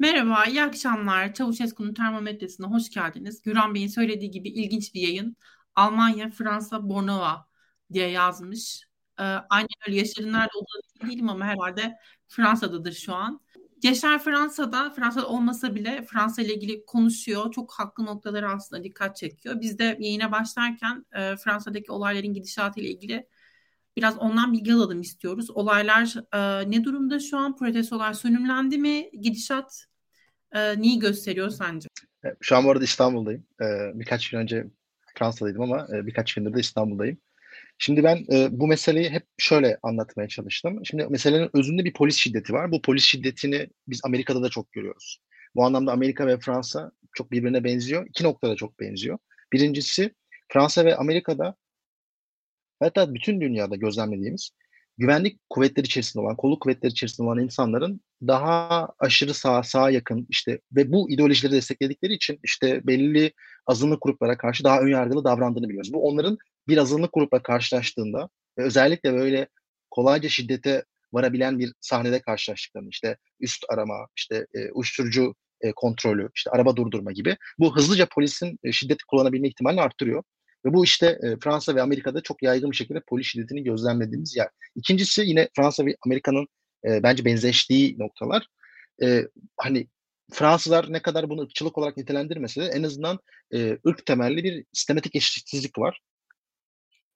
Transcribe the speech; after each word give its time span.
Merhaba, 0.00 0.44
iyi 0.44 0.62
akşamlar. 0.62 1.34
Çavuşesku'nun 1.34 1.94
termometresine 1.94 2.66
hoş 2.66 2.90
geldiniz. 2.90 3.42
Güran 3.42 3.74
Bey'in 3.74 3.88
söylediği 3.88 4.30
gibi 4.30 4.48
ilginç 4.48 4.94
bir 4.94 5.00
yayın. 5.00 5.36
Almanya, 5.74 6.30
Fransa, 6.30 6.88
Bornova 6.88 7.46
diye 7.92 8.10
yazmış. 8.10 8.82
Ee, 9.18 9.22
aynen 9.22 9.68
öyle. 9.88 9.96
Yaşar'ın 9.98 10.32
nerede 10.32 10.50
olduğunu 10.54 11.10
değilim 11.10 11.28
ama 11.28 11.44
herhalde 11.44 11.96
Fransa'dadır 12.28 12.92
şu 12.92 13.14
an. 13.14 13.40
Yaşar 13.82 14.18
Fransa'da, 14.18 14.90
Fransa'da 14.90 15.28
olmasa 15.28 15.74
bile 15.74 16.06
Fransa 16.10 16.42
ile 16.42 16.54
ilgili 16.54 16.84
konuşuyor. 16.86 17.52
Çok 17.52 17.72
haklı 17.72 18.06
noktaları 18.06 18.50
aslında 18.50 18.84
dikkat 18.84 19.16
çekiyor. 19.16 19.60
Biz 19.60 19.78
de 19.78 19.96
yayına 20.00 20.32
başlarken 20.32 21.06
e, 21.12 21.36
Fransa'daki 21.36 21.92
olayların 21.92 22.34
gidişatı 22.34 22.80
ile 22.80 22.90
ilgili 22.90 23.26
biraz 23.96 24.18
ondan 24.18 24.52
bilgi 24.52 24.74
alalım 24.74 25.00
istiyoruz. 25.00 25.50
Olaylar 25.50 26.14
e, 26.34 26.70
ne 26.70 26.84
durumda 26.84 27.20
şu 27.20 27.38
an? 27.38 27.56
Protestolar 27.56 28.12
sönümlendi 28.12 28.78
mi? 28.78 29.10
Gidişat 29.20 29.89
e, 30.54 30.82
neyi 30.82 30.98
gösteriyor 30.98 31.50
sence? 31.50 31.88
E, 32.24 32.28
şu 32.40 32.56
an 32.56 32.64
bu 32.64 32.70
arada 32.70 32.84
İstanbul'dayım. 32.84 33.46
E, 33.60 33.64
birkaç 33.94 34.30
gün 34.30 34.38
önce 34.38 34.66
Fransa'daydım 35.18 35.62
ama 35.62 35.86
e, 35.94 36.06
birkaç 36.06 36.34
gündür 36.34 36.54
de 36.54 36.60
İstanbul'dayım. 36.60 37.18
Şimdi 37.78 38.04
ben 38.04 38.24
e, 38.32 38.48
bu 38.50 38.66
meseleyi 38.66 39.10
hep 39.10 39.26
şöyle 39.38 39.78
anlatmaya 39.82 40.28
çalıştım. 40.28 40.84
Şimdi 40.84 41.06
meselenin 41.10 41.50
özünde 41.54 41.84
bir 41.84 41.92
polis 41.92 42.16
şiddeti 42.16 42.52
var. 42.52 42.72
Bu 42.72 42.82
polis 42.82 43.04
şiddetini 43.04 43.68
biz 43.88 44.00
Amerika'da 44.04 44.42
da 44.42 44.48
çok 44.48 44.72
görüyoruz. 44.72 45.20
Bu 45.54 45.64
anlamda 45.64 45.92
Amerika 45.92 46.26
ve 46.26 46.38
Fransa 46.38 46.92
çok 47.12 47.30
birbirine 47.30 47.64
benziyor. 47.64 48.06
İki 48.08 48.24
noktada 48.24 48.56
çok 48.56 48.80
benziyor. 48.80 49.18
Birincisi 49.52 50.14
Fransa 50.48 50.84
ve 50.84 50.96
Amerika'da 50.96 51.56
hatta 52.80 53.14
bütün 53.14 53.40
dünyada 53.40 53.76
gözlemlediğimiz 53.76 54.50
güvenlik 55.00 55.40
kuvvetleri 55.50 55.86
içerisinde 55.86 56.22
olan, 56.22 56.36
kolluk 56.36 56.62
kuvvetleri 56.62 56.92
içerisinde 56.92 57.26
olan 57.26 57.38
insanların 57.38 58.00
daha 58.26 58.88
aşırı 58.98 59.34
sağa, 59.34 59.62
sağa 59.62 59.90
yakın 59.90 60.26
işte 60.30 60.60
ve 60.72 60.92
bu 60.92 61.10
ideolojileri 61.10 61.52
destekledikleri 61.52 62.12
için 62.12 62.38
işte 62.42 62.86
belli 62.86 63.32
azınlık 63.66 64.02
gruplara 64.02 64.36
karşı 64.36 64.64
daha 64.64 64.80
önyargılı 64.80 65.24
davrandığını 65.24 65.68
biliyoruz. 65.68 65.92
Bu 65.92 66.08
onların 66.08 66.38
bir 66.68 66.76
azınlık 66.76 67.12
grupla 67.12 67.42
karşılaştığında 67.42 68.28
ve 68.58 68.64
özellikle 68.64 69.12
böyle 69.12 69.48
kolayca 69.90 70.28
şiddete 70.28 70.84
varabilen 71.12 71.58
bir 71.58 71.72
sahnede 71.80 72.20
karşılaştıklarını 72.20 72.88
işte 72.88 73.16
üst 73.40 73.64
arama, 73.68 74.06
işte 74.16 74.46
e, 74.54 74.70
uyuşturucu 74.70 75.34
e, 75.60 75.72
kontrolü, 75.72 76.28
işte 76.34 76.50
araba 76.50 76.76
durdurma 76.76 77.12
gibi 77.12 77.36
bu 77.58 77.76
hızlıca 77.76 78.06
polisin 78.14 78.58
e, 78.64 78.72
şiddeti 78.72 79.04
kullanabilme 79.08 79.48
ihtimalini 79.48 79.80
arttırıyor. 79.80 80.22
Ve 80.64 80.72
bu 80.74 80.84
işte 80.84 81.18
e, 81.22 81.36
Fransa 81.36 81.74
ve 81.74 81.82
Amerika'da 81.82 82.20
çok 82.20 82.42
yaygın 82.42 82.70
bir 82.70 82.76
şekilde 82.76 83.00
polis 83.00 83.26
şiddetini 83.26 83.64
gözlemlediğimiz 83.64 84.36
yer. 84.36 84.48
İkincisi 84.76 85.22
yine 85.22 85.48
Fransa 85.56 85.86
ve 85.86 85.96
Amerika'nın 86.06 86.46
e, 86.84 87.02
bence 87.02 87.24
benzeştiği 87.24 87.98
noktalar. 87.98 88.46
E, 89.02 89.28
hani 89.56 89.88
Fransızlar 90.32 90.92
ne 90.92 91.02
kadar 91.02 91.30
bunu 91.30 91.42
ırkçılık 91.42 91.78
olarak 91.78 91.96
nitelendirmese 91.96 92.60
de 92.60 92.66
en 92.66 92.82
azından 92.82 93.18
ırk 93.86 94.06
temelli 94.06 94.44
bir 94.44 94.64
sistematik 94.72 95.16
eşitsizlik 95.16 95.78
var. 95.78 96.00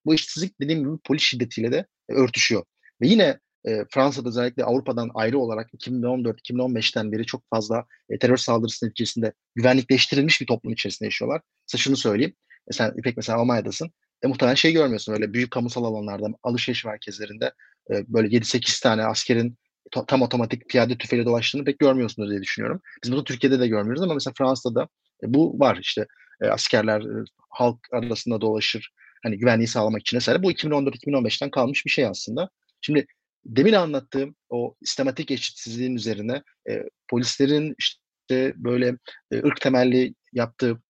Bu 0.07 0.15
eşitsizlik 0.15 0.61
dediğim 0.61 0.81
gibi 0.81 0.99
polis 1.05 1.23
şiddetiyle 1.23 1.73
de 1.73 1.87
örtüşüyor. 2.09 2.65
Ve 3.01 3.09
yine 3.09 3.39
e, 3.65 3.85
Fransa'da 3.91 4.29
özellikle 4.29 4.65
Avrupa'dan 4.65 5.11
ayrı 5.15 5.39
olarak 5.39 5.71
2014-2015'ten 5.75 7.13
beri 7.13 7.27
çok 7.27 7.43
fazla 7.51 7.87
terör 8.21 8.37
saldırısı 8.37 8.87
neticesinde 8.87 9.33
güvenlikleştirilmiş 9.55 10.41
bir 10.41 10.47
toplum 10.47 10.73
içerisinde 10.73 11.07
yaşıyorlar. 11.07 11.43
Mesela 11.63 11.83
şunu 11.83 11.97
söyleyeyim. 11.97 12.35
E 12.71 12.73
sen 12.73 12.93
İpek 12.97 13.17
mesela 13.17 13.39
Almanya'dasın. 13.39 13.91
E, 14.23 14.27
muhtemelen 14.27 14.55
şey 14.55 14.73
görmüyorsun 14.73 15.13
öyle 15.13 15.33
büyük 15.33 15.51
kamusal 15.51 15.85
alanlarda, 15.85 16.27
alışveriş 16.43 16.85
merkezlerinde 16.85 17.53
e, 17.91 18.05
böyle 18.09 18.37
7-8 18.37 18.83
tane 18.83 19.05
askerin 19.05 19.59
tam 20.07 20.23
otomatik 20.23 20.69
piyade 20.69 20.99
tüfeğiyle 20.99 21.27
dolaştığını 21.27 21.65
pek 21.65 21.79
görmüyorsunuz 21.79 22.31
diye 22.31 22.43
düşünüyorum. 22.43 22.81
Biz 23.05 23.13
bunu 23.13 23.25
Türkiye'de 23.25 23.61
de 23.61 23.69
görmüyoruz 23.69 24.03
ama 24.03 24.15
mesela 24.15 24.35
Fransa'da 24.39 24.89
e, 25.23 25.35
bu 25.35 25.61
var 25.61 25.79
işte 25.81 26.07
e, 26.43 26.47
askerler 26.47 27.01
e, 27.01 27.25
halk 27.51 27.79
arasında 27.93 28.41
dolaşır 28.41 28.91
hani 29.23 29.39
güvenliği 29.39 29.69
sağlamak 29.69 30.01
için 30.01 30.17
vesaire. 30.17 30.43
Bu 30.43 30.53
2014-2015'ten 30.53 31.51
kalmış 31.51 31.87
bir 31.87 31.91
şey 31.91 32.07
aslında. 32.07 32.51
Şimdi 32.81 33.07
demin 33.45 33.73
anlattığım 33.73 34.37
o 34.49 34.75
sistematik 34.85 35.31
eşitsizliğin 35.31 35.97
üzerine 35.97 36.43
e, 36.71 36.83
polislerin 37.09 37.75
işte 37.79 38.53
böyle 38.57 38.97
e, 39.31 39.37
ırk 39.37 39.61
temelli 39.61 40.15
yaptığı 40.33 40.83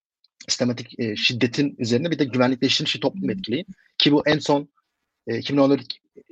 sistematik 0.49 1.01
e, 1.01 1.17
şiddetin 1.17 1.77
üzerine 1.79 2.11
bir 2.11 2.19
de 2.19 2.25
güvenlikleştirilmiş 2.25 3.01
toplum 3.01 3.31
etkileyin. 3.31 3.67
Ki 3.99 4.13
bu 4.13 4.23
en 4.27 4.39
son 4.39 4.69
e, 5.27 5.39
2014 5.39 5.87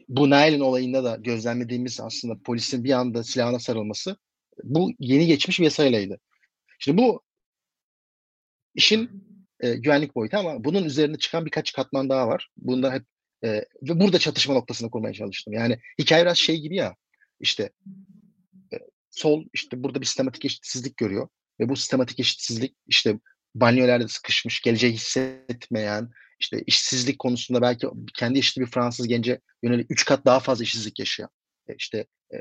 bu 0.08 0.30
Nail'in 0.30 0.60
olayında 0.60 1.04
da 1.04 1.16
gözlemlediğimiz 1.16 2.00
aslında 2.00 2.38
polisin 2.44 2.84
bir 2.84 2.92
anda 2.92 3.24
silahına 3.24 3.58
sarılması 3.58 4.16
bu 4.64 4.90
yeni 4.98 5.26
geçmiş 5.26 5.60
bir 5.60 5.64
yasaylaydı. 5.64 6.18
Şimdi 6.78 6.98
bu 7.02 7.22
işin 8.74 9.10
e, 9.60 9.74
güvenlik 9.74 10.14
boyutu 10.14 10.36
ama 10.36 10.64
bunun 10.64 10.84
üzerine 10.84 11.18
çıkan 11.18 11.46
birkaç 11.46 11.72
katman 11.72 12.08
daha 12.08 12.28
var. 12.28 12.50
Bunda 12.56 12.92
hep 12.92 13.02
e, 13.44 13.48
ve 13.82 14.00
burada 14.00 14.18
çatışma 14.18 14.54
noktasını 14.54 14.90
kurmaya 14.90 15.14
çalıştım. 15.14 15.52
Yani 15.54 15.78
hikaye 15.98 16.24
biraz 16.24 16.38
şey 16.38 16.60
gibi 16.60 16.76
ya 16.76 16.96
işte 17.40 17.70
e, 18.72 18.76
sol 19.10 19.44
işte 19.52 19.82
burada 19.82 20.00
bir 20.00 20.06
sistematik 20.06 20.44
eşitsizlik 20.44 20.96
görüyor 20.96 21.28
ve 21.60 21.68
bu 21.68 21.76
sistematik 21.76 22.20
eşitsizlik 22.20 22.76
işte 22.86 23.18
banyolarda 23.54 24.08
sıkışmış, 24.08 24.60
geleceği 24.60 24.92
hissetmeyen, 24.92 26.10
işte 26.40 26.62
işsizlik 26.66 27.18
konusunda 27.18 27.62
belki 27.62 27.86
kendi 28.14 28.38
yaşlı 28.38 28.62
bir 28.62 28.66
Fransız 28.66 29.08
gence 29.08 29.40
yönelik 29.62 29.90
üç 29.90 30.04
kat 30.04 30.24
daha 30.24 30.40
fazla 30.40 30.64
işsizlik 30.64 30.98
yaşayan, 30.98 31.28
e, 31.68 31.74
işte 31.74 32.06
e, 32.32 32.36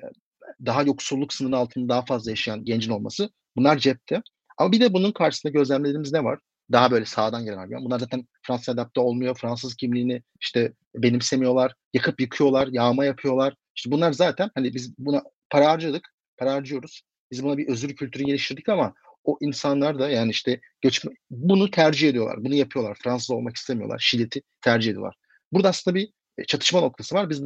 daha 0.66 0.84
yoksulluk 0.84 1.34
sınırı 1.34 1.58
altında 1.58 1.90
daha 1.90 2.06
fazla 2.06 2.32
yaşayan 2.32 2.66
gencin 2.66 2.92
olması 2.92 3.30
bunlar 3.56 3.78
cepte. 3.78 4.22
Ama 4.58 4.72
bir 4.72 4.80
de 4.80 4.94
bunun 4.94 5.12
karşısında 5.12 5.52
gözlemlediğimiz 5.52 6.14
ne 6.14 6.24
var? 6.24 6.40
Daha 6.72 6.92
böyle 6.92 7.06
sağdan 7.06 7.46
gelen 7.46 7.58
argüman. 7.58 7.86
Bunlar 7.86 8.00
zaten 8.00 8.28
Fransız 8.48 8.70
adapte 8.70 9.02
olmuyor. 9.02 9.38
Fransız 9.38 9.76
kimliğini 9.76 10.24
işte 10.42 10.74
benimsemiyorlar. 10.96 11.74
Yakıp 11.94 12.22
yıkıyorlar. 12.22 12.68
Yağma 12.72 13.06
yapıyorlar. 13.06 13.54
İşte 13.76 13.92
bunlar 13.92 14.14
zaten 14.14 14.52
hani 14.56 14.74
biz 14.74 14.98
buna 14.98 15.24
para 15.50 15.70
harcadık. 15.70 16.14
Para 16.38 16.54
harcıyoruz. 16.54 17.02
Biz 17.32 17.44
buna 17.44 17.58
bir 17.58 17.68
özür 17.68 17.96
kültürü 17.96 18.24
geliştirdik 18.24 18.70
ama 18.70 18.94
o 19.24 19.38
insanlar 19.42 20.00
da 20.00 20.10
yani 20.10 20.32
işte 20.32 20.62
göçmen 20.82 21.16
bunu 21.30 21.72
tercih 21.72 22.10
ediyorlar. 22.10 22.46
Bunu 22.46 22.56
yapıyorlar. 22.56 22.98
Fransız 23.04 23.32
olmak 23.32 23.56
istemiyorlar. 23.56 24.00
Şiddeti 24.00 24.42
tercih 24.62 24.92
ediyorlar. 24.92 25.16
Burada 25.52 25.70
aslında 25.70 25.96
bir 25.96 26.10
e, 26.38 26.44
çatışma 26.44 26.80
noktası 26.80 27.16
var. 27.16 27.30
Biz 27.30 27.44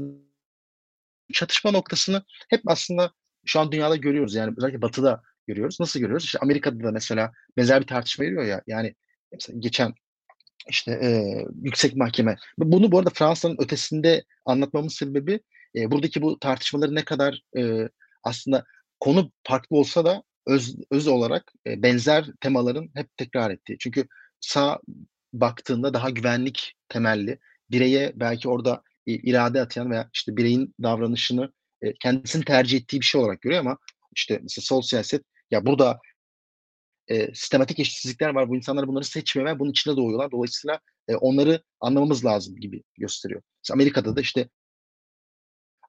çatışma 1.34 1.72
noktasını 1.72 2.24
hep 2.50 2.62
aslında 2.66 3.12
şu 3.46 3.59
an 3.59 3.72
dünyada 3.72 3.96
görüyoruz. 3.96 4.35
Yani 4.35 4.53
özellikle 4.58 4.81
batıda 4.81 5.22
görüyoruz. 5.47 5.80
Nasıl 5.80 6.00
görüyoruz? 6.00 6.25
İşte 6.25 6.40
Amerika'da 6.40 6.84
da 6.84 6.91
mesela 6.91 7.31
benzer 7.58 7.81
bir 7.81 7.88
tartışma 7.88 8.25
veriyor 8.25 8.44
ya. 8.44 8.62
Yani 8.68 8.96
mesela 9.31 9.59
geçen 9.59 9.94
işte 10.69 10.91
e, 10.91 11.09
yüksek 11.64 11.96
mahkeme. 11.96 12.35
Bunu 12.58 12.91
bu 12.91 13.00
arada 13.00 13.09
Fransa'nın 13.09 13.58
ötesinde 13.59 14.24
anlatmamın 14.46 14.88
sebebi 14.88 15.40
e, 15.75 15.91
buradaki 15.91 16.22
bu 16.22 16.40
tartışmaları 16.40 16.96
ne 16.96 17.06
kadar 17.06 17.41
e, 17.58 17.90
aslında 18.24 18.64
konu 19.00 19.31
farklı 19.44 19.78
olsa 19.78 20.06
da 20.06 20.24
öz, 20.48 20.76
öz 20.92 21.08
olarak 21.08 21.52
e, 21.68 21.84
benzer 21.84 22.26
temaların 22.42 22.90
hep 22.96 23.18
tekrar 23.18 23.52
ettiği. 23.52 23.78
Çünkü 23.80 24.08
sağ 24.40 24.80
baktığında 25.34 25.94
daha 25.94 26.10
güvenlik 26.10 26.74
temelli, 26.90 27.40
bireye 27.72 28.12
belki 28.16 28.50
orada 28.50 28.84
e, 29.08 29.14
irade 29.14 29.62
atayan 29.62 29.92
veya 29.92 30.10
işte 30.14 30.38
bireyin 30.38 30.76
davranışını 30.84 31.52
e, 31.82 31.94
kendisinin 31.94 32.44
tercih 32.44 32.78
ettiği 32.78 33.00
bir 33.02 33.06
şey 33.06 33.22
olarak 33.22 33.42
görüyor 33.42 33.62
ama 33.62 33.78
işte 34.16 34.40
mesela 34.44 34.64
sol 34.64 34.82
siyaset 34.82 35.24
ya 35.52 35.66
burada 35.66 36.00
e, 37.08 37.34
sistematik 37.34 37.80
eşitsizlikler 37.80 38.30
var. 38.30 38.50
Bu 38.50 38.56
insanlar 38.56 38.88
bunları 38.88 39.04
seçmiyor 39.04 39.50
ve 39.50 39.60
bunun 39.60 39.72
içinde 39.72 39.98
doğuyorlar. 39.98 40.32
Dolayısıyla 40.32 40.80
e, 41.08 41.16
onları 41.16 41.64
anlamamız 41.80 42.26
lazım 42.26 42.56
gibi 42.56 42.84
gösteriyor. 42.98 43.41
Mesela 43.64 43.76
Amerika'da 43.76 44.16
da 44.16 44.22
işte 44.22 44.50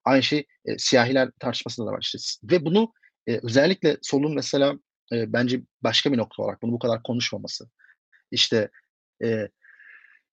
aynı 0.04 0.22
şey 0.22 0.46
e, 0.64 0.78
siyahiler 0.78 1.30
tartışmasında 1.40 1.86
da 1.86 1.92
var 1.92 2.00
işte. 2.02 2.18
Ve 2.44 2.64
bunu 2.64 2.92
e, 3.26 3.40
özellikle 3.42 3.96
solun 4.02 4.34
mesela 4.34 4.74
e, 5.12 5.32
bence 5.32 5.60
başka 5.82 6.12
bir 6.12 6.18
nokta 6.18 6.42
olarak 6.42 6.62
bunu 6.62 6.72
bu 6.72 6.78
kadar 6.78 7.02
konuşmaması. 7.02 7.70
İşte 8.30 8.70
e, 9.24 9.48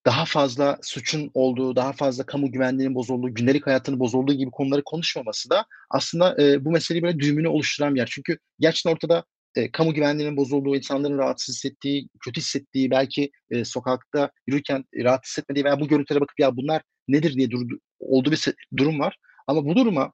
daha 0.05 0.25
fazla 0.25 0.77
suçun 0.81 1.31
olduğu, 1.33 1.75
daha 1.75 1.93
fazla 1.93 2.25
kamu 2.25 2.51
güvenliğinin 2.51 2.95
bozulduğu, 2.95 3.33
gündelik 3.33 3.67
hayatının 3.67 3.99
bozulduğu 3.99 4.33
gibi 4.33 4.51
konuları 4.51 4.83
konuşmaması 4.83 5.49
da 5.49 5.65
aslında 5.89 6.43
e, 6.43 6.65
bu 6.65 6.71
meseleyi 6.71 7.03
böyle 7.03 7.19
düğümünü 7.19 7.47
oluşturan 7.47 7.95
bir 7.95 7.99
yer. 7.99 8.09
Çünkü 8.11 8.37
gerçekten 8.59 8.91
ortada 8.91 9.23
e, 9.55 9.71
kamu 9.71 9.93
güvenliğinin 9.93 10.37
bozulduğu, 10.37 10.75
insanların 10.75 11.17
rahatsız 11.17 11.55
hissettiği, 11.55 12.09
kötü 12.19 12.41
hissettiği, 12.41 12.91
belki 12.91 13.31
e, 13.49 13.65
sokakta 13.65 14.31
yürürken 14.47 14.85
rahat 14.95 15.25
hissetmediği 15.25 15.65
veya 15.65 15.79
bu 15.79 15.87
görüntülere 15.87 16.21
bakıp 16.21 16.39
ya 16.39 16.57
bunlar 16.57 16.81
nedir 17.07 17.33
diye 17.33 17.51
durdu, 17.51 17.79
olduğu 17.99 18.31
bir 18.31 18.45
durum 18.77 18.99
var. 18.99 19.17
Ama 19.47 19.65
bu 19.65 19.75
duruma 19.75 20.11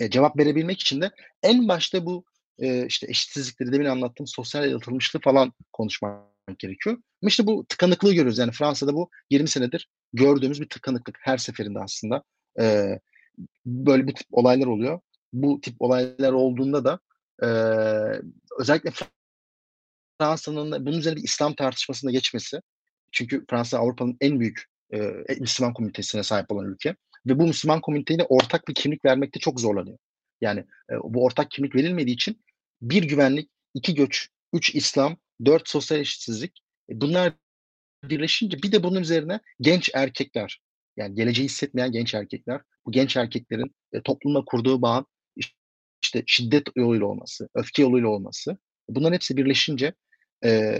e, 0.00 0.10
cevap 0.10 0.38
verebilmek 0.38 0.80
için 0.80 1.00
de 1.00 1.10
en 1.42 1.68
başta 1.68 2.06
bu 2.06 2.24
e, 2.58 2.86
işte 2.86 3.06
eşitsizlikleri 3.10 3.72
demin 3.72 3.86
anlattığım 3.86 4.26
sosyal 4.26 4.70
yalıtılmışlığı 4.70 5.20
falan 5.20 5.52
konuşmak 5.72 6.30
gerekiyor. 6.58 6.96
Ama 6.96 7.28
işte 7.28 7.46
bu 7.46 7.66
tıkanıklığı 7.68 8.12
görüyoruz. 8.12 8.38
Yani 8.38 8.52
Fransa'da 8.52 8.94
bu 8.94 9.10
20 9.30 9.48
senedir 9.48 9.88
gördüğümüz 10.12 10.60
bir 10.60 10.68
tıkanıklık 10.68 11.18
her 11.20 11.38
seferinde 11.38 11.78
aslında. 11.78 12.22
E, 12.60 12.98
böyle 13.66 14.06
bir 14.06 14.14
tip 14.14 14.26
olaylar 14.30 14.66
oluyor. 14.66 15.00
Bu 15.32 15.60
tip 15.60 15.74
olaylar 15.78 16.32
olduğunda 16.32 16.84
da 16.84 17.00
e, 17.42 17.48
özellikle 18.58 18.92
Fransa'nın 20.20 20.86
bunun 20.86 20.98
üzerine 20.98 21.16
bir 21.18 21.24
İslam 21.24 21.54
tartışmasında 21.54 22.12
geçmesi 22.12 22.62
çünkü 23.12 23.44
Fransa 23.50 23.78
Avrupa'nın 23.78 24.16
en 24.20 24.40
büyük 24.40 24.64
e, 24.94 24.98
Müslüman 25.40 25.72
komünitesine 25.74 26.22
sahip 26.22 26.52
olan 26.52 26.66
ülke 26.66 26.96
ve 27.26 27.38
bu 27.38 27.46
Müslüman 27.46 27.80
komüniteyle 27.80 28.24
ortak 28.28 28.68
bir 28.68 28.74
kimlik 28.74 29.04
vermekte 29.04 29.40
çok 29.40 29.60
zorlanıyor. 29.60 29.98
Yani 30.40 30.60
e, 30.90 30.94
bu 31.04 31.24
ortak 31.24 31.50
kimlik 31.50 31.74
verilmediği 31.74 32.14
için 32.14 32.42
bir 32.82 33.02
güvenlik, 33.02 33.50
iki 33.74 33.94
göç, 33.94 34.28
üç 34.52 34.74
İslam, 34.74 35.16
dört 35.44 35.68
sosyal 35.68 36.00
eşitsizlik 36.00 36.62
e, 36.90 37.00
bunlar 37.00 37.32
birleşince 38.04 38.62
bir 38.62 38.72
de 38.72 38.82
bunun 38.82 39.00
üzerine 39.00 39.40
genç 39.60 39.90
erkekler 39.94 40.60
yani 40.96 41.14
geleceği 41.14 41.44
hissetmeyen 41.44 41.92
genç 41.92 42.14
erkekler 42.14 42.60
bu 42.86 42.92
genç 42.92 43.16
erkeklerin 43.16 43.74
e, 43.92 44.02
toplumla 44.02 44.44
kurduğu 44.44 44.82
bağın 44.82 45.06
işte 46.02 46.22
şiddet 46.26 46.66
yoluyla 46.76 47.06
olması, 47.06 47.48
öfke 47.54 47.82
yoluyla 47.82 48.08
olması 48.08 48.56
bunların 48.88 49.14
hepsi 49.14 49.36
birleşince 49.36 49.94
e, 50.44 50.78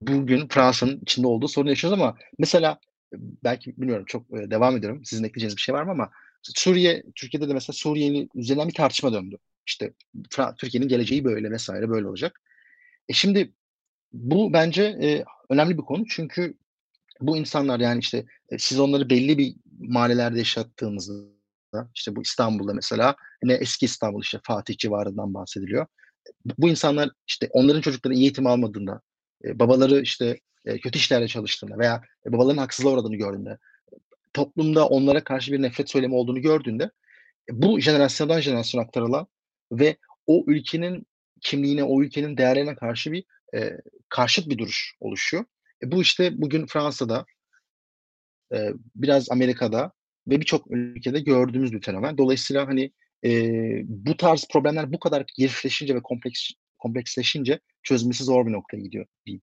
bugün 0.00 0.48
Fransa'nın 0.48 1.00
içinde 1.00 1.26
olduğu 1.26 1.48
sorun 1.48 1.68
yaşıyoruz 1.68 2.00
ama 2.00 2.16
mesela 2.38 2.78
belki 3.44 3.76
bilmiyorum 3.76 4.04
çok 4.08 4.30
devam 4.30 4.76
ediyorum. 4.76 5.04
Sizin 5.04 5.24
ekleyeceğiniz 5.24 5.56
bir 5.56 5.62
şey 5.62 5.74
var 5.74 5.82
mı 5.82 5.90
ama 5.90 6.10
Suriye, 6.42 7.02
Türkiye'de 7.14 7.48
de 7.48 7.52
mesela 7.52 7.74
Suriye'nin 7.74 8.30
üzerinden 8.34 8.68
bir 8.68 8.74
tartışma 8.74 9.12
döndü. 9.12 9.38
İşte 9.66 9.92
Türkiye'nin 10.58 10.88
geleceği 10.88 11.24
böyle 11.24 11.50
vesaire 11.50 11.88
böyle 11.88 12.06
olacak. 12.06 12.40
E 13.08 13.12
şimdi 13.12 13.52
bu 14.12 14.52
bence 14.52 14.82
e, 14.82 15.24
önemli 15.50 15.78
bir 15.78 15.82
konu 15.82 16.04
çünkü 16.08 16.54
bu 17.20 17.36
insanlar 17.36 17.80
yani 17.80 17.98
işte 17.98 18.24
e, 18.50 18.58
siz 18.58 18.80
onları 18.80 19.10
belli 19.10 19.38
bir 19.38 19.54
mahallelerde 19.78 20.38
yaşattığınızda 20.38 21.88
işte 21.94 22.16
bu 22.16 22.22
İstanbul'da 22.22 22.74
mesela 22.74 23.16
ne 23.42 23.52
eski 23.52 23.84
İstanbul 23.84 24.22
işte 24.22 24.40
Fatih 24.42 24.76
civarından 24.76 25.34
bahsediliyor. 25.34 25.86
Bu 26.58 26.68
insanlar 26.68 27.10
işte 27.26 27.48
onların 27.52 27.80
çocukları 27.80 28.14
iyi 28.14 28.22
eğitim 28.22 28.46
almadığında, 28.46 29.00
e, 29.44 29.58
babaları 29.58 30.00
işte 30.00 30.40
e, 30.64 30.78
kötü 30.78 30.98
işlerde 30.98 31.28
çalıştığında 31.28 31.78
veya 31.78 32.02
e, 32.26 32.32
babaların 32.32 32.58
haksızlığa 32.58 32.92
uğradığını 32.92 33.16
gördüğünde, 33.16 33.58
toplumda 34.32 34.88
onlara 34.88 35.24
karşı 35.24 35.52
bir 35.52 35.62
nefret 35.62 35.90
söylemi 35.90 36.14
olduğunu 36.14 36.40
gördüğünde 36.40 36.90
bu 37.50 37.80
jenerasyondan 37.80 38.40
jenerasyona 38.40 38.84
aktarılan 38.84 39.26
ve 39.72 39.96
o 40.26 40.44
ülkenin 40.46 41.06
kimliğine, 41.40 41.84
o 41.84 42.02
ülkenin 42.02 42.36
değerlerine 42.36 42.74
karşı 42.74 43.12
bir 43.12 43.24
e, 43.54 43.70
karşıt 44.08 44.48
bir 44.48 44.58
duruş 44.58 44.94
oluşuyor. 45.00 45.44
E, 45.82 45.92
bu 45.92 46.02
işte 46.02 46.42
bugün 46.42 46.66
Fransa'da, 46.66 47.26
e, 48.54 48.70
biraz 48.94 49.30
Amerika'da 49.30 49.92
ve 50.28 50.40
birçok 50.40 50.70
ülkede 50.70 51.20
gördüğümüz 51.20 51.72
bir 51.72 51.82
fenomen. 51.82 52.18
Dolayısıyla 52.18 52.68
hani 52.68 52.92
e, 53.24 53.50
bu 53.84 54.16
tarz 54.16 54.46
problemler 54.52 54.92
bu 54.92 54.98
kadar 54.98 55.24
gelişleşince 55.38 55.94
ve 55.94 56.02
kompleks 56.02 56.50
kompleksleşince 56.78 57.60
çözmesi 57.82 58.24
zor 58.24 58.46
bir 58.46 58.52
noktaya 58.52 58.82
gidiyor 58.82 59.06
diyeyim. 59.26 59.42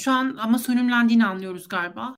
Şu 0.00 0.12
an 0.12 0.36
ama 0.40 0.58
sönümlendiğini 0.58 1.26
anlıyoruz 1.26 1.68
galiba. 1.68 2.16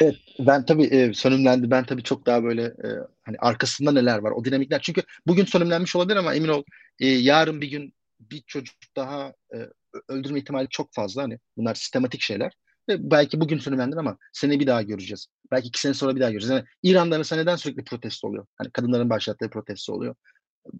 Evet 0.00 0.16
ben 0.38 0.64
tabii 0.64 0.84
e, 0.84 1.14
sönümlendi. 1.14 1.70
Ben 1.70 1.84
tabii 1.84 2.02
çok 2.02 2.26
daha 2.26 2.44
böyle 2.44 2.62
e, 2.62 2.88
hani 3.22 3.36
arkasında 3.38 3.92
neler 3.92 4.18
var 4.18 4.30
o 4.30 4.44
dinamikler. 4.44 4.80
Çünkü 4.82 5.02
bugün 5.26 5.44
sönümlenmiş 5.44 5.96
olabilir 5.96 6.16
ama 6.16 6.34
emin 6.34 6.48
ol 6.48 6.62
e, 6.98 7.06
yarın 7.06 7.60
bir 7.60 7.70
gün 7.70 7.94
bir 8.20 8.42
çocuk 8.46 8.76
daha 8.96 9.34
e, 9.54 9.58
öldürme 10.08 10.38
ihtimali 10.38 10.68
çok 10.70 10.94
fazla. 10.94 11.22
Hani 11.22 11.38
bunlar 11.56 11.74
sistematik 11.74 12.20
şeyler. 12.20 12.52
Ve 12.88 13.10
belki 13.10 13.40
bugün 13.40 13.58
sönümlendir 13.58 13.96
ama 13.96 14.18
seni 14.32 14.60
bir 14.60 14.66
daha 14.66 14.82
göreceğiz. 14.82 15.26
Belki 15.50 15.68
iki 15.68 15.80
sene 15.80 15.94
sonra 15.94 16.16
bir 16.16 16.20
daha 16.20 16.30
göreceğiz. 16.30 16.50
Yani 16.50 16.64
İran'da 16.82 17.18
mesela 17.18 17.42
neden 17.42 17.56
sürekli 17.56 17.84
protesto 17.84 18.28
oluyor? 18.28 18.46
Hani 18.56 18.70
kadınların 18.70 19.10
başlattığı 19.10 19.50
protesto 19.50 19.92
oluyor. 19.92 20.14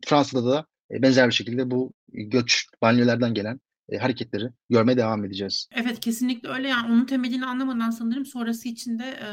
Fransa'da 0.07 0.51
da 0.51 0.67
e, 0.91 1.03
benzer 1.03 1.29
bir 1.29 1.35
şekilde 1.35 1.71
bu 1.71 1.93
göç, 2.09 2.67
banyolardan 2.83 3.35
gelen 3.35 3.61
e, 3.93 3.99
hareketleri 3.99 4.51
görmeye 4.71 4.97
devam 4.97 5.25
edeceğiz. 5.25 5.69
Evet 5.73 6.01
kesinlikle 6.01 6.49
öyle. 6.49 6.69
Yani 6.69 6.93
onun 6.93 7.05
temelini 7.05 7.47
anlamadan 7.47 7.91
sanırım 7.91 8.27
sonrası 8.27 8.69
içinde 8.69 9.05
e, 9.05 9.29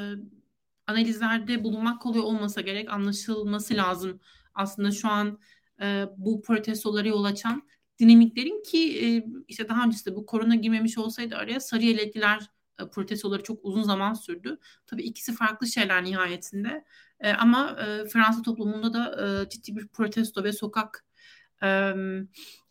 analizlerde 0.88 1.64
bulunmak 1.64 2.02
kolay 2.02 2.20
olmasa 2.20 2.62
gerek 2.62 2.90
anlaşılması 2.90 3.76
lazım. 3.76 4.20
Aslında 4.54 4.92
şu 4.92 5.08
an 5.08 5.40
e, 5.82 6.06
bu 6.18 6.42
protestolara 6.42 7.08
yol 7.08 7.24
açan 7.24 7.64
dinamiklerin 8.00 8.64
ki 8.64 9.06
e, 9.06 9.26
işte 9.48 9.70
daha 9.70 9.86
öncesinde 9.86 10.16
bu 10.16 10.26
korona 10.26 10.56
girmemiş 10.56 10.98
olsaydı 10.98 11.36
araya 11.36 11.60
sarı 11.60 11.84
yelekliler 11.84 12.50
e, 12.80 12.90
protestoları 12.90 13.44
çok 13.44 13.60
uzun 13.66 13.84
zaman 13.84 14.14
sürdü. 14.14 14.58
Tabii 14.88 15.04
ikisi 15.04 15.34
farklı 15.34 15.68
şeyler 15.68 16.04
nihayetinde. 16.04 16.86
E, 17.20 17.32
ama 17.32 17.78
e, 17.80 18.06
Fransa 18.06 18.42
toplumunda 18.42 18.94
da 18.94 19.26
e, 19.26 19.50
ciddi 19.50 19.76
bir 19.76 19.88
protesto 19.88 20.44
ve 20.44 20.52
sokak 20.52 21.06
e, 21.64 21.94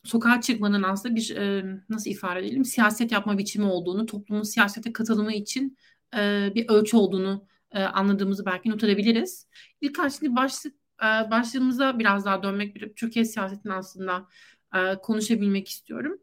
sokağa 0.05 0.41
çıkmanın 0.41 0.83
aslında 0.83 1.17
bir 1.17 1.37
e, 1.37 1.65
nasıl 1.89 2.11
ifade 2.11 2.41
edelim 2.41 2.65
siyaset 2.65 3.13
yapma 3.13 3.39
biçimi 3.39 3.67
olduğunu, 3.67 4.07
toplumun 4.07 4.43
siyasete 4.43 4.93
katılımı 4.93 5.33
için 5.33 5.79
e, 6.17 6.53
bir 6.55 6.69
ölçü 6.69 6.97
olduğunu 6.97 7.47
e, 7.71 7.83
anladığımızı 7.83 8.47
belki 8.47 8.71
not 8.71 8.85
edebiliriz. 8.85 9.47
Birkaç 9.83 10.19
şimdi 10.19 10.37
başlık 10.37 10.75
e, 11.03 11.31
başlığımıza 11.31 11.99
biraz 11.99 12.25
daha 12.25 12.43
dönmek, 12.43 12.75
bir 12.75 12.95
Türkiye 12.95 13.25
siyasetini 13.25 13.73
aslında 13.73 14.29
e, 14.75 14.95
konuşabilmek 15.03 15.69
istiyorum. 15.69 16.19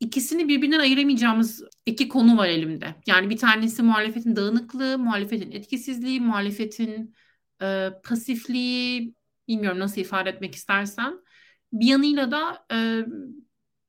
İkisini 0.00 0.48
birbirinden 0.48 0.78
ayıramayacağımız 0.78 1.64
iki 1.86 2.08
konu 2.08 2.38
var 2.38 2.48
elimde. 2.48 2.94
Yani 3.06 3.30
bir 3.30 3.36
tanesi 3.36 3.82
muhalefetin 3.82 4.36
dağınıklığı, 4.36 4.98
muhalefetin 4.98 5.52
etkisizliği, 5.52 6.20
muhalefetin 6.20 7.14
e, 7.62 7.90
pasifliği, 8.04 9.14
bilmiyorum 9.48 9.78
nasıl 9.78 10.00
ifade 10.00 10.30
etmek 10.30 10.54
istersen. 10.54 11.18
Bir 11.72 11.86
yanıyla 11.86 12.30
da 12.30 12.66
e, 12.72 13.06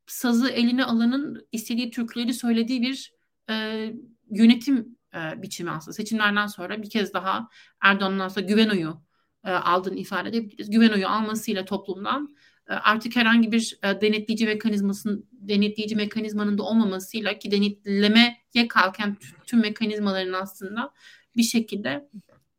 sazı 0.07 0.49
eline 0.49 0.85
alanın 0.85 1.47
istediği 1.51 1.91
Türkleri 1.91 2.33
söylediği 2.33 2.81
bir 2.81 3.13
e, 3.49 3.87
yönetim 4.31 4.97
e, 5.15 5.41
biçimi 5.41 5.71
aslında. 5.71 5.93
Seçimlerden 5.93 6.47
sonra 6.47 6.81
bir 6.81 6.89
kez 6.89 7.13
daha 7.13 7.47
Erdoğan'ın 7.81 8.19
aslında 8.19 8.47
güven 8.47 8.69
oyu 8.69 9.01
e, 9.45 9.51
aldığını 9.51 9.99
ifade 9.99 10.29
edebiliriz. 10.29 10.69
Güven 10.69 10.93
oyu 10.93 11.07
almasıyla 11.07 11.65
toplumdan 11.65 12.35
e, 12.69 12.73
artık 12.73 13.15
herhangi 13.15 13.51
bir 13.51 13.79
e, 13.83 14.01
denetleyici 14.01 14.45
mekanizmasının 14.45 15.27
denetleyici 15.31 15.95
mekanizmanın 15.95 16.57
da 16.57 16.63
olmamasıyla 16.63 17.39
ki 17.39 17.51
denetlemeye 17.51 18.67
kalkan 18.69 19.17
tüm 19.45 19.61
mekanizmaların 19.61 20.33
aslında 20.33 20.93
bir 21.35 21.43
şekilde 21.43 22.09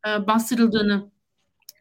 e, 0.07 0.27
bastırıldığını 0.27 1.11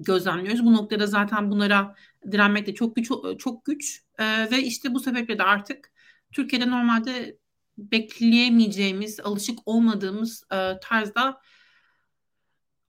gözlemliyoruz. 0.01 0.65
Bu 0.65 0.73
noktada 0.73 1.07
zaten 1.07 1.51
bunlara 1.51 1.95
direnmek 2.33 2.67
de 2.67 2.75
çok 2.75 2.97
güç 2.97 3.11
çok 3.39 3.65
güç 3.65 4.03
ve 4.21 4.63
işte 4.63 4.95
bu 4.95 5.01
sebeple 5.01 5.39
de 5.39 5.43
artık 5.43 5.93
Türkiye'de 6.33 6.71
normalde 6.71 7.39
bekleyemeyeceğimiz, 7.79 9.21
alışık 9.21 9.59
olmadığımız 9.67 10.45
tarzda 10.83 11.41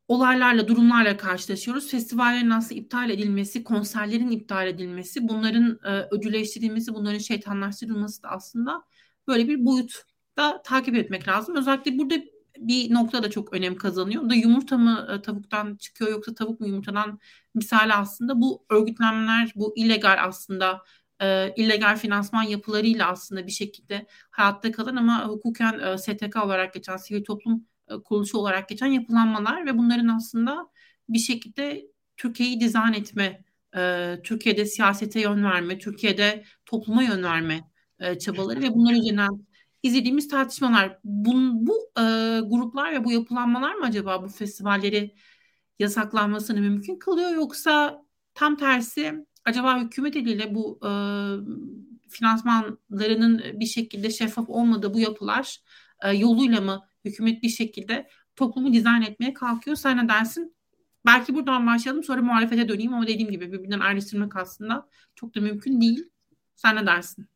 olaylarla, 0.08 0.68
durumlarla 0.68 1.18
karşılaşıyoruz. 1.18 1.92
Festivallerin 1.92 2.50
aslında 2.50 2.82
iptal 2.82 3.10
edilmesi, 3.10 3.64
konserlerin 3.64 4.30
iptal 4.30 4.68
edilmesi, 4.68 5.28
bunların 5.28 5.80
e, 5.86 6.08
ödülleştirilmesi, 6.12 6.94
bunların 6.94 7.20
şeytanlaştırılması 7.20 8.24
da 8.24 8.30
aslında 8.30 8.84
böyle 9.28 9.48
bir 9.48 9.66
boyutta 9.66 10.62
takip 10.64 10.96
etmek 10.96 11.28
lazım. 11.28 11.56
Özellikle 11.56 11.98
burada 11.98 12.16
bir 12.58 12.94
nokta 12.94 13.24
da 13.24 13.30
çok 13.30 13.54
önem 13.54 13.76
kazanıyor. 13.76 14.24
O 14.24 14.30
da 14.30 14.36
yumurta 14.36 14.78
mı 14.78 15.08
e, 15.12 15.22
tavuktan 15.22 15.76
çıkıyor 15.76 16.12
yoksa 16.12 16.34
tavuk 16.34 16.60
mu 16.60 16.68
yumurtadan 16.68 17.20
misali 17.54 17.94
aslında 17.94 18.42
bu 18.42 18.66
örgütlenmeler, 18.70 19.52
bu 19.56 19.74
illegal 19.78 20.18
aslında 20.22 20.82
e, 21.22 21.54
illegal 21.58 21.98
finansman 21.98 22.44
yapılarıyla 22.44 23.08
aslında 23.12 23.48
bir 23.48 23.52
şekilde 23.52 24.06
hayatta 24.32 24.72
kalan 24.72 24.96
ama 24.96 25.26
hukuken 25.28 25.80
e, 25.80 25.98
STK 25.98 26.44
olarak 26.44 26.74
geçen 26.74 26.98
sivil 26.98 27.24
toplum 27.24 27.68
e, 27.88 27.94
kuruluşu 27.96 28.38
olarak 28.38 28.70
geçen 28.70 28.88
yapılanmalar 28.88 29.66
ve 29.66 29.78
bunların 29.78 30.08
aslında 30.08 30.68
bir 31.10 31.20
şekilde 31.20 31.88
Türkiye'yi 32.18 32.60
dizayn 32.60 32.94
etme, 32.94 33.44
e, 33.78 34.16
Türkiye'de 34.24 34.66
siyasete 34.66 35.22
yön 35.22 35.44
verme, 35.44 35.78
Türkiye'de 35.78 36.44
topluma 36.66 37.04
yön 37.04 37.24
verme 37.24 37.72
e, 38.00 38.20
çabaları 38.20 38.62
ve 38.62 38.74
bunlar 38.74 38.94
üzerinden 38.94 39.46
izlediğimiz 39.86 40.28
tartışmalar. 40.28 41.00
Bu, 41.04 41.34
bu 41.68 41.92
e, 41.98 42.02
gruplar 42.40 42.92
ve 42.92 43.04
bu 43.04 43.12
yapılanmalar 43.12 43.74
mı 43.76 43.86
acaba 43.86 44.24
bu 44.24 44.28
festivalleri 44.28 45.16
yasaklanmasını 45.80 46.62
mümkün 46.62 46.96
kılıyor 47.00 47.30
yoksa 47.32 48.06
tam 48.34 48.58
tersi 48.58 49.26
acaba 49.46 49.82
hükümet 49.82 50.16
eliyle 50.16 50.56
bu 50.56 50.80
e, 50.84 50.90
finansmanlarının 52.10 53.44
bir 53.60 53.66
şekilde 53.66 54.10
şeffaf 54.10 54.50
olmadığı 54.50 54.94
bu 54.94 55.00
yapılar 55.00 55.60
e, 56.04 56.12
yoluyla 56.12 56.62
mı 56.62 56.86
hükümet 57.06 57.44
bir 57.44 57.50
şekilde 57.50 58.10
toplumu 58.36 58.74
dizayn 58.74 59.02
etmeye 59.02 59.34
kalkıyor. 59.34 59.76
Sen 59.76 59.98
ne 59.98 60.10
dersin? 60.10 60.56
Belki 61.06 61.36
buradan 61.36 61.68
başlayalım 61.68 62.04
sonra 62.04 62.22
muhalefete 62.22 62.70
döneyim 62.70 62.94
ama 62.94 63.08
dediğim 63.08 63.32
gibi 63.32 63.52
birbirinden 63.54 63.80
ayrıştırmak 63.80 64.36
aslında 64.36 64.90
çok 65.16 65.36
da 65.36 65.42
mümkün 65.42 65.82
değil. 65.82 66.10
Sen 66.56 66.76
ne 66.76 66.86
dersin? 66.86 67.30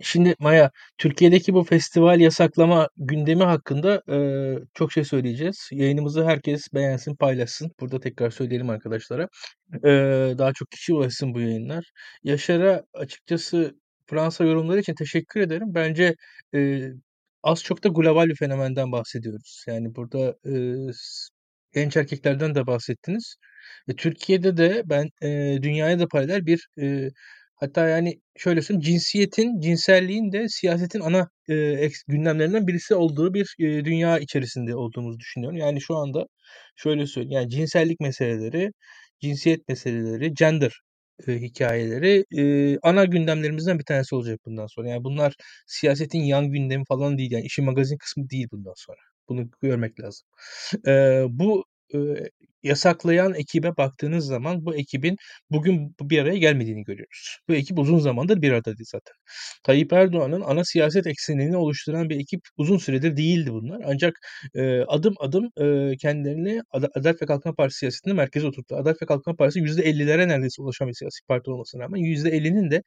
Şimdi 0.00 0.34
Maya, 0.38 0.70
Türkiye'deki 0.98 1.54
bu 1.54 1.64
festival 1.64 2.20
yasaklama 2.20 2.88
gündemi 2.96 3.44
hakkında 3.44 4.02
e, 4.10 4.18
çok 4.74 4.92
şey 4.92 5.04
söyleyeceğiz. 5.04 5.68
Yayınımızı 5.72 6.24
herkes 6.24 6.68
beğensin, 6.74 7.16
paylaşsın. 7.16 7.70
Burada 7.80 8.00
tekrar 8.00 8.30
söyleyelim 8.30 8.70
arkadaşlara. 8.70 9.28
E, 9.84 9.88
daha 10.38 10.52
çok 10.52 10.70
kişi 10.70 10.94
ulaşsın 10.94 11.34
bu 11.34 11.40
yayınlar. 11.40 11.84
Yaşar'a 12.24 12.82
açıkçası 12.94 13.74
Fransa 14.06 14.44
yorumları 14.44 14.80
için 14.80 14.94
teşekkür 14.94 15.40
ederim. 15.40 15.66
Bence 15.74 16.14
e, 16.54 16.82
az 17.42 17.62
çok 17.64 17.84
da 17.84 17.88
global 17.88 18.26
bir 18.26 18.36
fenomenden 18.36 18.92
bahsediyoruz. 18.92 19.64
Yani 19.68 19.94
burada 19.94 20.34
genç 21.74 21.96
erkeklerden 21.96 22.54
de 22.54 22.66
bahsettiniz. 22.66 23.36
Türkiye'de 23.96 24.56
de 24.56 24.82
ben 24.86 25.08
dünyaya 25.62 25.98
da 25.98 26.08
paralel 26.08 26.46
bir 26.46 26.68
Hatta 27.62 27.88
yani 27.88 28.20
şöyle 28.36 28.62
söyleyeyim 28.62 28.82
cinsiyetin, 28.82 29.60
cinselliğin 29.60 30.32
de 30.32 30.48
siyasetin 30.48 31.00
ana 31.00 31.28
e, 31.50 31.88
gündemlerinden 32.08 32.66
birisi 32.66 32.94
olduğu 32.94 33.34
bir 33.34 33.54
e, 33.58 33.84
dünya 33.84 34.18
içerisinde 34.18 34.76
olduğumuzu 34.76 35.18
düşünüyorum. 35.18 35.58
Yani 35.58 35.80
şu 35.80 35.96
anda 35.96 36.26
şöyle 36.76 37.06
söyleyeyim 37.06 37.32
yani 37.32 37.50
cinsellik 37.50 38.00
meseleleri, 38.00 38.72
cinsiyet 39.20 39.68
meseleleri, 39.68 40.34
gender 40.34 40.72
e, 41.28 41.32
hikayeleri 41.32 42.24
e, 42.38 42.78
ana 42.82 43.04
gündemlerimizden 43.04 43.78
bir 43.78 43.84
tanesi 43.84 44.14
olacak 44.14 44.40
bundan 44.46 44.66
sonra. 44.66 44.88
Yani 44.88 45.04
bunlar 45.04 45.34
siyasetin 45.66 46.22
yan 46.22 46.50
gündemi 46.50 46.84
falan 46.88 47.18
değil 47.18 47.32
yani 47.32 47.44
işin 47.44 47.64
magazin 47.64 47.96
kısmı 47.98 48.30
değil 48.30 48.48
bundan 48.52 48.74
sonra. 48.76 48.98
Bunu 49.28 49.50
görmek 49.62 50.00
lazım. 50.00 50.26
E, 50.86 51.24
bu 51.30 51.64
yasaklayan 52.62 53.34
ekibe 53.34 53.76
baktığınız 53.76 54.26
zaman 54.26 54.66
bu 54.66 54.74
ekibin 54.76 55.16
bugün 55.50 55.94
bir 56.00 56.18
araya 56.18 56.38
gelmediğini 56.38 56.84
görüyoruz. 56.84 57.38
Bu 57.48 57.54
ekip 57.54 57.78
uzun 57.78 57.98
zamandır 57.98 58.42
bir 58.42 58.52
aradaydı 58.52 58.82
zaten. 58.84 59.14
Tayyip 59.64 59.92
Erdoğan'ın 59.92 60.40
ana 60.40 60.64
siyaset 60.64 61.06
eksenini 61.06 61.56
oluşturan 61.56 62.08
bir 62.10 62.20
ekip 62.20 62.40
uzun 62.56 62.78
süredir 62.78 63.16
değildi 63.16 63.52
bunlar. 63.52 63.82
Ancak 63.86 64.14
e, 64.54 64.80
adım 64.80 65.14
adım 65.20 65.44
e, 65.92 65.96
kendilerini 65.96 66.62
Ad- 66.70 66.90
Adalet 66.94 67.22
ve 67.22 67.26
Kalkınma 67.26 67.54
Partisi 67.54 67.78
siyasetinde 67.78 68.14
merkeze 68.14 68.46
oturttu. 68.46 68.76
Adalet 68.76 69.02
ve 69.02 69.06
Kalkınma 69.06 69.36
Partisi 69.36 69.60
%50'lere 69.60 70.28
neredeyse 70.28 70.62
ulaşan 70.62 70.88
bir 70.88 70.94
siyasi 70.94 71.20
parti 71.28 71.50
olmasına 71.50 71.82
rağmen 71.82 71.98
%50'nin 72.00 72.70
de 72.70 72.82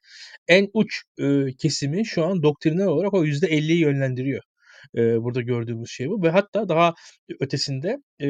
en 0.48 0.68
uç 0.74 1.02
e, 1.20 1.46
kesimi 1.58 2.06
şu 2.06 2.24
an 2.24 2.42
doktrinal 2.42 2.86
olarak 2.86 3.14
o 3.14 3.24
%50'yi 3.24 3.78
yönlendiriyor. 3.80 4.42
E, 4.96 5.22
burada 5.22 5.42
gördüğümüz 5.42 5.90
şey 5.90 6.08
bu 6.08 6.22
ve 6.22 6.30
hatta 6.30 6.68
daha 6.68 6.94
ötesinde 7.40 7.98
e, 8.22 8.28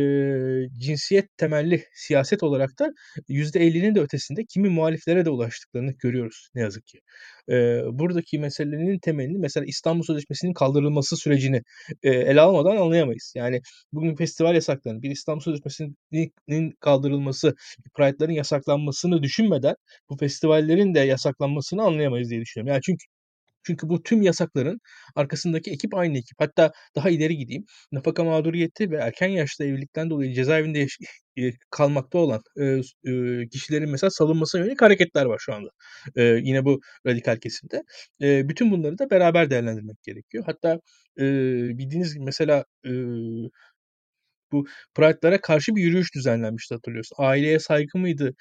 cinsiyet 0.79 1.37
temelli 1.37 1.85
siyaset 1.95 2.43
olarak 2.43 2.71
da 2.79 2.91
%50'nin 3.29 3.95
de 3.95 4.01
ötesinde 4.01 4.45
kimi 4.45 4.69
muhaliflere 4.69 5.25
de 5.25 5.31
ulaştıklarını 5.31 5.93
görüyoruz 6.03 6.49
ne 6.55 6.61
yazık 6.63 6.87
ki. 6.87 7.01
E, 7.51 7.55
buradaki 7.93 8.39
meselenin 8.39 8.99
temelini 8.99 9.39
mesela 9.39 9.67
İstanbul 9.67 10.03
Sözleşmesi'nin 10.03 10.53
kaldırılması 10.53 11.17
sürecini 11.17 11.63
e, 12.03 12.11
ele 12.11 12.41
almadan 12.41 12.77
anlayamayız. 12.77 13.33
Yani 13.37 13.61
bugün 13.93 14.17
festival 14.17 14.55
yasaklarını, 14.55 15.03
bir 15.03 15.11
İstanbul 15.11 15.41
Sözleşmesi'nin 15.41 16.71
kaldırılması, 16.81 17.55
Pride'ların 17.95 18.33
yasaklanmasını 18.33 19.23
düşünmeden 19.23 19.75
bu 20.11 20.17
festivallerin 20.17 20.95
de 20.95 21.01
yasaklanmasını 21.01 21.83
anlayamayız 21.83 22.31
diye 22.31 22.41
düşünüyorum. 22.41 22.73
Yani 22.73 22.83
çünkü 22.83 23.05
çünkü 23.67 23.89
bu 23.89 24.03
tüm 24.03 24.23
yasakların 24.23 24.79
arkasındaki 25.15 25.71
ekip 25.71 25.95
aynı 25.95 26.19
ekip. 26.19 26.37
Hatta 26.41 26.73
daha 26.97 27.11
ileri 27.11 27.37
gideyim. 27.37 27.65
Nafaka 27.93 28.25
mağduriyeti 28.25 28.91
ve 28.91 28.97
erken 28.97 29.29
yaşta 29.29 29.65
evlilikten 29.65 30.11
dolayı 30.11 30.35
cezaevinde 30.35 30.79
yaş- 30.79 30.99
e, 31.39 31.51
kalmakta 31.71 32.19
olan 32.19 32.43
e, 32.61 32.65
e, 33.11 33.49
kişilerin 33.49 33.91
mesela 33.91 34.11
salınmasına 34.11 34.61
yönelik 34.61 34.83
hareketler 34.83 35.25
var 35.27 35.39
şu 35.41 35.55
anda. 35.55 35.69
E, 36.17 36.23
yine 36.25 36.65
bu 36.65 36.81
radikal 37.07 37.37
kesimde. 37.37 37.83
E, 38.23 38.49
bütün 38.49 38.71
bunları 38.71 38.99
da 38.99 39.11
beraber 39.11 39.51
değerlendirmek 39.51 40.03
gerekiyor. 40.03 40.45
Hatta 40.47 40.81
e, 41.21 41.23
bildiğiniz 41.79 42.15
gibi 42.15 42.25
mesela 42.25 42.65
e, 42.87 42.91
bu 44.53 44.67
Pride'lara 44.95 45.41
karşı 45.41 45.77
bir 45.77 45.83
yürüyüş 45.83 46.15
düzenlenmişti 46.15 46.75
hatırlıyorsun. 46.75 47.17
Aileye 47.19 47.59
saygı 47.59 47.99
mıydı? 47.99 48.35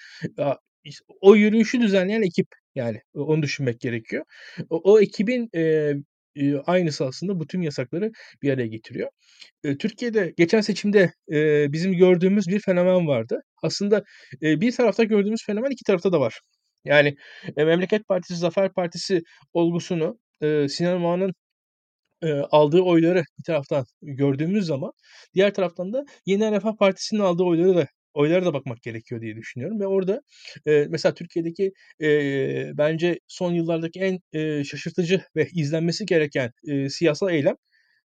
O 1.22 1.36
yürüyüşü 1.36 1.82
düzenleyen 1.82 2.22
ekip 2.22 2.48
yani 2.76 3.02
onu 3.14 3.42
düşünmek 3.44 3.80
gerekiyor. 3.80 4.26
O, 4.70 4.94
o 4.94 5.00
ekibin 5.02 5.50
e, 5.56 5.94
e, 6.36 6.58
aynısı 6.58 7.10
tüm 7.50 7.62
yasakları 7.62 8.12
bir 8.42 8.54
araya 8.54 8.68
getiriyor. 8.68 9.10
E, 9.64 9.78
Türkiye'de 9.78 10.34
geçen 10.38 10.62
seçimde 10.62 11.14
e, 11.32 11.74
bizim 11.74 11.94
gördüğümüz 11.94 12.48
bir 12.48 12.60
fenomen 12.60 13.08
vardı. 13.08 13.42
Aslında 13.64 14.04
e, 14.44 14.62
bir 14.62 14.72
tarafta 14.72 15.04
gördüğümüz 15.04 15.46
fenomen 15.46 15.72
iki 15.72 15.84
tarafta 15.84 16.12
da 16.12 16.20
var. 16.20 16.42
Yani 16.86 17.16
Memleket 17.58 18.08
Partisi, 18.08 18.36
Zafer 18.36 18.74
Partisi 18.74 19.22
olgusunu 19.54 20.20
Sinan 20.70 21.04
Oğan'ın 21.04 21.34
aldığı 22.52 22.82
oyları 22.82 23.24
bir 23.40 23.44
taraftan 23.44 23.86
gördüğümüz 24.02 24.66
zaman 24.66 24.92
diğer 25.34 25.54
taraftan 25.54 25.94
da 25.94 26.06
Yeni 26.26 26.52
Refah 26.52 26.78
Partisi'nin 26.80 27.20
aldığı 27.22 27.44
oyları 27.44 27.76
da 27.76 27.88
oylara 28.16 28.46
da 28.46 28.54
bakmak 28.54 28.82
gerekiyor 28.82 29.22
diye 29.22 29.36
düşünüyorum 29.36 29.80
ve 29.80 29.88
orada 29.88 30.22
e, 30.68 30.86
mesela 30.90 31.14
Türkiye'deki 31.14 31.72
e, 32.02 32.78
bence 32.78 33.20
son 33.28 33.54
yıllardaki 33.54 34.00
en 34.00 34.20
e, 34.34 34.64
şaşırtıcı 34.64 35.22
ve 35.36 35.48
izlenmesi 35.54 36.06
gereken 36.06 36.52
e, 36.68 36.90
siyasal 36.90 37.30
eylem 37.34 37.56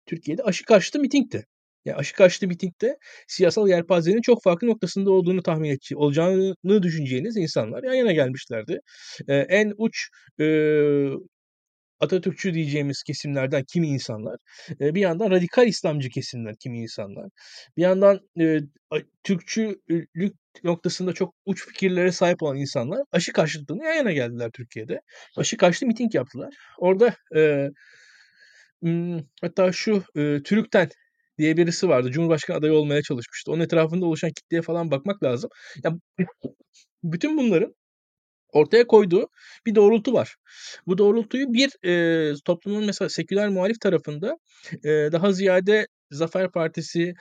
Türkiye'de 0.06 0.44
aşı 0.44 0.66
karşıtı 0.66 1.00
mitingdi. 1.00 1.46
Yani 1.86 1.98
aşı 1.98 2.16
karşıtı 2.16 2.48
mitingde 2.48 2.98
siyasal 3.28 3.70
yelpazenin 3.70 4.22
çok 4.22 4.44
farklı 4.44 4.68
noktasında 4.68 5.12
olduğunu 5.12 5.44
tahmin 5.44 5.70
edeceği, 5.70 5.98
olacağını 5.98 6.84
düşüneceğiniz 6.84 7.38
insanlar 7.38 7.84
yan 7.84 7.94
yana 7.94 8.12
gelmişlerdi. 8.14 8.80
E, 9.28 9.36
en 9.36 9.74
uç 9.78 10.10
e, 10.42 10.46
Atatürkçü 12.00 12.54
diyeceğimiz 12.54 13.04
kesimlerden 13.04 13.64
kimi 13.64 13.88
insanlar, 13.88 14.38
e, 14.82 14.96
bir 14.96 15.02
yandan 15.02 15.32
radikal 15.32 15.68
İslamcı 15.68 16.10
kesimler 16.10 16.56
kimi 16.60 16.82
insanlar, 16.82 17.30
bir 17.78 17.82
yandan 17.82 18.20
e, 18.40 18.60
Türkçülük 19.24 20.36
noktasında 20.64 21.14
çok 21.14 21.36
uç 21.46 21.66
fikirlere 21.68 22.12
sahip 22.12 22.44
olan 22.44 22.58
insanlar 22.58 23.02
aşı 23.12 23.34
karşıtlığını 23.34 23.84
yan 23.84 23.94
yana 23.94 24.12
geldiler 24.12 24.50
Türkiye'de. 24.54 25.02
Aşı 25.38 25.58
karşıtı 25.58 25.86
miting 25.86 26.16
yaptılar. 26.16 26.54
Orada 26.78 27.16
e, 27.36 27.70
hatta 29.42 29.72
şu 29.72 30.04
e, 30.16 30.44
Türk'ten 30.44 30.90
diye 31.38 31.58
birisi 31.58 31.90
vardı. 31.90 32.12
Cumhurbaşkanı 32.12 32.58
adayı 32.58 32.74
olmaya 32.74 33.02
çalışmıştı. 33.02 33.52
Onun 33.52 33.62
etrafında 33.62 34.06
oluşan 34.06 34.32
kitleye 34.32 34.62
falan 34.62 34.92
bakmak 34.92 35.24
lazım. 35.24 35.50
Ya, 35.84 35.92
bütün 37.04 37.38
bunların 37.38 37.76
ortaya 38.54 38.88
koyduğu 38.88 39.30
bir 39.66 39.76
doğrultu 39.76 40.14
var. 40.14 40.36
Bu 40.88 40.98
doğrultuyu 40.98 41.54
bir 41.54 41.70
e, 41.86 42.34
toplumun 42.46 42.86
mesela 42.86 43.10
seküler 43.10 43.50
muhalif 43.50 43.80
tarafında 43.82 44.38
e, 44.84 44.90
daha 44.90 45.32
ziyade 45.32 45.88
Zafer 46.12 46.52
Partisi 46.52 47.14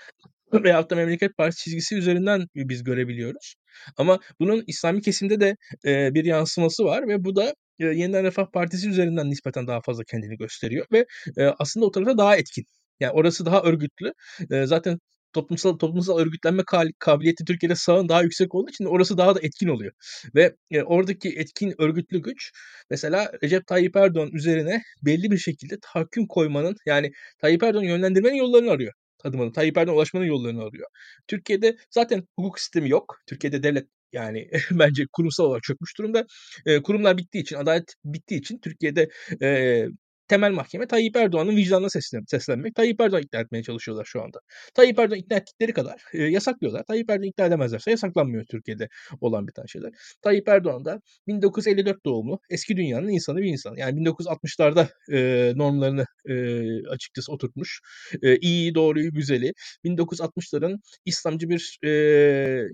veyahut 0.53 0.91
da 0.91 0.97
Memleket 0.97 1.37
Partisi 1.37 1.65
çizgisi 1.65 1.97
üzerinden 1.97 2.47
biz 2.55 2.85
görebiliyoruz. 2.85 3.55
Ama 3.97 4.19
bunun 4.41 4.65
İslami 4.67 5.03
kesimde 5.03 5.41
de 5.41 5.57
e, 5.85 6.15
bir 6.15 6.25
yansıması 6.25 6.85
var 6.85 7.09
ve 7.09 7.25
bu 7.25 7.37
da 7.37 7.55
e, 7.79 7.87
Yeniden 7.87 8.25
Refah 8.25 8.47
Partisi 8.53 8.89
üzerinden 8.89 9.31
nispeten 9.31 9.67
daha 9.67 9.81
fazla 9.81 10.05
kendini 10.05 10.37
gösteriyor 10.37 10.87
ve 10.93 11.07
e, 11.37 11.45
aslında 11.59 11.87
o 11.87 11.91
tarafta 11.91 12.19
daha 12.19 12.37
etkin. 12.37 12.65
Yani 13.01 13.13
orası 13.13 13.47
daha 13.47 13.63
örgütlü. 13.63 14.13
E, 14.51 14.67
zaten 14.67 14.99
toplumsal 15.33 15.79
toplumsal 15.79 16.19
örgütlenme 16.19 16.63
kabiliyeti 16.99 17.45
Türkiye'de 17.45 17.75
sağın 17.75 18.09
daha 18.09 18.23
yüksek 18.23 18.55
olduğu 18.55 18.71
için 18.71 18.85
orası 18.85 19.19
daha 19.19 19.35
da 19.35 19.41
etkin 19.43 19.69
oluyor. 19.69 19.93
Ve 20.35 20.57
e, 20.71 20.83
oradaki 20.83 21.29
etkin 21.29 21.75
örgütlü 21.79 22.23
güç 22.23 22.53
mesela 22.91 23.33
Recep 23.43 23.67
Tayyip 23.67 23.97
Erdoğan 23.97 24.31
üzerine 24.33 24.83
belli 25.03 25.31
bir 25.31 25.39
şekilde 25.39 25.79
tahakküm 25.83 26.27
koymanın 26.27 26.77
yani 26.87 27.11
Tayyip 27.39 27.63
Erdoğan 27.63 27.85
yönlendirmenin 27.85 28.37
yollarını 28.37 28.71
arıyor 28.71 28.93
adım 29.25 29.41
adım. 29.41 29.53
Tayyip 29.53 29.79
Erdoğan 29.79 29.97
ulaşmanın 29.97 30.25
yollarını 30.27 30.63
arıyor. 30.63 30.87
Türkiye'de 31.29 31.77
zaten 31.91 32.29
hukuk 32.37 32.61
sistemi 32.61 32.91
yok. 32.91 33.19
Türkiye'de 33.27 33.63
devlet 33.63 33.87
yani 34.13 34.51
bence 34.71 35.07
kurumsal 35.13 35.45
olarak 35.45 35.63
çökmüş 35.63 35.99
durumda. 35.99 36.27
E, 36.67 36.83
kurumlar 36.83 37.19
bittiği 37.19 37.43
için, 37.43 37.57
adalet 37.57 37.95
bittiği 38.05 38.41
için 38.41 38.59
Türkiye'de 38.59 39.09
e, 39.43 39.85
temel 40.29 40.53
mahkeme 40.53 40.87
Tayyip 40.87 41.17
Erdoğan'ın 41.17 41.57
vicdanına 41.57 41.89
seslen, 41.89 42.25
seslenmek. 42.29 42.75
Tayyip 42.75 43.01
Erdoğan 43.01 43.23
ikna 43.23 43.41
etmeye 43.41 43.63
çalışıyorlar 43.63 44.05
şu 44.05 44.23
anda. 44.23 44.41
Tayyip 44.75 44.99
Erdoğan 44.99 45.19
ikna 45.19 45.37
ettikleri 45.37 45.73
kadar 45.73 46.03
e, 46.13 46.23
yasaklıyorlar. 46.23 46.85
Tayyip 46.85 47.11
Erdoğan 47.11 47.29
ikna 47.29 47.47
edemezlerse 47.47 47.91
yasaklanmıyor 47.91 48.45
Türkiye'de 48.45 48.89
olan 49.21 49.47
bir 49.47 49.53
tane 49.53 49.69
şeyler. 49.69 49.93
Tayyip 50.23 50.49
Erdoğan 50.49 50.85
da 50.85 51.01
1954 51.27 52.05
doğumlu 52.05 52.41
eski 52.51 52.77
dünyanın 52.77 53.09
insanı 53.09 53.39
bir 53.39 53.49
insan. 53.49 53.77
Yani 53.77 54.01
1960'larda 54.01 54.89
e, 55.13 55.53
normlarını 55.57 56.05
e, 56.27 56.89
açıkçası 56.89 57.33
oturtmuş. 57.33 57.81
E, 58.23 58.37
iyi, 58.37 58.75
doğruyu, 58.75 59.13
güzeli. 59.13 59.53
1960'ların 59.85 60.81
İslamcı 61.05 61.49
bir 61.49 61.79
e, 61.85 62.69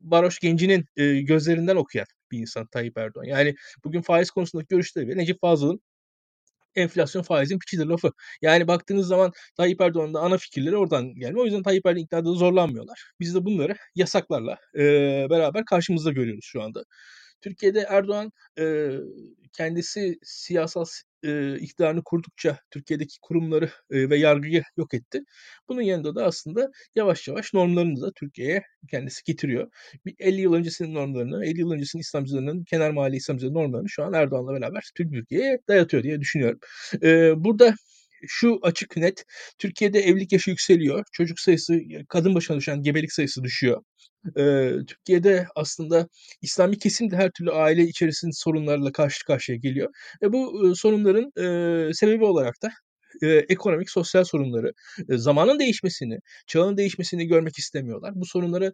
Baroş 0.00 0.38
Genci'nin 0.38 0.84
e, 0.96 1.20
gözlerinden 1.20 1.76
okuyan 1.76 2.06
bir 2.32 2.38
insan 2.38 2.66
Tayyip 2.66 2.98
Erdoğan. 2.98 3.24
Yani 3.24 3.54
bugün 3.84 4.02
faiz 4.02 4.30
konusundaki 4.30 4.68
görüşleri 4.68 5.08
ve 5.08 5.16
Necip 5.16 5.40
Fazıl'ın 5.40 5.80
enflasyon 6.76 7.22
faizin 7.22 7.58
piçidir 7.58 7.86
lafı. 7.86 8.10
Yani 8.42 8.68
baktığınız 8.68 9.06
zaman 9.06 9.32
Tayyip 9.56 9.80
Erdoğan'ın 9.80 10.14
da 10.14 10.20
ana 10.20 10.38
fikirleri 10.38 10.76
oradan 10.76 11.14
gelme. 11.14 11.40
O 11.40 11.44
yüzden 11.44 11.62
Tayyip 11.62 11.86
Erdoğan 11.86 12.02
iktidarda 12.02 12.32
zorlanmıyorlar. 12.32 13.04
Biz 13.20 13.34
de 13.34 13.44
bunları 13.44 13.76
yasaklarla 13.94 14.58
e, 14.78 14.80
beraber 15.30 15.64
karşımızda 15.64 16.12
görüyoruz 16.12 16.44
şu 16.44 16.62
anda. 16.62 16.84
Türkiye'de 17.40 17.80
Erdoğan 17.88 18.32
e, 18.58 18.90
kendisi 19.52 20.18
siyasal 20.22 20.84
e, 21.24 21.58
iktidarını 21.58 22.02
kurdukça 22.04 22.58
Türkiye'deki 22.70 23.16
kurumları 23.22 23.70
e, 23.90 24.10
ve 24.10 24.16
yargıyı 24.18 24.62
yok 24.76 24.94
etti. 24.94 25.20
Bunun 25.68 25.82
yanında 25.82 26.14
da 26.14 26.24
aslında 26.24 26.70
yavaş 26.94 27.28
yavaş 27.28 27.54
normlarını 27.54 28.00
da 28.00 28.12
Türkiye'ye 28.12 28.62
kendisi 28.90 29.22
getiriyor. 29.24 29.68
Bir 30.06 30.14
50 30.18 30.40
yıl 30.40 30.52
öncesinin 30.54 30.94
normlarını, 30.94 31.46
50 31.46 31.60
yıl 31.60 31.70
öncesinin 31.70 32.00
İslamcılarının, 32.00 32.64
kenar 32.64 32.90
mahalle 32.90 33.16
İslamcıların 33.16 33.54
normlarını 33.54 33.88
şu 33.88 34.04
an 34.04 34.12
Erdoğan'la 34.12 34.54
beraber 34.54 34.90
Türkiye'ye 34.96 35.58
dayatıyor 35.68 36.02
diye 36.02 36.20
düşünüyorum. 36.20 36.58
E, 37.02 37.32
burada 37.44 37.74
şu 38.26 38.58
açık 38.62 38.96
net 38.96 39.24
Türkiye'de 39.58 40.00
evlilik 40.00 40.32
yaşı 40.32 40.50
yükseliyor. 40.50 41.04
Çocuk 41.12 41.40
sayısı, 41.40 41.80
kadın 42.08 42.34
başına 42.34 42.56
düşen 42.56 42.82
gebelik 42.82 43.12
sayısı 43.12 43.42
düşüyor. 43.44 43.82
Ee, 44.38 44.72
Türkiye'de 44.86 45.46
aslında 45.56 46.08
İslami 46.42 46.78
kesim 46.78 47.10
de 47.10 47.16
her 47.16 47.30
türlü 47.30 47.50
aile 47.52 47.82
içerisinde 47.84 48.32
sorunlarla 48.34 48.92
karşı 48.92 49.24
karşıya 49.26 49.58
geliyor. 49.58 49.90
E, 50.22 50.32
bu 50.32 50.70
e, 50.70 50.74
sorunların 50.74 51.32
e, 51.90 51.94
sebebi 51.94 52.24
olarak 52.24 52.62
da 52.62 52.70
e, 53.22 53.28
ekonomik, 53.28 53.90
sosyal 53.90 54.24
sorunları, 54.24 54.72
e, 55.08 55.16
zamanın 55.18 55.58
değişmesini, 55.58 56.18
çağın 56.46 56.76
değişmesini 56.76 57.26
görmek 57.26 57.58
istemiyorlar. 57.58 58.12
Bu 58.14 58.26
sorunları 58.26 58.72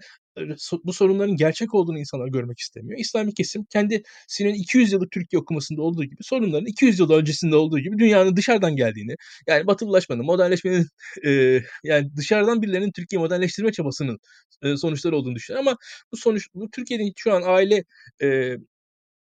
bu 0.84 0.92
sorunların 0.92 1.36
gerçek 1.36 1.74
olduğunu 1.74 1.98
insanlar 1.98 2.28
görmek 2.28 2.58
istemiyor. 2.58 2.98
İslami 3.00 3.34
kesim 3.34 3.64
kendisinin 3.64 4.54
200 4.54 4.92
yıllık 4.92 5.10
Türkiye 5.10 5.40
okumasında 5.40 5.82
olduğu 5.82 6.04
gibi 6.04 6.22
sorunların 6.22 6.66
200 6.66 6.98
yıl 6.98 7.10
öncesinde 7.10 7.56
olduğu 7.56 7.78
gibi 7.78 7.98
dünyanın 7.98 8.36
dışarıdan 8.36 8.76
geldiğini, 8.76 9.14
yani 9.48 9.66
batılılaşmanın, 9.66 10.24
modernleşmenin 10.24 10.86
e, 11.26 11.60
yani 11.84 12.16
dışarıdan 12.16 12.62
birilerinin 12.62 12.92
Türkiye 12.92 13.20
modernleştirme 13.20 13.72
çabasının 13.72 14.18
e, 14.62 14.76
sonuçları 14.76 15.16
olduğunu 15.16 15.34
düşünüyor. 15.34 15.60
Ama 15.60 15.76
bu 16.12 16.16
sonuç 16.16 16.46
bu 16.54 16.70
Türkiye'nin 16.70 17.12
şu 17.16 17.32
an 17.32 17.42
aile 17.42 17.84
e, 18.22 18.56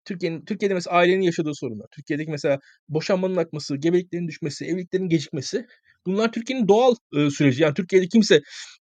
Türkiye'nin 0.07 0.45
Türkiye'de 0.45 0.73
mesela 0.73 0.95
ailenin 0.97 1.21
yaşadığı 1.21 1.55
sorunlar, 1.55 1.87
Türkiye'deki 1.91 2.31
mesela 2.31 2.59
boşanmanın 2.89 3.37
akması, 3.37 3.77
gebeliklerin 3.77 4.27
düşmesi, 4.27 4.65
evliliklerin 4.65 5.09
gecikmesi 5.09 5.67
bunlar 6.07 6.31
Türkiye'nin 6.31 6.67
doğal 6.67 6.95
e, 7.15 7.29
süreci. 7.29 7.63
Yani 7.63 7.73
Türkiye'de 7.73 8.07
kimse 8.07 8.41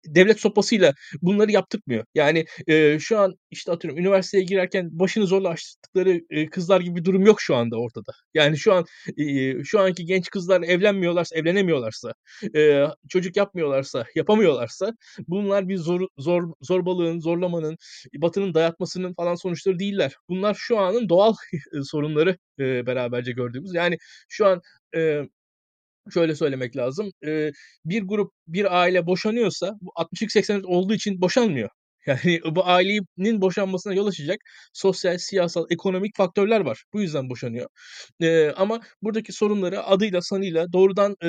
devlet 0.07 0.41
sopasıyla 0.41 0.95
bunları 1.23 1.53
yaptırmıyor. 1.53 2.05
Yani 2.15 2.45
e, 2.67 2.99
şu 2.99 3.19
an 3.19 3.35
işte 3.51 3.73
atıyorum 3.73 4.01
üniversiteye 4.01 4.45
girerken 4.45 4.89
başını 4.93 5.27
zorla 5.27 5.49
açtıkları 5.49 6.21
e, 6.31 6.47
kızlar 6.47 6.81
gibi 6.81 6.97
bir 6.97 7.05
durum 7.05 7.27
yok 7.27 7.41
şu 7.41 7.57
anda 7.57 7.77
ortada. 7.77 8.13
Yani 8.35 8.59
şu 8.59 8.73
an 8.73 8.85
e, 9.17 9.65
şu 9.65 9.81
anki 9.81 10.05
genç 10.05 10.31
kızlar 10.31 10.63
evlenmiyorlarsa, 10.63 11.37
evlenemiyorlarsa, 11.37 12.13
e, 12.57 12.85
çocuk 13.09 13.37
yapmıyorlarsa, 13.37 14.05
yapamıyorlarsa 14.15 14.93
bunlar 15.29 15.69
bir 15.69 15.77
zor 15.77 16.01
zor 16.19 16.53
zorbalığın, 16.61 17.21
zorlamanın, 17.21 17.77
batının 18.17 18.55
dayatmasının 18.55 19.15
falan 19.15 19.35
sonuçları 19.35 19.79
değiller. 19.79 20.13
Bunlar 20.29 20.55
şu 20.55 20.79
anın 20.79 21.09
doğal 21.09 21.35
sorunları 21.83 22.39
e, 22.59 22.87
beraberce 22.87 23.33
gördüğümüz. 23.33 23.75
Yani 23.75 23.99
şu 24.29 24.47
an 24.47 24.61
e, 24.97 25.23
şöyle 26.15 26.35
söylemek 26.35 26.77
lazım. 26.77 27.11
E, 27.27 27.51
bir 27.85 28.03
grup, 28.03 28.33
bir 28.47 28.79
aile 28.81 29.07
boşanıyorsa 29.07 29.75
bu 29.81 29.91
62-84 29.97 30.67
olduğu 30.67 30.95
için 30.95 31.21
boşanmıyor. 31.21 31.71
Yani 32.07 32.41
bu 32.51 32.67
ailenin 32.67 33.41
boşanmasına 33.41 33.95
yol 33.95 34.07
açacak 34.07 34.41
sosyal, 34.73 35.19
siyasal, 35.19 35.67
ekonomik 35.71 36.17
faktörler 36.17 36.61
var. 36.61 36.85
Bu 36.93 37.03
yüzden 37.03 37.31
boşanıyor. 37.31 37.69
E, 38.21 38.51
ama 38.51 38.81
buradaki 39.03 39.33
sorunları 39.33 39.85
adıyla, 39.85 40.23
sanıyla 40.23 40.73
doğrudan 40.73 41.17
e, 41.25 41.29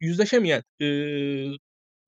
yüzleşemeyen 0.00 0.62
e, 0.80 0.86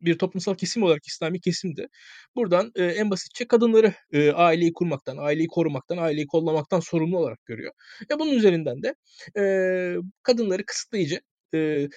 bir 0.00 0.18
toplumsal 0.18 0.54
kesim 0.54 0.82
olarak 0.82 1.06
İslami 1.06 1.40
kesimde 1.40 1.88
buradan 2.36 2.72
e, 2.74 2.84
en 2.84 3.10
basitçe 3.10 3.48
kadınları 3.48 3.94
e, 4.12 4.32
aileyi 4.32 4.72
kurmaktan, 4.72 5.16
aileyi 5.16 5.48
korumaktan, 5.48 5.96
aileyi 5.96 6.26
kollamaktan 6.26 6.80
sorumlu 6.80 7.18
olarak 7.18 7.46
görüyor. 7.46 7.72
Ve 8.10 8.18
bunun 8.18 8.32
üzerinden 8.32 8.82
de 8.82 8.94
e, 9.38 9.42
kadınları 10.22 10.66
kısıtlayıcı 10.66 11.20
the 11.52 11.90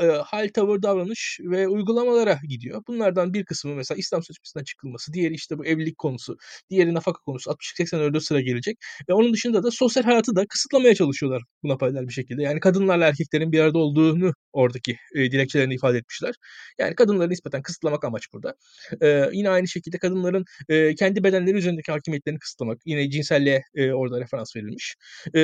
e, 0.00 0.06
hal, 0.06 0.48
tavır, 0.54 0.82
davranış 0.82 1.38
ve 1.42 1.68
uygulamalara 1.68 2.38
gidiyor. 2.48 2.82
Bunlardan 2.88 3.34
bir 3.34 3.44
kısmı 3.44 3.74
mesela 3.74 3.98
İslam 3.98 4.22
sözleşmesinden 4.22 4.64
çıkılması, 4.64 5.12
diğeri 5.12 5.34
işte 5.34 5.58
bu 5.58 5.66
evlilik 5.66 5.98
konusu, 5.98 6.36
diğeri 6.70 6.94
nafaka 6.94 7.20
konusu 7.20 7.50
60-84'de 7.50 8.20
sıra 8.20 8.40
gelecek. 8.40 8.78
Ve 9.08 9.12
onun 9.12 9.32
dışında 9.32 9.62
da 9.62 9.70
sosyal 9.70 10.02
hayatı 10.04 10.36
da 10.36 10.46
kısıtlamaya 10.46 10.94
çalışıyorlar 10.94 11.42
buna 11.62 11.76
paralel 11.76 12.08
bir 12.08 12.12
şekilde. 12.12 12.42
Yani 12.42 12.60
kadınlarla 12.60 13.06
erkeklerin 13.06 13.52
bir 13.52 13.60
arada 13.60 13.78
olduğunu 13.78 14.32
oradaki 14.52 14.96
e, 15.14 15.30
dilekçelerinde 15.30 15.74
ifade 15.74 15.98
etmişler. 15.98 16.34
Yani 16.78 16.94
kadınları 16.94 17.30
nispeten 17.30 17.62
kısıtlamak 17.62 18.04
amaç 18.04 18.22
burada. 18.32 18.54
E, 19.02 19.30
yine 19.32 19.50
aynı 19.50 19.68
şekilde 19.68 19.98
kadınların 19.98 20.44
e, 20.68 20.94
kendi 20.94 21.24
bedenleri 21.24 21.56
üzerindeki 21.56 21.92
hakimiyetlerini 21.92 22.38
kısıtlamak. 22.38 22.78
Yine 22.86 23.10
cinselliğe 23.10 23.62
e, 23.74 23.92
orada 23.92 24.20
referans 24.20 24.56
verilmiş. 24.56 24.96
E, 25.34 25.40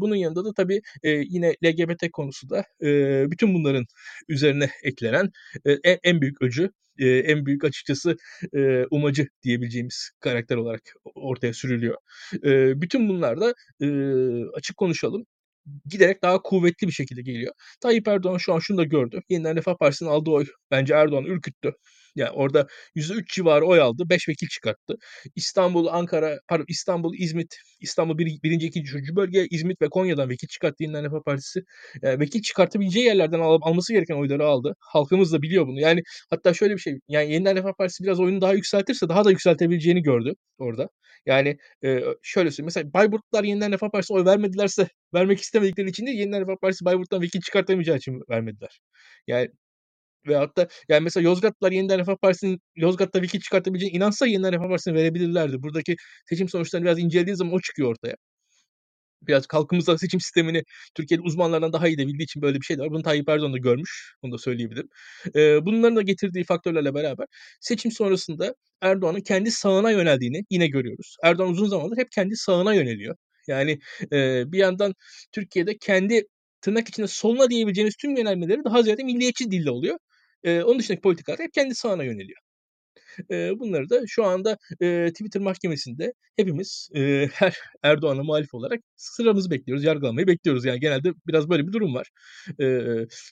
bunun 0.00 0.14
yanında 0.14 0.44
da 0.44 0.52
tabii 0.56 0.80
e, 1.02 1.10
yine 1.10 1.54
LGBT 1.64 2.10
konusu 2.12 2.50
da 2.50 2.64
e, 2.82 2.86
bütün 3.30 3.54
bunların 3.54 3.84
üzerine 4.28 4.70
eklenen 4.82 5.30
en, 5.84 5.98
en 6.04 6.20
büyük 6.20 6.42
öcü, 6.42 6.70
en 6.98 7.46
büyük 7.46 7.64
açıkçası 7.64 8.16
umacı 8.90 9.28
diyebileceğimiz 9.42 10.10
karakter 10.20 10.56
olarak 10.56 10.80
ortaya 11.14 11.52
sürülüyor. 11.52 11.96
Bütün 12.80 13.08
bunlar 13.08 13.40
da 13.40 13.54
açık 14.54 14.76
konuşalım 14.76 15.26
giderek 15.86 16.22
daha 16.22 16.42
kuvvetli 16.42 16.86
bir 16.86 16.92
şekilde 16.92 17.22
geliyor. 17.22 17.54
Tayyip 17.80 18.08
Erdoğan 18.08 18.38
şu 18.38 18.54
an 18.54 18.58
şunu 18.58 18.78
da 18.78 18.84
gördü. 18.84 19.20
Yeniden 19.28 19.56
Refah 19.56 19.76
Partisi'nin 19.80 20.08
aldığı 20.08 20.30
oy 20.30 20.46
bence 20.70 20.94
Erdoğan'ı 20.94 21.28
ürküttü. 21.28 21.72
Yani 22.18 22.30
orada 22.30 22.66
%3 22.96 23.34
civarı 23.34 23.66
oy 23.66 23.80
aldı. 23.80 24.02
5 24.10 24.28
vekil 24.28 24.48
çıkarttı. 24.48 24.94
İstanbul, 25.36 25.86
Ankara, 25.86 26.38
pardon 26.48 26.64
İstanbul, 26.68 27.14
İzmit, 27.18 27.54
İstanbul 27.80 28.18
bir, 28.18 28.42
birinci, 28.42 28.66
ikinci, 28.66 28.88
üçüncü 28.88 29.16
bölge, 29.16 29.46
İzmit 29.50 29.82
ve 29.82 29.88
Konya'dan 29.88 30.30
vekil 30.30 30.48
çıkarttı 30.48 30.82
Yeniden 30.82 31.04
Refah 31.04 31.22
Partisi. 31.26 31.60
Yani 32.02 32.20
vekil 32.20 32.42
çıkartabileceği 32.42 33.06
yerlerden 33.06 33.40
al, 33.40 33.58
alması 33.62 33.92
gereken 33.92 34.14
oyları 34.14 34.46
aldı. 34.46 34.74
Halkımız 34.80 35.32
da 35.32 35.42
biliyor 35.42 35.66
bunu. 35.66 35.80
Yani 35.80 36.00
hatta 36.30 36.54
şöyle 36.54 36.74
bir 36.74 36.80
şey. 36.80 36.94
Yani 37.08 37.32
Yeniden 37.32 37.56
Refah 37.56 37.72
Partisi 37.78 38.04
biraz 38.04 38.20
oyunu 38.20 38.40
daha 38.40 38.52
yükseltirse 38.52 39.08
daha 39.08 39.24
da 39.24 39.30
yükseltebileceğini 39.30 40.02
gördü 40.02 40.32
orada. 40.58 40.88
Yani 41.26 41.56
e, 41.84 42.00
şöyle 42.22 42.50
söyleyeyim. 42.50 42.64
Mesela 42.64 42.92
Bayburtlar 42.92 43.44
Yeniden 43.44 43.72
Refah 43.72 43.90
Partisi'ne 43.90 44.18
oy 44.18 44.24
vermedilerse 44.24 44.88
vermek 45.14 45.40
istemedikleri 45.40 45.88
için 45.88 46.06
değil 46.06 46.18
Yeniden 46.18 46.40
Refah 46.40 46.56
Partisi 46.62 46.84
Bayburt'tan 46.84 47.22
vekil 47.22 47.40
çıkartamayacağı 47.40 47.96
için 47.96 48.22
vermediler. 48.30 48.80
Yani 49.26 49.48
ve 50.28 50.36
hatta 50.36 50.68
yani 50.88 51.04
mesela 51.04 51.24
Yozgatlılar 51.24 51.72
yeniden 51.72 51.98
Refah 51.98 52.16
Partisi'nin 52.22 52.60
Yozgat'ta 52.76 53.22
vekil 53.22 53.40
çıkartabileceğine 53.40 53.96
inansa 53.96 54.26
yeniden 54.26 54.52
Refah 54.52 54.68
Partisi'ne 54.68 54.94
verebilirlerdi. 54.94 55.62
Buradaki 55.62 55.96
seçim 56.28 56.48
sonuçlarını 56.48 56.86
biraz 56.86 56.98
incelediği 56.98 57.36
zaman 57.36 57.54
o 57.54 57.60
çıkıyor 57.60 57.90
ortaya. 57.90 58.14
Biraz 59.22 59.44
halkımızda 59.50 59.98
seçim 59.98 60.20
sistemini 60.20 60.62
Türkiye'de 60.94 61.22
uzmanlardan 61.22 61.72
daha 61.72 61.88
iyi 61.88 61.98
de 61.98 62.06
bildiği 62.06 62.24
için 62.24 62.42
böyle 62.42 62.60
bir 62.60 62.64
şey 62.64 62.78
de 62.78 62.82
var. 62.82 62.90
Bunu 62.90 63.02
Tayyip 63.02 63.28
Erdoğan 63.28 63.52
da 63.52 63.58
görmüş. 63.58 64.14
Bunu 64.22 64.32
da 64.32 64.38
söyleyebilirim. 64.38 64.88
Ee, 65.36 65.66
bunların 65.66 65.96
da 65.96 66.02
getirdiği 66.02 66.44
faktörlerle 66.44 66.94
beraber 66.94 67.26
seçim 67.60 67.92
sonrasında 67.92 68.54
Erdoğan'ın 68.80 69.20
kendi 69.20 69.50
sağına 69.50 69.90
yöneldiğini 69.90 70.42
yine 70.50 70.66
görüyoruz. 70.68 71.16
Erdoğan 71.24 71.50
uzun 71.50 71.68
zamandır 71.68 71.96
hep 71.98 72.10
kendi 72.12 72.36
sağına 72.36 72.74
yöneliyor. 72.74 73.16
Yani 73.48 73.78
e, 74.12 74.44
bir 74.52 74.58
yandan 74.58 74.94
Türkiye'de 75.32 75.78
kendi 75.78 76.22
tırnak 76.60 76.88
içinde 76.88 77.06
soluna 77.06 77.50
diyebileceğimiz 77.50 77.96
tüm 77.96 78.16
yönelmeleri 78.16 78.64
daha 78.64 78.82
ziyade 78.82 79.04
milliyetçi 79.04 79.50
dille 79.50 79.70
oluyor. 79.70 79.98
E, 80.44 80.62
onun 80.62 80.78
dışındaki 80.78 81.00
politikalar 81.02 81.38
hep 81.40 81.52
kendi 81.54 81.74
sağına 81.74 82.04
yöneliyor. 82.04 82.40
E, 83.30 83.58
bunları 83.58 83.90
da 83.90 84.00
şu 84.06 84.24
anda 84.24 84.58
e, 84.82 85.08
Twitter 85.12 85.42
mahkemesinde 85.42 86.12
hepimiz 86.36 86.88
e, 86.94 87.28
her 87.32 87.58
Erdoğan'a 87.82 88.22
muhalif 88.22 88.54
olarak 88.54 88.80
sıramızı 88.96 89.50
bekliyoruz, 89.50 89.84
yargılamayı 89.84 90.26
bekliyoruz. 90.26 90.64
Yani 90.64 90.80
genelde 90.80 91.12
biraz 91.26 91.48
böyle 91.50 91.66
bir 91.66 91.72
durum 91.72 91.94
var. 91.94 92.08
E, 92.60 92.80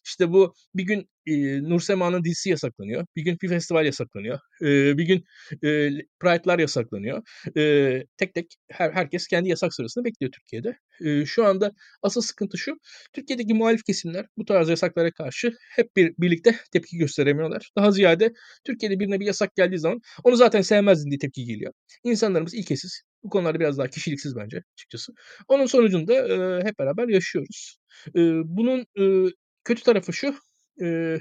işte 0.04 0.32
bu 0.32 0.54
bir 0.74 0.82
gün 0.84 1.08
e, 1.26 1.62
Nur 1.62 1.80
Sema'nın 1.80 2.24
dizisi 2.24 2.50
yasaklanıyor. 2.50 3.06
Bir 3.16 3.22
gün 3.22 3.38
bir 3.42 3.48
festival 3.48 3.86
yasaklanıyor. 3.86 4.38
E, 4.62 4.98
bir 4.98 5.04
gün 5.04 5.24
e, 5.64 5.90
Pride'lar 6.20 6.58
yasaklanıyor. 6.58 7.22
E, 7.56 8.04
tek 8.16 8.34
tek 8.34 8.46
her, 8.70 8.92
herkes 8.92 9.26
kendi 9.28 9.48
yasak 9.48 9.74
sırasını 9.74 10.04
bekliyor 10.04 10.32
Türkiye'de. 10.32 10.78
E, 11.04 11.26
şu 11.26 11.44
anda 11.44 11.72
asıl 12.02 12.20
sıkıntı 12.20 12.58
şu. 12.58 12.72
Türkiye'deki 13.12 13.54
muhalif 13.54 13.84
kesimler 13.84 14.26
bu 14.38 14.44
tarz 14.44 14.68
yasaklara 14.68 15.10
karşı 15.10 15.52
hep 15.76 15.96
bir 15.96 16.14
birlikte 16.18 16.56
tepki 16.72 16.98
gösteremiyorlar. 16.98 17.70
Daha 17.76 17.90
ziyade 17.92 18.32
Türkiye'de 18.64 19.00
birine 19.00 19.20
bir 19.20 19.26
yasak 19.26 19.56
geldiği 19.56 19.75
zaman 19.78 20.00
onu 20.24 20.36
zaten 20.36 20.60
sevmezdin 20.60 21.10
diye 21.10 21.18
tepki 21.18 21.44
geliyor. 21.44 21.72
İnsanlarımız 22.04 22.54
ilkesiz. 22.54 23.02
Bu 23.22 23.30
konularda 23.30 23.60
biraz 23.60 23.78
daha 23.78 23.88
kişiliksiz 23.88 24.36
bence 24.36 24.62
açıkçası. 24.74 25.12
Onun 25.48 25.66
sonucunda 25.66 26.14
e, 26.14 26.64
hep 26.64 26.78
beraber 26.78 27.08
yaşıyoruz. 27.08 27.76
E, 28.08 28.20
bunun 28.44 28.86
e, 29.00 29.32
kötü 29.64 29.82
tarafı 29.82 30.12
şu. 30.12 30.34
E, 30.82 31.16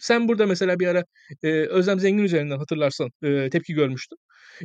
sen 0.00 0.28
burada 0.28 0.46
mesela 0.46 0.78
bir 0.80 0.86
ara 0.86 1.04
e, 1.42 1.48
Özlem 1.50 2.00
Zengin 2.00 2.24
üzerinden 2.24 2.58
hatırlarsan 2.58 3.10
e, 3.22 3.50
tepki 3.50 3.74
görmüştün. 3.74 4.18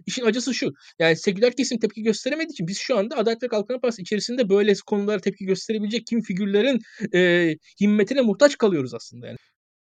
İşin 0.05 0.25
acısı 0.25 0.53
şu. 0.53 0.71
Yani 0.99 1.15
seküler 1.15 1.55
kesim 1.55 1.79
tepki 1.79 2.03
gösteremediği 2.03 2.51
için 2.51 2.67
biz 2.67 2.77
şu 2.77 2.97
anda 2.97 3.17
Adalet 3.17 3.43
ve 3.43 3.47
Kalkınma 3.47 3.79
Partisi 3.79 4.01
içerisinde 4.01 4.49
böyle 4.49 4.73
konulara 4.85 5.19
tepki 5.19 5.45
gösterebilecek 5.45 6.07
kim 6.07 6.21
figürlerin 6.21 6.79
e, 7.13 7.53
himmetine 7.81 8.21
muhtaç 8.21 8.57
kalıyoruz 8.57 8.93
aslında 8.93 9.27
yani. 9.27 9.37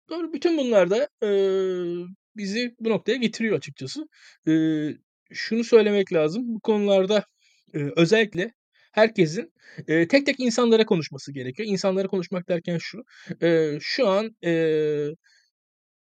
Doğru 0.10 0.34
bütün 0.34 0.58
bunlar 0.58 0.90
da 0.90 1.10
e, 1.24 1.30
bizi 2.38 2.76
bu 2.80 2.90
noktaya 2.90 3.16
getiriyor 3.18 3.58
açıkçası. 3.58 4.08
E, 4.48 4.54
şunu 5.32 5.64
söylemek 5.64 6.14
lazım. 6.14 6.44
Bu 6.48 6.60
konularda 6.60 7.26
e, 7.74 7.80
özellikle 7.96 8.52
herkesin 8.94 9.54
e, 9.88 10.08
tek 10.08 10.26
tek 10.26 10.40
insanlara 10.40 10.86
konuşması 10.86 11.34
gerekiyor. 11.34 11.70
İnsanlara 11.70 12.08
konuşmak 12.08 12.50
derken 12.50 12.78
şu, 12.82 13.04
e, 13.42 13.78
şu 13.82 14.08
an 14.08 14.36
e, 14.46 14.52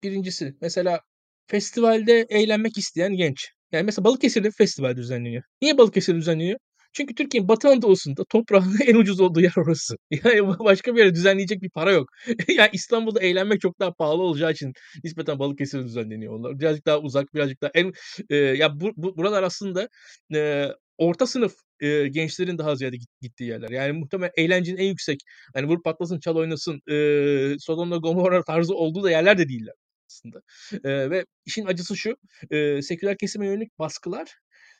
birincisi 0.02 0.54
mesela 0.60 1.00
festivalde 1.46 2.26
eğlenmek 2.30 2.78
isteyen 2.78 3.16
genç. 3.16 3.50
Yani 3.72 3.84
mesela 3.84 4.04
Balıkesir'de 4.04 4.48
bir 4.48 4.52
festival 4.52 4.96
düzenleniyor. 4.96 5.42
Niye 5.62 5.78
Balıkesir 5.78 6.14
düzenleniyor? 6.14 6.58
Çünkü 6.96 7.14
Türkiye'nin 7.14 7.48
batı 7.48 7.68
Anadolu'sunda 7.68 8.24
toprağın 8.24 8.76
en 8.86 8.94
ucuz 8.94 9.20
olduğu 9.20 9.40
yer 9.40 9.52
orası. 9.56 9.96
Yani 10.24 10.48
başka 10.48 10.94
bir 10.94 11.00
yere 11.00 11.14
düzenleyecek 11.14 11.62
bir 11.62 11.70
para 11.70 11.92
yok. 11.92 12.08
yani 12.48 12.70
İstanbul'da 12.72 13.20
eğlenmek 13.20 13.60
çok 13.60 13.80
daha 13.80 13.92
pahalı 13.92 14.22
olacağı 14.22 14.52
için 14.52 14.72
nispeten 15.04 15.38
Balıkesir'de 15.38 15.84
düzenleniyor 15.84 16.34
onlar. 16.34 16.60
Birazcık 16.60 16.86
daha 16.86 16.98
uzak, 17.00 17.34
birazcık 17.34 17.62
daha 17.62 17.70
en 17.74 17.92
e, 18.30 18.36
ya 18.36 18.80
bu, 18.80 18.92
bu 18.96 19.16
buralar 19.16 19.42
aslında 19.42 19.88
e, 20.34 20.68
orta 20.98 21.26
sınıf 21.26 21.54
e, 21.80 22.08
gençlerin 22.08 22.58
daha 22.58 22.76
ziyade 22.76 22.96
gittiği 23.20 23.44
yerler. 23.44 23.70
Yani 23.70 23.92
muhtemelen 23.92 24.32
eğlencenin 24.36 24.78
en 24.78 24.86
yüksek 24.88 25.20
hani 25.54 25.66
vur 25.68 25.82
patlasın 25.82 26.20
çal 26.20 26.36
oynasın 26.36 26.80
e, 26.90 27.58
Sodom'da 27.58 27.96
Gomorra 27.96 28.42
tarzı 28.42 28.74
olduğu 28.74 29.02
da 29.02 29.10
yerler 29.10 29.38
de 29.38 29.48
değiller 29.48 29.74
aslında. 30.10 30.40
E, 30.84 31.10
ve 31.10 31.24
işin 31.46 31.66
acısı 31.66 31.96
şu 31.96 32.16
e, 32.50 32.82
seküler 32.82 33.16
kesime 33.18 33.46
yönelik 33.46 33.78
baskılar 33.78 34.28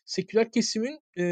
seküler 0.06 0.50
kesimin 0.52 0.98
e, 1.18 1.24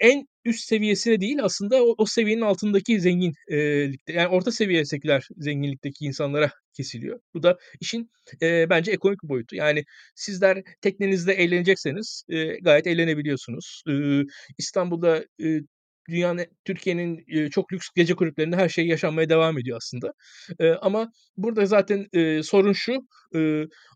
en 0.00 0.26
üst 0.44 0.64
seviyesine 0.64 1.20
değil 1.20 1.38
aslında 1.42 1.84
o, 1.84 1.94
o 1.98 2.06
seviyenin 2.06 2.42
altındaki 2.42 3.00
zenginlikte 3.00 4.12
yani 4.12 4.28
orta 4.28 4.52
seviye 4.52 4.84
seküler 4.84 5.28
zenginlikteki 5.36 6.04
insanlara 6.04 6.50
kesiliyor. 6.76 7.20
Bu 7.34 7.42
da 7.42 7.58
işin 7.80 8.10
e, 8.42 8.70
bence 8.70 8.92
ekonomik 8.92 9.22
boyutu. 9.22 9.56
Yani 9.56 9.84
sizler 10.14 10.62
teknenizde 10.80 11.32
eğlenecekseniz 11.32 12.24
e, 12.28 12.44
gayet 12.60 12.86
eğlenebiliyorsunuz. 12.86 13.82
E, 13.88 13.92
İstanbul'da 14.58 15.24
e, 15.44 15.46
dünyanın 16.08 16.46
Türkiye'nin 16.64 17.24
çok 17.50 17.72
lüks 17.72 17.88
gece 17.96 18.14
kulüplerinde 18.14 18.56
her 18.56 18.68
şey 18.68 18.86
yaşanmaya 18.86 19.28
devam 19.28 19.58
ediyor 19.58 19.76
aslında. 19.76 20.12
Ama 20.80 21.12
burada 21.36 21.66
zaten 21.66 22.06
sorun 22.42 22.72
şu. 22.72 22.92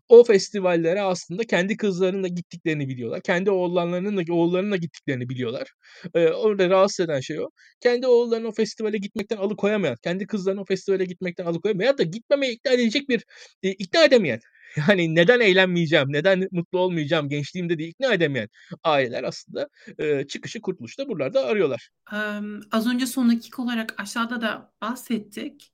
O 0.09 0.23
festivallere 0.23 1.01
aslında 1.01 1.43
kendi 1.43 1.77
kızlarının 1.77 2.23
da 2.23 2.27
gittiklerini 2.27 2.87
biliyorlar. 2.87 3.21
Kendi 3.21 3.51
oğullarının 3.51 4.17
da 4.17 4.33
oğullarının 4.33 4.71
da 4.71 4.75
gittiklerini 4.75 5.29
biliyorlar. 5.29 5.67
Orada 6.15 6.69
rahatsız 6.69 7.05
eden 7.05 7.19
şey 7.19 7.39
o. 7.39 7.49
Kendi 7.81 8.07
oğullarını 8.07 8.47
o 8.47 8.51
festivale 8.51 8.97
gitmekten 8.97 9.37
alıkoyamayan, 9.37 9.95
kendi 10.03 10.27
kızlarını 10.27 10.61
o 10.61 10.65
festivale 10.65 11.05
gitmekten 11.05 11.45
alıkoyamayan 11.45 11.91
ya 11.91 11.97
da 11.97 12.03
gitmemeye 12.03 12.53
ikna 12.53 12.71
edecek 12.71 13.09
bir 13.09 13.25
ikna 13.63 14.03
edemeyen 14.03 14.39
yani 14.75 15.15
neden 15.15 15.39
eğlenmeyeceğim, 15.39 16.13
neden 16.13 16.47
mutlu 16.51 16.79
olmayacağım 16.79 17.29
gençliğimde 17.29 17.77
diye 17.77 17.89
ikna 17.89 18.13
edemeyen 18.13 18.49
aileler 18.83 19.23
aslında 19.23 19.69
e, 19.97 20.27
çıkışı 20.27 20.61
kurtuluşta 20.61 21.09
buralarda 21.09 21.45
arıyorlar. 21.45 21.89
Um, 22.13 22.61
az 22.71 22.87
önce 22.87 23.05
son 23.05 23.29
dakika 23.29 23.61
olarak 23.61 23.95
aşağıda 23.97 24.41
da 24.41 24.73
bahsettik. 24.81 25.73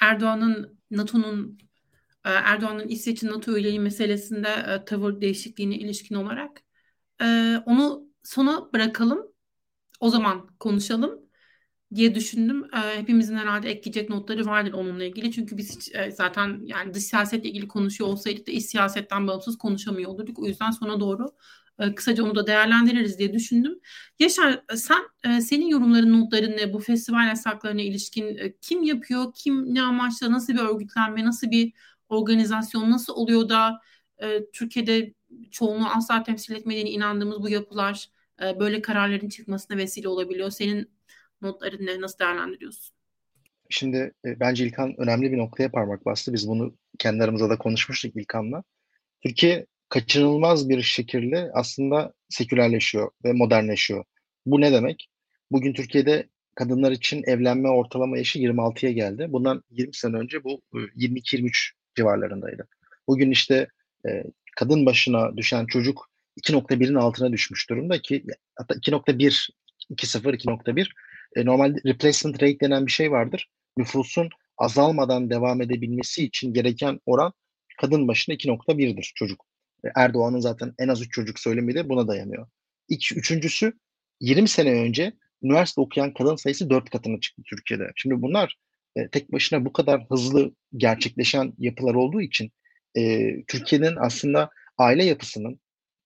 Erdoğan'ın 0.00 0.78
NATO'nun 0.90 1.58
Erdoğan'ın 2.24 2.88
İsveç'in 2.88 3.28
NATO 3.28 3.52
üyeliği 3.52 3.80
meselesinde 3.80 4.82
tavır 4.86 5.20
değişikliğine 5.20 5.76
ilişkin 5.76 6.14
olarak. 6.14 6.62
Onu 7.66 8.08
sona 8.22 8.72
bırakalım. 8.72 9.32
O 10.00 10.10
zaman 10.10 10.48
konuşalım 10.60 11.27
diye 11.94 12.14
düşündüm. 12.14 12.64
E, 12.74 12.98
hepimizin 13.00 13.36
herhalde 13.36 13.70
ekleyecek 13.70 14.10
notları 14.10 14.46
vardır 14.46 14.72
onunla 14.72 15.04
ilgili. 15.04 15.32
Çünkü 15.32 15.56
biz 15.56 15.76
hiç, 15.76 15.94
e, 15.94 16.10
zaten 16.10 16.60
yani 16.64 16.94
dış 16.94 17.04
siyasetle 17.04 17.48
ilgili 17.48 17.68
konuşuyor 17.68 18.10
olsaydık 18.10 18.46
da 18.46 18.50
iç 18.50 18.64
siyasetten 18.64 19.26
bağımsız 19.26 19.58
konuşamıyor 19.58 20.10
olurduk. 20.10 20.38
O 20.38 20.46
yüzden 20.46 20.70
sona 20.70 21.00
doğru 21.00 21.26
e, 21.78 21.94
kısaca 21.94 22.24
onu 22.24 22.34
da 22.34 22.46
değerlendiririz 22.46 23.18
diye 23.18 23.32
düşündüm. 23.32 23.80
Yaşar 24.18 24.64
sen 24.74 25.02
e, 25.24 25.40
senin 25.40 25.66
yorumların 25.66 26.20
notların 26.20 26.56
ne 26.56 26.72
bu 26.72 26.78
festival 26.78 27.28
yasaklarına 27.28 27.82
ilişkin 27.82 28.36
e, 28.36 28.54
kim 28.60 28.82
yapıyor, 28.82 29.32
kim 29.34 29.74
ne 29.74 29.82
amaçla, 29.82 30.32
nasıl 30.32 30.52
bir 30.52 30.58
örgütlenme, 30.58 31.24
nasıl 31.24 31.50
bir 31.50 31.72
organizasyon, 32.08 32.90
nasıl 32.90 33.12
oluyor 33.14 33.48
da 33.48 33.80
e, 34.22 34.50
Türkiye'de 34.52 35.14
çoğunluğu 35.50 35.86
asla 35.86 36.22
temsil 36.22 36.54
etmediğine 36.54 36.90
inandığımız 36.90 37.42
bu 37.42 37.48
yapılar 37.48 38.08
e, 38.42 38.60
böyle 38.60 38.82
kararların 38.82 39.28
çıkmasına 39.28 39.76
vesile 39.76 40.08
olabiliyor. 40.08 40.50
Senin 40.50 40.97
notların 41.42 41.86
ne? 41.86 42.00
Nasıl 42.00 42.18
değerlendiriyorsun? 42.18 42.94
Şimdi 43.70 44.12
e, 44.24 44.40
bence 44.40 44.66
İlkan 44.66 44.94
önemli 45.00 45.32
bir 45.32 45.38
noktaya 45.38 45.70
parmak 45.70 46.04
bastı. 46.04 46.32
Biz 46.32 46.48
bunu 46.48 46.76
kendi 46.98 47.24
aramızda 47.24 47.50
da 47.50 47.58
konuşmuştuk 47.58 48.16
İlkan'la. 48.16 48.62
Türkiye 49.22 49.66
kaçınılmaz 49.88 50.68
bir 50.68 50.82
şekilde 50.82 51.50
aslında 51.54 52.12
sekülerleşiyor 52.28 53.10
ve 53.24 53.32
modernleşiyor. 53.32 54.04
Bu 54.46 54.60
ne 54.60 54.72
demek? 54.72 55.08
Bugün 55.50 55.72
Türkiye'de 55.72 56.28
kadınlar 56.54 56.92
için 56.92 57.22
evlenme 57.26 57.68
ortalama 57.68 58.18
yaşı 58.18 58.38
26'ya 58.38 58.92
geldi. 58.92 59.26
Bundan 59.28 59.62
20 59.70 59.94
sene 59.94 60.16
önce 60.16 60.44
bu 60.44 60.62
22-23 60.72 61.46
e, 61.46 61.50
civarlarındaydı. 61.96 62.68
Bugün 63.08 63.30
işte 63.30 63.68
e, 64.08 64.24
kadın 64.56 64.86
başına 64.86 65.36
düşen 65.36 65.66
çocuk 65.66 66.10
2.1'in 66.40 66.94
altına 66.94 67.32
düşmüş 67.32 67.70
durumda 67.70 68.02
ki 68.02 68.24
hatta 68.54 68.74
2.1 68.74 69.50
2.0 69.90 70.36
2.1 70.36 70.88
e, 71.36 71.44
normalde 71.44 71.78
replacement 71.86 72.42
rate 72.42 72.60
denen 72.60 72.86
bir 72.86 72.92
şey 72.92 73.10
vardır. 73.10 73.50
Nüfusun 73.76 74.28
azalmadan 74.58 75.30
devam 75.30 75.62
edebilmesi 75.62 76.24
için 76.24 76.54
gereken 76.54 77.00
oran 77.06 77.32
kadın 77.80 78.08
başına 78.08 78.34
2.1'dir 78.34 79.12
çocuk. 79.14 79.44
E, 79.84 79.88
Erdoğan'ın 79.96 80.40
zaten 80.40 80.74
en 80.78 80.88
az 80.88 81.02
3 81.02 81.12
çocuk 81.12 81.38
söylemi 81.38 81.74
de 81.74 81.88
buna 81.88 82.08
dayanıyor. 82.08 82.46
İki, 82.88 83.14
üçüncüsü 83.14 83.72
20 84.20 84.48
sene 84.48 84.72
önce 84.72 85.12
üniversite 85.42 85.80
okuyan 85.80 86.14
kadın 86.14 86.36
sayısı 86.36 86.70
4 86.70 86.90
katına 86.90 87.20
çıktı 87.20 87.42
Türkiye'de. 87.46 87.92
Şimdi 87.96 88.22
bunlar 88.22 88.56
e, 88.96 89.08
tek 89.08 89.32
başına 89.32 89.64
bu 89.64 89.72
kadar 89.72 90.06
hızlı 90.10 90.54
gerçekleşen 90.76 91.52
yapılar 91.58 91.94
olduğu 91.94 92.20
için 92.20 92.52
e, 92.96 93.32
Türkiye'nin 93.46 93.96
aslında 93.96 94.50
aile 94.78 95.04
yapısının, 95.04 95.60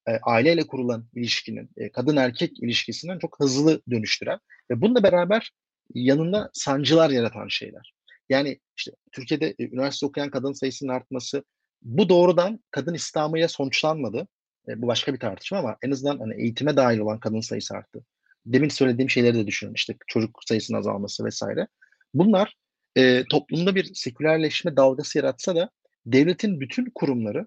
e, 0.09 0.19
aileyle 0.23 0.67
kurulan 0.67 1.07
ilişkinin, 1.15 1.71
e, 1.77 1.93
kadın 1.93 2.17
erkek 2.17 2.63
ilişkisinden 2.63 3.19
çok 3.19 3.41
hızlı 3.41 3.83
dönüştüren 3.91 4.39
ve 4.71 4.81
bununla 4.81 5.03
beraber 5.03 5.53
yanında 5.95 6.51
sancılar 6.53 7.11
yaratan 7.11 7.49
şeyler. 7.49 7.95
Yani 8.29 8.61
işte 8.77 8.93
Türkiye'de 9.13 9.55
e, 9.59 9.65
üniversite 9.65 10.07
okuyan 10.07 10.31
kadın 10.31 10.53
sayısının 10.53 10.93
artması 10.93 11.45
bu 11.83 12.09
doğrudan 12.09 12.61
kadın 12.71 12.95
İslam'ıyla 12.95 13.49
sonuçlanmadı. 13.49 14.29
E, 14.69 14.83
bu 14.83 14.87
başka 14.87 15.15
bir 15.15 15.19
tartışma 15.19 15.59
ama 15.59 15.77
en 15.83 15.91
azından 15.91 16.19
hani 16.19 16.43
eğitime 16.43 16.77
dahil 16.77 16.99
olan 16.99 17.21
kadın 17.21 17.41
sayısı 17.41 17.75
arttı. 17.75 18.05
Demin 18.47 18.69
söylediğim 18.69 19.11
şeyleri 19.11 19.35
de 19.35 19.47
düşünün 19.47 19.75
işte 19.75 19.95
çocuk 20.07 20.41
sayısının 20.47 20.79
azalması 20.79 21.25
vesaire. 21.25 21.67
Bunlar 22.15 22.57
e, 22.97 23.25
toplumda 23.25 23.75
bir 23.75 23.95
sekülerleşme 23.95 24.77
dalgası 24.77 25.19
yaratsa 25.19 25.57
da 25.57 25.71
devletin 26.07 26.61
bütün 26.61 26.93
kurumları 26.95 27.47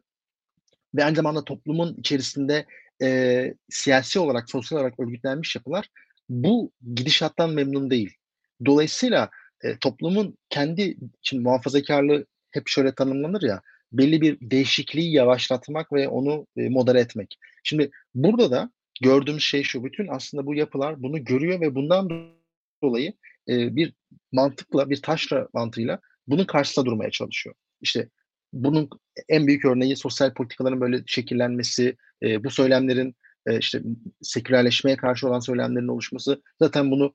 ve 0.95 1.05
aynı 1.05 1.15
zamanda 1.15 1.43
toplumun 1.43 1.95
içerisinde 1.97 2.65
e, 3.01 3.53
siyasi 3.69 4.19
olarak, 4.19 4.49
sosyal 4.49 4.79
olarak 4.79 4.99
örgütlenmiş 4.99 5.55
yapılar 5.55 5.89
bu 6.29 6.71
gidişattan 6.95 7.49
memnun 7.49 7.89
değil. 7.89 8.13
Dolayısıyla 8.65 9.29
e, 9.63 9.77
toplumun 9.77 10.37
kendi, 10.49 10.97
şimdi 11.21 11.43
muhafazakarlığı 11.43 12.25
hep 12.51 12.67
şöyle 12.67 12.95
tanımlanır 12.95 13.41
ya, 13.41 13.61
belli 13.91 14.21
bir 14.21 14.37
değişikliği 14.41 15.13
yavaşlatmak 15.13 15.93
ve 15.93 16.07
onu 16.07 16.47
e, 16.57 16.69
modere 16.69 16.99
etmek. 16.99 17.37
Şimdi 17.63 17.91
burada 18.15 18.51
da 18.51 18.71
gördüğümüz 19.01 19.43
şey 19.43 19.63
şu, 19.63 19.83
bütün 19.83 20.07
aslında 20.07 20.45
bu 20.45 20.55
yapılar 20.55 21.03
bunu 21.03 21.23
görüyor 21.23 21.61
ve 21.61 21.75
bundan 21.75 22.09
dolayı 22.83 23.13
e, 23.49 23.75
bir 23.75 23.93
mantıkla, 24.31 24.89
bir 24.89 25.01
taşra 25.01 25.47
mantığıyla 25.53 25.99
bunun 26.27 26.45
karşısında 26.45 26.85
durmaya 26.85 27.11
çalışıyor. 27.11 27.55
İşte 27.81 28.09
bunun 28.55 28.89
en 29.29 29.47
büyük 29.47 29.65
örneği 29.65 29.95
sosyal 29.95 30.33
politikaların 30.33 30.81
böyle 30.81 31.03
şekillenmesi, 31.05 31.95
e, 32.23 32.43
bu 32.43 32.49
söylemlerin 32.49 33.15
e, 33.47 33.57
işte 33.59 33.81
sekülerleşmeye 34.21 34.97
karşı 34.97 35.27
olan 35.27 35.39
söylemlerin 35.39 35.87
oluşması 35.87 36.41
zaten 36.59 36.91
bunu 36.91 37.13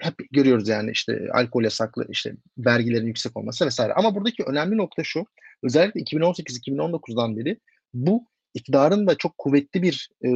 hep 0.00 0.14
görüyoruz 0.32 0.68
yani 0.68 0.90
işte 0.90 1.28
alkol 1.32 1.64
yasaklı, 1.64 2.06
işte 2.10 2.34
vergilerin 2.58 3.06
yüksek 3.06 3.36
olması 3.36 3.66
vesaire. 3.66 3.92
Ama 3.92 4.14
buradaki 4.14 4.42
önemli 4.42 4.76
nokta 4.76 5.04
şu, 5.04 5.26
özellikle 5.62 6.00
2018-2019'dan 6.00 7.36
beri 7.36 7.60
bu 7.94 8.26
iktidarın 8.54 9.06
da 9.06 9.14
çok 9.16 9.38
kuvvetli 9.38 9.82
bir 9.82 10.08
e, 10.24 10.30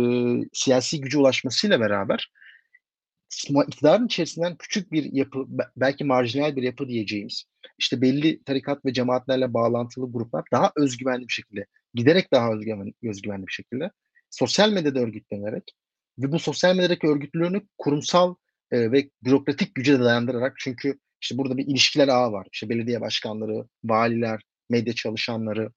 siyasi 0.53 1.00
gücü 1.00 1.18
ulaşmasıyla 1.18 1.81
beraber 1.81 2.31
iktidarın 3.66 4.07
içerisinden 4.07 4.57
küçük 4.57 4.93
bir 4.93 5.12
yapı, 5.12 5.47
belki 5.77 6.05
marjinal 6.05 6.57
bir 6.57 6.62
yapı 6.62 6.88
diyeceğimiz, 6.88 7.45
işte 7.79 8.01
belli 8.01 8.43
tarikat 8.45 8.85
ve 8.85 8.93
cemaatlerle 8.93 9.55
bağlantılı 9.55 10.12
gruplar 10.12 10.45
daha 10.53 10.73
özgüvenli 10.77 11.29
bir 11.29 11.33
şekilde, 11.33 11.66
giderek 11.95 12.33
daha 12.33 12.53
özgüvenli, 12.53 12.95
özgüvenli 13.05 13.47
bir 13.47 13.53
şekilde 13.53 13.90
sosyal 14.31 14.73
medyada 14.73 15.01
örgütlenerek 15.01 15.75
ve 16.19 16.33
bu 16.33 16.38
sosyal 16.38 16.77
medyadaki 16.77 17.07
örgütlülüğünü 17.07 17.62
kurumsal 17.79 18.35
e, 18.71 18.93
ve 18.93 19.11
bürokratik 19.25 19.75
güce 19.75 19.99
de 19.99 20.05
dayandırarak 20.05 20.55
çünkü 20.59 20.99
işte 21.21 21.38
burada 21.38 21.57
bir 21.57 21.66
ilişkiler 21.66 22.09
ağı 22.09 22.33
var. 22.33 22.47
İşte 22.53 22.69
belediye 22.69 23.01
başkanları, 23.01 23.66
valiler, 23.85 24.40
medya 24.71 24.95
çalışanları 24.95 25.71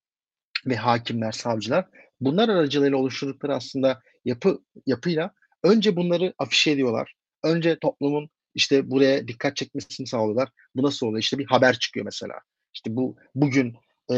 ve 0.65 0.75
hakimler, 0.75 1.31
savcılar 1.31 1.85
bunlar 2.21 2.49
aracılığıyla 2.49 2.97
oluşturdukları 2.97 3.55
aslında 3.55 4.01
yapı 4.25 4.59
yapıyla 4.85 5.31
önce 5.63 5.95
bunları 5.95 6.33
afişe 6.37 6.71
ediyorlar 6.71 7.13
önce 7.43 7.79
toplumun 7.79 8.29
işte 8.55 8.91
buraya 8.91 9.27
dikkat 9.27 9.55
çekmesini 9.55 10.07
sağlıyorlar. 10.07 10.49
Bu 10.75 10.83
nasıl 10.83 11.07
oluyor? 11.07 11.19
İşte 11.19 11.37
bir 11.37 11.45
haber 11.45 11.79
çıkıyor 11.79 12.05
mesela. 12.05 12.35
İşte 12.73 12.95
bu 12.95 13.15
bugün 13.35 13.75
e, 14.11 14.17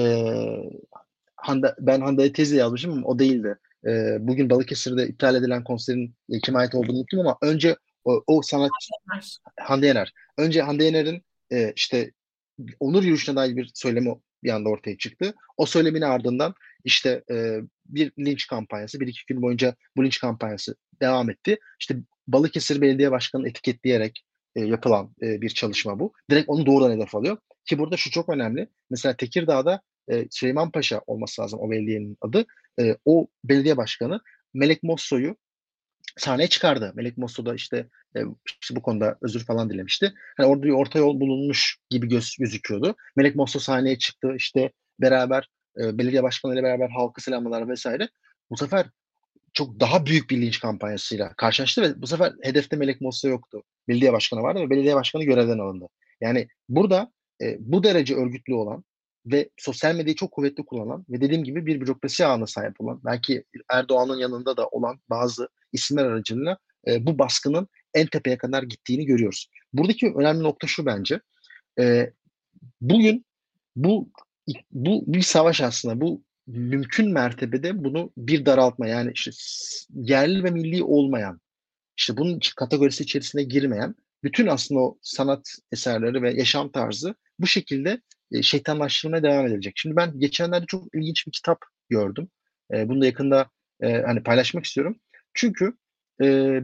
Handa, 1.35 1.75
ben 1.79 2.01
Hande'ye 2.01 2.33
tezi 2.33 2.55
yazmışım 2.55 2.91
ama 2.91 3.07
o 3.07 3.19
değildi. 3.19 3.57
E, 3.85 4.17
bugün 4.19 4.49
Balıkesir'de 4.49 5.07
iptal 5.07 5.35
edilen 5.35 5.63
konserin 5.63 6.15
kime 6.43 6.59
ait 6.59 6.75
olduğunu 6.75 6.97
unuttum 6.97 7.19
ama 7.19 7.37
önce 7.41 7.75
o, 8.03 8.23
o 8.27 8.41
sanatçı 8.41 8.93
Hande 9.59 9.87
Yener. 9.87 10.13
Önce 10.37 10.61
Hande 10.61 10.83
Yener'in 10.83 11.21
e, 11.51 11.73
işte 11.75 12.11
onur 12.79 13.03
yürüyüşüne 13.03 13.35
dair 13.35 13.55
bir 13.55 13.71
söylemi 13.73 14.15
bir 14.43 14.49
anda 14.49 14.69
ortaya 14.69 14.97
çıktı. 14.97 15.33
O 15.57 15.65
söylemin 15.65 16.01
ardından 16.01 16.53
işte 16.83 17.23
e, 17.31 17.59
bir 17.85 18.11
linç 18.19 18.47
kampanyası, 18.47 18.99
bir 18.99 19.07
iki 19.07 19.25
gün 19.27 19.41
boyunca 19.41 19.75
bu 19.97 20.03
linç 20.03 20.19
kampanyası 20.19 20.75
devam 21.01 21.29
etti. 21.29 21.57
İşte 21.79 21.97
Balıkesir 22.27 22.81
Belediye 22.81 23.11
Başkanı'nı 23.11 23.49
etiketleyerek 23.49 24.25
e, 24.55 24.61
yapılan 24.61 25.15
e, 25.21 25.41
bir 25.41 25.49
çalışma 25.49 25.99
bu. 25.99 26.13
Direkt 26.29 26.49
onu 26.49 26.65
doğrudan 26.65 26.91
hedef 26.91 27.15
alıyor. 27.15 27.37
Ki 27.65 27.79
burada 27.79 27.97
şu 27.97 28.11
çok 28.11 28.29
önemli. 28.29 28.69
Mesela 28.89 29.17
Tekirdağ'da 29.17 29.81
e, 30.11 30.27
Süleyman 30.31 30.71
Paşa 30.71 31.01
olması 31.07 31.41
lazım 31.41 31.59
o 31.59 31.71
belediyenin 31.71 32.17
adı. 32.21 32.45
E, 32.79 32.97
o 33.05 33.27
belediye 33.43 33.77
başkanı 33.77 34.19
Melek 34.53 34.83
Mosso'yu 34.83 35.35
sahneye 36.17 36.47
çıkardı. 36.47 36.91
Melek 36.95 37.17
Mosso 37.17 37.45
da 37.45 37.55
işte, 37.55 37.89
e, 38.15 38.19
işte 38.61 38.75
bu 38.75 38.81
konuda 38.81 39.17
özür 39.21 39.45
falan 39.45 39.69
dilemişti. 39.69 40.13
Hani 40.37 40.47
orada 40.47 40.63
bir 40.63 40.69
orta 40.69 40.99
yol 40.99 41.19
bulunmuş 41.19 41.77
gibi 41.89 42.09
göz, 42.09 42.35
gözüküyordu. 42.39 42.95
Melek 43.15 43.35
Mosso 43.35 43.59
sahneye 43.59 43.97
çıktı. 43.97 44.33
İşte 44.37 44.71
beraber 44.99 45.49
e, 45.81 45.97
belediye 45.97 46.23
başkanıyla 46.23 46.63
beraber 46.63 46.89
halkı 46.89 47.21
selamlar 47.21 47.69
vesaire. 47.69 48.09
Bu 48.49 48.57
sefer 48.57 48.85
çok 49.55 49.79
daha 49.79 50.05
büyük 50.05 50.29
bir 50.29 50.41
linç 50.41 50.59
kampanyasıyla 50.59 51.33
karşılaştı 51.37 51.81
ve 51.81 52.01
bu 52.01 52.07
sefer 52.07 52.33
hedefte 52.41 52.75
Melek 52.75 53.01
Mosso 53.01 53.27
yoktu. 53.27 53.63
Belediye 53.87 54.13
başkanı 54.13 54.41
vardı 54.41 54.59
ve 54.59 54.69
belediye 54.69 54.95
başkanı 54.95 55.23
görevden 55.23 55.59
alındı. 55.59 55.85
Yani 56.21 56.47
burada 56.69 57.11
e, 57.41 57.57
bu 57.59 57.83
derece 57.83 58.15
örgütlü 58.15 58.53
olan 58.53 58.83
ve 59.25 59.49
sosyal 59.57 59.95
medyayı 59.95 60.15
çok 60.15 60.31
kuvvetli 60.31 60.65
kullanan 60.65 61.05
ve 61.09 61.21
dediğim 61.21 61.43
gibi 61.43 61.65
bir 61.65 61.81
bürokrasi 61.81 62.25
ağına 62.25 62.47
sahip 62.47 62.81
olan 62.81 63.01
belki 63.05 63.43
Erdoğan'ın 63.69 64.17
yanında 64.17 64.57
da 64.57 64.67
olan 64.67 64.99
bazı 65.09 65.49
isimler 65.71 66.05
aracılığıyla 66.05 66.57
e, 66.87 67.05
bu 67.05 67.19
baskının 67.19 67.67
en 67.93 68.07
tepeye 68.07 68.37
kadar 68.37 68.63
gittiğini 68.63 69.05
görüyoruz. 69.05 69.49
Buradaki 69.73 70.13
önemli 70.15 70.43
nokta 70.43 70.67
şu 70.67 70.85
bence. 70.85 71.19
E, 71.79 72.11
bugün 72.81 73.25
bu 73.75 74.09
bu 74.71 75.03
bir 75.07 75.21
savaş 75.21 75.61
aslında. 75.61 76.01
Bu 76.01 76.23
mümkün 76.47 77.13
mertebede 77.13 77.83
bunu 77.83 78.11
bir 78.17 78.45
daraltma 78.45 78.87
yani 78.87 79.11
işte 79.15 79.31
yerli 79.93 80.43
ve 80.43 80.51
milli 80.51 80.83
olmayan 80.83 81.39
işte 81.97 82.17
bunun 82.17 82.39
kategorisi 82.55 83.03
içerisine 83.03 83.43
girmeyen 83.43 83.95
bütün 84.23 84.47
aslında 84.47 84.81
o 84.81 84.97
sanat 85.01 85.55
eserleri 85.71 86.21
ve 86.21 86.33
yaşam 86.33 86.71
tarzı 86.71 87.15
bu 87.39 87.47
şekilde 87.47 88.01
e, 88.31 88.41
şeytanlaştırmaya 88.41 89.23
devam 89.23 89.47
edilecek. 89.47 89.73
Şimdi 89.75 89.95
ben 89.95 90.19
geçenlerde 90.19 90.65
çok 90.65 90.95
ilginç 90.95 91.27
bir 91.27 91.31
kitap 91.31 91.59
gördüm. 91.89 92.29
E, 92.73 92.89
bunu 92.89 93.01
da 93.01 93.05
yakında 93.05 93.49
e, 93.81 94.01
hani 94.01 94.23
paylaşmak 94.23 94.65
istiyorum. 94.65 94.99
Çünkü 95.33 95.73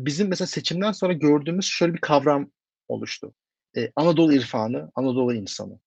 bizim 0.05 0.27
mesela 0.27 0.47
seçimden 0.47 0.91
sonra 0.91 1.13
gördüğümüz 1.13 1.65
şöyle 1.65 1.93
bir 1.93 2.01
kavram 2.01 2.51
oluştu. 2.87 3.33
Anadolu 3.95 4.33
irfanı, 4.33 4.91
Anadolu 4.95 5.33
insanı, 5.33 5.79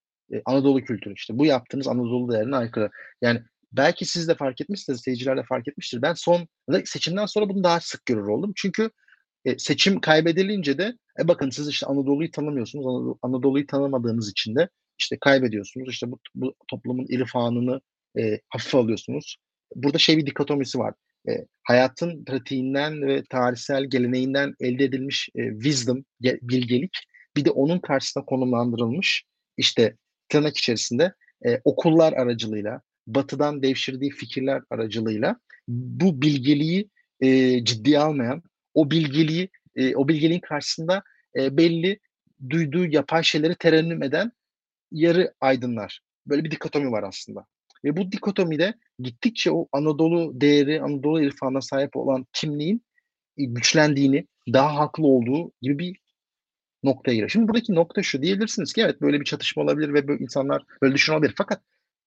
Anadolu 0.44 0.84
kültürü 0.84 1.14
işte. 1.14 1.38
Bu 1.38 1.46
yaptığınız 1.46 1.88
Anadolu 1.88 2.32
değerine 2.32 2.56
aykırı. 2.56 2.90
Yani 3.22 3.42
belki 3.76 4.04
siz 4.04 4.28
de 4.28 4.34
fark 4.34 4.60
etmişsiniz, 4.60 5.00
seyirciler 5.00 5.36
de 5.36 5.42
fark 5.48 5.68
etmiştir. 5.68 6.02
Ben 6.02 6.14
son 6.14 6.48
seçimden 6.84 7.26
sonra 7.26 7.48
bunu 7.48 7.64
daha 7.64 7.80
sık 7.80 8.06
görür 8.06 8.26
oldum. 8.26 8.52
Çünkü 8.56 8.90
e, 9.44 9.58
seçim 9.58 10.00
kaybedilince 10.00 10.78
de 10.78 10.94
e, 11.20 11.28
bakın 11.28 11.50
siz 11.50 11.68
işte 11.68 11.86
Anadolu'yu 11.86 12.30
tanımıyorsunuz. 12.30 12.86
Anadolu, 12.86 13.18
Anadolu'yu 13.22 13.66
tanımadığınız 13.66 14.30
için 14.30 14.56
de 14.56 14.68
işte 14.98 15.18
kaybediyorsunuz. 15.20 15.88
İşte 15.90 16.10
bu, 16.10 16.18
bu 16.34 16.54
toplumun 16.68 17.06
irfanını 17.08 17.80
e, 18.18 18.40
hafife 18.48 18.78
alıyorsunuz. 18.78 19.36
Burada 19.74 19.98
şey 19.98 20.16
bir 20.16 20.26
dikotomisi 20.26 20.78
var. 20.78 20.94
E, 21.28 21.32
hayatın 21.62 22.24
pratiğinden 22.24 23.02
ve 23.02 23.22
tarihsel 23.30 23.84
geleneğinden 23.84 24.54
elde 24.60 24.84
edilmiş 24.84 25.28
e, 25.34 25.50
wisdom, 25.52 26.04
bilgelik 26.20 26.98
bir 27.36 27.44
de 27.44 27.50
onun 27.50 27.78
karşısına 27.78 28.24
konumlandırılmış 28.24 29.24
işte 29.56 29.96
tırnak 30.28 30.56
içerisinde 30.56 31.14
e, 31.46 31.60
okullar 31.64 32.12
aracılığıyla, 32.12 32.80
batıdan 33.06 33.62
devşirdiği 33.62 34.10
fikirler 34.10 34.62
aracılığıyla 34.70 35.36
bu 35.68 36.22
bilgeliği 36.22 36.90
e, 37.20 37.64
ciddiye 37.64 37.98
almayan, 37.98 38.42
o 38.74 38.90
bilgeliği, 38.90 39.48
e, 39.76 39.96
o 39.96 40.08
bilgeliğin 40.08 40.40
karşısında 40.40 41.02
e, 41.36 41.56
belli 41.56 41.98
duyduğu 42.50 42.86
yapay 42.86 43.22
şeyleri 43.22 43.54
terennüm 43.54 44.02
eden 44.02 44.32
yarı 44.92 45.34
aydınlar. 45.40 46.00
Böyle 46.26 46.44
bir 46.44 46.50
dikotomi 46.50 46.90
var 46.90 47.02
aslında. 47.02 47.46
Ve 47.84 47.96
bu 47.96 48.12
dikotomide 48.12 48.74
gittikçe 48.98 49.50
o 49.50 49.68
Anadolu 49.72 50.40
değeri, 50.40 50.82
Anadolu 50.82 51.22
irfanına 51.22 51.60
sahip 51.60 51.96
olan 51.96 52.26
kimliğin 52.32 52.84
e, 53.36 53.44
güçlendiğini, 53.44 54.26
daha 54.52 54.76
haklı 54.76 55.06
olduğu 55.06 55.52
gibi 55.62 55.78
bir 55.78 55.96
noktaya 56.82 57.12
giriyor. 57.12 57.30
Şimdi 57.30 57.48
buradaki 57.48 57.74
nokta 57.74 58.02
şu 58.02 58.22
diyebilirsiniz 58.22 58.72
ki 58.72 58.80
evet 58.82 59.00
böyle 59.00 59.20
bir 59.20 59.24
çatışma 59.24 59.62
olabilir 59.62 59.94
ve 59.94 60.08
böyle 60.08 60.22
insanlar 60.22 60.62
böyle 60.82 60.94
düşünebilir. 60.94 61.34
Fakat 61.36 61.62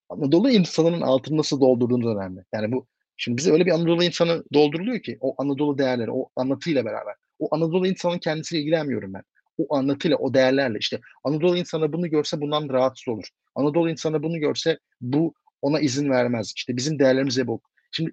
Anadolu 0.09 0.49
insanının 0.49 1.01
altını 1.01 1.37
nasıl 1.37 1.61
doldurduğunuz 1.61 2.15
önemli. 2.15 2.43
Yani 2.53 2.71
bu 2.71 2.87
şimdi 3.17 3.37
bize 3.37 3.51
öyle 3.51 3.65
bir 3.65 3.71
Anadolu 3.71 4.03
insanı 4.03 4.43
dolduruluyor 4.53 5.01
ki 5.01 5.17
o 5.21 5.35
Anadolu 5.37 5.77
değerleri, 5.77 6.11
o 6.11 6.29
anlatıyla 6.35 6.85
beraber. 6.85 7.15
O 7.39 7.55
Anadolu 7.55 7.87
insanın 7.87 8.19
kendisiyle 8.19 8.61
ilgilenmiyorum 8.61 9.13
ben 9.13 9.23
o 9.57 9.75
anlatıyla, 9.75 10.17
o 10.17 10.33
değerlerle 10.33 10.77
işte 10.79 10.99
Anadolu 11.23 11.57
insanı 11.57 11.93
bunu 11.93 12.09
görse 12.09 12.41
bundan 12.41 12.69
rahatsız 12.69 13.07
olur. 13.07 13.29
Anadolu 13.55 13.89
insanı 13.89 14.23
bunu 14.23 14.39
görse 14.39 14.79
bu 15.01 15.33
ona 15.61 15.79
izin 15.79 16.09
vermez. 16.09 16.53
İşte 16.55 16.77
bizim 16.77 16.99
değerlerimize 16.99 17.47
bu. 17.47 17.61
Şimdi 17.91 18.11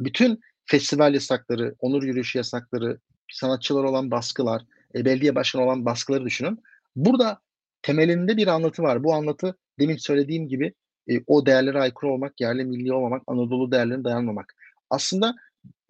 bütün 0.00 0.40
festival 0.64 1.14
yasakları, 1.14 1.74
onur 1.78 2.02
yürüyüşü 2.02 2.38
yasakları, 2.38 2.98
sanatçılar 3.30 3.84
olan 3.84 4.10
baskılar, 4.10 4.62
e, 4.94 5.04
belediye 5.04 5.34
başkanı 5.34 5.64
olan 5.64 5.84
baskıları 5.84 6.24
düşünün. 6.24 6.58
Burada 6.96 7.38
temelinde 7.82 8.36
bir 8.36 8.46
anlatı 8.46 8.82
var. 8.82 9.04
Bu 9.04 9.14
anlatı 9.14 9.56
demin 9.78 9.96
söylediğim 9.96 10.48
gibi 10.48 10.74
e, 11.10 11.20
o 11.26 11.46
değerlere 11.46 11.80
aykırı 11.80 12.10
olmak, 12.10 12.40
yerli 12.40 12.64
milli 12.64 12.92
olmamak, 12.92 13.22
Anadolu 13.26 13.72
değerlerine 13.72 14.04
dayanmamak. 14.04 14.54
Aslında 14.90 15.34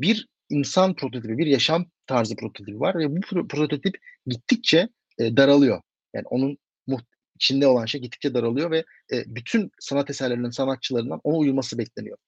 bir 0.01 0.29
insan 0.51 0.95
prototipi, 0.95 1.39
bir 1.39 1.47
yaşam 1.47 1.87
tarzı 2.07 2.37
prototipi 2.37 2.81
var 2.81 2.99
ve 2.99 3.17
bu 3.17 3.49
prototip 3.49 3.99
gittikçe 4.27 4.89
e, 5.19 5.37
daralıyor. 5.37 5.83
Yani 6.15 6.27
onun 6.31 6.59
içinde 7.43 7.67
olan 7.67 7.87
şey 7.87 8.01
gittikçe 8.01 8.35
daralıyor 8.35 8.71
ve 8.71 8.85
e, 9.13 9.25
bütün 9.27 9.71
sanat 9.81 10.11
eserlerinin 10.11 10.51
sanatçılarından 10.51 11.21
ona 11.25 11.37
uyulması 11.37 11.79
bekleniyor. 11.79 12.19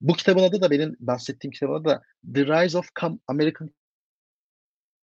Bu 0.00 0.12
kitabın 0.12 0.42
adı 0.42 0.60
da 0.60 0.70
benim 0.70 0.96
bahsettiğim 1.00 1.52
kitabın 1.52 1.74
adı 1.74 1.84
da 1.84 2.02
The 2.34 2.46
Rise 2.46 2.78
of 2.78 2.88
Com 3.00 3.20
American 3.26 3.70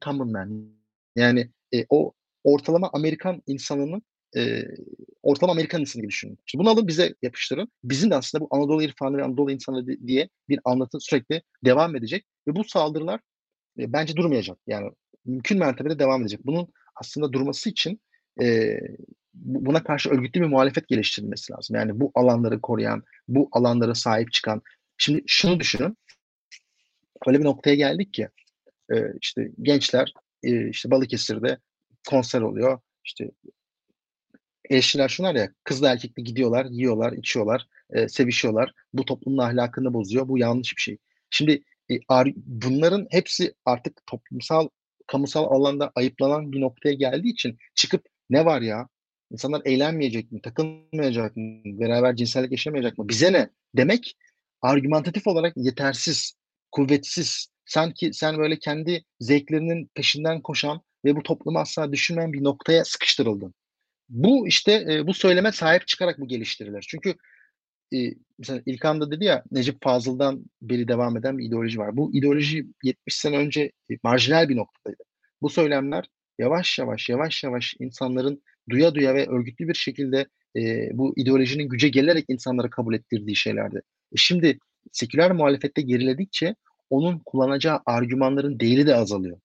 Common 0.05 0.31
Man. 0.31 0.67
Yani 1.15 1.49
e, 1.73 1.85
o 1.89 2.13
ortalama 2.43 2.89
Amerikan 2.93 3.41
insanının 3.47 4.01
e, 4.37 4.63
ortalama 5.23 5.53
Amerikan 5.53 5.81
insanı 5.81 6.01
gibi 6.01 6.11
düşünün. 6.11 6.39
Şimdi 6.45 6.63
bunu 6.63 6.69
alın 6.69 6.87
bize 6.87 7.15
yapıştırın. 7.21 7.71
Bizim 7.83 8.11
de 8.11 8.15
aslında 8.15 8.43
bu 8.43 8.47
Anadolu 8.51 8.83
irfanı 8.83 9.17
ve 9.17 9.23
Anadolu 9.23 9.51
insanı 9.51 10.07
diye 10.07 10.29
bir 10.49 10.59
anlatı 10.65 10.99
sürekli 10.99 11.41
devam 11.65 11.95
edecek. 11.95 12.25
Ve 12.47 12.55
bu 12.55 12.63
saldırılar 12.63 13.19
e, 13.79 13.93
bence 13.93 14.15
durmayacak. 14.15 14.57
Yani 14.67 14.91
mümkün 15.25 15.59
mertebede 15.59 15.99
devam 15.99 16.21
edecek. 16.21 16.39
Bunun 16.45 16.67
aslında 16.95 17.33
durması 17.33 17.69
için 17.69 18.01
e, 18.41 18.79
buna 19.33 19.83
karşı 19.83 20.09
örgütlü 20.09 20.41
bir 20.41 20.47
muhalefet 20.47 20.87
geliştirilmesi 20.87 21.53
lazım. 21.53 21.75
Yani 21.75 21.99
bu 21.99 22.11
alanları 22.15 22.61
koruyan, 22.61 23.03
bu 23.27 23.49
alanlara 23.51 23.95
sahip 23.95 24.31
çıkan. 24.31 24.61
Şimdi 24.97 25.23
şunu 25.27 25.59
düşünün. 25.59 25.97
Öyle 27.27 27.39
bir 27.39 27.45
noktaya 27.45 27.75
geldik 27.75 28.13
ki 28.13 28.29
e, 28.91 28.95
işte 29.21 29.51
gençler 29.61 30.13
e, 30.43 30.69
işte 30.69 30.91
Balıkesir'de 30.91 31.57
konser 32.09 32.41
oluyor. 32.41 32.79
İşte 33.05 33.31
eşler 34.69 35.09
şunlar 35.09 35.35
ya 35.35 35.49
kızla 35.63 35.91
erkekli 35.91 36.23
gidiyorlar, 36.23 36.65
yiyorlar, 36.65 37.11
içiyorlar, 37.11 37.67
e, 37.89 38.09
sevişiyorlar. 38.09 38.73
Bu 38.93 39.05
toplumun 39.05 39.37
ahlakını 39.37 39.93
bozuyor. 39.93 40.27
Bu 40.27 40.37
yanlış 40.37 40.77
bir 40.77 40.81
şey. 40.81 40.97
Şimdi 41.29 41.63
e, 41.91 41.95
bunların 42.35 43.07
hepsi 43.11 43.53
artık 43.65 44.05
toplumsal, 44.05 44.69
kamusal 45.07 45.43
alanda 45.43 45.91
ayıplanan 45.95 46.51
bir 46.51 46.61
noktaya 46.61 46.93
geldiği 46.93 47.31
için 47.31 47.57
çıkıp 47.75 48.05
ne 48.29 48.45
var 48.45 48.61
ya? 48.61 48.87
İnsanlar 49.31 49.61
eğlenmeyecek 49.65 50.31
mi, 50.31 50.41
takılmayacak 50.41 51.37
mı, 51.37 51.61
beraber 51.65 52.15
cinsellik 52.15 52.51
yaşamayacak 52.51 52.97
mı? 52.97 53.09
Bize 53.09 53.33
ne? 53.33 53.49
Demek 53.77 54.15
argümantatif 54.61 55.27
olarak 55.27 55.53
yetersiz, 55.57 56.33
kuvvetsiz, 56.71 57.47
sanki 57.65 58.13
sen 58.13 58.37
böyle 58.37 58.59
kendi 58.59 59.03
zevklerinin 59.19 59.89
peşinden 59.95 60.41
koşan 60.41 60.81
ve 61.05 61.15
bu 61.15 61.23
toplumu 61.23 61.59
asla 61.59 61.91
düşünmeyen 61.91 62.33
bir 62.33 62.43
noktaya 62.43 62.85
sıkıştırıldın. 62.85 63.53
Bu 64.13 64.47
işte 64.47 64.85
e, 64.89 65.07
bu 65.07 65.13
söyleme 65.13 65.51
sahip 65.51 65.87
çıkarak 65.87 66.19
bu 66.19 66.27
geliştirilir. 66.27 66.85
Çünkü 66.89 67.15
e, 67.93 67.97
mesela 68.39 68.61
İlkan 68.65 69.01
da 69.01 69.11
dedi 69.11 69.25
ya 69.25 69.43
Necip 69.51 69.83
Fazıl'dan 69.83 70.45
beri 70.61 70.87
devam 70.87 71.17
eden 71.17 71.37
bir 71.37 71.45
ideoloji 71.45 71.79
var. 71.79 71.97
Bu 71.97 72.15
ideoloji 72.15 72.65
70 72.83 73.15
sene 73.15 73.37
önce 73.37 73.61
e, 73.91 73.93
marjinal 74.03 74.49
bir 74.49 74.55
noktadaydı. 74.55 75.03
bu 75.41 75.49
söylemler 75.49 76.05
yavaş 76.39 76.79
yavaş 76.79 77.09
yavaş 77.09 77.43
yavaş 77.43 77.75
insanların 77.79 78.43
duya 78.69 78.95
duya 78.95 79.15
ve 79.15 79.27
örgütlü 79.27 79.67
bir 79.67 79.73
şekilde 79.73 80.27
e, 80.55 80.89
bu 80.93 81.13
ideolojinin 81.17 81.69
güce 81.69 81.89
gelerek 81.89 82.25
insanlara 82.27 82.69
kabul 82.69 82.93
ettirdiği 82.93 83.35
şeylerdi. 83.35 83.81
E 84.13 84.15
şimdi 84.15 84.59
seküler 84.91 85.31
muhalefette 85.31 85.81
geriledikçe 85.81 86.55
onun 86.89 87.19
kullanacağı 87.25 87.81
argümanların 87.85 88.59
değeri 88.59 88.87
de 88.87 88.95
azalıyor. 88.95 89.39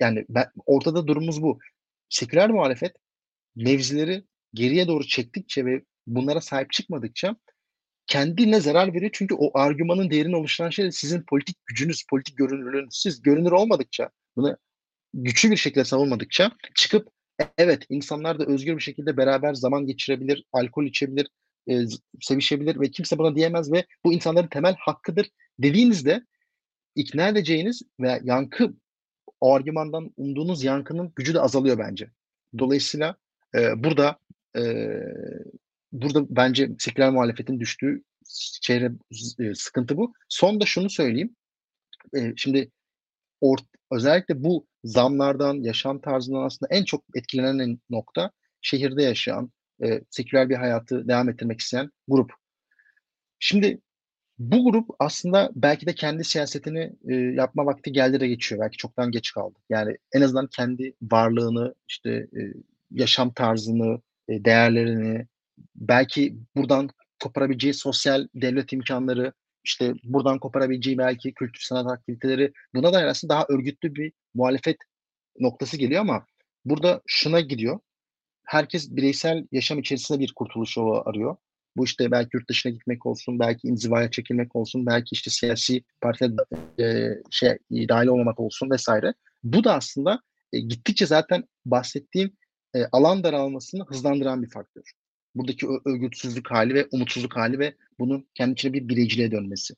Yani 0.00 0.24
ben, 0.28 0.46
ortada 0.66 1.06
durumumuz 1.06 1.42
bu. 1.42 1.58
Seküler 2.08 2.50
muhalefet 2.50 2.92
mevzileri 3.56 4.24
geriye 4.54 4.88
doğru 4.88 5.06
çektikçe 5.06 5.64
ve 5.64 5.82
bunlara 6.06 6.40
sahip 6.40 6.72
çıkmadıkça 6.72 7.36
kendine 8.06 8.60
zarar 8.60 8.94
veriyor. 8.94 9.10
Çünkü 9.14 9.34
o 9.34 9.58
argümanın 9.58 10.10
değerini 10.10 10.36
oluşturan 10.36 10.70
şey 10.70 10.92
sizin 10.92 11.22
politik 11.22 11.56
gücünüz, 11.66 12.04
politik 12.10 12.36
görünürlüğünüz. 12.36 12.94
Siz 12.94 13.22
görünür 13.22 13.52
olmadıkça, 13.52 14.10
bunu 14.36 14.56
güçlü 15.14 15.50
bir 15.50 15.56
şekilde 15.56 15.84
savunmadıkça 15.84 16.52
çıkıp 16.74 17.08
evet 17.58 17.86
insanlar 17.88 18.38
da 18.38 18.44
özgür 18.44 18.76
bir 18.76 18.82
şekilde 18.82 19.16
beraber 19.16 19.54
zaman 19.54 19.86
geçirebilir, 19.86 20.44
alkol 20.52 20.84
içebilir, 20.84 21.28
e, 21.68 21.80
sevişebilir 22.20 22.80
ve 22.80 22.90
kimse 22.90 23.18
buna 23.18 23.36
diyemez 23.36 23.72
ve 23.72 23.86
bu 24.04 24.12
insanların 24.12 24.48
temel 24.48 24.76
hakkıdır 24.78 25.30
dediğinizde 25.58 26.22
ikna 26.94 27.28
edeceğiniz 27.28 27.82
ve 28.00 28.20
yankı 28.24 28.74
o 29.40 29.54
argümandan 29.54 30.10
umduğunuz 30.16 30.64
yankının 30.64 31.12
gücü 31.16 31.34
de 31.34 31.40
azalıyor 31.40 31.78
bence. 31.78 32.10
Dolayısıyla 32.58 33.16
e, 33.56 33.84
burada 33.84 34.18
e, 34.56 34.62
burada 35.92 36.26
bence 36.30 36.70
seküler 36.78 37.10
muhalefetin 37.10 37.60
düştüğü 37.60 38.02
çeyre 38.62 38.92
e, 39.38 39.54
sıkıntı 39.54 39.96
bu. 39.96 40.12
Son 40.28 40.60
da 40.60 40.66
şunu 40.66 40.90
söyleyeyim. 40.90 41.36
E, 42.16 42.32
şimdi 42.36 42.70
ort, 43.40 43.64
özellikle 43.92 44.44
bu 44.44 44.66
zamlardan, 44.84 45.62
yaşam 45.62 46.00
tarzından 46.00 46.42
aslında 46.42 46.74
en 46.74 46.84
çok 46.84 47.04
etkilenen 47.14 47.78
nokta 47.90 48.30
şehirde 48.60 49.02
yaşayan, 49.02 49.52
e, 49.84 50.00
seküler 50.10 50.48
bir 50.48 50.54
hayatı 50.54 51.08
devam 51.08 51.28
ettirmek 51.28 51.60
isteyen 51.60 51.90
grup. 52.08 52.32
Şimdi 53.38 53.80
bu 54.38 54.70
grup 54.70 54.90
aslında 54.98 55.50
belki 55.54 55.86
de 55.86 55.94
kendi 55.94 56.24
siyasetini 56.24 56.92
e, 57.08 57.14
yapma 57.14 57.66
vakti 57.66 57.92
geldi 57.92 58.20
de 58.20 58.28
geçiyor. 58.28 58.60
Belki 58.60 58.76
çoktan 58.76 59.10
geç 59.10 59.32
kaldı. 59.32 59.58
Yani 59.68 59.96
en 60.12 60.20
azından 60.20 60.46
kendi 60.46 60.94
varlığını, 61.02 61.74
işte 61.88 62.10
e, 62.10 62.40
yaşam 62.90 63.32
tarzını, 63.32 64.00
e, 64.28 64.44
değerlerini, 64.44 65.26
belki 65.74 66.36
buradan 66.56 66.90
koparabileceği 67.22 67.74
sosyal 67.74 68.28
devlet 68.34 68.72
imkanları, 68.72 69.32
işte 69.64 69.94
buradan 70.04 70.38
koparabileceği 70.38 70.98
belki 70.98 71.34
kültür 71.34 71.60
sanat 71.60 71.92
aktiviteleri 71.92 72.52
buna 72.74 72.92
dair 72.92 73.04
aslında 73.04 73.34
daha 73.34 73.46
örgütlü 73.48 73.94
bir 73.94 74.12
muhalefet 74.34 74.76
noktası 75.40 75.76
geliyor 75.76 76.00
ama 76.00 76.26
burada 76.64 77.00
şuna 77.06 77.40
gidiyor. 77.40 77.78
Herkes 78.44 78.90
bireysel 78.90 79.46
yaşam 79.52 79.78
içerisinde 79.78 80.20
bir 80.20 80.32
kurtuluş 80.36 80.76
yolu 80.76 81.02
arıyor. 81.06 81.36
Bu 81.76 81.84
işte 81.84 82.10
belki 82.10 82.30
yurt 82.34 82.48
dışına 82.48 82.72
gitmek 82.72 83.06
olsun, 83.06 83.38
belki 83.38 83.68
inzivaya 83.68 84.10
çekilmek 84.10 84.56
olsun, 84.56 84.86
belki 84.86 85.08
işte 85.12 85.30
siyasi 85.30 85.82
partiye 86.00 86.30
e, 86.80 87.08
şey 87.30 87.58
dahil 87.70 88.06
olmamak 88.06 88.40
olsun 88.40 88.70
vesaire. 88.70 89.14
Bu 89.44 89.64
da 89.64 89.74
aslında 89.74 90.20
e, 90.52 90.60
gittikçe 90.60 91.06
zaten 91.06 91.44
bahsettiğim 91.66 92.32
e, 92.76 92.88
alan 92.92 93.24
daralmasını 93.24 93.84
hızlandıran 93.84 94.42
bir 94.42 94.50
faktör. 94.50 94.82
Buradaki 95.34 95.66
örgütsüzlük 95.84 96.50
hali 96.50 96.74
ve 96.74 96.86
umutsuzluk 96.92 97.36
hali 97.36 97.58
ve 97.58 97.74
bunun 97.98 98.28
kendi 98.34 98.52
içine 98.52 98.72
bir 98.72 98.88
bireyciliğe 98.88 99.30
dönmesi. 99.30 99.74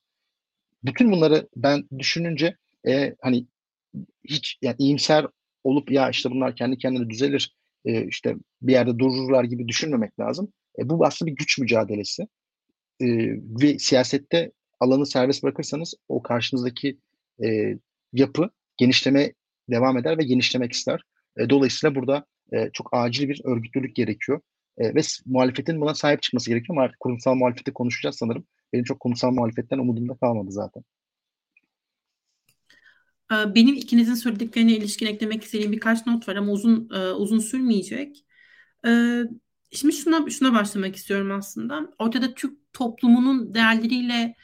Bütün 0.85 1.13
bunları 1.13 1.49
ben 1.57 1.85
düşününce 1.99 2.57
e, 2.89 3.15
hani 3.21 3.47
hiç 4.25 4.59
yani 4.63 4.77
iyimser 4.79 5.27
olup 5.65 5.91
ya 5.91 6.11
işte 6.11 6.31
bunlar 6.31 6.57
kendi 6.57 6.79
kendine 6.79 7.11
düzelir 7.11 7.55
e, 7.85 8.07
işte 8.07 8.37
bir 8.63 8.73
yerde 8.73 8.99
dururlar 8.99 9.45
gibi 9.45 9.69
düşünmemek 9.69 10.21
lazım. 10.21 10.53
E, 10.79 10.89
bu 10.89 11.07
aslında 11.07 11.31
bir 11.31 11.37
güç 11.37 11.59
mücadelesi. 11.59 12.23
E, 13.01 13.07
ve 13.63 13.79
siyasette 13.79 14.53
alanı 14.81 15.07
serbest 15.07 15.43
bırakırsanız 15.43 15.95
o 16.09 16.23
karşınızdaki 16.23 16.99
e, 17.45 17.79
yapı 18.13 18.51
genişleme 18.77 19.33
devam 19.71 19.99
eder 19.99 20.19
ve 20.19 20.25
genişlemek 20.25 20.73
ister. 20.73 21.03
E, 21.37 21.51
dolayısıyla 21.51 21.95
burada 21.95 22.27
e, 22.53 22.71
çok 22.73 22.89
acil 22.93 23.29
bir 23.29 23.41
örgütlülük 23.45 23.97
gerekiyor. 23.97 24.41
E, 24.79 24.95
ve 24.95 25.01
muhalefetin 25.27 25.81
buna 25.81 25.95
sahip 25.95 26.23
çıkması 26.23 26.51
gerekiyor 26.51 26.77
ama 26.77 26.85
artık 26.85 27.01
kurumsal 27.01 27.35
muhalefeti 27.35 27.73
konuşacağız 27.73 28.17
sanırım. 28.17 28.45
Benim 28.73 28.85
çok 28.85 29.01
kurumsal 29.01 29.31
muhalefetten 29.31 29.79
umudum 29.79 30.09
da 30.09 30.17
kalmadı 30.17 30.51
zaten. 30.51 30.85
Ee, 33.33 33.55
benim 33.55 33.75
ikinizin 33.75 34.15
söylediklerine 34.15 34.73
ilişkin 34.73 35.07
eklemek 35.07 35.45
istediğim 35.45 35.73
birkaç 35.73 36.07
not 36.07 36.29
var 36.29 36.37
ama 36.37 36.53
uzun 36.53 36.91
e, 36.95 37.13
uzun 37.13 37.39
sürmeyecek. 37.39 38.25
Ee, 38.87 39.23
şimdi 39.73 39.95
şuna 39.95 40.31
şuna 40.31 40.53
başlamak 40.53 40.97
istiyorum 40.97 41.31
aslında. 41.31 41.89
Ortada 41.99 42.35
Türk 42.35 42.73
toplumunun 42.73 43.55
değerleriyle 43.55 44.35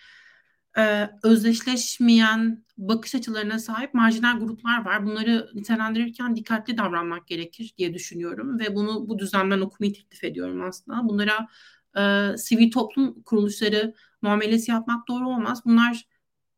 e, 0.78 1.10
özdeşleşmeyen 1.22 2.64
bakış 2.78 3.14
açılarına 3.14 3.58
sahip 3.58 3.94
marjinal 3.94 4.40
gruplar 4.40 4.84
var. 4.84 5.06
Bunları 5.06 5.50
nitelendirirken 5.54 6.36
dikkatli 6.36 6.78
davranmak 6.78 7.26
gerekir 7.26 7.74
diye 7.78 7.94
düşünüyorum 7.94 8.58
ve 8.58 8.74
bunu 8.74 9.08
bu 9.08 9.18
düzlemden 9.18 9.60
okumayı 9.60 9.92
teklif 9.92 10.24
ediyorum 10.24 10.62
aslında. 10.62 11.08
Bunlara 11.08 11.48
e, 11.96 12.36
sivil 12.36 12.70
toplum 12.70 13.22
kuruluşları 13.22 13.94
muamelesi 14.22 14.70
yapmak 14.70 15.08
doğru 15.08 15.28
olmaz. 15.28 15.62
Bunlar 15.64 16.08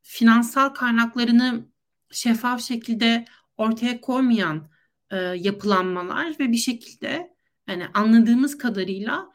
finansal 0.02 0.68
kaynaklarını 0.68 1.66
şeffaf 2.10 2.62
şekilde 2.62 3.24
ortaya 3.56 4.00
koymayan 4.00 4.68
e, 5.10 5.16
yapılanmalar 5.16 6.36
ve 6.40 6.52
bir 6.52 6.56
şekilde 6.56 7.36
yani 7.68 7.86
anladığımız 7.94 8.58
kadarıyla 8.58 9.30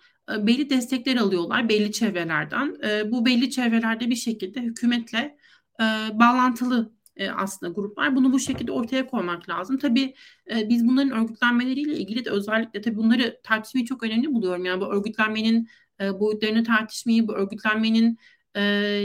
belli 0.48 0.70
destekler 0.70 1.18
alıyorlar 1.18 1.70
belli 1.70 1.92
çevrelerden. 1.92 2.76
E, 2.84 3.12
bu 3.12 3.26
belli 3.26 3.50
çevrelerde 3.50 4.10
bir 4.10 4.16
şekilde 4.16 4.62
hükümetle 4.62 5.38
e, 5.80 5.84
bağlantılı 6.20 6.92
e, 7.16 7.30
aslında 7.30 7.74
gruplar. 7.74 8.16
Bunu 8.16 8.34
bu 8.34 8.40
şekilde 8.40 8.72
ortaya 8.72 9.08
koymak 9.08 9.50
lazım. 9.50 9.78
Tabii 9.78 10.16
e, 10.56 10.70
biz 10.70 10.88
bunların 10.88 11.12
örgütlenmeleriyle 11.12 11.94
ilgili 11.94 12.26
de 12.26 12.30
özellikle 12.30 12.82
tabii 12.82 12.98
bunları 12.98 13.40
tartışmayı 13.44 13.86
çok 13.86 14.04
önemli 14.04 14.34
buluyorum. 14.34 14.66
Yani 14.66 14.82
bu 14.82 14.94
örgütlenmenin 14.94 15.68
e, 16.02 16.20
boyutlarını 16.20 16.64
tartışmayı, 16.64 17.28
bu 17.28 17.34
örgütlenmenin 17.34 18.18
e, 18.56 18.62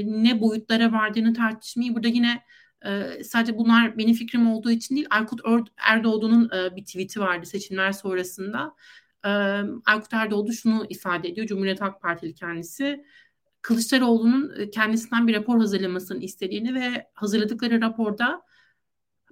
ne 0.07 0.41
boyutlara 0.41 0.93
vardığını 0.93 1.35
tartışmayı 1.35 1.95
burada 1.95 2.09
yine 2.09 2.43
e, 2.87 3.25
sadece 3.25 3.59
bunlar 3.59 3.99
benim 3.99 4.15
fikrim 4.15 4.51
olduğu 4.51 4.71
için 4.71 4.97
değil 4.97 5.07
Aykut 5.11 5.41
Erdoğdu'nun 5.77 6.51
e, 6.51 6.77
bir 6.77 6.85
tweet'i 6.85 7.21
vardı 7.21 7.47
seçimler 7.47 7.93
sonrasında. 7.93 8.75
E, 9.27 9.29
Aykut 9.87 10.13
Erdoğdu 10.13 10.53
şunu 10.53 10.87
ifade 10.89 11.29
ediyor 11.29 11.47
Cumhuriyet 11.47 11.81
Halk 11.81 12.03
Partili 12.03 12.35
kendisi. 12.35 13.05
Kılıçdaroğlu'nun 13.63 14.71
kendisinden 14.71 15.29
bir 15.29 15.35
rapor 15.35 15.59
hazırlamasını 15.59 16.25
istediğini 16.25 16.75
ve 16.75 17.07
hazırladıkları 17.15 17.81
raporda 17.81 18.43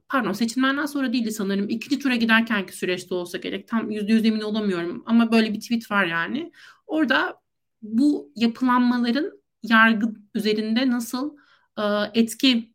pardon 0.09 0.33
seçimlerden 0.33 0.87
sonra 0.87 1.13
değildi 1.13 1.33
sanırım. 1.33 1.69
İkinci 1.69 1.99
tura 1.99 2.17
giderkenki 2.17 2.77
süreçte 2.77 3.15
olsa 3.15 3.39
gerek. 3.39 3.69
Tam 3.69 3.91
yüzde 3.91 4.13
yüz 4.13 4.25
emin 4.25 4.41
olamıyorum 4.41 5.03
ama 5.07 5.33
böyle 5.33 5.53
bir 5.53 5.61
tweet 5.61 5.91
var 5.91 6.05
yani. 6.05 6.53
Orada 6.87 7.41
bu 7.83 8.33
yapılanmaların 8.37 9.33
yargı 9.63 10.15
üzerinde 10.35 10.91
nasıl 10.91 11.37
e, 11.79 11.83
etki 12.15 12.75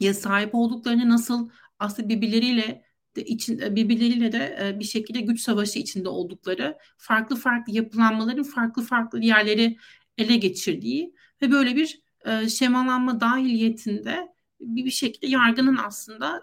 ya 0.00 0.14
sahip 0.14 0.54
olduklarını 0.54 1.08
nasıl 1.08 1.50
aslında 1.78 2.08
birbirleriyle 2.08 2.84
için 3.20 3.58
e, 3.58 3.76
birbirleriyle 3.76 4.32
de 4.32 4.58
e, 4.62 4.80
bir 4.80 4.84
şekilde 4.84 5.20
güç 5.20 5.40
savaşı 5.40 5.78
içinde 5.78 6.08
oldukları, 6.08 6.78
farklı 6.98 7.36
farklı 7.36 7.72
yapılanmaların 7.72 8.44
farklı 8.44 8.82
farklı 8.82 9.20
yerleri 9.20 9.76
ele 10.18 10.36
geçirdiği 10.36 11.14
ve 11.42 11.50
böyle 11.50 11.76
bir 11.76 12.02
e, 12.26 12.48
şemalanma 12.48 13.20
dahiliyetinde 13.20 14.28
bir, 14.60 14.84
bir 14.84 14.90
şekilde 14.90 15.26
yargının 15.26 15.76
aslında 15.76 16.40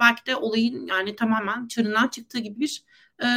belki 0.00 0.26
de 0.26 0.36
olayın 0.36 0.86
yani 0.86 1.16
tamamen 1.16 1.68
çarından 1.68 2.08
çıktığı 2.08 2.38
gibi 2.38 2.60
bir 2.60 2.84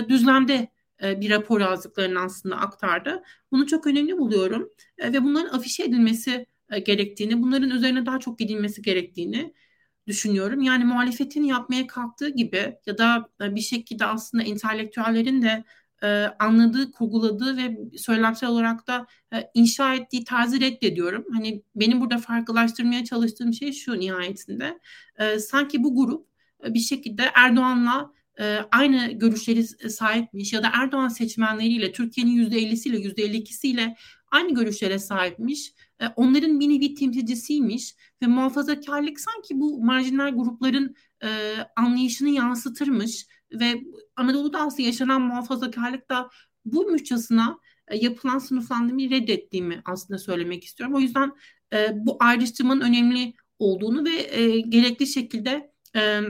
düzlemde 0.09 0.67
bir 1.01 1.29
rapor 1.29 1.61
yazdıklarını 1.61 2.19
aslında 2.19 2.55
aktardı. 2.55 3.23
Bunu 3.51 3.67
çok 3.67 3.87
önemli 3.87 4.17
buluyorum 4.17 4.69
ve 4.99 5.23
bunların 5.23 5.57
afişe 5.57 5.83
edilmesi 5.83 6.45
gerektiğini, 6.85 7.41
bunların 7.41 7.69
üzerine 7.69 8.05
daha 8.05 8.19
çok 8.19 8.39
gidilmesi 8.39 8.81
gerektiğini 8.81 9.53
düşünüyorum. 10.07 10.61
Yani 10.61 10.85
muhalefetin 10.85 11.43
yapmaya 11.43 11.87
kalktığı 11.87 12.29
gibi 12.29 12.75
ya 12.85 12.97
da 12.97 13.29
e, 13.41 13.55
bir 13.55 13.61
şekilde 13.61 14.05
aslında 14.05 14.43
entelektüellerin 14.43 15.41
de 15.41 15.63
e, 16.03 16.07
anladığı, 16.39 16.91
kurguladığı 16.91 17.57
ve 17.57 17.77
söylemsel 17.97 18.49
olarak 18.49 18.87
da 18.87 19.07
e, 19.33 19.51
inşa 19.53 19.95
ettiği 19.95 20.23
tarzı 20.23 20.59
reddediyorum. 20.61 21.25
Hani 21.33 21.63
benim 21.75 22.01
burada 22.01 22.17
farklılaştırmaya 22.17 23.05
çalıştığım 23.05 23.53
şey 23.53 23.73
şu 23.73 23.99
nihayetinde. 23.99 24.79
E, 25.19 25.39
sanki 25.39 25.83
bu 25.83 25.95
grup 25.95 26.27
e, 26.65 26.73
bir 26.73 26.79
şekilde 26.79 27.23
Erdoğan'la 27.35 28.11
e, 28.39 28.59
aynı 28.71 29.11
görüşleri 29.11 29.63
sahipmiş 29.89 30.53
ya 30.53 30.63
da 30.63 30.71
Erdoğan 30.73 31.07
seçmenleriyle 31.07 31.91
Türkiye'nin 31.91 32.49
%50'siyle 32.49 32.97
%52'siyle 32.97 33.95
aynı 34.35 34.53
görüşlere 34.53 34.99
sahipmiş. 34.99 35.73
E, 35.99 36.07
onların 36.07 36.59
bir 36.59 36.69
nevi 36.69 36.93
temsilcisiymiş 36.93 37.95
ve 38.21 38.27
muhafazakarlık 38.27 39.19
sanki 39.19 39.59
bu 39.59 39.83
marjinal 39.83 40.35
grupların 40.35 40.95
e, 41.23 41.55
anlayışını 41.75 42.29
yansıtırmış 42.29 43.27
ve 43.51 43.81
Anadolu'da 44.15 44.59
aslında 44.59 44.81
yaşanan 44.81 45.21
muhafazakarlık 45.21 46.09
da 46.09 46.29
bu 46.65 46.85
müçhasına 46.85 47.59
e, 47.87 47.97
yapılan 47.97 48.39
sınıflandırmayı 48.39 49.09
reddettiğimi 49.09 49.81
aslında 49.85 50.17
söylemek 50.17 50.63
istiyorum. 50.63 50.95
O 50.95 50.99
yüzden 50.99 51.31
e, 51.73 51.91
bu 51.95 52.17
ayrıştırmanın 52.19 52.81
önemli 52.81 53.33
olduğunu 53.59 54.05
ve 54.05 54.39
e, 54.39 54.59
gerekli 54.59 55.07
şekilde 55.07 55.71
e, 55.95 56.21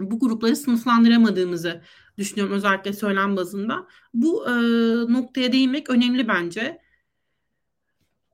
bu 0.00 0.20
grupları 0.20 0.56
sınıflandıramadığımızı 0.56 1.82
düşünüyorum 2.18 2.54
özellikle 2.54 2.92
söylem 2.92 3.36
bazında. 3.36 3.86
Bu 4.14 4.48
e, 4.48 4.52
noktaya 5.12 5.52
değinmek 5.52 5.90
önemli 5.90 6.28
bence. 6.28 6.83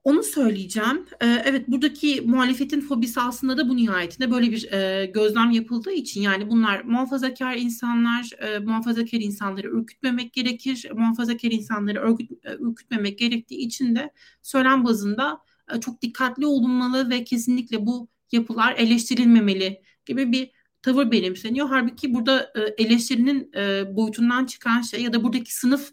Onu 0.05 0.23
söyleyeceğim. 0.23 1.07
Ee, 1.21 1.43
evet 1.45 1.69
buradaki 1.69 2.21
muhalefetin 2.21 2.81
fobisi 2.81 3.21
aslında 3.21 3.57
da 3.57 3.69
bu 3.69 3.77
nihayetinde 3.77 4.31
böyle 4.31 4.51
bir 4.51 4.73
e, 4.73 5.07
gözlem 5.07 5.51
yapıldığı 5.51 5.93
için 5.93 6.23
yani 6.23 6.51
bunlar 6.51 6.81
muhafazakar 6.85 7.57
insanlar, 7.57 8.31
e, 8.43 8.59
muhafazakar 8.59 9.19
insanları 9.21 9.69
ürkütmemek 9.69 10.33
gerekir. 10.33 10.91
Muhafazakar 10.95 11.51
insanları 11.51 12.01
örgüt, 12.01 12.31
e, 12.45 12.57
ürkütmemek 12.59 13.19
gerektiği 13.19 13.59
için 13.59 13.97
de 13.97 14.11
söylem 14.43 14.85
bazında 14.85 15.39
çok 15.81 16.03
dikkatli 16.03 16.47
olunmalı 16.47 17.11
ve 17.11 17.25
kesinlikle 17.25 17.87
bu 17.87 18.09
yapılar 18.33 18.75
eleştirilmemeli 18.79 19.83
gibi 20.07 20.33
bir 20.33 20.51
tavır 20.83 21.11
benimseniyor. 21.11 21.69
Halbuki 21.69 22.15
burada 22.15 22.53
eleştirinin 22.79 23.53
boyutundan 23.97 24.47
çıkan 24.47 24.81
şey 24.83 25.03
ya 25.03 25.13
da 25.13 25.25
buradaki 25.25 25.55
sınıf 25.55 25.93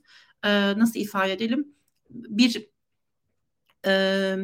nasıl 0.77 0.99
ifade 0.99 1.33
edelim 1.33 1.67
bir 2.09 2.69
e, 3.87 3.91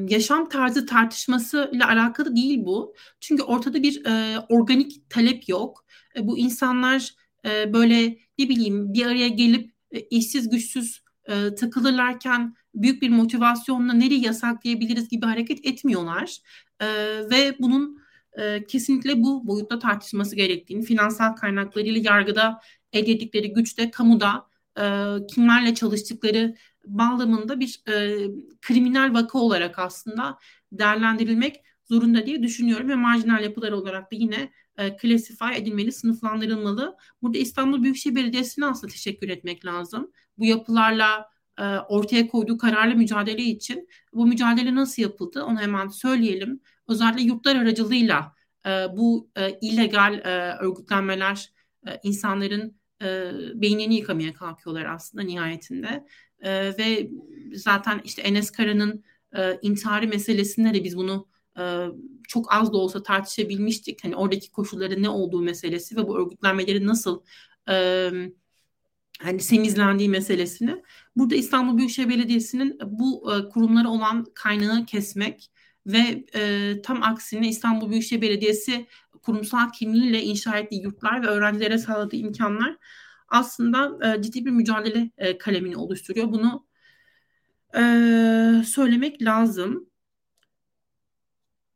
yaşam 0.09 0.49
tarzı 0.49 0.85
tartışması 0.85 1.71
ile 1.73 1.85
alakalı 1.85 2.35
değil 2.35 2.59
bu. 2.65 2.95
Çünkü 3.19 3.43
ortada 3.43 3.83
bir 3.83 4.05
e, 4.05 4.39
organik 4.49 5.09
talep 5.09 5.49
yok. 5.49 5.85
E, 6.15 6.27
bu 6.27 6.37
insanlar 6.37 7.15
e, 7.45 7.73
böyle 7.73 8.17
ne 8.37 8.49
bileyim 8.49 8.93
bir 8.93 9.05
araya 9.05 9.27
gelip 9.27 9.71
e, 9.91 9.99
işsiz 9.99 10.49
güçsüz 10.49 11.03
e, 11.25 11.55
takılırlarken 11.55 12.55
büyük 12.75 13.01
bir 13.01 13.09
motivasyonla 13.09 13.93
nereyi 13.93 14.25
yasaklayabiliriz 14.25 15.09
gibi 15.09 15.25
hareket 15.25 15.65
etmiyorlar. 15.65 16.37
E, 16.79 16.87
ve 17.29 17.55
bunun 17.59 18.03
e, 18.37 18.65
kesinlikle 18.65 19.23
bu 19.23 19.47
boyutta 19.47 19.79
tartışması 19.79 20.35
gerektiğini, 20.35 20.83
finansal 20.83 21.35
kaynaklarıyla 21.35 22.01
yargıda 22.13 22.59
elde 22.93 23.11
ettikleri 23.11 23.53
güçte, 23.53 23.91
kamuda 23.91 24.47
e, 24.77 24.83
kimlerle 25.27 25.75
çalıştıkları 25.75 26.55
bağlamında 26.85 27.59
bir 27.59 27.81
e, 27.87 28.27
kriminal 28.61 29.13
vaka 29.13 29.39
olarak 29.39 29.79
aslında 29.79 30.37
değerlendirilmek 30.71 31.61
zorunda 31.85 32.25
diye 32.25 32.43
düşünüyorum 32.43 32.89
ve 32.89 32.95
marjinal 32.95 33.43
yapılar 33.43 33.71
olarak 33.71 34.11
da 34.11 34.15
yine 34.15 34.51
e, 34.77 34.97
klasify 34.97 35.55
edilmeli, 35.55 35.91
sınıflandırılmalı. 35.91 36.97
Burada 37.21 37.37
İstanbul 37.37 37.83
Büyükşehir 37.83 38.15
Belediyesi'ne 38.15 38.65
aslında 38.65 38.93
teşekkür 38.93 39.29
etmek 39.29 39.65
lazım. 39.65 40.11
Bu 40.37 40.45
yapılarla 40.45 41.29
e, 41.59 41.63
ortaya 41.63 42.27
koyduğu 42.27 42.57
kararlı 42.57 42.95
mücadele 42.95 43.43
için 43.43 43.87
bu 44.13 44.25
mücadele 44.27 44.75
nasıl 44.75 45.01
yapıldı 45.01 45.43
onu 45.43 45.59
hemen 45.59 45.87
söyleyelim. 45.87 46.59
Özellikle 46.87 47.23
yurtlar 47.23 47.55
aracılığıyla 47.55 48.35
e, 48.65 48.69
bu 48.69 49.29
e, 49.35 49.59
illegal 49.61 50.13
e, 50.13 50.57
örgütlenmeler 50.59 51.49
e, 51.87 51.99
insanların 52.03 52.77
e, 53.01 53.31
beynini 53.55 53.95
yıkamaya 53.95 54.33
kalkıyorlar 54.33 54.85
aslında 54.85 55.23
nihayetinde. 55.23 56.05
E, 56.43 56.77
ve 56.77 57.09
zaten 57.53 58.01
işte 58.03 58.21
Enes 58.21 58.51
Kara'nın 58.51 59.03
e, 59.35 59.59
intiharı 59.61 60.07
meselesinde 60.07 60.73
de 60.73 60.83
biz 60.83 60.97
bunu 60.97 61.27
e, 61.59 61.85
çok 62.27 62.53
az 62.53 62.73
da 62.73 62.77
olsa 62.77 63.03
tartışabilmiştik. 63.03 64.03
Hani 64.03 64.15
oradaki 64.15 64.51
koşulların 64.51 65.03
ne 65.03 65.09
olduğu 65.09 65.41
meselesi 65.41 65.97
ve 65.97 66.07
bu 66.07 66.19
örgütlenmeleri 66.19 66.87
nasıl 66.87 67.21
e, 67.69 68.09
hani 69.21 69.39
semizlendiği 69.39 70.09
meselesini. 70.09 70.83
Burada 71.15 71.35
İstanbul 71.35 71.77
Büyükşehir 71.77 72.09
Belediyesi'nin 72.09 72.79
bu 72.85 73.33
e, 73.33 73.49
kurumlara 73.49 73.89
olan 73.89 74.25
kaynağı 74.35 74.85
kesmek 74.85 75.51
ve 75.85 76.25
e, 76.35 76.73
tam 76.81 77.03
aksine 77.03 77.49
İstanbul 77.49 77.89
Büyükşehir 77.89 78.21
Belediyesi 78.21 78.87
kurumsal 79.21 79.71
kimliğiyle 79.71 80.23
inşa 80.23 80.57
ettiği 80.57 80.83
yurtlar 80.83 81.23
ve 81.23 81.27
öğrencilere 81.27 81.77
sağladığı 81.77 82.15
imkanlar 82.15 82.77
aslında 83.33 83.97
e, 84.17 84.21
ciddi 84.21 84.45
bir 84.45 84.51
mücadele 84.51 85.11
e, 85.17 85.37
kalemini 85.37 85.77
oluşturuyor. 85.77 86.31
Bunu 86.31 86.67
e, 87.75 87.81
söylemek 88.65 89.21
lazım. 89.21 89.89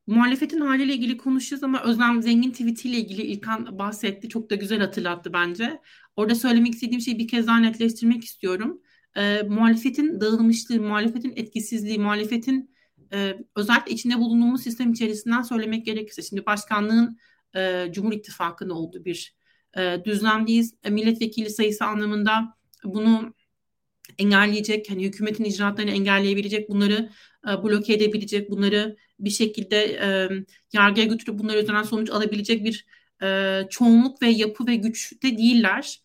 Muhalefetin 0.07 0.61
haliyle 0.61 0.93
ilgili 0.93 1.17
konuşacağız 1.17 1.63
ama 1.63 1.83
Özlem 1.83 2.21
Zengin 2.21 2.51
tweetiyle 2.51 2.97
ilgili 2.97 3.21
İlkan 3.21 3.79
bahsetti. 3.79 4.29
Çok 4.29 4.49
da 4.49 4.55
güzel 4.55 4.79
hatırlattı 4.79 5.33
bence. 5.33 5.81
Orada 6.15 6.35
söylemek 6.35 6.73
istediğim 6.73 7.01
şeyi 7.01 7.19
bir 7.19 7.27
kez 7.27 7.47
daha 7.47 7.59
netleştirmek 7.59 8.23
istiyorum. 8.23 8.81
E, 9.15 9.41
muhalefetin 9.41 10.21
dağılmışlığı, 10.21 10.81
muhalefetin 10.81 11.33
etkisizliği, 11.35 11.99
muhalefetin 11.99 12.75
e, 13.13 13.37
özellikle 13.55 13.91
içinde 13.91 14.17
bulunduğumuz 14.17 14.63
sistem 14.63 14.91
içerisinden 14.91 15.41
söylemek 15.41 15.85
gerekirse. 15.85 16.21
Şimdi 16.21 16.45
başkanlığın 16.45 17.17
e, 17.55 17.87
Cumhur 17.91 18.13
İttifakı'nın 18.13 18.69
olduğu 18.69 19.05
bir 19.05 19.36
e. 19.73 19.81
E, 20.83 20.89
milletvekili 20.89 21.49
sayısı 21.49 21.85
anlamında 21.85 22.57
bunu 22.83 23.33
engelleyecek, 24.17 24.89
hani 24.89 25.03
hükümetin 25.03 25.43
icraatlarını 25.43 25.91
engelleyebilecek, 25.91 26.69
bunları 26.69 27.09
e, 27.47 27.63
bloke 27.63 27.93
edebilecek, 27.93 28.51
bunları 28.51 28.97
bir 29.19 29.29
şekilde 29.29 29.77
e, 29.77 30.29
yargıya 30.73 31.05
götürüp 31.05 31.39
bunları 31.39 31.57
üzerinden 31.57 31.83
sonuç 31.83 32.09
alabilecek 32.09 32.63
bir 32.65 32.85
çoğunluk 33.69 34.21
ve 34.21 34.27
yapı 34.29 34.67
ve 34.67 34.75
güçte 34.75 35.37
değiller. 35.37 36.01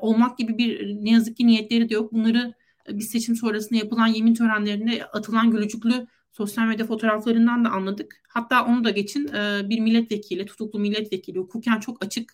Olmak 0.00 0.38
gibi 0.38 0.58
bir 0.58 0.86
ne 1.04 1.10
yazık 1.10 1.36
ki 1.36 1.46
niyetleri 1.46 1.88
de 1.88 1.94
yok. 1.94 2.12
Bunları 2.12 2.54
bir 2.88 3.00
seçim 3.00 3.36
sonrasında 3.36 3.78
yapılan 3.78 4.06
yemin 4.06 4.34
törenlerinde 4.34 5.04
atılan 5.04 5.50
gülücüklü 5.50 6.06
sosyal 6.32 6.66
medya 6.66 6.86
fotoğraflarından 6.86 7.64
da 7.64 7.68
anladık. 7.70 8.22
Hatta 8.28 8.66
onu 8.66 8.84
da 8.84 8.90
geçin 8.90 9.30
bir 9.68 9.80
milletvekili, 9.80 10.46
tutuklu 10.46 10.78
milletvekili 10.78 11.38
hukuken 11.38 11.80
çok 11.80 12.04
açık 12.04 12.32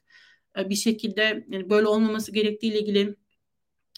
bir 0.57 0.75
şekilde 0.75 1.47
yani 1.51 1.71
böyle 1.71 1.87
olmaması 1.87 2.33
gerektiğiyle 2.33 2.81
ilgili 2.81 3.17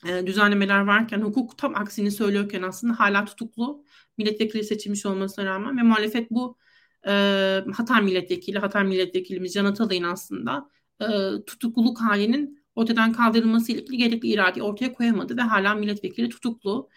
e, 0.08 0.26
düzenlemeler 0.26 0.80
varken 0.80 1.20
hukuk 1.20 1.58
tam 1.58 1.74
aksini 1.74 2.10
söylüyorken 2.10 2.62
aslında 2.62 2.98
hala 2.98 3.24
tutuklu 3.24 3.84
milletvekili 4.18 4.64
seçilmiş 4.64 5.06
olmasına 5.06 5.44
rağmen 5.44 5.78
ve 5.78 5.82
muhalefet 5.82 6.30
bu 6.30 6.58
e, 7.06 7.10
Hatay 7.76 8.02
milletvekili, 8.02 8.58
Hatay 8.58 8.84
milletvekilimiz 8.84 9.54
Can 9.54 9.64
Atalay'ın 9.64 10.02
aslında 10.02 10.68
e, 11.00 11.06
tutukluluk 11.46 12.00
halinin 12.00 12.62
ortadan 12.74 13.12
kaldırılması 13.12 13.72
ile 13.72 13.80
ilgili 13.82 13.96
gerekli 13.96 14.28
iradeyi 14.28 14.62
ortaya 14.62 14.92
koyamadı 14.92 15.36
ve 15.36 15.42
hala 15.42 15.74
milletvekili 15.74 16.28
tutuklu. 16.28 16.88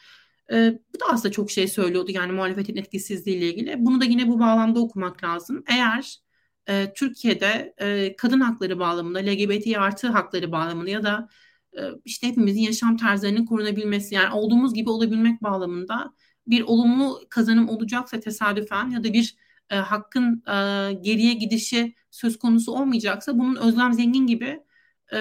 E, 0.51 0.79
bu 0.93 0.99
da 0.99 1.05
aslında 1.09 1.31
çok 1.31 1.51
şey 1.51 1.67
söylüyordu 1.67 2.11
yani 2.11 2.31
muhalefetin 2.31 2.75
etkisizliği 2.75 3.37
ile 3.37 3.49
ilgili. 3.49 3.75
Bunu 3.85 4.01
da 4.01 4.05
yine 4.05 4.27
bu 4.27 4.39
bağlamda 4.39 4.79
okumak 4.79 5.23
lazım. 5.23 5.63
Eğer 5.67 6.24
e, 6.69 6.93
Türkiye'de 6.93 7.73
e, 7.77 8.15
kadın 8.15 8.39
hakları 8.39 8.79
bağlamında, 8.79 9.19
LGBT 9.19 9.77
artı 9.77 10.07
hakları 10.07 10.51
bağlamında 10.51 10.89
ya 10.89 11.03
da 11.03 11.29
e, 11.77 11.81
işte 12.05 12.27
hepimizin 12.27 12.61
yaşam 12.61 12.97
tarzlarının 12.97 13.45
korunabilmesi 13.45 14.15
yani 14.15 14.33
olduğumuz 14.33 14.73
gibi 14.73 14.89
olabilmek 14.89 15.43
bağlamında 15.43 16.13
bir 16.47 16.61
olumlu 16.61 17.21
kazanım 17.29 17.69
olacaksa 17.69 18.19
tesadüfen 18.19 18.89
ya 18.89 19.03
da 19.03 19.13
bir 19.13 19.35
e, 19.69 19.75
hakkın 19.75 20.43
e, 20.47 20.93
geriye 20.93 21.33
gidişi 21.33 21.95
söz 22.11 22.39
konusu 22.39 22.71
olmayacaksa 22.71 23.39
bunun 23.39 23.55
Özlem 23.55 23.93
Zengin 23.93 24.27
gibi 24.27 24.59
e, 25.13 25.19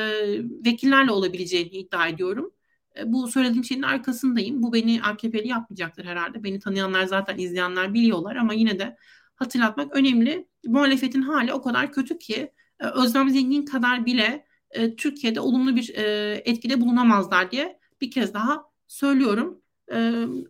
vekillerle 0.65 1.11
olabileceğini 1.11 1.69
iddia 1.69 2.09
ediyorum. 2.09 2.51
E, 2.99 3.13
bu 3.13 3.29
söylediğim 3.29 3.65
şeyin 3.65 3.83
arkasındayım. 3.83 4.63
Bu 4.63 4.73
beni 4.73 5.03
AKP'li 5.03 5.49
yapmayacaktır 5.49 6.05
herhalde. 6.05 6.45
Beni 6.45 6.61
tanıyanlar 6.61 7.05
zaten 7.05 7.39
izleyenler 7.39 7.95
biliyorlar 7.95 8.37
ama 8.37 8.55
yine 8.55 8.79
de 8.79 8.97
hatırlatmak 9.37 9.97
önemli. 9.97 10.49
Muhalefetin 10.67 11.23
hali 11.23 11.53
o 11.53 11.63
kadar 11.63 11.93
kötü 11.93 12.19
ki 12.19 12.53
e, 12.81 12.87
Özlem 12.87 13.31
Zengin 13.31 13.65
kadar 13.65 14.07
bile 14.07 14.47
e, 14.71 14.97
Türkiye'de 14.97 15.41
olumlu 15.41 15.77
bir 15.77 15.95
e, 15.95 16.35
etkide 16.45 16.81
bulunamazlar 16.81 17.51
diye 17.51 17.79
bir 18.01 18.11
kez 18.11 18.35
daha 18.35 18.65
söylüyorum. 18.87 19.61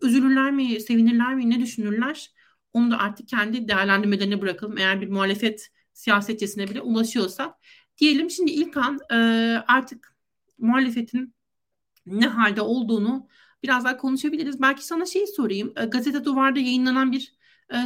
Üzülürler 0.01 0.51
mi, 0.51 0.79
sevinirler 0.79 1.35
mi, 1.35 1.49
ne 1.49 1.59
düşünürler? 1.59 2.31
Onu 2.73 2.91
da 2.91 2.99
artık 2.99 3.27
kendi 3.27 3.67
değerlendirmelerine 3.67 4.41
bırakalım. 4.41 4.77
Eğer 4.77 5.01
bir 5.01 5.09
muhalefet 5.09 5.69
siyasetçisine 5.93 6.67
bile 6.67 6.81
ulaşıyorsak. 6.81 7.55
Diyelim 7.97 8.29
şimdi 8.29 8.51
İlkan 8.51 8.99
artık 9.67 10.15
muhalefetin 10.57 11.33
ne 12.05 12.27
halde 12.27 12.61
olduğunu 12.61 13.27
biraz 13.63 13.85
daha 13.85 13.97
konuşabiliriz. 13.97 14.61
Belki 14.61 14.85
sana 14.85 15.05
şeyi 15.05 15.27
sorayım. 15.27 15.73
Gazete 15.87 16.25
Duvar'da 16.25 16.59
yayınlanan 16.59 17.11
bir 17.11 17.34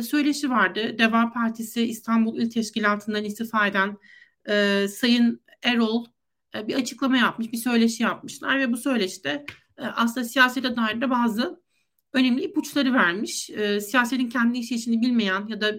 söyleşi 0.04 0.50
vardı. 0.50 0.98
Deva 0.98 1.32
Partisi 1.32 1.84
İstanbul 1.84 2.38
İl 2.38 2.50
Teşkilatı'ndan 2.50 3.24
istifa 3.24 3.68
eden 3.68 3.98
e, 4.50 4.88
Sayın 4.88 5.42
Erol 5.64 6.06
e, 6.56 6.68
bir 6.68 6.76
açıklama 6.76 7.18
yapmış, 7.18 7.52
bir 7.52 7.58
söyleşi 7.58 8.04
yapmışlar 8.04 8.60
ve 8.60 8.72
bu 8.72 8.78
söyleşide 8.78 9.46
e, 9.78 9.86
aslında 9.86 10.24
siyasete 10.28 10.76
dair 10.76 11.02
de 11.02 11.10
bazı 11.10 11.62
önemli 12.14 12.44
ipuçları 12.44 12.94
vermiş. 12.94 13.50
E, 13.50 13.82
siyasetin 13.82 14.30
kendi 14.30 14.58
işi 14.58 14.76
işini 14.76 15.02
bilmeyen 15.02 15.48
ya 15.48 15.62
da 15.62 15.74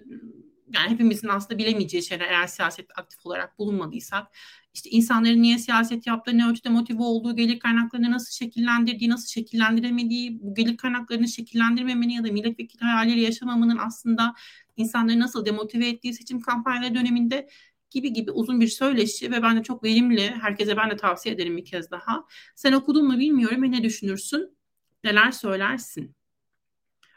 yani 0.75 0.91
hepimizin 0.91 1.29
aslında 1.29 1.59
bilemeyeceği 1.59 2.03
şeyler 2.03 2.27
eğer 2.27 2.47
siyasette 2.47 2.95
aktif 2.95 3.27
olarak 3.27 3.59
bulunmadıysak 3.59 4.27
işte 4.75 4.91
insanların 4.91 5.43
niye 5.43 5.59
siyaset 5.59 6.07
yaptığı, 6.07 6.39
ne 6.39 6.47
ölçüde 6.47 6.69
motive 6.69 7.03
olduğu, 7.03 7.37
gelir 7.37 7.59
kaynaklarını 7.59 8.11
nasıl 8.11 8.33
şekillendirdiği, 8.33 9.11
nasıl 9.11 9.29
şekillendiremediği, 9.29 10.39
bu 10.43 10.55
gelir 10.55 10.77
kaynaklarını 10.77 11.29
şekillendirmemenin 11.29 12.13
ya 12.13 12.25
da 12.25 12.33
milletvekili 12.33 12.81
hayaliyle 12.81 13.21
yaşamamanın 13.21 13.79
aslında 13.79 14.35
insanları 14.77 15.21
nasıl 15.21 15.47
demotive 15.47 15.89
ettiği 15.89 16.15
seçim 16.15 16.41
kampanyaları 16.41 16.95
döneminde 16.95 17.49
gibi 17.91 18.13
gibi 18.13 18.31
uzun 18.31 18.61
bir 18.61 18.69
söyleşi 18.69 19.31
ve 19.31 19.43
bence 19.43 19.63
çok 19.63 19.85
verimli. 19.85 20.31
Herkese 20.41 20.77
ben 20.77 20.91
de 20.91 20.97
tavsiye 20.97 21.35
ederim 21.35 21.57
bir 21.57 21.65
kez 21.65 21.91
daha. 21.91 22.25
Sen 22.57 22.73
okudun 22.73 23.07
mu 23.07 23.19
bilmiyorum 23.19 23.63
ve 23.63 23.71
ne 23.71 23.83
düşünürsün? 23.83 24.57
Neler 25.05 25.31
söylersin? 25.31 26.15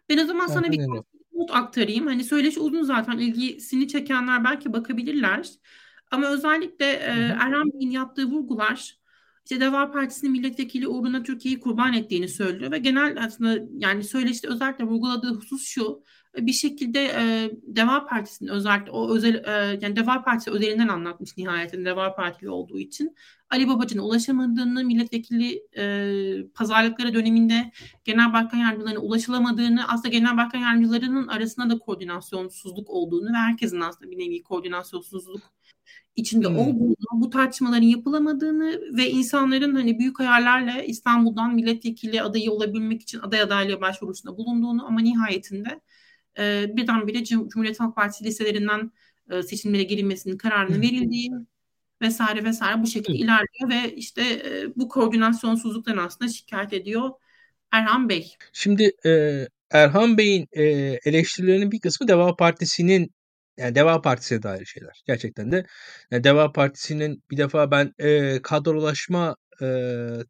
Ben 0.10 0.18
o 0.18 0.26
zaman 0.26 0.48
sana 0.48 0.72
bir 0.72 0.80
not 1.34 1.52
aktarayım. 1.52 2.08
Hani 2.08 2.24
söyleşi 2.24 2.60
uzun 2.60 2.84
zaten 2.84 3.18
ilgisini 3.18 3.88
çekenler 3.88 4.44
belki 4.44 4.74
bakabilirler. 4.74 5.50
Ama 6.12 6.28
özellikle 6.28 6.86
e, 6.86 7.12
Erhan 7.40 7.74
Bey'in 7.74 7.92
yaptığı 7.92 8.26
vurgular 8.26 9.04
işte 9.46 9.60
Deva 9.60 9.92
Partisi'nin 9.92 10.32
milletvekili 10.32 10.88
uğruna 10.88 11.24
Türkiye'yi 11.24 11.60
kurban 11.60 11.94
ettiğini 11.94 12.28
söylüyor 12.28 12.72
ve 12.72 12.78
genel 12.78 13.24
aslında 13.26 13.60
yani 13.78 14.04
söyleşte 14.04 14.48
özellikle 14.48 14.84
vurguladığı 14.84 15.34
husus 15.36 15.68
şu 15.68 16.04
bir 16.38 16.54
şekilde 16.54 17.06
e, 17.06 17.52
Deva 17.64 18.06
Partisi'nin 18.06 18.50
özellikle 18.50 18.92
o 18.92 19.16
özel 19.16 19.36
e, 19.46 19.80
yani 19.82 19.96
Deva 19.96 20.24
Partisi 20.24 20.52
özelinden 20.52 20.88
anlatmış 20.88 21.38
nihayetinde 21.38 21.86
Deva 21.86 22.16
Partili 22.16 22.50
olduğu 22.50 22.80
için 22.80 23.16
Ali 23.54 23.68
Babacan'a 23.68 24.04
ulaşamadığını, 24.04 24.84
milletvekili 24.84 25.64
e, 25.78 25.84
pazarlıkları 26.54 27.14
döneminde 27.14 27.72
genel 28.04 28.34
başkan 28.34 28.58
yardımcılarına 28.58 29.00
ulaşılamadığını, 29.00 29.88
aslında 29.88 30.08
genel 30.08 30.38
başkan 30.38 30.60
yardımcılarının 30.60 31.28
arasında 31.28 31.70
da 31.70 31.80
koordinasyonsuzluk 31.80 32.90
olduğunu 32.90 33.34
ve 33.34 33.38
herkesin 33.38 33.82
aslında 33.82 34.12
bir 34.12 34.18
nevi 34.18 34.44
koordinasyonsuzluk 34.44 35.42
içinde 36.16 36.48
hmm. 36.48 36.58
olduğunu, 36.58 36.96
bu 37.14 37.30
tartışmaların 37.30 37.88
yapılamadığını 37.88 38.82
ve 38.98 39.10
insanların 39.10 39.76
hani 39.76 40.00
büyük 40.00 40.20
hayallerle 40.20 40.88
İstanbul'dan 40.88 41.56
milletvekili 41.56 42.22
adayı 42.22 42.52
olabilmek 42.52 43.02
için 43.02 43.20
aday 43.20 43.42
adaylığı 43.42 43.82
başvurusunda 43.82 44.38
bulunduğunu 44.38 44.86
ama 44.86 45.02
nihayetinde 45.02 45.82
e, 46.40 46.72
birdenbire 46.78 47.24
Cumhuriyet 47.24 47.80
Halk 47.80 47.96
Partisi 47.96 48.24
liselerinden 48.24 48.92
e, 49.32 49.44
seçimlere 49.44 49.84
girilmesinin 49.84 50.38
kararının 50.38 50.82
verildiği 50.82 51.32
vesaire 52.04 52.44
vesaire 52.44 52.82
bu 52.82 52.88
şekilde 52.88 53.18
hmm. 53.18 53.26
ilerliyor 53.26 53.70
ve 53.70 53.96
işte 53.96 54.22
e, 54.22 54.76
bu 54.76 54.88
koordinasyonsuzluktan 54.88 55.98
aslında 55.98 56.32
şikayet 56.32 56.74
ediyor 56.74 57.10
Erhan 57.72 58.10
Bey. 58.10 58.36
Şimdi 58.54 58.92
e, 59.06 59.46
Erhan 59.72 60.18
Bey'in 60.18 60.48
e, 60.52 60.64
eleştirilerinin 61.06 61.72
bir 61.72 61.80
kısmı 61.80 62.08
Deva 62.08 62.36
Partisi'nin 62.36 63.12
yani 63.58 63.76
Deva 63.76 64.02
Partisi'ne 64.02 64.44
dair 64.44 64.66
şeyler. 64.66 65.04
Gerçekten 65.08 65.52
de 65.52 65.66
yani 66.12 66.24
Deva 66.24 66.52
Partisi'nin 66.52 67.24
bir 67.32 67.38
defa 67.38 67.72
ben 67.72 67.94
e, 68.00 68.42
kadrolaşma 68.42 69.36
e, 69.64 69.68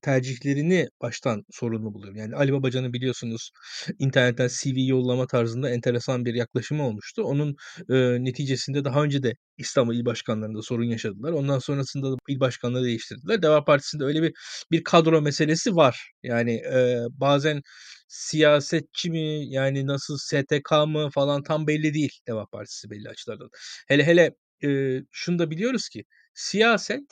tercihlerini 0.02 0.88
baştan 1.02 1.44
sorunlu 1.52 1.94
buluyorum. 1.94 2.18
Yani 2.18 2.36
Ali 2.36 2.54
Babacan'ın 2.54 2.94
biliyorsunuz 2.94 3.52
internetten 4.00 4.48
CV 4.48 4.88
yollama 4.88 5.28
tarzında 5.28 5.70
enteresan 5.70 6.26
bir 6.26 6.34
yaklaşımı 6.34 6.88
olmuştu. 6.88 7.24
Onun 7.24 7.56
e, 7.90 7.96
neticesinde 8.24 8.86
daha 8.86 9.04
önce 9.04 9.24
de 9.24 9.34
İstanbul 9.58 9.96
il 9.96 10.06
başkanlarında 10.06 10.62
sorun 10.62 10.84
yaşadılar. 10.84 11.32
Ondan 11.32 11.60
sonrasında 11.60 12.12
da 12.12 12.16
il 12.28 12.40
başkanları 12.40 12.84
değiştirdiler. 12.86 13.42
Deva 13.42 13.64
Partisi'nde 13.64 14.04
öyle 14.04 14.22
bir 14.24 14.34
bir 14.72 14.84
kadro 14.84 15.22
meselesi 15.22 15.76
var. 15.76 16.12
Yani 16.24 16.54
e, 16.54 17.00
bazen 17.10 17.62
siyasetçi 18.08 19.10
mi 19.12 19.46
yani 19.50 19.88
nasıl 19.88 20.18
STK 20.18 20.72
mı 20.88 21.10
falan 21.14 21.44
tam 21.44 21.68
belli 21.68 21.94
değil 21.94 22.20
Deva 22.28 22.46
Partisi 22.46 22.90
belli 22.90 23.10
açılardan. 23.10 23.50
Hele 23.88 24.04
hele 24.06 24.32
e, 24.66 25.00
şunu 25.12 25.40
da 25.40 25.52
biliyoruz 25.52 25.90
ki 25.90 26.04
siyaset 26.34 27.04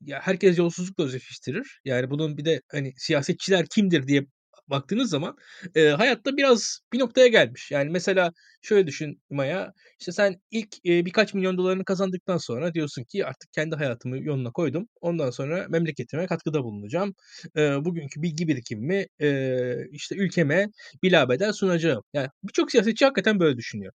ya 0.00 0.20
herkes 0.22 0.58
yolsuzlukla 0.58 1.04
özleştirir. 1.04 1.80
Yani 1.84 2.10
bunun 2.10 2.36
bir 2.38 2.44
de 2.44 2.60
hani 2.72 2.92
siyasetçiler 2.96 3.66
kimdir 3.70 4.06
diye 4.06 4.26
baktığınız 4.68 5.10
zaman 5.10 5.36
e, 5.74 5.88
hayatta 5.88 6.36
biraz 6.36 6.80
bir 6.92 6.98
noktaya 6.98 7.26
gelmiş. 7.28 7.70
Yani 7.70 7.90
mesela 7.90 8.32
şöyle 8.62 8.86
düşün 8.86 9.22
Maya. 9.30 9.72
İşte 10.00 10.12
sen 10.12 10.36
ilk 10.50 10.86
e, 10.86 11.06
birkaç 11.06 11.34
milyon 11.34 11.58
dolarını 11.58 11.84
kazandıktan 11.84 12.38
sonra 12.38 12.74
diyorsun 12.74 13.04
ki 13.04 13.26
artık 13.26 13.52
kendi 13.52 13.76
hayatımı 13.76 14.18
yoluna 14.24 14.50
koydum. 14.52 14.88
Ondan 15.00 15.30
sonra 15.30 15.66
memleketime 15.68 16.26
katkıda 16.26 16.64
bulunacağım. 16.64 17.14
E, 17.56 17.84
bugünkü 17.84 18.22
bilgi 18.22 18.48
birikimimi 18.48 19.06
e, 19.20 19.88
işte 19.90 20.16
ülkeme 20.16 20.66
bilabeden 21.02 21.50
sunacağım. 21.52 22.02
Yani 22.12 22.28
birçok 22.44 22.70
siyasetçi 22.70 23.04
hakikaten 23.04 23.40
böyle 23.40 23.56
düşünüyor. 23.56 23.92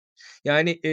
Yani 0.45 0.79
e, 0.85 0.91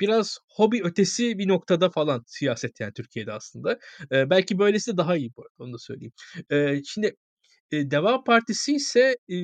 biraz 0.00 0.38
hobi 0.48 0.82
ötesi 0.84 1.38
bir 1.38 1.48
noktada 1.48 1.90
falan 1.90 2.24
siyaset 2.26 2.80
yani 2.80 2.92
Türkiye'de 2.92 3.32
aslında. 3.32 3.78
E, 4.12 4.30
belki 4.30 4.58
böylesi 4.58 4.92
de 4.92 4.96
daha 4.96 5.16
iyi 5.16 5.30
bu 5.36 5.42
arada 5.42 5.64
onu 5.64 5.72
da 5.72 5.78
söyleyeyim. 5.78 6.12
E, 6.50 6.82
şimdi 6.84 7.16
e, 7.72 7.90
Deva 7.90 8.24
Partisi 8.24 8.74
ise 8.74 9.16
e, 9.28 9.36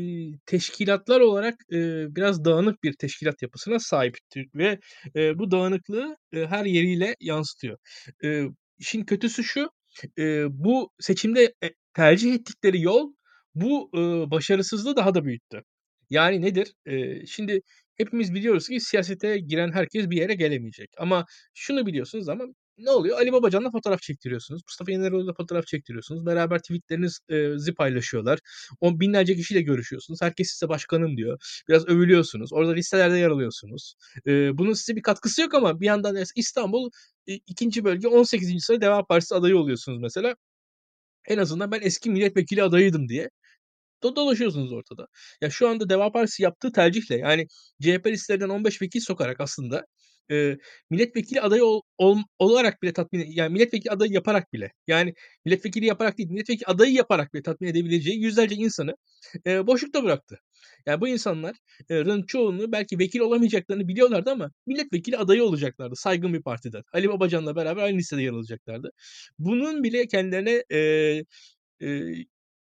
teşkilatlar 0.46 1.20
olarak 1.20 1.54
e, 1.72 1.76
biraz 2.16 2.44
dağınık 2.44 2.82
bir 2.82 2.92
teşkilat 2.92 3.42
yapısına 3.42 3.78
sahip 3.78 4.18
ve 4.54 4.78
e, 5.16 5.38
bu 5.38 5.50
dağınıklığı 5.50 6.16
e, 6.32 6.46
her 6.46 6.64
yeriyle 6.64 7.16
yansıtıyor. 7.20 7.78
E, 8.24 8.44
işin 8.78 9.04
kötüsü 9.04 9.44
şu, 9.44 9.70
e, 10.18 10.46
bu 10.50 10.90
seçimde 11.00 11.54
e, 11.64 11.70
tercih 11.94 12.34
ettikleri 12.34 12.82
yol 12.82 13.12
bu 13.54 13.90
e, 13.94 14.30
başarısızlığı 14.30 14.96
daha 14.96 15.14
da 15.14 15.24
büyüttü. 15.24 15.62
Yani 16.10 16.42
nedir? 16.42 16.74
E, 16.86 17.26
şimdi 17.26 17.60
hepimiz 17.96 18.34
biliyoruz 18.34 18.68
ki 18.68 18.80
siyasete 18.80 19.38
giren 19.38 19.72
herkes 19.72 20.10
bir 20.10 20.16
yere 20.16 20.34
gelemeyecek. 20.34 20.90
Ama 20.98 21.24
şunu 21.54 21.86
biliyorsunuz 21.86 22.28
ama 22.28 22.44
ne 22.78 22.90
oluyor? 22.90 23.18
Ali 23.18 23.32
Babacan'la 23.32 23.70
fotoğraf 23.70 24.02
çektiriyorsunuz. 24.02 24.62
Mustafa 24.66 24.92
Yeneroğlu'yla 24.92 25.32
fotoğraf 25.32 25.66
çektiriyorsunuz. 25.66 26.26
Beraber 26.26 26.58
tweetlerinizi 26.58 27.70
e, 27.70 27.74
paylaşıyorlar. 27.74 28.38
On 28.80 29.00
binlerce 29.00 29.34
kişiyle 29.36 29.60
görüşüyorsunuz. 29.62 30.22
Herkes 30.22 30.50
size 30.50 30.68
başkanım 30.68 31.16
diyor. 31.16 31.62
Biraz 31.68 31.88
övülüyorsunuz. 31.88 32.52
Orada 32.52 32.72
listelerde 32.72 33.18
yer 33.18 33.30
alıyorsunuz. 33.30 33.94
E, 34.26 34.58
bunun 34.58 34.72
size 34.72 34.96
bir 34.96 35.02
katkısı 35.02 35.42
yok 35.42 35.54
ama 35.54 35.80
bir 35.80 35.86
yandan 35.86 36.16
İstanbul 36.36 36.90
e, 37.26 37.34
ikinci 37.34 37.84
bölge 37.84 38.08
18. 38.08 38.64
sırada 38.64 38.80
Deva 38.80 39.04
Partisi 39.04 39.34
adayı 39.34 39.58
oluyorsunuz 39.58 39.98
mesela. 40.00 40.36
En 41.28 41.38
azından 41.38 41.72
ben 41.72 41.80
eski 41.82 42.10
milletvekili 42.10 42.62
adayıydım 42.62 43.08
diye 43.08 43.30
do 44.04 44.16
dolaşıyorsunuz 44.16 44.72
ortada. 44.72 45.06
Ya 45.40 45.50
şu 45.50 45.68
anda 45.68 45.90
Deva 45.90 46.12
Partisi 46.12 46.42
yaptığı 46.42 46.72
tercihle 46.72 47.16
yani 47.16 47.46
CHP 47.82 48.06
listelerinden 48.06 48.48
15 48.48 48.82
vekil 48.82 49.00
sokarak 49.00 49.40
aslında 49.40 49.84
e, 50.30 50.56
milletvekili 50.90 51.40
adayı 51.40 51.64
ol, 51.64 51.80
ol, 51.98 52.18
olarak 52.38 52.82
bile 52.82 52.92
tatmin 52.92 53.26
yani 53.28 53.52
milletvekili 53.52 53.90
adayı 53.92 54.12
yaparak 54.12 54.52
bile 54.52 54.72
yani 54.86 55.14
milletvekili 55.44 55.86
yaparak 55.86 56.18
değil 56.18 56.30
milletvekili 56.30 56.66
adayı 56.66 56.92
yaparak 56.92 57.34
bile 57.34 57.42
tatmin 57.42 57.68
edebileceği 57.68 58.18
yüzlerce 58.22 58.54
insanı 58.54 58.94
e, 59.46 59.66
boşlukta 59.66 60.04
bıraktı. 60.04 60.38
Yani 60.86 61.00
bu 61.00 61.08
insanların 61.08 62.22
çoğunu 62.26 62.72
belki 62.72 62.98
vekil 62.98 63.20
olamayacaklarını 63.20 63.88
biliyorlardı 63.88 64.30
ama 64.30 64.50
milletvekili 64.66 65.16
adayı 65.16 65.44
olacaklardı 65.44 65.96
saygın 65.96 66.34
bir 66.34 66.42
partiden. 66.42 66.82
Ali 66.92 67.08
Babacan'la 67.08 67.56
beraber 67.56 67.82
aynı 67.82 67.98
listede 67.98 68.22
yer 68.22 68.32
alacaklardı. 68.32 68.90
Bunun 69.38 69.84
bile 69.84 70.06
kendilerine 70.06 70.64
e, 70.72 70.78
e, 71.82 72.14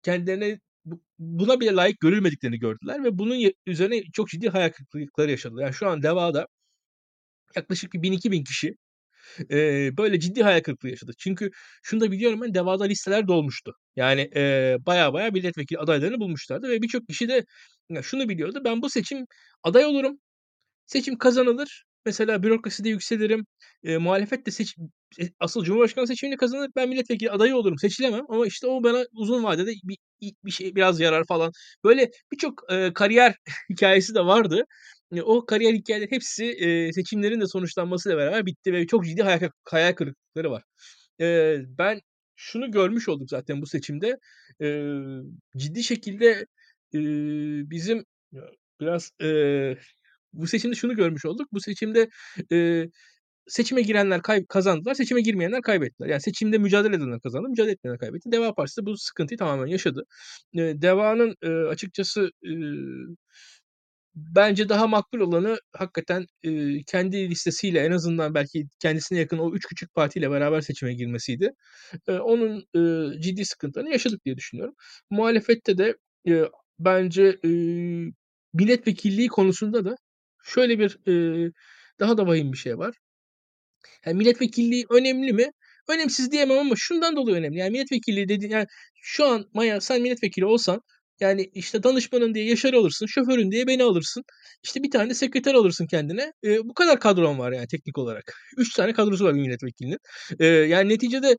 kendilerine 0.03 0.61
buna 1.19 1.61
bile 1.61 1.73
layık 1.73 2.01
görülmediklerini 2.01 2.59
gördüler 2.59 3.05
ve 3.05 3.19
bunun 3.19 3.53
üzerine 3.67 4.03
çok 4.13 4.29
ciddi 4.29 4.49
hayal 4.49 4.71
kırıklıkları 4.71 5.31
yaşadılar. 5.31 5.63
Yani 5.65 5.75
şu 5.75 5.89
an 5.89 6.03
Deva'da 6.03 6.47
yaklaşık 7.57 7.93
bir 7.93 8.03
1000-2000 8.03 8.45
kişi 8.45 8.75
e, 9.53 9.97
böyle 9.99 10.21
ciddi 10.21 10.43
hayal 10.43 10.61
kırıklığı 10.63 10.91
yaşadı. 10.91 11.13
Çünkü 11.19 11.51
şunu 11.83 12.01
da 12.01 12.11
biliyorum 12.13 12.41
ben 12.43 12.55
Deva'da 12.55 12.85
listeler 12.85 13.29
dolmuştu. 13.29 13.73
Yani 13.97 14.31
e, 14.37 14.77
baya 14.87 15.13
baya 15.13 15.31
milletvekili 15.31 15.79
adaylarını 15.79 16.21
bulmuşlardı 16.21 16.69
ve 16.69 16.83
birçok 16.83 17.09
kişi 17.09 17.29
de 17.29 17.45
yani 17.91 18.05
şunu 18.05 18.29
biliyordu. 18.29 18.63
Ben 18.65 18.83
bu 18.83 18.91
seçim 18.91 19.27
aday 19.65 19.85
olurum. 19.87 20.21
Seçim 20.87 21.19
kazanılır. 21.19 21.85
Mesela 22.07 22.43
bürokraside 22.43 22.89
yükselirim. 22.89 23.47
E, 23.85 23.97
muhalefet 23.97 24.47
de 24.47 24.51
seç, 24.51 24.77
asıl 25.41 25.65
Cumhurbaşkanı 25.65 26.07
seçimini 26.07 26.37
kazanır. 26.37 26.71
Ben 26.77 26.89
milletvekili 26.89 27.31
adayı 27.31 27.57
olurum. 27.57 27.79
Seçilemem 27.79 28.25
ama 28.29 28.47
işte 28.47 28.67
o 28.67 28.83
bana 28.83 29.05
uzun 29.13 29.45
vadede 29.45 29.73
bir, 29.85 29.99
bir 30.45 30.51
şey 30.51 30.75
biraz 30.77 31.01
yarar 31.01 31.25
falan. 31.29 31.53
Böyle 31.85 32.11
birçok 32.33 32.73
e, 32.73 32.93
kariyer 32.95 33.37
hikayesi 33.71 34.15
de 34.15 34.21
vardı. 34.21 34.65
E, 35.15 35.23
o 35.23 35.47
kariyer 35.47 35.75
hikayeleri 35.75 36.11
hepsi 36.11 36.45
e, 36.45 36.93
seçimlerin 36.93 37.41
de 37.41 37.47
sonuçlanmasıyla 37.47 38.19
beraber 38.19 38.47
bitti 38.47 38.73
ve 38.73 38.87
çok 38.87 39.05
ciddi 39.05 39.23
hayal, 39.23 39.51
hayal 39.71 39.93
kırıklıkları 39.95 40.51
var. 40.51 40.63
E, 41.21 41.57
ben 41.79 42.01
şunu 42.37 42.71
görmüş 42.71 43.09
olduk 43.09 43.31
zaten 43.31 43.63
bu 43.63 43.67
seçimde. 43.67 44.17
E, 44.63 44.67
ciddi 45.57 45.85
şekilde 45.85 46.47
e, 46.95 46.99
bizim 47.71 48.05
biraz 48.81 49.11
e, 49.23 49.29
bu 50.33 50.47
seçimde 50.47 50.75
şunu 50.75 50.97
görmüş 50.97 51.25
olduk. 51.27 51.49
Bu 51.53 51.61
seçimde 51.61 52.09
e, 52.53 52.87
seçime 53.49 53.83
girenler 53.83 54.23
kay- 54.23 54.47
kazandılar, 54.47 54.95
seçime 54.95 55.21
girmeyenler 55.21 55.63
kaybettiler. 55.63 56.09
Yani 56.09 56.21
seçimde 56.21 56.59
mücadele 56.59 56.97
edenler 56.97 57.21
kazandı, 57.21 57.49
mücadele 57.49 57.73
etmeyenler 57.73 58.01
kaybetti. 58.01 58.33
Deva 58.33 58.55
Partisi 58.55 58.87
bu 58.87 58.97
sıkıntıyı 58.99 59.39
tamamen 59.39 59.67
yaşadı. 59.67 60.05
E, 60.55 60.61
Deva'nın 60.83 61.35
e, 61.43 61.49
açıkçası 61.49 62.31
e, 62.45 62.53
bence 64.15 64.69
daha 64.69 64.87
makbul 64.87 65.21
olanı 65.21 65.59
hakikaten 65.73 66.27
e, 66.43 66.83
kendi 66.87 67.31
listesiyle 67.31 67.81
en 67.81 67.91
azından 67.93 68.35
belki 68.35 68.65
kendisine 68.81 69.19
yakın 69.19 69.39
o 69.39 69.55
üç 69.55 69.67
küçük 69.67 69.95
partiyle 69.95 70.31
beraber 70.31 70.61
seçime 70.61 70.95
girmesiydi. 70.95 71.51
E, 72.09 72.13
onun 72.13 72.65
e, 72.77 73.21
ciddi 73.21 73.45
sıkıntılarını 73.45 73.91
yaşadık 73.91 74.25
diye 74.25 74.37
düşünüyorum. 74.37 74.75
Muhalefette 75.11 75.79
de 75.79 75.97
e, 76.29 76.45
bence 76.79 77.39
e, 77.45 77.49
milletvekilliği 78.55 79.29
konusunda 79.29 79.85
da 79.85 79.97
şöyle 80.55 80.79
bir 80.79 80.99
e, 81.09 81.13
daha 82.01 82.19
da 82.19 82.27
vahim 82.27 82.53
bir 82.53 82.59
şey 82.59 82.79
var. 82.79 82.95
Yani 84.07 84.17
milletvekilliği 84.19 84.87
önemli 84.91 85.33
mi? 85.33 85.51
Önemsiz 85.89 86.33
diyemem 86.33 86.59
ama 86.59 86.75
şundan 86.77 87.17
dolayı 87.17 87.37
önemli. 87.37 87.59
Yani 87.59 87.71
milletvekilliği 87.71 88.29
dedi 88.29 88.47
yani 88.47 88.67
şu 89.03 89.25
an 89.27 89.51
Maya 89.55 89.81
sen 89.81 90.03
milletvekili 90.03 90.47
olsan 90.47 90.83
yani 91.21 91.51
işte 91.55 91.83
danışmanın 91.83 92.35
diye 92.35 92.45
Yaşar'ı 92.45 92.79
alırsın, 92.79 93.07
şoförün 93.07 93.51
diye 93.51 93.67
beni 93.67 93.83
alırsın. 93.83 94.25
İşte 94.65 94.83
bir 94.83 94.91
tane 94.91 95.11
de 95.11 95.15
sekreter 95.15 95.55
alırsın 95.55 95.87
kendine. 95.87 96.33
E, 96.45 96.59
bu 96.59 96.75
kadar 96.75 97.01
kadron 97.01 97.39
var 97.39 97.53
yani 97.53 97.67
teknik 97.67 97.99
olarak. 97.99 98.35
Üç 98.57 98.75
tane 98.75 98.93
kadrosu 98.93 99.25
var 99.25 99.35
bir 99.35 99.41
milletvekilinin. 99.41 99.99
E, 100.41 100.47
yani 100.47 100.89
neticede 100.89 101.37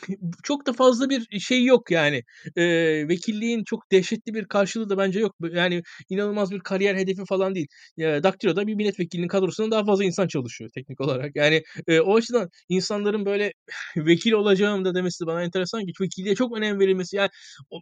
çok 0.42 0.66
da 0.66 0.72
fazla 0.72 1.10
bir 1.10 1.40
şey 1.40 1.64
yok 1.64 1.90
yani. 1.90 2.22
E, 2.56 2.64
vekilliğin 3.08 3.64
çok 3.64 3.92
dehşetli 3.92 4.34
bir 4.34 4.44
karşılığı 4.44 4.88
da 4.88 4.98
bence 4.98 5.20
yok. 5.20 5.36
Yani 5.52 5.82
inanılmaz 6.08 6.50
bir 6.50 6.60
kariyer 6.60 6.94
hedefi 6.94 7.22
falan 7.28 7.54
değil. 7.54 7.66
E, 7.98 8.04
Daktilo'da 8.22 8.66
bir 8.66 8.74
milletvekilinin 8.74 9.28
kadrosundan 9.28 9.70
daha 9.70 9.84
fazla 9.84 10.04
insan 10.04 10.28
çalışıyor 10.28 10.70
teknik 10.74 11.00
olarak. 11.00 11.36
Yani 11.36 11.62
e, 11.86 12.00
o 12.00 12.16
açıdan 12.16 12.48
insanların 12.68 13.26
böyle 13.26 13.52
vekil 13.96 14.32
olacağım 14.32 14.84
da 14.84 14.94
demesi 14.94 15.24
de 15.24 15.26
bana 15.26 15.42
enteresan 15.42 15.86
ki 15.86 15.92
vekilliğe 16.00 16.34
çok 16.34 16.56
önem 16.58 16.80
verilmesi. 16.80 17.16
Yani 17.16 17.30
o, 17.70 17.80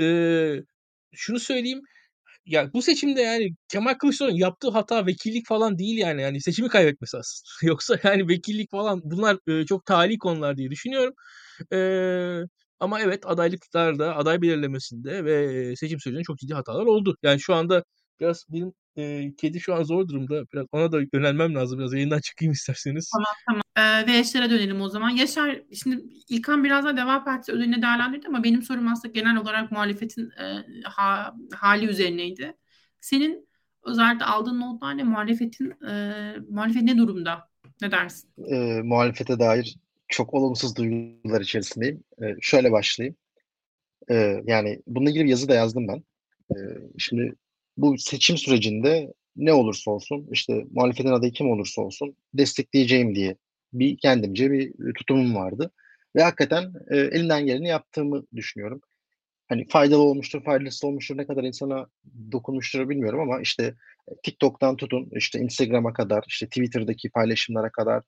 e, 0.00 0.04
şunu 1.16 1.40
söyleyeyim 1.40 1.80
ya 2.46 2.72
bu 2.74 2.82
seçimde 2.82 3.20
yani 3.22 3.50
Kemal 3.68 3.94
Kılıçdaroğlu'nun 3.94 4.38
yaptığı 4.38 4.70
hata 4.70 5.06
vekillik 5.06 5.46
falan 5.48 5.78
değil 5.78 5.98
yani. 5.98 6.22
Yani 6.22 6.40
seçimi 6.42 6.68
kaybetmesi 6.68 7.18
aslında. 7.18 7.50
Yoksa 7.72 7.98
yani 8.04 8.28
vekillik 8.28 8.70
falan 8.70 9.00
bunlar 9.04 9.38
e, 9.48 9.66
çok 9.66 9.86
tali 9.86 10.18
konular 10.18 10.56
diye 10.56 10.70
düşünüyorum. 10.70 11.14
E, 11.72 11.78
ama 12.80 13.00
evet 13.00 13.22
adaylıklarda, 13.26 14.16
aday 14.16 14.42
belirlemesinde 14.42 15.24
ve 15.24 15.76
seçim 15.76 16.00
sürecinde 16.00 16.22
çok 16.22 16.38
ciddi 16.38 16.54
hatalar 16.54 16.86
oldu. 16.86 17.16
Yani 17.22 17.40
şu 17.40 17.54
anda 17.54 17.84
biraz 18.20 18.46
benim 18.48 18.72
e, 18.96 19.34
kedi 19.36 19.60
şu 19.60 19.74
an 19.74 19.82
zor 19.82 20.08
durumda. 20.08 20.44
Biraz 20.52 20.66
ona 20.72 20.92
da 20.92 21.00
yönelmem 21.12 21.54
lazım. 21.54 21.78
Biraz 21.78 21.92
yayından 21.92 22.20
çıkayım 22.20 22.52
isterseniz. 22.52 23.10
Tamam 23.10 23.34
tamam. 23.48 23.62
Ee, 23.76 24.06
ve 24.06 24.12
Yaşar'a 24.12 24.50
dönelim 24.50 24.80
o 24.80 24.88
zaman. 24.88 25.10
Yaşar, 25.10 25.62
şimdi 25.82 26.04
İlkan 26.28 26.64
biraz 26.64 26.84
da 26.84 26.96
Deva 26.96 27.24
Partisi 27.24 27.52
ödülüne 27.52 27.82
değerlendirdi 27.82 28.26
ama 28.28 28.44
benim 28.44 28.62
sorum 28.62 28.88
aslında 28.88 29.12
genel 29.12 29.36
olarak 29.36 29.72
muhalefetin 29.72 30.30
e, 30.30 30.64
ha, 30.84 31.34
hali 31.54 31.86
üzerineydi. 31.86 32.56
Senin 33.00 33.48
özellikle 33.84 34.24
aldığın 34.24 34.60
notlar 34.60 34.96
ne? 34.96 35.02
Muhalefetin, 35.02 35.70
e, 35.88 36.14
muhalefet 36.50 36.82
ne 36.82 36.98
durumda? 36.98 37.48
Ne 37.82 37.90
dersin? 37.90 38.30
E, 38.46 38.82
muhalefete 38.82 39.38
dair 39.38 39.76
çok 40.08 40.34
olumsuz 40.34 40.76
duygular 40.76 41.40
içerisindeyim. 41.40 42.04
E, 42.22 42.24
şöyle 42.40 42.72
başlayayım. 42.72 43.16
E, 44.10 44.42
yani 44.46 44.82
bununla 44.86 45.10
ilgili 45.10 45.24
bir 45.24 45.30
yazı 45.30 45.48
da 45.48 45.54
yazdım 45.54 45.88
ben. 45.88 46.04
E, 46.56 46.56
şimdi 46.98 47.34
bu 47.76 47.98
seçim 47.98 48.36
sürecinde 48.36 49.12
ne 49.36 49.52
olursa 49.52 49.90
olsun 49.90 50.28
işte 50.32 50.64
muhalefetin 50.70 51.12
adayı 51.12 51.32
kim 51.32 51.50
olursa 51.50 51.82
olsun 51.82 52.16
destekleyeceğim 52.34 53.14
diye 53.14 53.36
bir 53.72 53.98
kendimce 53.98 54.50
bir 54.50 54.72
tutumum 54.94 55.34
vardı. 55.34 55.70
Ve 56.16 56.22
hakikaten 56.22 56.72
e, 56.90 56.96
elinden 56.96 57.46
geleni 57.46 57.68
yaptığımı 57.68 58.24
düşünüyorum. 58.36 58.80
Hani 59.48 59.66
faydalı 59.68 60.02
olmuştur, 60.02 60.44
faydasız 60.44 60.84
olmuştur, 60.84 61.16
ne 61.16 61.26
kadar 61.26 61.44
insana 61.44 61.86
dokunmuştur 62.32 62.88
bilmiyorum 62.88 63.20
ama 63.20 63.40
işte 63.40 63.74
e, 64.08 64.12
TikTok'tan 64.22 64.76
tutun, 64.76 65.10
işte 65.16 65.38
Instagram'a 65.38 65.92
kadar, 65.92 66.24
işte 66.28 66.46
Twitter'daki 66.46 67.10
paylaşımlara 67.10 67.70
kadar 67.70 68.02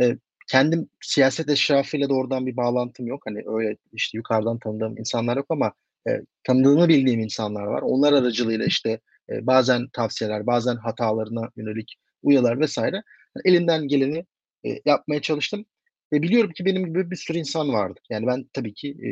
e, 0.00 0.16
kendim 0.50 0.88
siyaset 1.00 1.50
eşrafıyla 1.50 2.08
doğrudan 2.08 2.46
bir 2.46 2.56
bağlantım 2.56 3.06
yok. 3.06 3.22
Hani 3.26 3.42
öyle 3.46 3.76
işte 3.92 4.18
yukarıdan 4.18 4.58
tanıdığım 4.58 4.98
insanlar 4.98 5.36
yok 5.36 5.46
ama 5.48 5.72
e, 6.08 6.20
tanıdığını 6.44 6.88
bildiğim 6.88 7.20
insanlar 7.20 7.62
var. 7.62 7.82
Onlar 7.82 8.12
aracılığıyla 8.12 8.66
işte 8.66 9.00
e, 9.30 9.46
bazen 9.46 9.88
tavsiyeler, 9.92 10.46
bazen 10.46 10.76
hatalarına 10.76 11.50
yönelik 11.56 11.96
uyarılar 12.22 12.60
vesaire. 12.60 12.96
Yani 12.96 13.56
elimden 13.56 13.88
geleni 13.88 14.24
e, 14.66 14.80
yapmaya 14.84 15.22
çalıştım. 15.22 15.64
Ve 16.12 16.22
biliyorum 16.22 16.52
ki 16.52 16.64
benim 16.64 16.86
gibi 16.86 17.10
bir 17.10 17.16
sürü 17.16 17.38
insan 17.38 17.72
vardı. 17.72 18.00
Yani 18.10 18.26
ben 18.26 18.44
tabii 18.52 18.74
ki 18.74 18.88
e, 18.88 19.08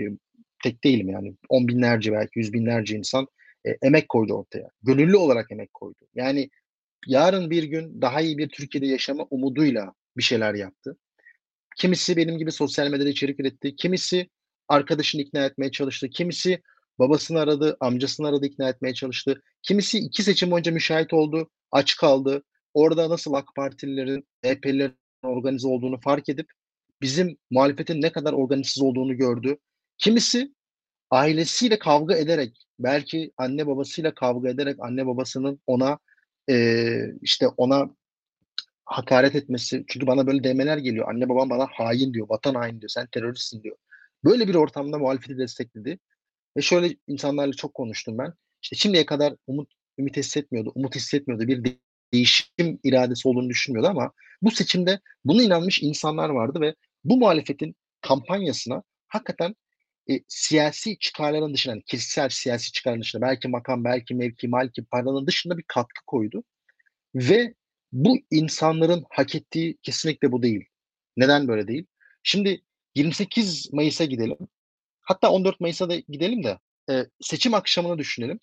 tek 0.63 0.85
değilim 0.85 1.09
yani. 1.09 1.35
On 1.49 1.69
binlerce 1.69 2.13
belki 2.13 2.39
yüz 2.39 2.53
binlerce 2.53 2.97
insan 2.97 3.27
e, 3.67 3.71
emek 3.83 4.09
koydu 4.09 4.35
ortaya. 4.35 4.69
Gönüllü 4.83 5.17
olarak 5.17 5.53
emek 5.53 5.75
koydu. 5.75 5.99
Yani 6.15 6.51
yarın 7.07 7.51
bir 7.51 7.63
gün 7.63 8.03
daha 8.03 8.21
iyi 8.21 8.39
bir 8.39 8.49
Türkiye'de 8.49 8.87
yaşama 8.87 9.27
umuduyla 9.31 9.93
bir 10.17 10.23
şeyler 10.23 10.55
yaptı. 10.55 10.97
Kimisi 11.77 12.17
benim 12.17 12.39
gibi 12.39 12.53
sosyal 12.53 12.91
medyada 12.91 13.09
içerik 13.09 13.41
üretti. 13.41 13.77
Kimisi 13.77 14.29
arkadaşını 14.69 15.23
ikna 15.23 15.47
etmeye 15.47 15.71
çalıştı. 15.71 16.09
Kimisi 16.09 16.63
babasını 16.99 17.41
aradı, 17.41 17.77
amcasını 17.81 18.29
aradı, 18.29 18.47
ikna 18.47 18.69
etmeye 18.69 18.95
çalıştı. 18.95 19.43
Kimisi 19.63 19.99
iki 19.99 20.23
seçim 20.23 20.51
boyunca 20.51 20.73
müşahit 20.73 21.13
oldu, 21.13 21.51
aç 21.73 21.97
kaldı. 21.97 22.43
Orada 22.75 23.11
nasıl 23.11 23.33
AK 23.35 23.55
Partililerin, 23.57 24.29
EHP'lilerin 24.43 24.97
organize 25.23 25.69
olduğunu 25.69 26.01
fark 26.01 26.29
edip 26.29 26.51
bizim 27.03 27.37
muhalefetin 27.51 28.03
ne 28.03 28.13
kadar 28.13 28.33
organisiz 28.33 28.83
olduğunu 28.83 29.17
gördü. 29.17 29.57
Kimisi 29.99 30.55
ailesiyle 31.11 31.79
kavga 31.79 32.17
ederek, 32.17 32.67
belki 32.79 33.33
anne 33.37 33.67
babasıyla 33.67 34.15
kavga 34.15 34.49
ederek 34.49 34.77
anne 34.81 35.07
babasının 35.07 35.61
ona 35.67 35.99
e, 36.51 36.87
işte 37.23 37.49
ona 37.49 37.91
hakaret 38.85 39.35
etmesi. 39.35 39.85
Çünkü 39.89 40.07
bana 40.07 40.27
böyle 40.27 40.45
demeler 40.45 40.79
geliyor. 40.79 41.09
Anne 41.09 41.29
babam 41.29 41.51
bana 41.51 41.67
hain 41.73 42.15
diyor, 42.15 42.29
vatan 42.29 42.55
hain 42.55 42.81
diyor, 42.81 42.91
sen 42.91 43.07
teröristsin 43.07 43.63
diyor. 43.63 43.77
Böyle 44.25 44.49
bir 44.49 44.55
ortamda 44.55 44.99
muhalefeti 44.99 45.39
destekledi. 45.39 45.99
Ve 46.57 46.63
şöyle 46.63 46.97
insanlarla 47.07 47.53
çok 47.53 47.75
konuştum 47.75 48.19
ben. 48.19 48.33
İşte 48.63 48.77
şimdiye 48.77 49.07
kadar 49.07 49.35
umut 49.47 49.73
ümit 49.99 50.17
hissetmiyordu, 50.17 50.73
umut 50.75 50.95
hissetmiyordu. 50.97 51.49
Bir 51.49 51.77
değişim 52.13 52.81
iradesi 52.85 53.29
olduğunu 53.29 53.49
düşünmüyordu 53.49 53.89
ama 53.89 54.13
bu 54.43 54.51
seçimde 54.51 55.01
buna 55.25 55.43
inanmış 55.43 55.83
insanlar 55.83 56.29
vardı 56.29 56.61
ve 56.61 56.75
bu 57.05 57.17
muhalefetin 57.17 57.77
kampanyasına 58.01 58.83
hakikaten 59.09 59.55
e, 60.11 60.21
siyasi 60.29 60.99
çıkarların 60.99 61.55
dışında, 61.55 61.75
yani 61.75 61.83
kişisel 61.83 62.29
siyasi 62.29 62.73
çıkarların 62.73 63.03
dışında, 63.03 63.23
belki 63.23 63.49
makam, 63.49 63.85
belki 63.85 64.15
mevki, 64.15 64.53
belki 64.53 64.85
paranın 64.85 65.27
dışında 65.27 65.59
bir 65.59 65.65
katkı 65.69 66.05
koydu. 66.07 66.45
Ve 67.15 67.55
bu 67.93 68.19
insanların 68.31 69.05
hak 69.11 69.35
ettiği 69.35 69.79
kesinlikle 69.83 70.33
bu 70.33 70.43
değil. 70.43 70.65
Neden 71.17 71.49
böyle 71.49 71.69
değil? 71.69 71.87
Şimdi 72.23 72.63
28 72.95 73.73
Mayıs'a 73.73 74.05
gidelim. 74.05 74.37
Hatta 75.05 75.31
14 75.31 75.61
Mayıs'a 75.61 75.89
da 75.89 75.97
gidelim 75.97 76.45
de 76.45 76.59
e, 76.91 77.07
seçim 77.21 77.55
akşamını 77.55 77.99
düşünelim. 77.99 78.41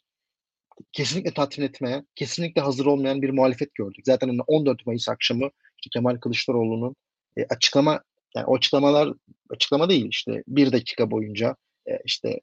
Kesinlikle 0.91 1.33
tatmin 1.33 1.65
etmeye, 1.65 2.03
kesinlikle 2.15 2.61
hazır 2.61 2.85
olmayan 2.85 3.21
bir 3.21 3.29
muhalefet 3.29 3.75
gördük. 3.75 4.05
Zaten 4.05 4.37
14 4.47 4.85
Mayıs 4.85 5.09
akşamı 5.09 5.49
işte 5.77 5.89
Kemal 5.91 6.17
Kılıçdaroğlu'nun 6.17 6.95
e, 7.37 7.45
açıklama, 7.45 8.03
yani 8.35 8.45
o 8.45 8.55
açıklamalar 8.55 9.13
açıklama 9.49 9.89
değil 9.89 10.07
işte 10.09 10.43
bir 10.47 10.71
dakika 10.71 11.11
boyunca 11.11 11.55
e, 11.89 11.99
işte 12.05 12.39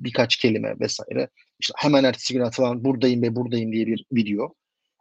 birkaç 0.00 0.36
kelime 0.36 0.80
vesaire. 0.80 1.28
İşte 1.60 1.74
hemen 1.76 2.04
ertesi 2.04 2.34
gün 2.34 2.40
atılan 2.40 2.84
buradayım 2.84 3.22
ve 3.22 3.36
buradayım 3.36 3.72
diye 3.72 3.86
bir 3.86 4.04
video. 4.12 4.54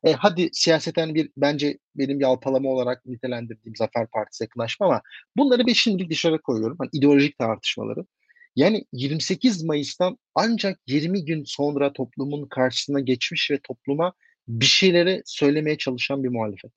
E, 0.03 0.13
hadi 0.13 0.49
siyaseten 0.53 1.15
bir 1.15 1.29
bence 1.37 1.77
benim 1.95 2.21
yalpalama 2.21 2.69
olarak 2.69 3.05
nitelendirdiğim 3.05 3.75
Zafer 3.75 4.07
Partisi 4.07 4.43
yakınlaşma 4.43 4.85
ama 4.85 5.01
bunları 5.37 5.67
bir 5.67 5.73
şimdilik 5.73 6.09
dışarı 6.11 6.41
koyuyorum. 6.41 6.77
Hani 6.79 6.89
ideolojik 6.93 7.37
tartışmaları. 7.37 8.05
Yani 8.55 8.85
28 8.93 9.63
Mayıs'tan 9.63 10.17
ancak 10.35 10.79
20 10.87 11.25
gün 11.25 11.43
sonra 11.43 11.93
toplumun 11.93 12.47
karşısına 12.47 12.99
geçmiş 12.99 13.51
ve 13.51 13.59
topluma 13.63 14.13
bir 14.47 14.65
şeyleri 14.65 15.21
söylemeye 15.25 15.77
çalışan 15.77 16.23
bir 16.23 16.29
muhalefet. 16.29 16.71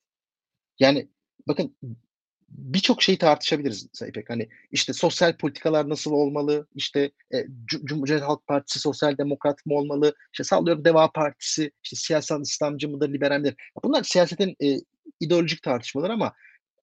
Yani 0.78 1.08
bakın 1.48 1.76
birçok 2.48 3.02
şeyi 3.02 3.18
tartışabiliriz 3.18 3.88
İpek. 4.08 4.30
Hani 4.30 4.48
işte 4.72 4.92
sosyal 4.92 5.36
politikalar 5.36 5.88
nasıl 5.88 6.12
olmalı? 6.12 6.66
İşte 6.74 7.10
e, 7.34 7.46
Cumhuriyet 7.66 8.22
Halk 8.22 8.46
Partisi 8.46 8.80
sosyal 8.80 9.18
demokrat 9.18 9.66
mı 9.66 9.74
olmalı? 9.74 10.14
İşte 10.32 10.44
sallıyorum 10.44 10.84
Deva 10.84 11.10
Partisi 11.10 11.70
işte 11.84 11.96
siyasal 11.96 12.42
İslamcı 12.42 12.88
mıdır, 12.88 13.12
liberal 13.12 13.40
midir? 13.40 13.54
Bunlar 13.84 14.02
siyasetin 14.02 14.56
e, 14.62 14.76
ideolojik 15.20 15.62
tartışmalar 15.62 16.10
ama 16.10 16.32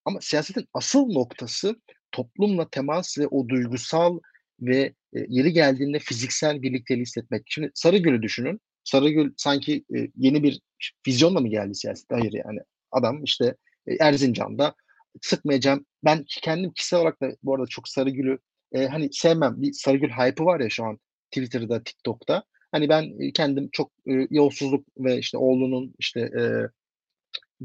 ama 0.06 0.22
siyasetin 0.22 0.68
asıl 0.74 1.06
noktası 1.06 1.76
toplumla 2.12 2.70
temas 2.70 3.18
ve 3.20 3.28
o 3.28 3.50
duygusal 3.50 4.20
ve 4.62 4.94
e, 5.14 5.20
yeri 5.28 5.54
geldiğinde 5.54 6.00
fiziksel 6.00 6.62
birlikteliği 6.62 7.02
hissetmek. 7.02 7.44
Şimdi 7.46 7.72
Sarıgül'ü 7.74 8.22
düşünün. 8.22 8.62
Sarıgül 8.84 9.34
sanki 9.38 9.86
e, 9.96 10.08
yeni 10.16 10.44
bir 10.44 10.62
vizyonla 11.08 11.40
mı 11.40 11.48
geldi 11.48 11.76
siyasete? 11.76 12.16
Hayır 12.16 12.34
yani. 12.34 12.60
Adam 12.92 13.24
işte 13.24 13.56
e, 13.88 13.96
Erzincan'da 14.00 14.76
sıkmayacağım. 15.22 15.86
Ben 16.06 16.26
kendim 16.28 16.74
kişisel 16.74 17.00
olarak 17.00 17.22
da 17.22 17.36
bu 17.44 17.56
arada 17.56 17.68
çok 17.68 17.88
Sarıgül'ü 17.88 18.40
e, 18.72 18.88
hani 18.88 19.10
sevmem. 19.12 19.62
Bir 19.62 19.74
Sarıgül 19.74 20.10
hype'ı 20.10 20.46
var 20.46 20.60
ya 20.60 20.70
şu 20.70 20.86
an 20.86 21.00
Twitter'da, 21.32 21.84
TikTok'ta. 21.84 22.44
Hani 22.72 22.90
ben 22.90 23.32
kendim 23.34 23.70
çok 23.72 23.92
e, 24.08 24.28
yolsuzluk 24.30 24.88
ve 24.98 25.18
işte 25.18 25.38
oğlunun 25.38 25.96
işte 26.00 26.20
e, 26.22 26.42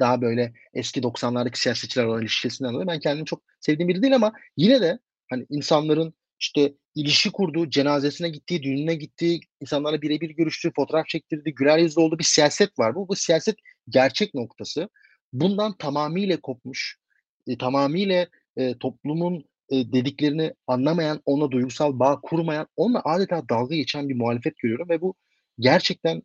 daha 0.01 0.21
böyle 0.21 0.53
eski 0.75 1.01
90'lardaki 1.01 1.59
siyasetçiler 1.59 2.05
olan 2.05 2.23
ilişkisinden 2.23 2.75
dolayı 2.75 2.89
ben 2.89 3.01
kendimi 3.01 3.27
çok 3.27 3.43
sevdiğim 3.61 3.89
biri 3.89 4.03
değil 4.03 4.15
ama 4.15 4.33
yine 4.57 4.81
de 4.81 4.99
hani 5.31 5.47
insanların 5.51 6.15
işte 6.41 6.75
ilişki 6.95 7.33
kurduğu, 7.33 7.71
cenazesine 7.71 8.29
gittiği, 8.29 8.63
düğününe 8.63 8.95
gittiği, 8.95 9.41
insanlarla 9.61 10.03
birebir 10.03 10.31
görüştüğü, 10.31 10.73
fotoğraf 10.77 11.09
çektirdiği, 11.09 11.55
güler 11.55 11.79
yüzlü 11.79 12.01
olduğu 12.01 12.19
bir 12.19 12.25
siyaset 12.25 12.79
var. 12.79 12.95
Bu, 12.95 13.09
bu 13.09 13.17
siyaset 13.17 13.57
gerçek 13.89 14.35
noktası. 14.35 14.89
Bundan 15.33 15.77
tamamıyla 15.77 16.41
kopmuş, 16.41 16.99
e, 17.47 17.59
tamamıyla 17.59 18.27
e, 18.57 18.79
toplumun 18.79 19.45
e, 19.71 19.93
dediklerini 19.93 20.55
anlamayan, 20.67 21.23
ona 21.27 21.51
duygusal 21.51 21.99
bağ 21.99 22.21
kurmayan, 22.21 22.67
onunla 22.77 23.03
adeta 23.05 23.49
dalga 23.49 23.75
geçen 23.75 24.09
bir 24.09 24.15
muhalefet 24.15 24.59
görüyorum 24.59 24.89
ve 24.89 25.01
bu 25.01 25.15
gerçekten 25.59 26.23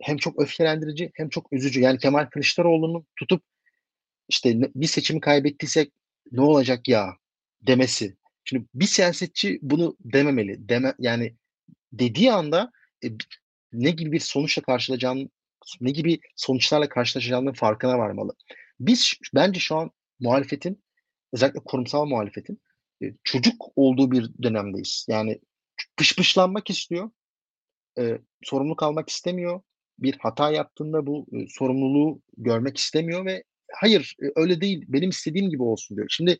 hem 0.00 0.16
çok 0.16 0.42
öfkelendirici 0.42 1.10
hem 1.14 1.28
çok 1.28 1.52
üzücü. 1.52 1.80
Yani 1.80 1.98
Kemal 1.98 2.26
Kılıçdaroğlu'nun 2.26 3.06
tutup 3.16 3.42
işte 4.28 4.60
bir 4.74 4.86
seçimi 4.86 5.20
kaybettiysek 5.20 5.92
ne 6.32 6.40
olacak 6.40 6.88
ya 6.88 7.16
demesi. 7.62 8.16
Şimdi 8.50 8.66
bir 8.74 8.86
siyasetçi 8.86 9.58
bunu 9.62 9.96
dememeli. 10.00 10.68
Deme, 10.68 10.94
yani 10.98 11.36
dediği 11.92 12.32
anda 12.32 12.72
e, 13.04 13.08
ne 13.72 13.90
gibi 13.90 14.12
bir 14.12 14.20
sonuçla 14.20 14.62
karşılayacağını 14.62 15.28
ne 15.80 15.90
gibi 15.90 16.20
sonuçlarla 16.36 16.88
karşılaşacağının 16.88 17.52
farkına 17.52 17.98
varmalı. 17.98 18.34
Biz 18.80 19.12
bence 19.34 19.60
şu 19.60 19.76
an 19.76 19.90
muhalefetin 20.20 20.84
özellikle 21.32 21.60
kurumsal 21.64 22.06
muhalefetin 22.06 22.60
e, 23.02 23.06
çocuk 23.24 23.54
olduğu 23.76 24.10
bir 24.10 24.30
dönemdeyiz. 24.42 25.06
Yani 25.08 25.40
pışpışlanmak 25.96 26.70
istiyor. 26.70 27.10
E, 27.98 28.18
sorumluluk 28.42 28.82
almak 28.82 29.08
istemiyor 29.08 29.60
bir 29.98 30.18
hata 30.18 30.50
yaptığında 30.50 31.06
bu 31.06 31.26
e, 31.32 31.48
sorumluluğu 31.48 32.22
görmek 32.36 32.76
istemiyor 32.76 33.24
ve 33.24 33.44
hayır 33.72 34.16
e, 34.22 34.26
öyle 34.36 34.60
değil 34.60 34.84
benim 34.88 35.10
istediğim 35.10 35.50
gibi 35.50 35.62
olsun 35.62 35.96
diyor. 35.96 36.08
Şimdi 36.10 36.38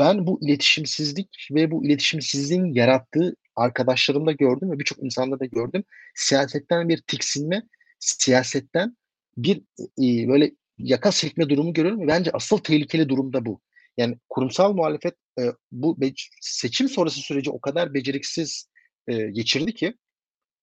ben 0.00 0.26
bu 0.26 0.38
iletişimsizlik 0.42 1.48
ve 1.50 1.70
bu 1.70 1.86
iletişimsizliğin 1.86 2.64
yarattığı 2.64 3.36
arkadaşlarımda 3.56 4.32
gördüm 4.32 4.70
ve 4.70 4.78
birçok 4.78 4.98
insanda 5.02 5.40
da 5.40 5.44
gördüm. 5.44 5.84
Siyasetten 6.14 6.88
bir 6.88 7.02
tiksinme, 7.06 7.62
siyasetten 7.98 8.96
bir 9.36 9.56
e, 9.78 10.28
böyle 10.28 10.52
yaka 10.78 11.12
silkme 11.12 11.48
durumu 11.48 11.72
görüyorum 11.72 12.08
bence 12.08 12.30
asıl 12.32 12.58
tehlikeli 12.58 13.08
durum 13.08 13.32
da 13.32 13.46
bu. 13.46 13.60
Yani 13.96 14.18
kurumsal 14.28 14.74
muhalefet 14.74 15.14
e, 15.38 15.42
bu 15.72 15.98
seçim 16.40 16.88
sonrası 16.88 17.20
süreci 17.20 17.50
o 17.50 17.60
kadar 17.60 17.94
beceriksiz 17.94 18.68
e, 19.08 19.30
geçirdi 19.30 19.74
ki 19.74 19.94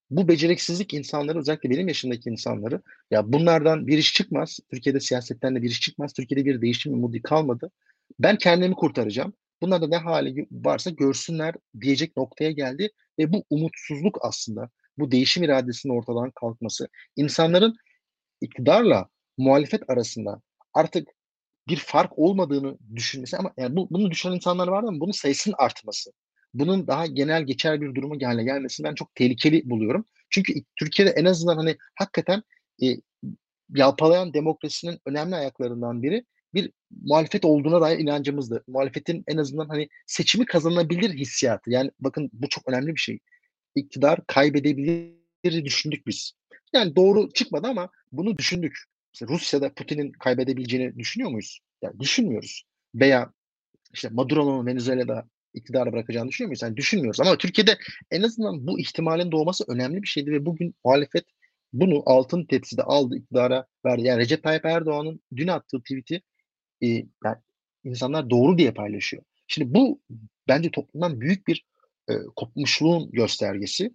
bu 0.09 0.27
beceriksizlik 0.27 0.93
insanları 0.93 1.39
özellikle 1.39 1.69
benim 1.69 1.87
yaşındaki 1.87 2.29
insanları 2.29 2.81
ya 3.11 3.33
bunlardan 3.33 3.87
bir 3.87 3.97
iş 3.97 4.13
çıkmaz. 4.13 4.59
Türkiye'de 4.71 4.99
siyasetten 4.99 5.55
de 5.55 5.61
bir 5.61 5.69
iş 5.69 5.81
çıkmaz. 5.81 6.13
Türkiye'de 6.13 6.45
bir 6.45 6.61
değişim 6.61 6.93
umudu 6.93 7.17
kalmadı. 7.23 7.71
Ben 8.19 8.37
kendimi 8.37 8.75
kurtaracağım. 8.75 9.33
Bunlar 9.61 9.81
da 9.81 9.87
ne 9.87 9.97
hali 9.97 10.47
varsa 10.51 10.89
görsünler 10.89 11.55
diyecek 11.81 12.17
noktaya 12.17 12.51
geldi 12.51 12.89
ve 13.19 13.33
bu 13.33 13.43
umutsuzluk 13.49 14.17
aslında 14.21 14.69
bu 14.97 15.11
değişim 15.11 15.43
iradesinin 15.43 15.97
ortadan 15.97 16.31
kalkması 16.31 16.87
insanların 17.15 17.75
iktidarla 18.41 19.09
muhalefet 19.37 19.89
arasında 19.89 20.41
artık 20.73 21.07
bir 21.67 21.77
fark 21.77 22.19
olmadığını 22.19 22.77
düşünmesi 22.95 23.37
ama 23.37 23.53
yani 23.57 23.75
bu, 23.75 23.87
bunu 23.91 24.11
düşünen 24.11 24.33
insanlar 24.33 24.67
var 24.67 24.83
ama 24.83 24.99
bunun 24.99 25.11
sayısının 25.11 25.55
artması 25.57 26.11
bunun 26.53 26.87
daha 26.87 27.05
genel 27.05 27.43
geçer 27.43 27.81
bir 27.81 27.95
duruma 27.95 28.27
haline 28.27 28.43
gelmesini 28.43 28.83
ben 28.83 28.95
çok 28.95 29.15
tehlikeli 29.15 29.69
buluyorum. 29.69 30.05
Çünkü 30.29 30.53
Türkiye'de 30.75 31.11
en 31.11 31.25
azından 31.25 31.57
hani 31.57 31.77
hakikaten 31.95 32.43
e, 32.83 32.85
yalpalayan 33.75 34.33
demokrasinin 34.33 34.99
önemli 35.05 35.35
ayaklarından 35.35 36.03
biri 36.03 36.25
bir 36.53 36.71
muhalefet 37.03 37.45
olduğuna 37.45 37.81
dair 37.81 37.99
inancımızdı. 37.99 38.63
Muhalefetin 38.67 39.23
en 39.27 39.37
azından 39.37 39.67
hani 39.67 39.89
seçimi 40.07 40.45
kazanabilir 40.45 41.13
hissiyatı. 41.13 41.71
Yani 41.71 41.91
bakın 41.99 42.29
bu 42.33 42.49
çok 42.49 42.69
önemli 42.69 42.95
bir 42.95 42.99
şey. 42.99 43.19
İktidar 43.75 44.27
kaybedebilir 44.27 45.65
düşündük 45.65 46.07
biz. 46.07 46.33
Yani 46.73 46.95
doğru 46.95 47.31
çıkmadı 47.33 47.67
ama 47.67 47.89
bunu 48.11 48.37
düşündük. 48.37 48.77
Mesela 49.13 49.33
Rusya'da 49.33 49.73
Putin'in 49.73 50.11
kaybedebileceğini 50.11 50.99
düşünüyor 50.99 51.31
muyuz? 51.31 51.59
Yani 51.81 51.99
düşünmüyoruz. 51.99 52.63
Veya 52.95 53.33
işte 53.93 54.09
Maduro'nun 54.09 54.65
Venezuela'da 54.65 55.27
iktidarı 55.53 55.91
bırakacağını 55.91 56.29
düşünüyor 56.29 56.47
muyuz? 56.47 56.61
Yani 56.61 56.77
düşünmüyoruz. 56.77 57.19
Ama 57.19 57.37
Türkiye'de 57.37 57.77
en 58.11 58.21
azından 58.21 58.67
bu 58.67 58.79
ihtimalin 58.79 59.31
doğması 59.31 59.63
önemli 59.67 60.01
bir 60.01 60.07
şeydi 60.07 60.31
ve 60.31 60.45
bugün 60.45 60.75
muhalefet 60.85 61.25
bunu 61.73 62.03
altın 62.05 62.45
tepside 62.45 62.83
aldı, 62.83 63.15
iktidara 63.15 63.65
verdi. 63.85 64.07
Yani 64.07 64.19
Recep 64.19 64.43
Tayyip 64.43 64.65
Erdoğan'ın 64.65 65.21
dün 65.35 65.47
attığı 65.47 65.79
tweet'i 65.79 66.21
e, 66.83 66.87
yani 66.87 67.37
insanlar 67.83 68.29
doğru 68.29 68.57
diye 68.57 68.71
paylaşıyor. 68.71 69.23
Şimdi 69.47 69.73
bu 69.73 70.01
bence 70.47 70.71
toplumdan 70.71 71.21
büyük 71.21 71.47
bir 71.47 71.65
e, 72.09 72.13
kopmuşluğun 72.35 73.11
göstergesi 73.11 73.91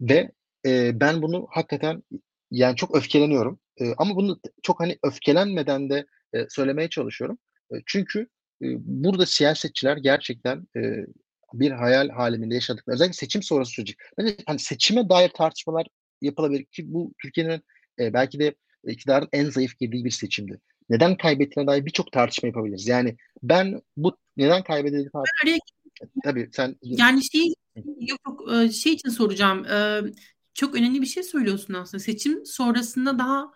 ve 0.00 0.30
e, 0.66 1.00
ben 1.00 1.22
bunu 1.22 1.46
hakikaten 1.50 2.02
yani 2.50 2.76
çok 2.76 2.96
öfkeleniyorum. 2.96 3.60
E, 3.80 3.94
ama 3.98 4.16
bunu 4.16 4.40
çok 4.62 4.80
hani 4.80 4.98
öfkelenmeden 5.02 5.90
de 5.90 6.06
e, 6.34 6.46
söylemeye 6.48 6.88
çalışıyorum. 6.88 7.38
E, 7.72 7.74
çünkü 7.86 8.28
burada 8.80 9.26
siyasetçiler 9.26 9.96
gerçekten 9.96 10.66
e, 10.76 11.06
bir 11.52 11.70
hayal 11.70 12.08
haliminde 12.08 12.54
yaşadıkları 12.54 12.94
özellikle 12.94 13.12
seçim 13.16 13.42
sonrası 13.42 13.72
süreci. 13.72 13.94
Bence 14.18 14.36
hani 14.46 14.58
seçime 14.58 15.08
dair 15.08 15.28
tartışmalar 15.28 15.86
yapılabilir 16.22 16.64
ki 16.64 16.92
bu 16.92 17.14
Türkiye'nin 17.22 17.62
e, 17.98 18.12
belki 18.12 18.38
de 18.38 18.54
iktidarın 18.86 19.28
en 19.32 19.50
zayıf 19.50 19.78
girdiği 19.78 20.04
bir 20.04 20.10
seçimdi. 20.10 20.60
Neden 20.90 21.16
kaybettiğine 21.16 21.70
dair 21.70 21.86
birçok 21.86 22.12
tartışma 22.12 22.46
yapabiliriz. 22.46 22.88
Yani 22.88 23.16
ben 23.42 23.80
bu 23.96 24.16
neden 24.36 24.62
kaybedildiği 24.62 25.10
tartışma... 25.10 25.58
Tabii 26.24 26.50
sen... 26.52 26.76
Yani 26.82 27.24
şey, 27.32 27.54
yok, 28.00 28.20
yok 28.26 28.72
şey 28.72 28.92
için 28.92 29.08
soracağım. 29.08 29.66
Çok 30.54 30.74
önemli 30.74 31.00
bir 31.00 31.06
şey 31.06 31.22
söylüyorsun 31.22 31.74
aslında. 31.74 32.02
Seçim 32.02 32.46
sonrasında 32.46 33.18
daha 33.18 33.50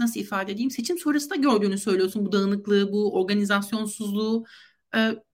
nasıl 0.00 0.20
ifade 0.20 0.52
edeyim 0.52 0.70
seçim 0.70 0.98
sonrasında 0.98 1.34
gördüğünü 1.34 1.78
söylüyorsun 1.78 2.26
bu 2.26 2.32
dağınıklığı, 2.32 2.92
bu 2.92 3.20
organizasyonsuzluğu. 3.20 4.44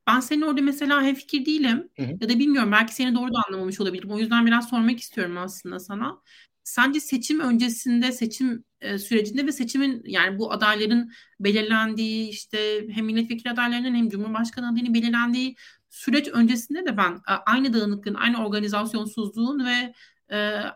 Ben 0.06 0.20
senin 0.20 0.42
orada 0.42 0.62
mesela 0.62 1.02
hemfikir 1.02 1.46
değilim 1.46 1.88
hı 1.96 2.02
hı. 2.02 2.10
ya 2.20 2.28
da 2.28 2.38
bilmiyorum 2.38 2.72
belki 2.72 2.94
seni 2.94 3.14
doğru 3.14 3.34
da 3.34 3.38
anlamamış 3.48 3.80
olabilirim. 3.80 4.10
O 4.10 4.18
yüzden 4.18 4.46
biraz 4.46 4.68
sormak 4.68 5.00
istiyorum 5.00 5.38
aslında 5.38 5.80
sana. 5.80 6.22
Sence 6.64 7.00
seçim 7.00 7.40
öncesinde, 7.40 8.12
seçim 8.12 8.64
sürecinde 8.80 9.46
ve 9.46 9.52
seçimin 9.52 10.02
yani 10.06 10.38
bu 10.38 10.52
adayların 10.52 11.12
belirlendiği 11.40 12.28
işte 12.28 12.86
hem 12.90 13.06
milletvekili 13.06 13.50
adaylarının 13.50 13.94
hem 13.94 14.08
cumhurbaşkanı 14.08 14.68
adayının 14.68 14.94
belirlendiği 14.94 15.56
süreç 15.88 16.28
öncesinde 16.28 16.86
de 16.86 16.96
ben 16.96 17.20
aynı 17.46 17.72
dağınıklığın, 17.74 18.14
aynı 18.14 18.46
organizasyonsuzluğun 18.46 19.66
ve 19.66 19.94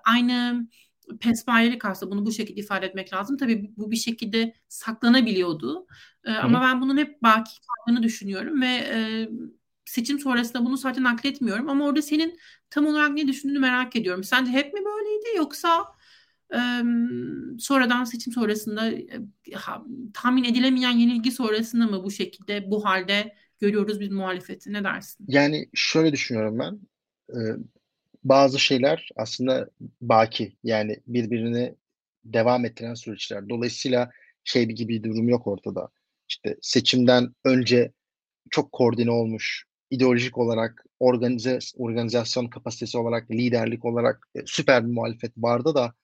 aynı 0.05 0.67
pespayelik 1.21 1.85
aslında 1.85 2.13
bunu 2.13 2.27
bu 2.27 2.33
şekilde 2.33 2.61
ifade 2.61 2.87
etmek 2.87 3.13
lazım. 3.13 3.37
Tabii 3.37 3.73
bu 3.77 3.91
bir 3.91 3.97
şekilde 3.97 4.55
saklanabiliyordu. 4.69 5.87
E, 6.25 6.33
ama 6.33 6.61
ben 6.61 6.81
bunun 6.81 6.97
hep 6.97 7.23
baki 7.23 7.53
kaldığını 7.61 8.03
düşünüyorum 8.03 8.63
ve 8.63 8.67
e, 8.67 9.29
seçim 9.85 10.19
sonrasında 10.19 10.65
bunu 10.65 10.77
zaten 10.77 11.05
nakletmiyorum. 11.05 11.69
Ama 11.69 11.85
orada 11.87 12.03
senin 12.03 12.39
tam 12.71 12.87
olarak 12.87 13.11
ne 13.11 13.29
düşündüğünü 13.29 13.59
merak 13.59 13.97
ediyorum. 13.97 14.25
Sence 14.25 14.51
hep 14.53 14.75
mi 14.75 14.81
böyleydi 14.85 15.37
yoksa 15.37 15.81
e, 15.81 15.85
sonradan 17.59 18.05
seçim 18.05 18.33
sonrasında 18.33 18.91
e, 18.91 19.07
tahmin 20.15 20.45
edilemeyen 20.45 20.91
yenilgi 20.99 21.31
sonrasında 21.31 21.87
mı 21.87 22.05
bu 22.05 22.11
şekilde 22.11 22.71
bu 22.71 22.85
halde 22.85 23.35
görüyoruz 23.61 24.01
biz 24.01 24.11
muhalefeti? 24.11 24.73
Ne 24.73 24.85
dersin? 24.85 25.25
Yani 25.29 25.69
şöyle 25.75 26.13
düşünüyorum 26.13 26.59
ben. 26.59 26.81
Bazı 28.25 28.59
şeyler 28.59 29.09
aslında 29.17 29.71
baki 30.01 30.57
yani 30.65 31.01
birbirini 31.07 31.75
devam 32.25 32.65
ettiren 32.65 32.95
süreçler. 32.95 33.49
Dolayısıyla 33.49 34.11
şey 34.45 34.65
gibi 34.65 34.89
bir 34.89 35.03
durum 35.03 35.29
yok 35.29 35.47
ortada. 35.47 35.89
İşte 36.29 36.57
seçimden 36.63 37.35
önce 37.45 37.93
çok 38.51 38.73
koordine 38.73 39.11
olmuş, 39.11 39.65
ideolojik 39.91 40.39
olarak 40.39 40.85
organize 41.01 41.59
organizasyon 41.77 42.47
kapasitesi 42.49 42.99
olarak, 42.99 43.31
liderlik 43.31 43.85
olarak 43.85 44.29
e, 44.35 44.41
süper 44.47 44.87
bir 44.87 44.93
muhalefet 44.93 45.33
vardı 45.37 45.75
da 45.75 45.95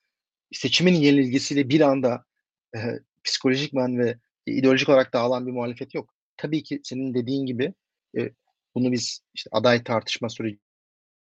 seçimin 0.53 0.94
yenilgisiyle 0.94 1.68
bir 1.68 1.80
anda 1.80 2.24
e, 2.76 2.78
psikolojikman 3.24 3.99
ve 3.99 4.18
ideolojik 4.47 4.88
olarak 4.88 5.12
dağılan 5.12 5.47
bir 5.47 5.53
muhalefet 5.53 5.94
yok. 5.94 6.14
Tabii 6.36 6.62
ki 6.62 6.80
senin 6.84 7.14
dediğin 7.14 7.47
gibi 7.47 7.74
e, 8.18 8.30
bunu 8.74 8.92
biz 8.92 9.20
işte 9.34 9.51
aday 9.53 9.84
tartışma 9.84 10.28
süreci 10.28 10.59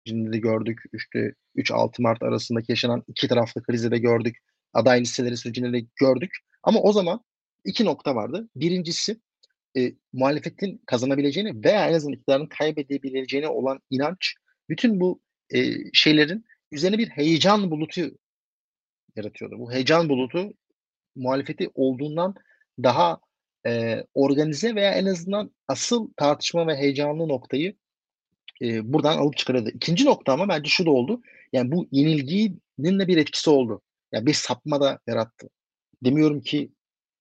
sürecinde 0.08 0.34
de 0.34 0.38
gördük. 0.38 0.82
İşte 0.93 1.34
3-6 1.55 2.01
Mart 2.01 2.24
arasındaki 2.24 2.72
yaşanan 2.72 3.03
iki 3.08 3.28
taraflı 3.28 3.64
krizi 3.64 3.91
de 3.91 3.97
gördük. 3.97 4.38
Aday 4.74 5.01
listeleri 5.01 5.38
sürecinde 5.38 5.74
de 5.74 5.86
gördük. 5.95 6.32
Ama 6.64 6.80
o 6.80 6.93
zaman 6.93 7.24
iki 7.66 7.86
nokta 7.86 8.16
vardı. 8.16 8.49
Birincisi 8.55 9.18
e, 9.78 9.93
muhalefetin 10.14 10.82
kazanabileceğini 10.86 11.64
veya 11.64 11.89
en 11.89 11.93
azından 11.93 12.14
iktidarın 12.14 12.45
kaybedebileceğine 12.45 13.47
olan 13.47 13.80
inanç 13.89 14.36
bütün 14.70 14.99
bu 14.99 15.22
e, 15.53 15.74
şeylerin 15.93 16.45
üzerine 16.72 16.97
bir 16.97 17.10
heyecan 17.10 17.72
bulutu 17.72 18.18
yaratıyordu. 19.18 19.59
Bu 19.59 19.72
heyecan 19.72 20.09
bulutu 20.09 20.53
muhalefeti 21.15 21.70
olduğundan 21.76 22.36
daha 22.84 23.20
e, 23.68 24.03
organize 24.13 24.76
veya 24.76 24.91
en 24.91 25.05
azından 25.05 25.51
asıl 25.68 26.09
tartışma 26.18 26.68
ve 26.68 26.76
heyecanlı 26.78 27.28
noktayı 27.28 27.76
e, 28.61 28.93
buradan 28.93 29.18
alıp 29.18 29.38
çıkarıyordu. 29.38 29.70
İkinci 29.70 30.05
nokta 30.05 30.34
ama 30.34 30.47
bence 30.47 30.70
şu 30.70 30.86
da 30.86 30.91
oldu. 30.91 31.22
Yani 31.53 31.72
bu 31.72 31.88
yenilginin 31.91 32.99
de 32.99 33.07
bir 33.07 33.18
etkisi 33.18 33.49
oldu. 33.49 33.82
Yani 34.11 34.26
bir 34.26 34.34
sapma 34.34 34.82
da 34.82 34.99
yarattı. 35.07 35.49
Demiyorum 36.03 36.41
ki 36.41 36.72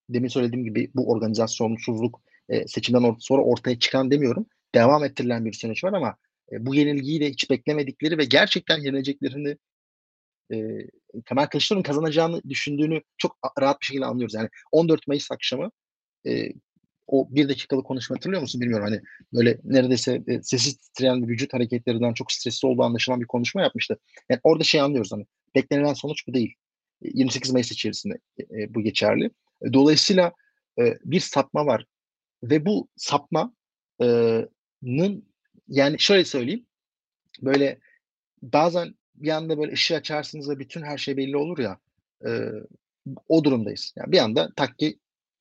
demin 0.09 0.28
söylediğim 0.28 0.64
gibi 0.64 0.90
bu 0.94 1.11
organizasyonsuzluk 1.11 2.20
e, 2.49 2.68
seçimden 2.68 3.16
sonra 3.18 3.42
ortaya 3.42 3.78
çıkan 3.78 4.11
demiyorum. 4.11 4.47
Devam 4.74 5.05
ettirilen 5.05 5.44
bir 5.44 5.53
süreç 5.53 5.84
var 5.84 5.92
ama 5.92 6.16
e, 6.53 6.66
bu 6.66 6.74
yenilgiyi 6.74 7.20
de 7.20 7.30
hiç 7.30 7.51
beklemedikleri 7.51 8.18
ve 8.18 8.24
gerçekten 8.24 8.78
yenileceklerini 8.78 9.57
e, 10.53 10.57
Kemal 11.28 11.47
Kılıçdaroğlu'nun 11.47 11.82
kazanacağını 11.82 12.42
düşündüğünü 12.49 13.03
çok 13.18 13.38
rahat 13.61 13.80
bir 13.80 13.86
şekilde 13.86 14.05
anlıyoruz. 14.05 14.34
Yani 14.34 14.49
14 14.72 15.07
Mayıs 15.09 15.30
akşamı 15.30 15.70
e, 16.26 16.53
o 17.07 17.28
bir 17.30 17.49
dakikalık 17.49 17.86
konuşma 17.86 18.16
hatırlıyor 18.16 18.42
musun 18.42 18.61
bilmiyorum. 18.61 18.86
Hani 18.86 19.01
böyle 19.32 19.59
neredeyse 19.64 20.22
e, 20.26 20.42
sesi 20.42 20.78
titreyen 20.78 21.28
vücut 21.28 21.55
hareketlerinden 21.55 22.12
çok 22.12 22.32
stresli 22.32 22.68
olduğu 22.68 22.82
anlaşılan 22.82 23.20
bir 23.20 23.26
konuşma 23.26 23.62
yapmıştı. 23.62 23.99
Yani 24.28 24.40
orada 24.44 24.64
şey 24.64 24.80
anlıyoruz 24.80 25.12
hani 25.12 25.26
beklenilen 25.55 25.94
sonuç 25.94 26.28
bu 26.28 26.34
değil. 26.34 26.55
28 27.03 27.53
Mayıs 27.53 27.72
içerisinde 27.72 28.18
e, 28.40 28.74
bu 28.74 28.82
geçerli. 28.82 29.30
Dolayısıyla 29.72 30.32
e, 30.78 30.99
bir 31.05 31.20
sapma 31.20 31.66
var 31.66 31.86
ve 32.42 32.66
bu 32.66 32.88
sapmanın 32.97 33.57
yani 35.68 35.99
şöyle 35.99 36.24
söyleyeyim 36.24 36.66
böyle 37.42 37.78
bazen 38.42 38.94
bir 39.16 39.28
anda 39.28 39.58
böyle 39.58 39.72
ışığı 39.72 39.96
açarsınız 39.96 40.50
ve 40.50 40.58
bütün 40.58 40.82
her 40.82 40.98
şey 40.98 41.16
belli 41.16 41.36
olur 41.36 41.58
ya 41.58 41.78
e, 42.26 42.30
o 43.28 43.44
durumdayız. 43.44 43.92
Yani 43.96 44.12
bir 44.12 44.18
anda 44.18 44.52
takki 44.56 44.98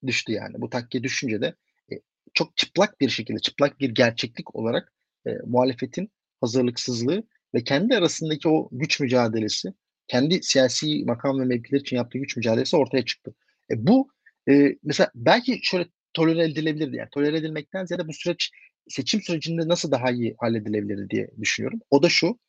düştü 0.08 0.32
yani. 0.32 0.62
Bu 0.62 0.70
takki 0.70 1.04
düşünce 1.04 1.42
de 1.42 1.56
e, 1.92 1.96
çok 2.34 2.58
çıplak 2.58 3.02
bir 3.02 3.10
şekilde, 3.10 3.40
çıplak 3.40 3.80
bir 3.80 3.90
gerçeklik 3.90 4.56
olarak 4.56 4.94
e, 5.28 5.30
muhalefetin 5.46 6.12
hazırlıksızlığı 6.42 7.24
ve 7.54 7.64
kendi 7.64 7.96
arasındaki 7.98 8.50
o 8.50 8.70
güç 8.72 9.00
mücadelesi, 9.00 9.74
kendi 10.08 10.44
siyasi 10.44 11.04
makam 11.06 11.40
ve 11.40 11.46
mevkiler 11.46 11.80
için 11.80 11.96
yaptığı 11.96 12.18
güç 12.18 12.38
mücadelesi 12.38 12.78
ortaya 12.78 13.06
çıktı. 13.06 13.36
E, 13.72 13.88
bu 13.88 14.10
e, 14.50 14.76
mesela 14.84 15.12
belki 15.16 15.60
şöyle 15.64 15.86
tolere 16.14 16.44
edilebilirdi. 16.44 16.96
Yani 16.96 17.10
tolere 17.12 17.38
edilmekten 17.38 17.86
ziyade 17.86 18.08
bu 18.08 18.14
süreç 18.14 18.52
seçim 18.88 19.22
sürecinde 19.22 19.68
nasıl 19.68 19.92
daha 19.92 20.12
iyi 20.12 20.36
halledilebilirdi 20.40 21.10
diye 21.10 21.30
düşünüyorum. 21.42 21.80
O 21.90 22.04
da 22.04 22.10
şu. 22.10 22.40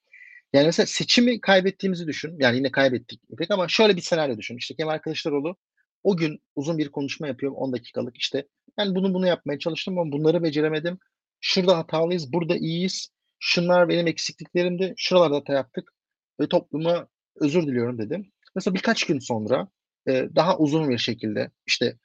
Yani 0.57 0.67
mesela 0.67 0.87
seçimi 0.87 1.41
kaybettiğimizi 1.41 2.07
düşün. 2.07 2.37
Yani 2.39 2.57
yine 2.57 2.71
kaybettik 2.71 3.21
pek 3.39 3.51
ama 3.51 3.69
şöyle 3.69 3.97
bir 3.97 4.01
senaryo 4.01 4.39
düşün. 4.39 4.57
İşte 4.57 4.75
Kemal 4.75 4.99
Kılıçdaroğlu 4.99 5.57
o 6.03 6.17
gün 6.17 6.43
uzun 6.55 6.79
bir 6.79 6.89
konuşma 6.89 7.27
yapıyorum 7.27 7.59
10 7.59 7.73
dakikalık 7.73 8.17
işte. 8.17 8.47
Ben 8.79 8.95
bunu 8.95 9.15
bunu 9.15 9.27
yapmaya 9.27 9.59
çalıştım 9.59 9.99
ama 9.99 10.13
bunları 10.13 10.43
beceremedim. 10.43 10.99
Şurada 11.41 11.79
hatalıyız, 11.79 12.33
burada 12.33 12.57
iyiyiz. 12.57 13.09
Şunlar 13.39 13.89
benim 13.89 14.07
eksikliklerimdi. 14.07 14.95
Şuralarda 14.97 15.37
hata 15.37 15.53
yaptık. 15.53 15.93
Ve 16.41 16.49
topluma 16.49 17.09
özür 17.37 17.63
diliyorum 17.67 17.99
dedim. 17.99 18.33
Mesela 18.55 18.75
birkaç 18.75 19.05
gün 19.05 19.19
sonra 19.19 19.69
daha 20.09 20.59
uzun 20.59 20.89
bir 20.89 20.99
şekilde 20.99 21.51
işte 21.67 21.97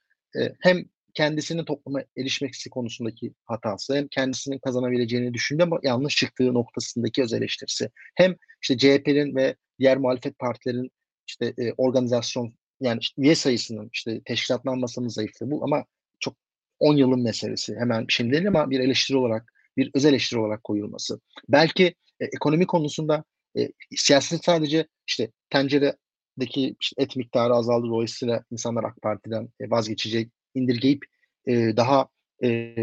hem 0.59 0.85
kendisinin 1.13 1.65
topluma 1.65 2.01
erişmeksi 2.17 2.69
konusundaki 2.69 3.33
hatası 3.45 3.95
hem 3.95 4.07
kendisinin 4.07 4.59
kazanabileceğini 4.59 5.33
düşündü 5.33 5.63
ama 5.63 5.79
yanlış 5.83 6.15
çıktığı 6.15 6.53
noktasındaki 6.53 7.23
öz 7.23 7.33
eleştirisi 7.33 7.89
hem 8.15 8.35
işte 8.61 8.77
CHP'nin 8.77 9.35
ve 9.35 9.55
diğer 9.79 9.97
muhalefet 9.97 10.39
partilerin 10.39 10.91
işte 11.27 11.53
e, 11.57 11.73
organizasyon 11.77 12.53
yani 12.81 12.99
işte 13.01 13.21
üye 13.21 13.35
sayısının 13.35 13.89
işte 13.93 14.21
teşkilatlanmasının 14.25 15.07
zayıflığı 15.07 15.51
bu 15.51 15.63
ama 15.63 15.85
çok 16.19 16.35
10 16.79 16.95
yılın 16.95 17.23
meselesi 17.23 17.75
hemen 17.75 18.05
şey 18.09 18.31
değil 18.31 18.47
ama 18.47 18.69
bir 18.69 18.79
eleştiri 18.79 19.17
olarak 19.17 19.53
bir 19.77 19.91
öz 19.93 20.05
eleştiri 20.05 20.39
olarak 20.39 20.63
koyulması. 20.63 21.19
Belki 21.49 21.95
e, 22.19 22.25
ekonomi 22.25 22.67
konusunda 22.67 23.23
e, 23.57 23.69
siyaset 23.95 24.45
sadece 24.45 24.87
işte 25.07 25.31
tenceredeki 25.49 26.75
işte 26.81 27.03
et 27.03 27.15
miktarı 27.15 27.53
azaldı 27.53 27.87
dolayısıyla 27.87 28.43
insanlar 28.51 28.83
AK 28.83 29.01
Parti'den 29.01 29.49
e, 29.59 29.69
vazgeçecek 29.69 30.31
indirgeyip 30.55 31.05
e, 31.47 31.77
daha 31.77 32.07
e, 32.43 32.75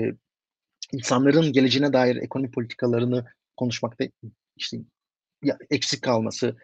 insanların 0.93 1.53
geleceğine 1.53 1.93
dair 1.93 2.17
ekonomi 2.17 2.51
politikalarını 2.51 3.25
konuşmakta 3.57 4.05
işte 4.57 4.79
ya, 5.43 5.59
eksik 5.71 6.03
kalması, 6.03 6.57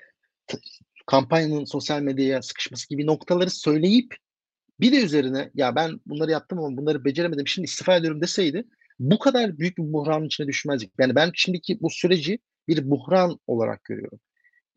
kampanyanın 1.07 1.64
sosyal 1.64 2.02
medyaya 2.02 2.42
sıkışması 2.42 2.88
gibi 2.88 3.07
noktaları 3.07 3.50
söyleyip 3.50 4.16
bir 4.80 4.92
de 4.92 5.05
üzerine 5.05 5.50
ya 5.55 5.74
ben 5.74 6.00
bunları 6.07 6.30
yaptım 6.30 6.59
ama 6.59 6.76
bunları 6.76 7.05
beceremedim 7.05 7.48
şimdi 7.48 7.66
istifa 7.66 7.96
ediyorum 7.96 8.20
deseydi 8.20 8.64
bu 8.98 9.18
kadar 9.18 9.59
büyük 9.59 9.78
bir 9.78 9.92
buhranın 9.92 10.26
içine 10.26 10.46
düşmezdik. 10.46 10.92
Yani 10.98 11.14
ben 11.14 11.30
şimdiki 11.34 11.80
bu 11.80 11.90
süreci 11.90 12.38
bir 12.68 12.90
buhran 12.90 13.38
olarak 13.46 13.84
görüyorum. 13.84 14.20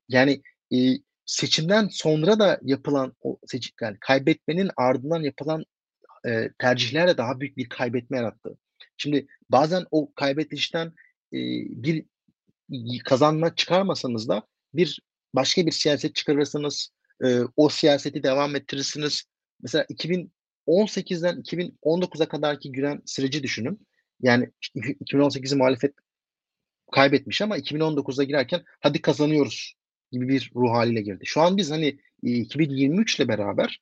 Yani 0.10 0.42
e, 0.74 0.78
seçimden 1.26 1.88
sonra 1.92 2.40
da 2.40 2.60
yapılan 2.62 3.14
o 3.22 3.40
seçim 3.48 3.76
yani 3.82 3.98
kaybetmenin 4.00 4.72
ardından 4.78 5.22
yapılan 5.24 5.64
e, 6.26 6.50
tercihlerle 6.60 7.18
daha 7.18 7.40
büyük 7.40 7.58
bir 7.58 7.70
kaybetme 7.70 8.18
yarattı. 8.18 8.58
Şimdi 8.98 9.28
bazen 9.50 9.86
o 9.92 10.14
kaybedişten 10.14 10.88
e, 11.34 11.40
bir 11.84 12.06
kazanma 13.06 13.56
çıkarmasanız 13.56 14.30
da 14.30 14.48
bir 14.74 15.00
başka 15.34 15.66
bir 15.66 15.72
siyaset 15.72 16.16
çıkarırsanız 16.16 16.90
e, 17.26 17.40
o 17.56 17.70
siyaseti 17.70 18.24
devam 18.24 18.56
ettirirsiniz. 18.56 19.24
Mesela 19.62 19.84
2018'den 19.84 21.42
2019'a 21.42 22.28
kadarki 22.28 22.72
giren 22.72 23.02
süreci 23.06 23.44
düşünün. 23.44 23.88
Yani 24.22 24.50
2018'i 24.76 25.58
muhalefet 25.58 25.94
kaybetmiş 26.92 27.42
ama 27.42 27.58
2019'a 27.58 28.24
girerken 28.24 28.64
hadi 28.80 29.02
kazanıyoruz 29.02 29.74
gibi 30.12 30.28
bir 30.28 30.52
ruh 30.56 30.72
haliyle 30.72 31.02
girdi. 31.02 31.26
Şu 31.26 31.42
an 31.42 31.58
biz 31.58 31.72
hani 31.72 32.00
2023 32.22 33.20
ile 33.20 33.28
beraber 33.28 33.82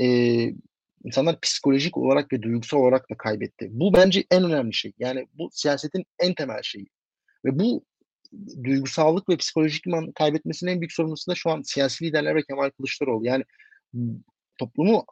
e, 0.00 0.06
insanlar 1.04 1.40
psikolojik 1.40 1.96
olarak 1.96 2.32
ve 2.32 2.42
duygusal 2.42 2.78
olarak 2.78 3.10
da 3.10 3.16
kaybetti. 3.16 3.68
Bu 3.70 3.94
bence 3.94 4.24
en 4.30 4.44
önemli 4.44 4.74
şey. 4.74 4.92
Yani 4.98 5.26
bu 5.34 5.48
siyasetin 5.52 6.04
en 6.18 6.34
temel 6.34 6.62
şeyi. 6.62 6.86
Ve 7.44 7.58
bu 7.58 7.84
duygusallık 8.64 9.28
ve 9.28 9.36
psikolojik 9.36 9.86
iman 9.86 10.12
kaybetmesinin 10.12 10.70
en 10.70 10.80
büyük 10.80 10.92
sorumlusu 10.92 11.30
da 11.30 11.34
şu 11.34 11.50
an 11.50 11.62
siyasi 11.62 12.04
liderler 12.04 12.34
ve 12.34 12.42
Kemal 12.42 12.70
Kılıçdaroğlu. 12.70 13.26
Yani 13.26 13.44
toplumu 14.58 15.06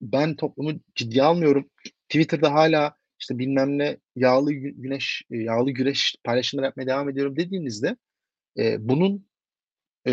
ben 0.00 0.36
toplumu 0.36 0.72
ciddiye 0.94 1.22
almıyorum. 1.22 1.70
Twitter'da 2.08 2.52
hala 2.52 2.96
işte 3.20 3.38
bilmem 3.38 3.78
ne 3.78 3.98
yağlı 4.16 4.52
güneş 4.52 5.22
yağlı 5.30 5.70
güreş 5.70 6.16
paylaşımlar 6.24 6.64
yapmaya 6.64 6.86
devam 6.86 7.08
ediyorum 7.08 7.36
dediğinizde 7.36 7.96
e, 8.58 8.88
bunun 8.88 9.26
e, 10.08 10.12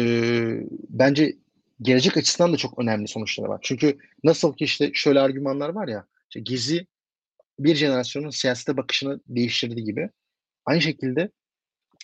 bence 0.89 1.37
gelecek 1.81 2.17
açısından 2.17 2.53
da 2.53 2.57
çok 2.57 2.79
önemli 2.79 3.07
sonuçları 3.07 3.49
var. 3.49 3.59
Çünkü 3.63 3.97
nasıl 4.23 4.53
ki 4.53 4.63
işte 4.63 4.91
şöyle 4.93 5.19
argümanlar 5.19 5.69
var 5.69 5.87
ya 5.87 6.05
işte 6.29 6.39
Gezi 6.39 6.87
bir 7.59 7.75
jenerasyonun 7.75 8.29
siyasete 8.29 8.77
bakışını 8.77 9.19
değiştirdi 9.27 9.83
gibi. 9.83 10.09
Aynı 10.65 10.81
şekilde 10.81 11.31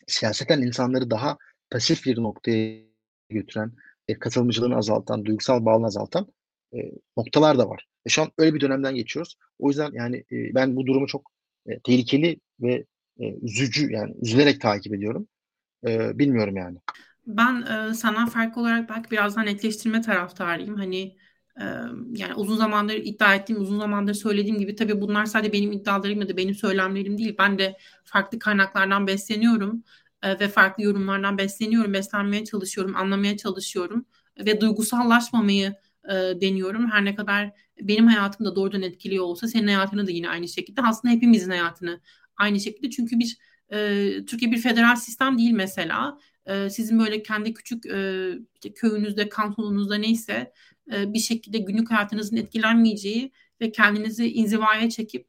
siyaseten 0.07 0.61
insanları 0.61 1.11
daha 1.11 1.38
pasif 1.72 2.05
bir 2.05 2.17
noktaya 2.17 2.82
götüren, 3.30 3.74
e, 4.07 4.20
katılımcılığını 4.20 4.76
azaltan, 4.76 5.26
duygusal 5.26 5.65
bağını 5.65 5.86
azaltan 5.86 6.28
e, 6.74 6.78
noktalar 7.17 7.57
da 7.57 7.70
var. 7.70 7.88
E, 8.05 8.09
şu 8.09 8.22
an 8.22 8.32
öyle 8.38 8.53
bir 8.53 8.61
dönemden 8.61 8.95
geçiyoruz. 8.95 9.38
O 9.59 9.67
yüzden 9.70 9.91
yani 9.93 10.17
e, 10.17 10.55
ben 10.55 10.76
bu 10.76 10.86
durumu 10.86 11.07
çok 11.07 11.32
e, 11.67 11.80
tehlikeli 11.80 12.39
ve 12.59 12.86
e, 13.20 13.34
üzücü 13.41 13.91
yani 13.91 14.15
üzülerek 14.22 14.61
takip 14.61 14.93
ediyorum. 14.93 15.28
E, 15.88 16.20
bilmiyorum 16.20 16.57
yani. 16.57 16.78
Ben 17.30 17.62
e, 17.62 17.94
senden 17.94 18.26
farklı 18.26 18.62
olarak 18.62 18.90
belki 18.90 19.12
birazdan 19.12 19.46
netleştirme 19.46 20.02
taraftarıyım. 20.02 20.76
Hani 20.76 21.18
e, 21.62 21.64
yani 22.16 22.34
uzun 22.36 22.58
zamandır 22.58 22.94
iddia 22.94 23.36
ettiğim, 23.36 23.62
uzun 23.62 23.80
zamandır 23.80 24.14
söylediğim 24.14 24.60
gibi 24.60 24.76
tabii 24.76 25.02
bunlar 25.02 25.26
sadece 25.26 25.54
benim 25.54 25.72
iddialarım 25.72 26.22
ya 26.22 26.30
da 26.30 26.38
benim 26.38 26.56
söylemlerim 26.56 27.18
değil. 27.18 27.36
Ben 27.40 27.60
de 27.60 27.78
farklı 28.06 28.40
kaynaklardan 28.40 29.08
besleniyorum 29.08 29.84
e, 30.24 30.40
ve 30.40 30.48
farklı 30.48 30.84
yorumlardan 30.84 31.38
besleniyorum, 31.38 31.94
beslenmeye 31.94 32.46
çalışıyorum, 32.46 32.96
anlamaya 32.96 33.38
çalışıyorum 33.38 34.06
ve 34.46 34.62
duygusallaşmamayı 34.62 35.76
e, 36.10 36.14
deniyorum. 36.42 36.92
Her 36.92 37.06
ne 37.06 37.16
kadar 37.16 37.52
benim 37.82 38.08
hayatımda 38.08 38.56
doğrudan 38.56 38.82
etkiliyor 38.82 39.24
olsa 39.24 39.48
senin 39.48 39.68
hayatını 39.68 40.08
da 40.08 40.12
yine 40.12 40.30
aynı 40.30 40.48
şekilde. 40.48 40.82
Aslında 40.82 41.14
hepimizin 41.14 41.50
hayatını 41.50 42.02
aynı 42.38 42.60
şekilde. 42.60 42.90
Çünkü 42.90 43.20
bir 43.20 43.38
e, 43.70 44.26
Türkiye 44.26 44.52
bir 44.52 44.62
federal 44.62 44.96
sistem 44.96 45.38
değil 45.38 45.52
mesela 45.52 46.18
sizin 46.70 47.00
böyle 47.00 47.24
kendi 47.24 47.54
küçük 47.54 47.86
işte 48.56 48.74
köyünüzde, 48.76 49.30
kantonunuzda 49.30 49.95
neyse 49.95 50.54
bir 50.88 51.20
şekilde 51.20 51.58
günlük 51.58 51.91
hayatınızın 51.91 52.36
etkilenmeyeceği 52.36 53.32
ve 53.62 53.72
kendinizi 53.72 54.32
inzivaya 54.32 54.89
çekip 54.89 55.28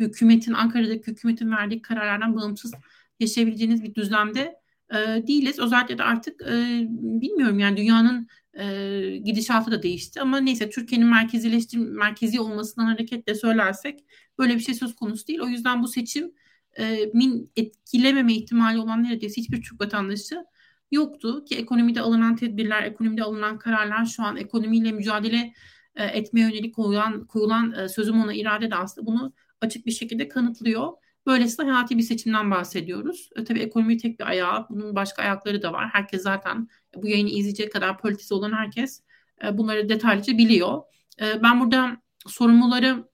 hükümetin, 0.00 0.52
Ankara'daki 0.52 1.06
hükümetin 1.06 1.50
verdiği 1.50 1.82
kararlardan 1.82 2.36
bağımsız 2.36 2.72
yaşayabileceğiniz 3.20 3.82
bir 3.82 3.94
düzlemde 3.94 4.60
e, 4.90 4.96
değiliz. 5.26 5.58
Özellikle 5.58 5.98
de 5.98 6.02
artık 6.02 6.42
e, 6.42 6.86
bilmiyorum 6.90 7.58
yani 7.58 7.76
dünyanın 7.76 8.28
e, 8.54 9.16
gidişatı 9.16 9.70
da 9.70 9.82
değişti 9.82 10.20
ama 10.20 10.40
neyse 10.40 10.70
Türkiye'nin 10.70 11.08
merkezileştir 11.08 11.78
merkezi 11.78 12.40
olmasından 12.40 12.86
hareketle 12.86 13.34
söylersek 13.34 14.04
böyle 14.38 14.54
bir 14.54 14.60
şey 14.60 14.74
söz 14.74 14.96
konusu 14.96 15.26
değil. 15.26 15.40
O 15.40 15.48
yüzden 15.48 15.82
bu 15.82 15.88
seçim 15.88 16.32
e, 16.78 17.10
min 17.14 17.52
etkilememe 17.56 18.34
ihtimali 18.34 18.78
olan 18.78 19.02
neredeyse 19.02 19.40
hiçbir 19.40 19.62
Türk 19.62 19.80
vatandaşı 19.80 20.44
yoktu 20.90 21.44
ki 21.44 21.56
ekonomide 21.56 22.00
alınan 22.00 22.36
tedbirler, 22.36 22.82
ekonomide 22.82 23.22
alınan 23.22 23.58
kararlar 23.58 24.04
şu 24.04 24.22
an 24.22 24.36
ekonomiyle 24.36 24.92
mücadele 24.92 25.52
e, 25.96 26.04
etmeye 26.04 26.40
yönelik 26.40 26.74
koyulan, 26.74 27.26
koyulan 27.26 27.72
e, 27.72 27.88
sözüm 27.88 28.20
ona 28.20 28.34
irade 28.34 28.70
de 28.70 28.74
aslında 28.76 29.06
bunu 29.06 29.32
açık 29.60 29.86
bir 29.86 29.90
şekilde 29.92 30.28
kanıtlıyor. 30.28 30.92
Böylesine 31.26 31.70
hayati 31.70 31.98
bir 31.98 32.02
seçimden 32.02 32.50
bahsediyoruz. 32.50 33.30
E, 33.36 33.44
tabii 33.44 33.60
ekonomi 33.60 33.96
tek 33.96 34.20
bir 34.20 34.24
ayağı, 34.24 34.66
bunun 34.70 34.94
başka 34.94 35.22
ayakları 35.22 35.62
da 35.62 35.72
var. 35.72 35.88
Herkes 35.92 36.22
zaten 36.22 36.68
bu 36.96 37.08
yayını 37.08 37.28
izleyecek 37.28 37.72
kadar 37.72 37.98
politize 37.98 38.34
olan 38.34 38.52
herkes 38.52 39.02
e, 39.44 39.58
bunları 39.58 39.88
detaylıca 39.88 40.38
biliyor. 40.38 40.82
E, 41.20 41.42
ben 41.42 41.60
burada 41.60 41.96
sorumluları 42.26 43.04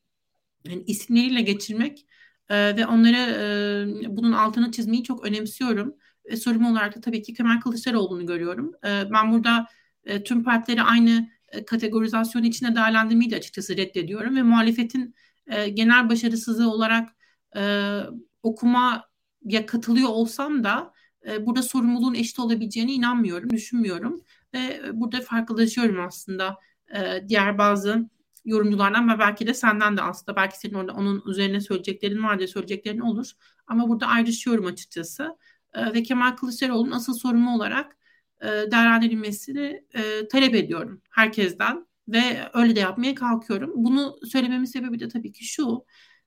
yani 0.64 0.82
isimleriyle 0.86 1.40
geçirmek 1.40 2.06
e, 2.48 2.76
ve 2.76 2.86
onlara 2.86 3.26
e, 3.30 4.16
bunun 4.16 4.32
altını 4.32 4.70
çizmeyi 4.70 5.04
çok 5.04 5.24
önemsiyorum. 5.26 5.94
E, 6.24 6.36
sorumlu 6.36 6.70
olarak 6.70 6.96
da 6.96 7.00
tabii 7.00 7.22
ki 7.22 7.34
Kemal 7.34 7.60
Kılıçdaroğlu'nu 7.60 8.26
görüyorum. 8.26 8.72
E, 8.84 9.10
ben 9.12 9.32
burada 9.32 9.66
e, 10.04 10.22
tüm 10.22 10.44
partileri 10.44 10.82
aynı 10.82 11.28
e, 11.48 11.64
kategorizasyon 11.64 12.42
içine 12.42 12.74
değerlendirmeyi 12.76 13.30
de 13.30 13.36
açıkçası 13.36 13.76
reddediyorum 13.76 14.36
ve 14.36 14.42
muhalefetin 14.42 15.14
genel 15.74 16.08
başarısızlığı 16.08 16.70
olarak 16.70 17.10
e, 17.56 18.00
okuma 18.42 19.04
ya 19.44 19.66
katılıyor 19.66 20.08
olsam 20.08 20.64
da 20.64 20.92
burada 21.40 21.62
sorumluluğun 21.62 22.14
eşit 22.14 22.38
olabileceğine 22.38 22.92
inanmıyorum, 22.92 23.50
düşünmüyorum 23.50 24.20
ve 24.54 24.80
burada 24.92 25.20
farklılaşıyorum 25.20 26.00
aslında 26.00 26.56
diğer 27.28 27.58
bazı 27.58 28.08
yorumculardan 28.44 29.08
ve 29.08 29.18
belki 29.18 29.46
de 29.46 29.54
senden 29.54 29.96
de 29.96 30.02
aslında 30.02 30.36
belki 30.36 30.58
senin 30.58 30.74
orada 30.74 30.92
onun 30.92 31.22
üzerine 31.26 31.60
söyleyeceklerin 31.60 32.22
var 32.22 32.38
diye 32.38 32.48
söyleyeceklerin 32.48 33.00
olur 33.00 33.30
ama 33.66 33.88
burada 33.88 34.06
ayrışıyorum 34.06 34.66
açıkçası 34.66 35.36
e, 35.74 35.94
ve 35.94 36.02
Kemal 36.02 36.36
Kılıçdaroğlu'nun 36.36 36.90
asıl 36.90 37.14
sorumlu 37.14 37.50
olarak 37.50 37.96
e, 38.42 38.46
değerlendirilmesini 38.46 39.84
e, 39.94 40.28
talep 40.28 40.54
ediyorum 40.54 41.02
herkesten 41.10 41.86
ve 42.08 42.50
öyle 42.54 42.76
de 42.76 42.80
yapmaya 42.80 43.14
kalkıyorum. 43.14 43.72
Bunu 43.74 44.16
söylememin 44.24 44.64
sebebi 44.64 45.00
de 45.00 45.08
tabii 45.08 45.32
ki 45.32 45.44
şu. 45.44 45.84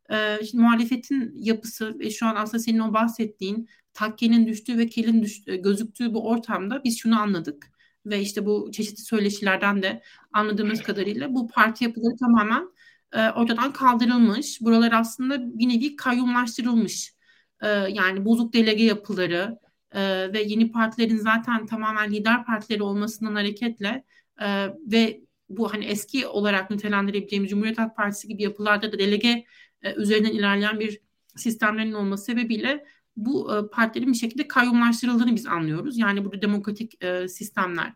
E, 0.09 0.39
işte 0.41 0.57
muhalefetin 0.57 1.33
yapısı 1.35 1.99
ve 1.99 2.09
şu 2.11 2.25
an 2.25 2.35
aslında 2.35 2.63
senin 2.63 2.79
o 2.79 2.93
bahsettiğin 2.93 3.69
takkenin 3.93 4.47
düştüğü 4.47 4.77
ve 4.77 4.87
kelin 4.87 5.21
düştüğü, 5.23 5.55
gözüktüğü 5.55 6.13
bu 6.13 6.29
ortamda 6.29 6.83
biz 6.83 6.99
şunu 6.99 7.19
anladık. 7.21 7.74
Ve 8.05 8.21
işte 8.21 8.45
bu 8.45 8.71
çeşitli 8.71 9.01
söyleşilerden 9.03 9.83
de 9.83 10.01
anladığımız 10.33 10.83
kadarıyla 10.83 11.33
bu 11.35 11.47
parti 11.47 11.83
yapıları 11.83 12.15
tamamen 12.17 12.69
e, 13.13 13.29
ortadan 13.29 13.73
kaldırılmış. 13.73 14.61
Buralar 14.61 14.91
aslında 14.91 15.59
bir 15.59 15.69
nevi 15.69 15.95
kayyumlaştırılmış. 15.95 17.13
E, 17.61 17.67
yani 17.67 18.25
bozuk 18.25 18.53
delege 18.53 18.83
yapıları, 18.83 19.59
e, 19.95 20.33
ve 20.33 20.41
yeni 20.41 20.71
partilerin 20.71 21.17
zaten 21.17 21.65
tamamen 21.65 22.11
lider 22.11 22.45
partileri 22.45 22.83
olmasından 22.83 23.35
hareketle 23.35 24.03
e, 24.41 24.67
ve 24.91 25.21
bu 25.49 25.73
hani 25.73 25.85
eski 25.85 26.27
olarak 26.27 26.71
nitelendirebileceğimiz 26.71 27.49
Cumhuriyet 27.49 27.77
Halk 27.77 27.95
Partisi 27.95 28.27
gibi 28.27 28.43
yapılarda 28.43 28.91
da 28.91 28.99
delege 28.99 29.45
e, 29.81 29.93
üzerinden 29.93 30.31
ilerleyen 30.31 30.79
bir 30.79 30.99
sistemlerin 31.35 31.93
olması 31.93 32.23
sebebiyle 32.23 32.85
bu 33.15 33.55
e, 33.55 33.69
partilerin 33.69 34.13
bir 34.13 34.17
şekilde 34.17 34.47
kayyumlaştırıldığını 34.47 35.35
biz 35.35 35.45
anlıyoruz. 35.45 35.97
Yani 35.97 36.25
burada 36.25 36.41
demokratik 36.41 37.03
e, 37.03 37.27
sistemler 37.27 37.93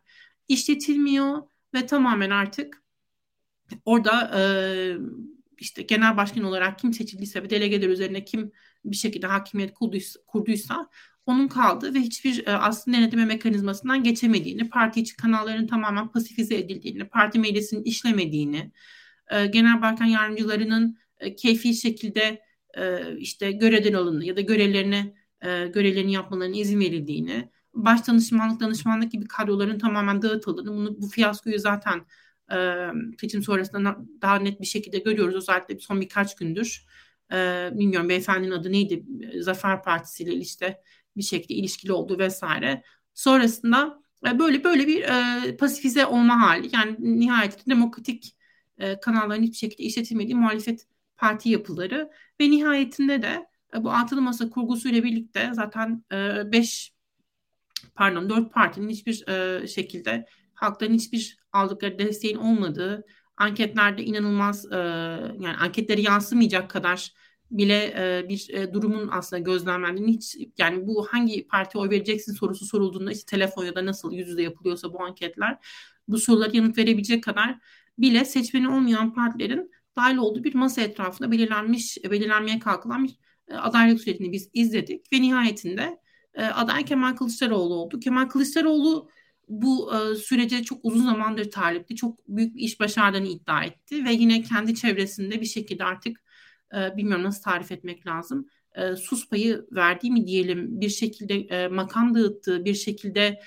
işletilmiyor 0.47 1.41
ve 1.73 1.85
tamamen 1.85 2.29
artık 2.29 2.83
orada 3.85 4.31
e, 4.39 4.41
işte 5.57 5.81
genel 5.81 6.17
başkan 6.17 6.43
olarak 6.43 6.79
kim 6.79 6.93
seçildiyse 6.93 7.43
ve 7.43 7.49
delegeler 7.49 7.89
üzerine 7.89 8.25
kim 8.25 8.51
bir 8.85 8.95
şekilde 8.95 9.27
hakimiyet 9.27 9.73
kurduysa, 9.73 10.19
kurduysa 10.27 10.89
onun 11.25 11.47
kaldığı 11.47 11.93
ve 11.93 11.99
hiçbir 11.99 12.67
aslında 12.67 12.97
denetleme 12.97 13.25
mekanizmasından 13.25 14.03
geçemediğini, 14.03 14.69
parti 14.69 15.01
içi 15.01 15.15
kanalların 15.15 15.67
tamamen 15.67 16.07
pasifize 16.07 16.55
edildiğini, 16.55 17.05
parti 17.05 17.39
meclisinin 17.39 17.83
işlemediğini, 17.83 18.71
genel 19.31 19.81
başkan 19.81 20.05
yardımcılarının 20.05 20.97
keyfi 21.37 21.73
şekilde 21.73 22.41
e, 22.77 23.15
işte 23.17 23.51
görevden 23.51 23.93
alındığı 23.93 24.25
ya 24.25 24.37
da 24.37 24.41
görevlerini 24.41 25.13
e, 25.41 25.67
görevlerini 25.67 26.13
yapmalarına 26.13 26.55
izin 26.55 26.79
verildiğini, 26.79 27.49
baş 27.73 28.07
danışmanlık, 28.07 28.59
danışmanlık 28.59 29.11
gibi 29.11 29.27
kadroların 29.27 29.79
tamamen 29.79 30.21
dağıtıldığını, 30.21 30.71
bunu, 30.71 31.01
bu 31.01 31.07
fiyaskoyu 31.07 31.59
zaten 31.59 32.05
e, 32.51 32.87
seçim 33.21 33.43
sonrasında 33.43 33.97
daha 34.21 34.35
net 34.35 34.61
bir 34.61 34.65
şekilde 34.65 34.99
görüyoruz. 34.99 35.35
Özellikle 35.35 35.79
son 35.79 36.01
birkaç 36.01 36.35
gündür. 36.35 36.85
E, 37.31 37.69
bilmiyorum 37.73 38.09
beyefendinin 38.09 38.51
adı 38.51 38.71
neydi? 38.71 39.05
Zafer 39.41 39.83
Partisi 39.83 40.23
ile 40.23 40.35
işte 40.35 40.81
bir 41.17 41.23
şekilde 41.23 41.53
ilişkili 41.53 41.91
olduğu 41.93 42.19
vesaire. 42.19 42.83
Sonrasında 43.13 44.01
e, 44.27 44.39
böyle 44.39 44.63
böyle 44.63 44.87
bir 44.87 45.03
e, 45.03 45.57
pasifize 45.57 46.05
olma 46.05 46.41
hali. 46.41 46.69
Yani 46.75 46.95
nihayetinde 46.99 47.65
demokratik 47.65 48.35
e, 48.77 48.99
kanalların 48.99 49.43
hiçbir 49.43 49.57
şekilde 49.57 49.83
işletilmediği 49.83 50.35
muhalefet 50.35 50.87
parti 51.19 51.49
yapıları 51.49 52.09
ve 52.41 52.49
nihayetinde 52.49 53.21
de 53.21 53.45
e, 53.75 53.83
bu 53.83 53.91
altılı 53.91 54.21
masa 54.21 54.49
kurgusuyla 54.49 55.03
birlikte 55.03 55.49
zaten 55.53 56.03
5 56.11 56.89
e, 56.89 57.89
pardon 57.95 58.29
4 58.29 58.53
partinin 58.53 58.89
hiçbir 58.89 59.27
e, 59.27 59.67
şekilde 59.67 60.25
halkların 60.53 60.93
hiçbir 60.93 61.37
aldıkları 61.53 61.99
desteğin 61.99 62.37
olmadığı 62.37 63.03
anketlerde 63.37 64.03
inanılmaz 64.03 64.65
yani 65.39 65.57
anketleri 65.59 66.01
yansımayacak 66.01 66.69
kadar 66.69 67.13
bile 67.51 67.93
bir 68.29 68.73
durumun 68.73 69.09
aslında 69.11 69.41
gözlemlendiğini 69.41 70.11
hiç 70.11 70.37
yani 70.57 70.87
bu 70.87 71.07
hangi 71.11 71.47
partiye 71.47 71.81
oy 71.81 71.89
vereceksin 71.89 72.33
sorusu 72.33 72.65
sorulduğunda 72.65 73.11
işte 73.11 73.25
telefon 73.25 73.65
ya 73.65 73.75
da 73.75 73.85
nasıl 73.85 74.11
yüz 74.13 74.27
yüze 74.27 74.41
yapılıyorsa 74.41 74.93
bu 74.93 75.03
anketler 75.03 75.57
bu 76.07 76.17
sorulara 76.17 76.49
yanıt 76.53 76.77
verebilecek 76.77 77.23
kadar 77.23 77.59
bile 77.97 78.25
seçmeni 78.25 78.69
olmayan 78.69 79.13
partilerin 79.13 79.71
dahil 79.95 80.17
olduğu 80.17 80.43
bir 80.43 80.55
masa 80.55 80.81
etrafında 80.81 81.31
belirlenmiş 81.31 81.97
belirlenmeye 82.11 82.59
kalkılan 82.59 83.03
bir 83.03 83.19
e, 83.49 83.55
adaylık 83.55 84.01
sürecini 84.01 84.31
biz 84.31 84.49
izledik 84.53 85.13
ve 85.13 85.21
nihayetinde 85.21 85.99
e, 86.33 86.45
aday 86.45 86.85
Kemal 86.85 87.15
Kılıçdaroğlu 87.15 87.73
oldu. 87.73 87.99
Kemal 87.99 88.25
Kılıçdaroğlu 88.25 89.09
bu 89.47 89.91
e, 89.95 90.15
sürece 90.15 90.63
çok 90.63 90.79
uzun 90.83 91.05
zamandır 91.05 91.51
talipti. 91.51 91.95
Çok 91.95 92.27
büyük 92.27 92.55
bir 92.55 92.61
iş 92.61 92.79
başardığını 92.79 93.27
iddia 93.27 93.63
etti 93.63 94.05
ve 94.05 94.13
yine 94.13 94.41
kendi 94.41 94.75
çevresinde 94.75 95.41
bir 95.41 95.45
şekilde 95.45 95.83
artık 95.83 96.17
bilmiyorum 96.97 97.23
nasıl 97.23 97.43
tarif 97.43 97.71
etmek 97.71 98.07
lazım. 98.07 98.47
Sus 98.97 99.29
payı 99.29 99.65
verdiği 99.71 100.11
mi 100.11 100.27
diyelim 100.27 100.81
bir 100.81 100.89
şekilde 100.89 101.67
makam 101.67 102.15
dağıttığı 102.15 102.65
bir 102.65 102.73
şekilde 102.73 103.39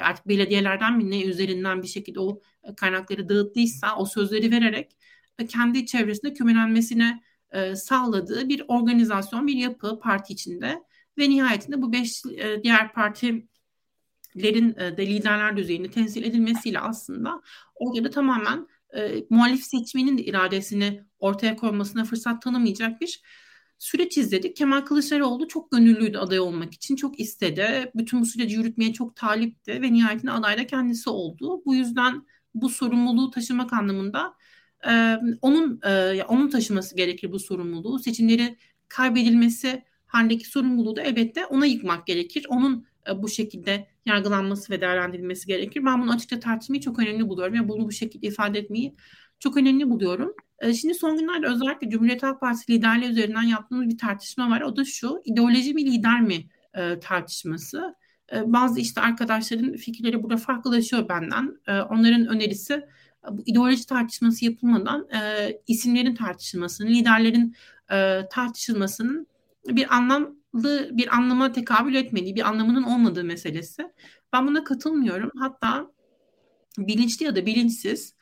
artık 0.00 0.28
belediyelerden 0.28 0.96
mi 0.96 1.10
ne 1.10 1.22
üzerinden 1.22 1.82
bir 1.82 1.86
şekilde 1.86 2.20
o 2.20 2.40
kaynakları 2.76 3.28
dağıttıysa 3.28 3.96
o 3.96 4.06
sözleri 4.06 4.50
vererek 4.50 4.97
kendi 5.46 5.86
çevresinde 5.86 6.32
kümelenmesine 6.32 7.22
e, 7.52 7.76
sağladığı 7.76 8.48
bir 8.48 8.62
organizasyon, 8.68 9.46
bir 9.46 9.56
yapı 9.56 10.00
parti 10.00 10.32
içinde 10.32 10.82
ve 11.18 11.30
nihayetinde 11.30 11.82
bu 11.82 11.92
beş 11.92 12.22
e, 12.26 12.62
diğer 12.62 12.92
partilerin 12.92 14.74
e, 14.78 14.96
de 14.96 15.06
liderler 15.06 15.56
düzeyinde 15.56 15.90
temsil 15.90 16.22
edilmesiyle 16.22 16.80
aslında 16.80 17.42
orada 17.74 18.04
da 18.04 18.10
tamamen 18.10 18.66
e, 18.96 19.24
muhalif 19.30 19.64
seçmenin 19.64 20.18
de 20.18 20.24
iradesini 20.24 21.04
ortaya 21.18 21.56
koymasına 21.56 22.04
fırsat 22.04 22.42
tanımayacak 22.42 23.00
bir 23.00 23.22
süreç 23.78 24.18
izledik. 24.18 24.56
Kemal 24.56 24.80
Kılıçdaroğlu 24.80 25.48
çok 25.48 25.70
gönüllüydü 25.70 26.18
aday 26.18 26.40
olmak 26.40 26.74
için. 26.74 26.96
Çok 26.96 27.20
istedi. 27.20 27.90
Bütün 27.94 28.20
bu 28.20 28.26
süreci 28.26 28.56
yürütmeye 28.56 28.92
çok 28.92 29.16
talipti 29.16 29.82
ve 29.82 29.92
nihayetinde 29.92 30.32
aday 30.32 30.58
da 30.58 30.66
kendisi 30.66 31.10
oldu. 31.10 31.62
Bu 31.66 31.74
yüzden 31.74 32.26
bu 32.54 32.68
sorumluluğu 32.68 33.30
taşımak 33.30 33.72
anlamında 33.72 34.34
e, 34.86 35.16
onun 35.42 35.80
e, 35.84 36.22
onun 36.28 36.50
taşıması 36.50 36.96
gerekir 36.96 37.32
bu 37.32 37.38
sorumluluğu. 37.38 37.98
Seçimleri 37.98 38.56
kaybedilmesi 38.88 39.84
halindeki 40.06 40.48
sorumluluğu 40.48 40.96
da 40.96 41.02
elbette 41.02 41.46
ona 41.46 41.66
yıkmak 41.66 42.06
gerekir. 42.06 42.46
Onun 42.48 42.86
e, 43.08 43.22
bu 43.22 43.28
şekilde 43.28 43.86
yargılanması 44.06 44.72
ve 44.72 44.80
değerlendirilmesi 44.80 45.46
gerekir. 45.46 45.84
Ben 45.84 46.02
bunu 46.02 46.12
açıkça 46.12 46.40
tartışmayı 46.40 46.80
çok 46.80 46.98
önemli 46.98 47.28
buluyorum 47.28 47.54
ve 47.54 47.68
bunu 47.68 47.86
bu 47.86 47.92
şekilde 47.92 48.26
ifade 48.26 48.58
etmeyi 48.58 48.94
çok 49.38 49.56
önemli 49.56 49.90
buluyorum. 49.90 50.34
E, 50.58 50.74
şimdi 50.74 50.94
son 50.94 51.18
günlerde 51.18 51.46
özellikle 51.46 51.90
Cumhuriyet 51.90 52.22
Halk 52.22 52.40
Partisi 52.40 52.72
liderliği 52.72 53.10
üzerinden 53.10 53.42
yaptığımız 53.42 53.88
bir 53.88 53.98
tartışma 53.98 54.50
var. 54.50 54.60
O 54.60 54.76
da 54.76 54.84
şu, 54.84 55.22
ideoloji 55.24 55.74
mi 55.74 55.86
lider 55.86 56.20
mi 56.20 56.46
e, 56.74 57.00
tartışması. 57.00 57.94
Bazı 58.44 58.80
işte 58.80 59.00
arkadaşların 59.00 59.72
fikirleri 59.72 60.22
burada 60.22 60.36
farklılaşıyor 60.36 61.08
benden. 61.08 61.58
Onların 61.90 62.26
önerisi 62.26 62.86
bu 63.30 63.42
ideoloji 63.46 63.86
tartışması 63.86 64.44
yapılmadan 64.44 65.08
isimlerin 65.66 66.14
tartışılmasının, 66.14 66.88
liderlerin 66.88 67.54
tartışılmasının 68.30 69.26
bir 69.66 69.96
anlam 69.96 70.38
bir 70.90 71.16
anlama 71.16 71.52
tekabül 71.52 71.94
etmediği, 71.94 72.36
bir 72.36 72.48
anlamının 72.48 72.82
olmadığı 72.82 73.24
meselesi. 73.24 73.92
Ben 74.32 74.46
buna 74.46 74.64
katılmıyorum. 74.64 75.30
Hatta 75.38 75.90
bilinçli 76.78 77.24
ya 77.24 77.36
da 77.36 77.46
bilinçsiz 77.46 78.14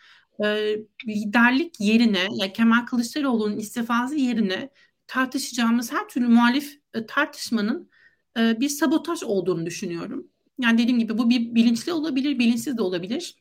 e, 0.45 0.77
liderlik 1.09 1.81
yerine 1.81 2.29
ya 2.33 2.53
Kemal 2.53 2.87
Kılıçdaroğlu'nun 2.87 3.57
istifası 3.57 4.17
yerine 4.17 4.71
tartışacağımız 5.07 5.93
her 5.93 6.09
türlü 6.09 6.29
muhalif 6.29 6.81
e, 6.95 7.07
tartışmanın 7.07 7.91
e, 8.39 8.61
bir 8.61 8.69
sabotaj 8.69 9.23
olduğunu 9.23 9.67
düşünüyorum. 9.67 10.27
Yani 10.59 10.79
dediğim 10.79 10.99
gibi 10.99 11.19
bu 11.19 11.31
bir 11.31 11.55
bilinçli 11.55 11.93
olabilir, 11.93 12.39
bilinçsiz 12.39 12.79
de 12.79 12.83
olabilir. 12.83 13.37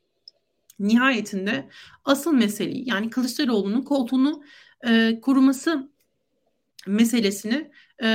Nihayetinde 0.80 1.70
asıl 2.06 2.34
meseleyi 2.34 2.90
yani 2.90 3.10
Kılıçdaroğlu'nun 3.10 3.82
koltuğunu 3.82 4.44
e, 4.88 5.20
koruması 5.22 5.90
meselesini 6.88 7.72
e, 8.04 8.08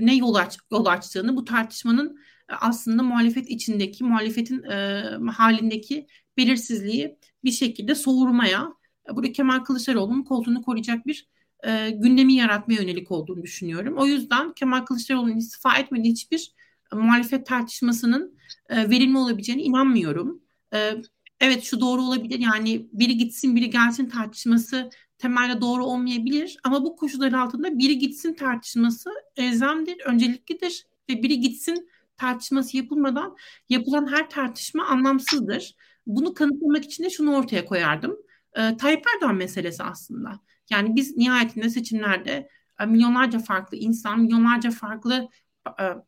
ne 0.00 0.16
yol, 0.16 0.34
aç, 0.34 0.58
yol 0.72 0.86
açtığını 0.86 1.36
bu 1.36 1.44
tartışmanın 1.44 2.18
e, 2.50 2.54
aslında 2.54 3.02
muhalefet 3.02 3.50
içindeki 3.50 4.04
muhalefetin 4.04 4.62
e, 4.62 5.02
halindeki 5.32 6.06
belirsizliği 6.36 7.18
bir 7.44 7.50
şekilde 7.50 7.94
soğurmaya 7.94 8.72
e, 9.10 9.16
burada 9.16 9.32
Kemal 9.32 9.58
Kılıçdaroğlu'nun 9.58 10.22
koltuğunu 10.22 10.62
koruyacak 10.62 11.06
bir 11.06 11.28
e, 11.66 11.90
gündemi 11.90 12.34
yaratmaya 12.34 12.80
yönelik 12.80 13.10
olduğunu 13.10 13.42
düşünüyorum. 13.42 13.94
O 13.98 14.06
yüzden 14.06 14.52
Kemal 14.52 14.80
Kılıçdaroğlu'nun 14.80 15.36
istifa 15.36 15.78
etmediği 15.78 16.12
hiçbir 16.12 16.52
muhalefet 16.92 17.46
tartışmasının 17.46 18.38
e, 18.68 18.90
verimli 18.90 19.18
olabileceğine 19.18 19.62
inanmıyorum. 19.62 20.42
E, 20.74 20.94
evet 21.40 21.62
şu 21.64 21.80
doğru 21.80 22.02
olabilir 22.02 22.38
yani 22.38 22.88
biri 22.92 23.16
gitsin 23.16 23.56
biri 23.56 23.70
gelsin 23.70 24.08
tartışması 24.08 24.90
temelde 25.18 25.60
doğru 25.60 25.84
olmayabilir 25.84 26.58
ama 26.64 26.84
bu 26.84 26.96
koşullar 26.96 27.32
altında 27.32 27.78
biri 27.78 27.98
gitsin 27.98 28.34
tartışması 28.34 29.10
elzemdir, 29.36 29.96
önceliklidir 30.04 30.86
ve 31.10 31.22
biri 31.22 31.40
gitsin 31.40 31.88
tartışması 32.16 32.76
yapılmadan 32.76 33.36
yapılan 33.68 34.12
her 34.12 34.30
tartışma 34.30 34.86
anlamsızdır. 34.86 35.74
Bunu 36.06 36.34
kanıtlamak 36.34 36.84
için 36.84 37.04
de 37.04 37.10
şunu 37.10 37.36
ortaya 37.36 37.64
koyardım. 37.64 38.16
E, 38.54 38.76
Tayyip 38.76 39.04
Erdoğan 39.14 39.36
meselesi 39.36 39.82
aslında. 39.82 40.40
Yani 40.70 40.96
biz 40.96 41.16
nihayetinde 41.16 41.70
seçimlerde 41.70 42.48
e, 42.80 42.86
milyonlarca 42.86 43.38
farklı 43.38 43.76
insan, 43.76 44.20
milyonlarca 44.20 44.70
farklı 44.70 45.28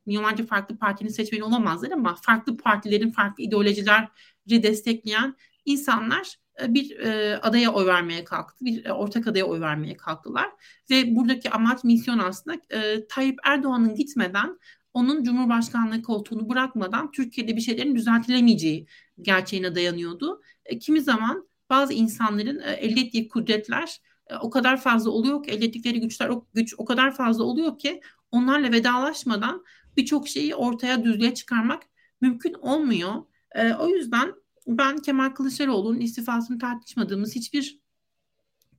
milyonlarca 0.07 0.47
farklı 0.47 0.79
partinin 0.79 1.11
seçmeni 1.11 1.45
olamazlar 1.45 1.91
ama 1.91 2.17
farklı 2.23 2.57
partilerin 2.57 3.11
farklı 3.11 3.45
ideolojileri 3.45 4.09
destekleyen 4.49 5.37
insanlar 5.65 6.37
e, 6.63 6.75
bir 6.75 6.99
e, 6.99 7.39
adaya 7.39 7.73
oy 7.73 7.87
vermeye 7.87 8.25
kalktı. 8.25 8.65
Bir 8.65 8.85
e, 8.85 8.93
ortak 8.93 9.27
adaya 9.27 9.45
oy 9.45 9.61
vermeye 9.61 9.97
kalktılar. 9.97 10.51
Ve 10.91 11.17
buradaki 11.17 11.51
amaç 11.51 11.85
misyon 11.85 12.19
aslında 12.19 12.61
e, 12.71 13.07
Tayyip 13.07 13.39
Erdoğan'ın 13.45 13.95
gitmeden 13.95 14.59
onun 14.95 15.23
Cumhurbaşkanlığı 15.23 16.03
koltuğunu 16.03 16.49
bırakmadan 16.49 17.11
Türkiye'de 17.11 17.57
bir 17.57 17.61
şeylerin 17.61 17.97
düzeltilemeyeceği 17.97 18.87
gerçeğine 19.21 19.75
dayanıyordu. 19.75 20.43
E, 20.65 20.79
kimi 20.79 21.01
zaman 21.01 21.49
bazı 21.71 21.93
insanların 21.93 22.61
e, 22.61 22.73
elde 22.73 23.01
ettiği 23.01 23.29
kudretler 23.29 24.01
e, 24.27 24.37
o 24.37 24.51
kadar 24.51 24.81
fazla 24.81 25.11
oluyor 25.11 25.43
ki 25.43 25.51
elde 25.51 25.65
ettikleri 25.65 26.01
güçler 26.01 26.29
o 26.29 26.47
güç 26.55 26.75
o 26.79 26.85
kadar 26.85 27.15
fazla 27.15 27.45
oluyor 27.45 27.79
ki 27.79 28.01
onlarla 28.31 28.73
vedalaşmadan 28.73 29.65
birçok 29.97 30.29
şeyi 30.29 30.55
ortaya 30.55 31.05
düzlüğe 31.05 31.35
çıkarmak 31.35 31.83
mümkün 32.21 32.55
olmuyor. 32.55 33.15
E, 33.55 33.75
o 33.75 33.89
yüzden 33.89 34.35
ben 34.67 34.99
Kemal 34.99 35.31
Kılıçdaroğlu'nun 35.31 36.01
istifasını 36.01 36.59
tartışmadığımız 36.59 37.35
hiçbir 37.35 37.81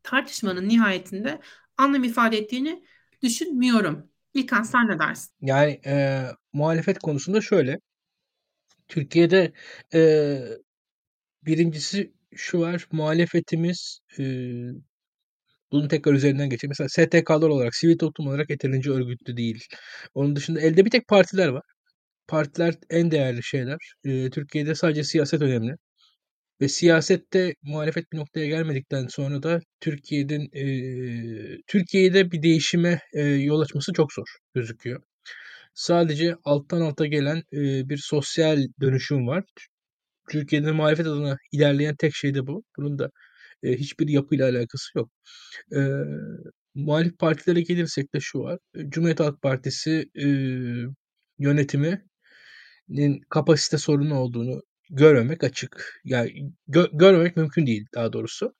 tartışmanın 0.03 0.69
nihayetinde 0.69 1.39
anlam 1.77 2.03
ifade 2.03 2.37
ettiğini 2.37 2.83
düşünmüyorum. 3.23 4.09
İlkan 4.33 4.63
sen 4.63 4.87
ne 4.87 4.99
dersin? 4.99 5.31
Yani 5.41 5.81
e, 5.85 6.25
muhalefet 6.53 6.99
konusunda 6.99 7.41
şöyle. 7.41 7.79
Türkiye'de 8.87 9.53
e, 9.93 10.41
birincisi 11.45 12.13
şu 12.35 12.59
var. 12.59 12.87
Muhalefetimiz 12.91 13.99
e, 14.19 14.23
bunun 15.71 15.87
tekrar 15.87 16.13
üzerinden 16.13 16.49
geçelim. 16.49 16.73
Mesela 16.79 16.89
STK'lar 16.89 17.49
olarak, 17.49 17.75
sivil 17.75 17.97
toplum 17.97 18.27
olarak 18.27 18.49
yeterince 18.49 18.91
örgütlü 18.91 19.37
değil. 19.37 19.65
Onun 20.13 20.35
dışında 20.35 20.61
elde 20.61 20.85
bir 20.85 20.91
tek 20.91 21.07
partiler 21.07 21.47
var. 21.47 21.63
Partiler 22.27 22.75
en 22.89 23.11
değerli 23.11 23.43
şeyler. 23.43 23.77
E, 24.05 24.29
Türkiye'de 24.29 24.75
sadece 24.75 25.03
siyaset 25.03 25.41
önemli. 25.41 25.75
Ve 26.61 26.67
siyasette 26.67 27.55
muhalefet 27.63 28.11
bir 28.13 28.17
noktaya 28.17 28.47
gelmedikten 28.47 29.07
sonra 29.07 29.43
da 29.43 29.59
Türkiye'nin 29.79 30.49
e, 30.53 30.63
Türkiye'de 31.67 32.31
bir 32.31 32.43
değişime 32.43 32.99
e, 33.13 33.21
yol 33.23 33.61
açması 33.61 33.93
çok 33.93 34.13
zor 34.13 34.27
gözüküyor. 34.55 35.03
Sadece 35.73 36.35
alttan 36.43 36.81
alta 36.81 37.05
gelen 37.05 37.37
e, 37.53 37.89
bir 37.89 37.97
sosyal 37.97 38.67
dönüşüm 38.81 39.27
var. 39.27 39.43
Türkiye'de 40.31 40.71
muhalefet 40.71 41.07
adına 41.07 41.37
ilerleyen 41.51 41.95
tek 41.95 42.15
şey 42.15 42.33
de 42.35 42.47
bu. 42.47 42.63
Bunun 42.77 42.99
da 42.99 43.09
e, 43.63 43.71
hiçbir 43.77 44.07
yapıyla 44.07 44.49
alakası 44.49 44.97
yok. 44.97 45.11
E, 45.75 45.79
muhalif 46.75 47.19
partilere 47.19 47.61
gelirsek 47.61 48.13
de 48.15 48.19
şu 48.21 48.39
var. 48.39 48.59
Cumhuriyet 48.89 49.19
Halk 49.19 49.41
Partisi 49.41 50.09
e, 50.15 50.27
yönetiminin 51.39 52.01
kapasite 53.29 53.77
sorunu 53.77 54.15
olduğunu 54.19 54.61
görmemek 54.89 55.43
açık. 55.43 56.01
Yani 56.05 56.31
gö 56.67 56.85
görmemek 56.93 57.37
mümkün 57.37 57.67
değil 57.67 57.85
daha 57.95 58.13
doğrusu. 58.13 58.53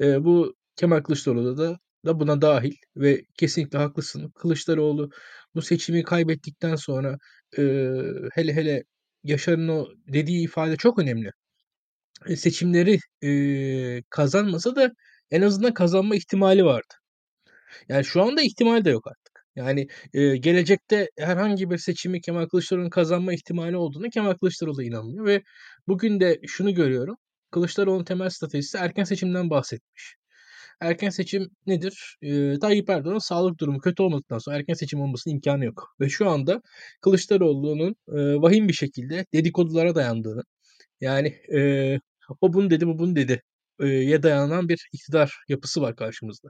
E, 0.00 0.24
bu 0.24 0.56
Kemal 0.76 1.00
Kılıçdaroğlu 1.02 1.58
da 1.58 1.78
da 2.06 2.20
buna 2.20 2.42
dahil 2.42 2.74
ve 2.96 3.22
kesinlikle 3.38 3.78
haklısın. 3.78 4.32
Kılıçdaroğlu 4.36 5.10
bu 5.54 5.62
seçimi 5.62 6.02
kaybettikten 6.04 6.76
sonra 6.76 7.18
e, 7.58 7.62
hele 8.34 8.54
hele 8.54 8.84
Yaşar'ın 9.24 9.68
o 9.68 9.88
dediği 10.12 10.44
ifade 10.44 10.76
çok 10.76 10.98
önemli. 10.98 11.30
E, 12.26 12.36
seçimleri 12.36 12.98
e, 13.24 14.02
kazanmasa 14.10 14.76
da 14.76 14.92
en 15.30 15.42
azından 15.42 15.74
kazanma 15.74 16.16
ihtimali 16.16 16.64
vardı. 16.64 16.94
Yani 17.88 18.04
şu 18.04 18.22
anda 18.22 18.42
ihtimal 18.42 18.84
de 18.84 18.90
yok 18.90 19.06
artık. 19.06 19.46
Yani 19.56 19.88
e, 20.14 20.36
gelecekte 20.36 21.08
herhangi 21.18 21.70
bir 21.70 21.78
seçimi 21.78 22.20
Kemal 22.20 22.46
Kılıçdaroğlu'nun 22.48 22.90
kazanma 22.90 23.32
ihtimali 23.34 23.76
olduğunu 23.76 24.10
Kemal 24.10 24.34
Kılıçdaroğlu 24.34 24.82
inanmıyor 24.82 25.26
ve 25.26 25.42
bugün 25.88 26.20
de 26.20 26.40
şunu 26.46 26.74
görüyorum. 26.74 27.16
Kılıçdaroğlu'nun 27.50 28.04
temel 28.04 28.30
stratejisi 28.30 28.78
erken 28.78 29.04
seçimden 29.04 29.50
bahsetmiş. 29.50 30.16
Erken 30.80 31.10
seçim 31.10 31.50
nedir? 31.66 32.16
E, 32.22 32.58
Tayyip 32.58 32.90
Erdoğan'ın 32.90 33.18
sağlık 33.18 33.60
durumu 33.60 33.78
kötü 33.80 34.02
olmadıktan 34.02 34.38
sonra 34.38 34.56
erken 34.56 34.74
seçim 34.74 35.00
olmasının 35.00 35.34
imkanı 35.34 35.64
yok. 35.64 35.96
Ve 36.00 36.08
şu 36.08 36.30
anda 36.30 36.62
Kılıçdaroğlu'nun 37.00 37.96
e, 38.08 38.42
vahim 38.42 38.68
bir 38.68 38.72
şekilde 38.72 39.26
dedikodulara 39.34 39.94
dayandığını 39.94 40.42
yani 41.02 41.28
e, 41.54 41.98
o 42.40 42.52
bunu 42.52 42.70
dedi 42.70 42.86
bu 42.86 42.98
bunu 42.98 43.16
dedi 43.16 43.42
ye 43.80 44.22
dayanan 44.22 44.68
bir 44.68 44.88
iktidar 44.92 45.44
yapısı 45.48 45.82
var 45.82 45.96
karşımızda. 45.96 46.48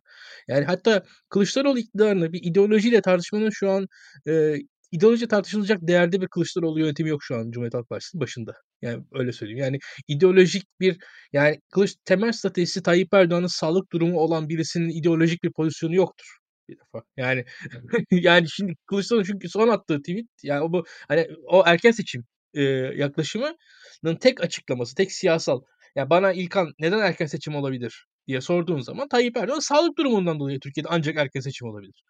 Yani 0.49 0.65
hatta 0.65 1.03
Kılıçdaroğlu 1.29 1.79
iktidarını 1.79 2.33
bir 2.33 2.41
ideolojiyle 2.43 3.03
tartışmanın 3.03 3.51
şu 3.51 3.71
an 3.71 3.87
e, 4.29 4.57
ideoloji 4.93 5.29
tartışılacak 5.29 5.79
değerde 5.83 6.21
bir 6.21 6.29
Kılıçdaroğlu 6.29 6.81
yönetimi 6.81 7.11
yok 7.11 7.21
şu 7.25 7.37
an 7.37 7.51
Cumhuriyet 7.51 7.75
Halk 7.75 7.89
Partisi'nin 7.89 8.21
başında. 8.21 8.55
Yani 8.83 9.05
öyle 9.13 9.33
söyleyeyim. 9.33 9.59
Yani 9.61 9.79
ideolojik 10.09 10.65
bir 10.81 10.99
yani 11.33 11.61
Kılıç 11.73 11.95
temel 12.05 12.33
stratejisi 12.33 12.83
Tayyip 12.83 13.15
Erdoğan'ın 13.15 13.47
sağlık 13.47 13.93
durumu 13.93 14.19
olan 14.21 14.49
birisinin 14.49 14.89
ideolojik 14.89 15.43
bir 15.45 15.53
pozisyonu 15.53 15.95
yoktur 15.95 16.27
bir 16.69 16.79
defa. 16.79 17.03
Yani 17.17 17.45
yani 18.11 18.51
şimdi 18.51 18.75
Kılıçdaroğlu 18.87 19.25
çünkü 19.25 19.49
son 19.49 19.69
attığı 19.69 19.99
tweet 19.99 20.27
yani 20.43 20.63
o 20.63 20.73
bu 20.73 20.85
hani 21.09 21.29
o 21.47 21.63
erken 21.67 21.91
seçim 21.91 22.25
e, 22.55 22.63
yaklaşımının 22.97 24.17
tek 24.21 24.41
açıklaması, 24.45 24.95
tek 24.95 25.13
siyasal 25.13 25.61
ya 25.97 26.11
bana 26.11 26.33
İlkan 26.33 26.73
neden 26.79 26.99
erken 26.99 27.27
seçim 27.27 27.55
olabilir 27.55 28.07
diye 28.27 28.41
sorduğun 28.41 28.81
zaman 28.81 29.09
Tayyip 29.09 29.37
Erdoğan 29.37 29.59
sağlık 29.59 29.99
durumundan 29.99 30.41
dolayı 30.41 30.61
Türkiye'de 30.61 30.89
ancak 30.91 31.17
erken 31.17 31.41
seçim 31.41 31.69
olabilir. 31.69 32.03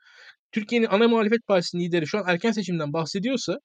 Türkiye'nin 0.52 0.86
ana 0.90 1.09
muhalefet 1.09 1.47
partisinin 1.47 1.85
lideri 1.85 2.06
şu 2.06 2.19
an 2.19 2.24
erken 2.28 2.52
seçimden 2.52 2.93
bahsediyorsa 2.93 3.59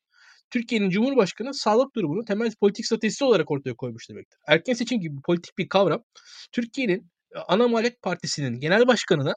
Türkiye'nin 0.51 0.89
Cumhurbaşkanı 0.89 1.53
sağlık 1.53 1.95
durumunu 1.95 2.25
temel 2.25 2.51
politik 2.59 2.85
stratejisi 2.85 3.23
olarak 3.23 3.51
ortaya 3.51 3.73
koymuş 3.73 4.09
demektir. 4.09 4.39
Erken 4.47 4.73
seçim 4.73 4.99
gibi 4.99 5.15
politik 5.25 5.57
bir 5.57 5.69
kavram 5.69 6.03
Türkiye'nin 6.51 7.11
ana 7.47 7.67
muhalefet 7.67 8.01
partisinin 8.01 8.59
genel 8.59 8.87
başkanına 8.87 9.33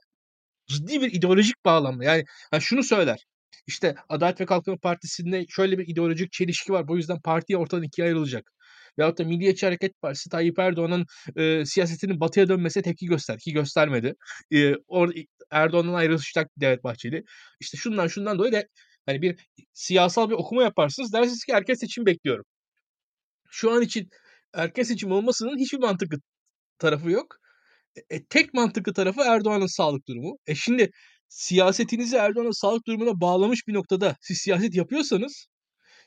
ciddi 0.66 1.00
bir 1.00 1.12
ideolojik 1.12 1.64
bağlamda 1.64 2.04
yani, 2.04 2.24
yani 2.52 2.62
şunu 2.62 2.82
söyler. 2.82 3.24
İşte 3.66 3.94
Adalet 4.08 4.40
ve 4.40 4.46
Kalkınma 4.46 4.78
Partisi'nde 4.78 5.46
şöyle 5.48 5.78
bir 5.78 5.88
ideolojik 5.88 6.32
çelişki 6.32 6.72
var. 6.72 6.88
Bu 6.88 6.96
yüzden 6.96 7.20
partiye 7.20 7.58
ortadan 7.58 7.82
ikiye 7.82 8.06
ayrılacak 8.06 8.52
veyahut 8.98 9.18
da 9.18 9.24
Milliyetçi 9.24 9.66
Hareket 9.66 10.00
Partisi 10.02 10.30
Tayyip 10.30 10.58
Erdoğan'ın 10.58 11.06
e, 11.36 11.64
siyasetinin 11.64 12.20
batıya 12.20 12.48
dönmesine 12.48 12.82
tepki 12.82 13.06
göster 13.06 13.38
ki 13.38 13.52
göstermedi. 13.52 14.14
E, 14.52 14.74
or, 14.88 15.10
Erdoğan'dan 15.50 15.94
ayrılacak 15.94 16.50
Devlet 16.56 16.84
Bahçeli. 16.84 17.24
İşte 17.60 17.78
şundan 17.78 18.06
şundan 18.08 18.38
dolayı 18.38 18.52
da 18.52 18.64
hani 19.06 19.22
bir 19.22 19.48
siyasal 19.72 20.30
bir 20.30 20.34
okuma 20.34 20.62
yaparsınız. 20.62 21.12
Dersiniz 21.12 21.44
ki 21.44 21.52
erken 21.52 21.74
seçim 21.74 22.06
bekliyorum. 22.06 22.44
Şu 23.50 23.70
an 23.72 23.82
için 23.82 24.08
erken 24.54 24.82
seçim 24.82 25.12
olmasının 25.12 25.58
hiçbir 25.58 25.78
mantıklı 25.78 26.18
tarafı 26.78 27.10
yok. 27.10 27.36
E, 27.96 28.16
e 28.16 28.24
tek 28.24 28.54
mantıklı 28.54 28.94
tarafı 28.94 29.20
Erdoğan'ın 29.22 29.76
sağlık 29.76 30.08
durumu. 30.08 30.38
E 30.46 30.54
şimdi 30.54 30.90
siyasetinizi 31.30 32.16
Erdoğan'ın 32.16 32.60
sağlık 32.60 32.86
durumuna 32.86 33.20
bağlamış 33.20 33.68
bir 33.68 33.74
noktada 33.74 34.16
siz 34.22 34.38
siyaset 34.38 34.74
yapıyorsanız 34.74 35.46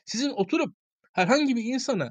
sizin 0.06 0.30
oturup 0.30 0.76
herhangi 1.12 1.56
bir 1.56 1.64
insana 1.64 2.10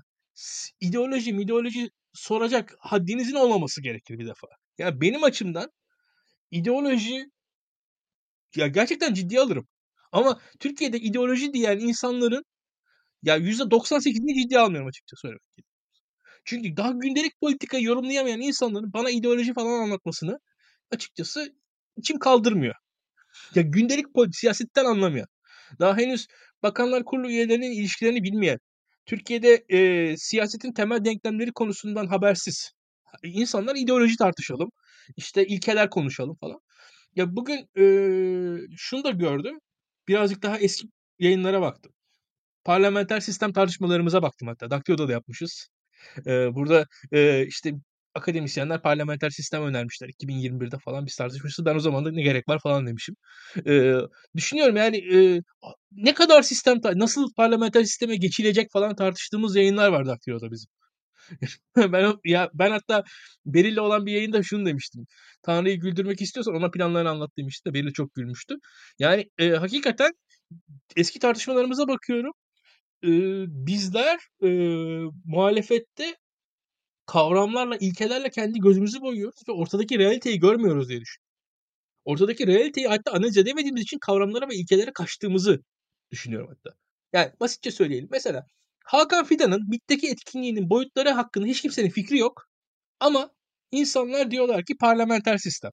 ideoloji 0.82 1.32
ideoloji 1.32 1.90
soracak 2.14 2.76
haddinizin 2.80 3.36
olmaması 3.36 3.82
gerekir 3.84 4.20
bir 4.20 4.28
defa. 4.28 4.48
Yani 4.78 5.02
benim 5.02 5.24
açımdan 5.24 5.72
ideoloji 6.52 7.26
ya 8.56 8.68
gerçekten 8.68 9.14
ciddiye 9.14 9.42
alırım. 9.42 9.68
Ama 10.12 10.42
Türkiye'de 10.60 11.00
ideoloji 11.00 11.54
diyen 11.54 11.80
insanların 11.80 12.46
ya 13.24 13.38
%98'ini 13.38 14.44
ciddiye 14.44 14.60
almıyorum 14.60 14.88
açıkça 14.88 15.16
söylemek 15.18 15.42
Çünkü 16.46 16.78
daha 16.78 16.92
gündelik 16.92 17.40
politika 17.42 17.78
yorumlayamayan 17.78 18.42
insanların 18.42 18.94
bana 18.94 19.10
ideoloji 19.12 19.54
falan 19.54 19.84
anlatmasını 19.84 20.40
açıkçası 20.92 21.56
içim 21.98 22.20
kaldırmıyor. 22.20 22.76
Ya 23.56 23.62
gündelik 23.62 24.14
politik 24.14 24.36
siyasetten 24.36 24.86
anlamıyor. 24.86 25.28
Daha 25.80 25.98
henüz 25.98 26.28
Bakanlar 26.64 27.06
Kurulu 27.06 27.30
üyelerinin 27.30 27.72
ilişkilerini 27.72 28.24
bilmeyen, 28.24 28.60
Türkiye'de 29.06 29.66
e, 29.70 30.18
siyasetin 30.18 30.74
temel 30.74 31.06
denklemleri 31.06 31.52
konusundan 31.52 32.08
habersiz. 32.08 32.72
İnsanlar 33.24 33.76
ideoloji 33.76 34.18
tartışalım, 34.18 34.70
işte 35.18 35.46
ilkeler 35.46 35.90
konuşalım 35.90 36.38
falan. 36.42 36.60
Ya 37.16 37.36
bugün 37.36 37.68
e, 37.78 37.86
şunu 38.78 39.04
da 39.04 39.10
gördüm. 39.12 39.60
Birazcık 40.08 40.44
daha 40.44 40.60
eski 40.60 40.88
yayınlara 41.20 41.62
baktım. 41.62 41.94
Parlamenter 42.66 43.20
sistem 43.20 43.54
tartışmalarımıza 43.54 44.22
baktım 44.22 44.48
hatta. 44.48 44.72
Daktilo'da 44.72 45.08
da 45.08 45.12
yapmışız. 45.12 45.68
E, 46.28 46.56
burada 46.56 46.88
e, 47.12 47.46
işte 47.48 47.74
akademisyenler 48.16 48.82
parlamenter 48.82 49.30
sistem 49.30 49.64
önermişler. 49.64 50.10
2021'de 50.10 50.78
falan 50.80 51.06
biz 51.06 51.16
tartışmışız. 51.16 51.66
Ben 51.66 51.76
o 51.76 51.80
zaman 51.80 52.06
da 52.06 52.12
ne 52.12 52.22
gerek 52.22 52.50
var 52.50 52.60
falan 52.60 52.88
demişim. 52.88 53.16
E, 53.68 53.94
düşünüyorum 54.36 54.76
yani 54.76 54.98
e, 54.98 55.42
ne 55.92 56.14
kadar 56.14 56.42
sistem, 56.42 56.80
nasıl 56.96 57.34
parlamenter 57.34 57.84
sisteme 57.84 58.16
geçilecek 58.16 58.72
falan 58.72 58.96
tartıştığımız 58.96 59.56
yayınlar 59.56 59.90
vardı 59.90 60.10
Daktilo'da 60.10 60.52
bizim. 60.52 60.70
ben 61.78 62.14
ya 62.26 62.50
ben 62.54 62.72
hatta 62.72 63.04
Beril'le 63.46 63.78
olan 63.80 64.06
bir 64.06 64.12
yayında 64.12 64.44
şunu 64.44 64.66
demiştim. 64.66 65.06
Tanrı'yı 65.44 65.80
güldürmek 65.80 66.22
istiyorsan 66.22 66.56
ona 66.56 66.72
planlarını 66.72 67.10
anlat 67.10 67.32
demişti 67.38 67.70
de 67.70 67.74
Beril 67.74 67.94
çok 67.94 68.14
gülmüştü. 68.14 68.56
Yani 69.00 69.30
e, 69.38 69.50
hakikaten 69.50 70.14
eski 70.96 71.20
tartışmalarımıza 71.20 71.88
bakıyorum. 71.88 72.34
E, 73.04 73.10
bizler 73.68 74.20
e, 74.44 74.50
muhalefette 75.26 76.16
kavramlarla, 77.06 77.78
ilkelerle 77.78 78.30
kendi 78.30 78.60
gözümüzü 78.60 79.02
boyuyoruz 79.02 79.42
ve 79.50 79.52
ortadaki 79.52 80.00
realiteyi 80.00 80.40
görmüyoruz 80.40 80.90
diye 80.90 81.02
düşünüyorum. 81.02 81.34
Ortadaki 82.06 82.48
realiteyi 82.48 82.88
hatta 82.88 83.12
analiz 83.12 83.38
edemediğimiz 83.38 83.82
için 83.84 83.98
kavramlara 84.00 84.50
ve 84.50 84.56
ilkelere 84.56 84.92
kaçtığımızı 84.94 85.60
düşünüyorum 86.12 86.50
hatta. 86.50 86.78
Yani 87.14 87.32
basitçe 87.40 87.72
söyleyelim. 87.72 88.10
Mesela 88.12 88.48
Hakan 88.86 89.26
Fidan'ın 89.26 89.70
MİT'teki 89.70 90.10
etkinliğinin 90.10 90.70
boyutları 90.70 91.10
hakkında 91.10 91.46
hiç 91.48 91.62
kimsenin 91.62 91.90
fikri 91.90 92.18
yok. 92.18 92.48
Ama 93.00 93.32
insanlar 93.72 94.32
diyorlar 94.32 94.66
ki 94.66 94.78
parlamenter 94.78 95.38
sistem. 95.38 95.72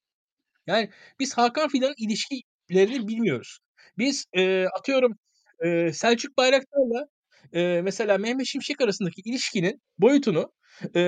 Yani 0.66 0.90
biz 1.20 1.38
Hakan 1.38 1.68
Fidan'ın 1.68 1.94
ilişkilerini 1.98 3.08
bilmiyoruz. 3.08 3.58
Biz 3.98 4.24
e, 4.32 4.64
atıyorum 4.66 5.18
e, 5.64 5.92
Selçuk 5.92 6.36
Bayraktar'la 6.36 7.06
e, 7.52 7.80
mesela 7.82 8.18
Mehmet 8.18 8.46
Şimşek 8.46 8.80
arasındaki 8.80 9.20
ilişkinin 9.24 9.82
boyutunu 9.98 10.52
e, 10.96 11.02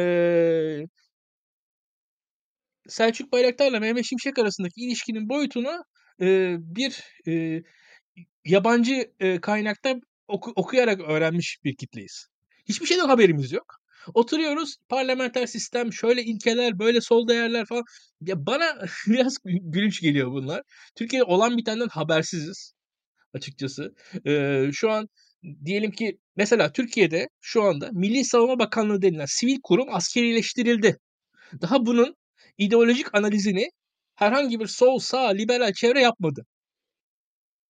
Selçuk 2.88 3.32
Bayraktar'la 3.32 3.80
Mehmet 3.80 4.04
Şimşek 4.04 4.38
arasındaki 4.38 4.80
ilişkinin 4.80 5.28
boyutunu 5.28 5.84
e, 6.20 6.56
bir 6.58 7.00
e, 7.28 7.62
yabancı 8.44 9.12
e, 9.20 9.40
kaynakta 9.40 9.94
oku, 10.28 10.52
okuyarak 10.56 11.00
öğrenmiş 11.00 11.58
bir 11.64 11.76
kitleyiz. 11.76 12.26
Hiçbir 12.68 12.86
şeyden 12.86 13.08
haberimiz 13.08 13.52
yok. 13.52 13.82
Oturuyoruz 14.14 14.76
parlamenter 14.88 15.46
sistem 15.46 15.92
şöyle 15.92 16.22
ilkeler 16.22 16.78
böyle 16.78 17.00
sol 17.00 17.28
değerler 17.28 17.66
falan. 17.66 17.84
Ya 18.20 18.46
bana 18.46 18.78
biraz 19.06 19.36
gülünç 19.44 20.00
geliyor 20.00 20.32
bunlar. 20.32 20.62
Türkiye'de 20.96 21.24
olan 21.24 21.56
bitenden 21.56 21.88
habersiziz 21.88 22.72
açıkçası. 23.34 23.94
Ee, 24.26 24.70
şu 24.72 24.90
an 24.90 25.08
diyelim 25.64 25.90
ki 25.90 26.18
mesela 26.36 26.72
Türkiye'de 26.72 27.28
şu 27.40 27.62
anda 27.62 27.90
Milli 27.92 28.24
Savunma 28.24 28.58
Bakanlığı 28.58 29.02
denilen 29.02 29.26
sivil 29.26 29.58
kurum 29.62 29.94
askerileştirildi. 29.94 30.98
Daha 31.62 31.86
bunun 31.86 32.16
ideolojik 32.58 33.14
analizini 33.14 33.70
herhangi 34.14 34.60
bir 34.60 34.66
sol, 34.66 34.98
sağ, 34.98 35.28
liberal 35.28 35.72
çevre 35.72 36.00
yapmadı. 36.00 36.46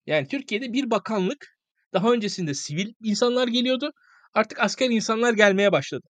Yani 0.07 0.29
Türkiye'de 0.29 0.73
bir 0.73 0.91
bakanlık 0.91 1.59
daha 1.93 2.13
öncesinde 2.13 2.55
sivil 2.55 2.95
insanlar 3.03 3.49
geliyordu. 3.49 3.91
Artık 4.35 4.61
asker 4.61 4.91
insanlar 4.91 5.33
gelmeye 5.33 5.73
başladı. 5.73 6.09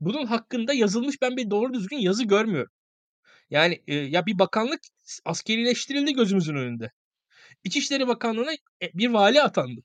Bunun 0.00 0.26
hakkında 0.26 0.72
yazılmış 0.72 1.16
ben 1.22 1.36
bir 1.36 1.50
doğru 1.50 1.74
düzgün 1.74 1.98
yazı 1.98 2.24
görmüyorum. 2.24 2.72
Yani 3.50 3.82
e, 3.86 3.94
ya 3.94 4.26
bir 4.26 4.38
bakanlık 4.38 4.80
askerileştirildi 5.24 6.14
gözümüzün 6.14 6.56
önünde. 6.56 6.90
İçişleri 7.64 8.08
Bakanlığı'na 8.08 8.52
e, 8.52 8.90
bir 8.94 9.08
vali 9.08 9.42
atandı. 9.42 9.80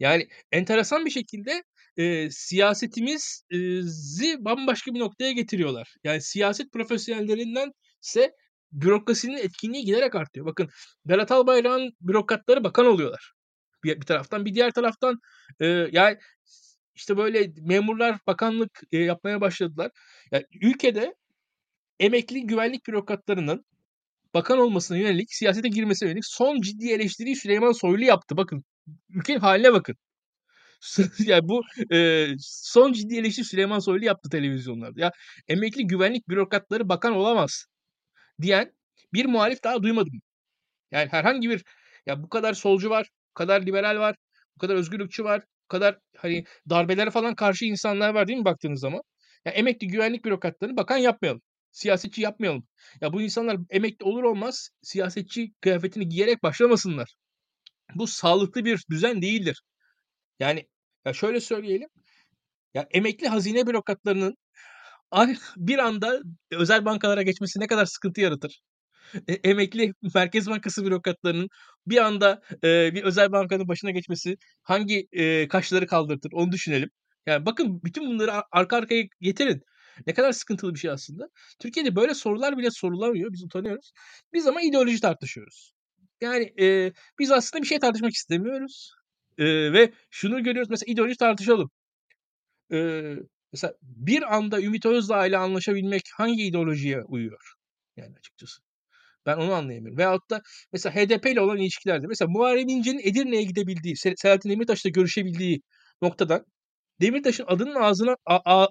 Yani 0.00 0.28
enteresan 0.52 1.06
bir 1.06 1.10
şekilde 1.10 1.62
e, 1.96 2.30
siyasetimizi 2.30 4.44
bambaşka 4.44 4.94
bir 4.94 5.00
noktaya 5.00 5.32
getiriyorlar. 5.32 5.94
Yani 6.04 6.22
siyaset 6.22 6.72
profesyonellerinden 6.72 7.72
ise 8.02 8.32
bürokrasinin 8.72 9.36
etkinliği 9.36 9.84
giderek 9.84 10.14
artıyor. 10.14 10.46
Bakın 10.46 10.68
Berat 11.06 11.32
Albayrak'ın 11.32 11.92
bürokratları 12.00 12.64
bakan 12.64 12.86
oluyorlar. 12.86 13.32
Bir, 13.84 14.00
bir 14.00 14.06
taraftan 14.06 14.44
bir 14.44 14.54
diğer 14.54 14.70
taraftan 14.70 15.18
e, 15.60 15.66
yani 15.92 16.18
işte 16.94 17.16
böyle 17.16 17.52
memurlar 17.62 18.18
bakanlık 18.26 18.80
e, 18.92 18.98
yapmaya 18.98 19.40
başladılar. 19.40 19.90
Yani 20.32 20.44
ülkede 20.62 21.14
emekli 22.00 22.46
güvenlik 22.46 22.86
bürokratlarının 22.86 23.64
bakan 24.34 24.58
olmasına 24.58 24.98
yönelik 24.98 25.34
siyasete 25.34 25.68
girmesine 25.68 26.08
yönelik 26.08 26.26
son 26.26 26.60
ciddi 26.60 26.92
eleştiriyi 26.92 27.36
Süleyman 27.36 27.72
Soylu 27.72 28.04
yaptı. 28.04 28.36
Bakın 28.36 28.64
ülkenin 29.10 29.38
haline 29.40 29.72
bakın. 29.72 29.96
yani 31.18 31.48
bu 31.48 31.62
e, 31.94 32.28
son 32.40 32.92
ciddi 32.92 33.18
eleştiri 33.18 33.44
Süleyman 33.46 33.78
Soylu 33.78 34.04
yaptı 34.04 34.30
televizyonlarda. 34.30 35.00
Ya 35.00 35.12
emekli 35.48 35.86
güvenlik 35.86 36.28
bürokratları 36.28 36.88
bakan 36.88 37.12
olamaz 37.12 37.66
diyen 38.42 38.72
bir 39.12 39.26
muhalif 39.26 39.64
daha 39.64 39.82
duymadım. 39.82 40.22
Yani 40.92 41.08
herhangi 41.10 41.50
bir 41.50 41.64
ya 42.06 42.22
bu 42.22 42.28
kadar 42.28 42.54
solcu 42.54 42.90
var, 42.90 43.08
bu 43.30 43.34
kadar 43.34 43.62
liberal 43.66 43.98
var, 43.98 44.16
bu 44.56 44.60
kadar 44.60 44.74
özgürlükçü 44.74 45.24
var, 45.24 45.42
bu 45.64 45.68
kadar 45.68 45.98
hani 46.16 46.44
darbelere 46.70 47.10
falan 47.10 47.34
karşı 47.34 47.64
insanlar 47.64 48.14
var 48.14 48.28
değil 48.28 48.38
mi 48.38 48.44
baktığınız 48.44 48.80
zaman? 48.80 49.02
Ya 49.44 49.52
emekli 49.52 49.88
güvenlik 49.88 50.24
bürokratlarını 50.24 50.76
bakan 50.76 50.96
yapmayalım. 50.96 51.42
Siyasetçi 51.72 52.22
yapmayalım. 52.22 52.66
Ya 53.00 53.12
bu 53.12 53.22
insanlar 53.22 53.58
emekli 53.70 54.04
olur 54.04 54.22
olmaz 54.24 54.70
siyasetçi 54.82 55.52
kıyafetini 55.60 56.08
giyerek 56.08 56.42
başlamasınlar. 56.42 57.14
Bu 57.94 58.06
sağlıklı 58.06 58.64
bir 58.64 58.84
düzen 58.90 59.22
değildir. 59.22 59.62
Yani 60.40 60.68
ya 61.04 61.12
şöyle 61.12 61.40
söyleyelim. 61.40 61.88
Ya 62.74 62.86
emekli 62.90 63.28
hazine 63.28 63.66
bürokratlarının 63.66 64.36
bir 65.56 65.78
anda 65.78 66.20
özel 66.50 66.84
bankalara 66.84 67.22
geçmesi 67.22 67.60
ne 67.60 67.66
kadar 67.66 67.86
sıkıntı 67.86 68.20
yaratır? 68.20 68.60
E, 69.28 69.32
emekli 69.34 69.92
Merkez 70.14 70.46
Bankası 70.48 70.84
bürokratlarının 70.84 71.48
bir 71.86 71.98
anda 71.98 72.42
e, 72.64 72.94
bir 72.94 73.04
özel 73.04 73.32
bankanın 73.32 73.68
başına 73.68 73.90
geçmesi 73.90 74.36
hangi 74.62 75.08
e, 75.12 75.48
kaşları 75.48 75.86
kaldırtır 75.86 76.32
onu 76.32 76.52
düşünelim. 76.52 76.90
Yani 77.26 77.46
bakın 77.46 77.82
bütün 77.84 78.06
bunları 78.06 78.32
arka 78.52 78.76
arkaya 78.76 79.04
getirin. 79.20 79.62
Ne 80.06 80.14
kadar 80.14 80.32
sıkıntılı 80.32 80.74
bir 80.74 80.78
şey 80.78 80.90
aslında. 80.90 81.28
Türkiye'de 81.60 81.96
böyle 81.96 82.14
sorular 82.14 82.58
bile 82.58 82.70
sorulamıyor. 82.70 83.32
Biz 83.32 83.44
utanıyoruz. 83.44 83.92
Biz 84.32 84.46
ama 84.46 84.62
ideoloji 84.62 85.00
tartışıyoruz. 85.00 85.72
Yani 86.20 86.52
e, 86.60 86.92
biz 87.18 87.30
aslında 87.30 87.62
bir 87.62 87.68
şey 87.68 87.78
tartışmak 87.78 88.12
istemiyoruz. 88.12 88.92
E, 89.38 89.44
ve 89.72 89.92
şunu 90.10 90.42
görüyoruz. 90.44 90.70
Mesela 90.70 90.92
ideoloji 90.92 91.16
tartışalım. 91.16 91.70
E, 92.72 92.76
mesela 93.52 93.74
bir 93.82 94.36
anda 94.36 94.60
Ümit 94.60 94.86
Özdağ 94.86 95.26
ile 95.26 95.38
anlaşabilmek 95.38 96.02
hangi 96.16 96.42
ideolojiye 96.42 97.02
uyuyor? 97.02 97.54
Yani 97.96 98.14
açıkçası. 98.18 98.62
Ben 99.26 99.36
onu 99.36 99.52
anlayamıyorum. 99.54 99.98
Veyahut 99.98 100.30
da 100.30 100.42
mesela 100.72 100.94
HDP 100.96 101.32
ile 101.32 101.40
olan 101.40 101.58
ilişkilerde. 101.58 102.06
Mesela 102.06 102.30
Muharrem 102.30 102.68
İnce'nin 102.68 103.00
Edirne'ye 103.08 103.42
gidebildiği, 103.42 103.96
Selahattin 103.96 104.50
Demirtaş'la 104.50 104.90
görüşebildiği 104.90 105.62
noktadan 106.02 106.46
Demirtaş'ın 107.00 107.44
adının 107.48 107.74
ağzına 107.74 108.16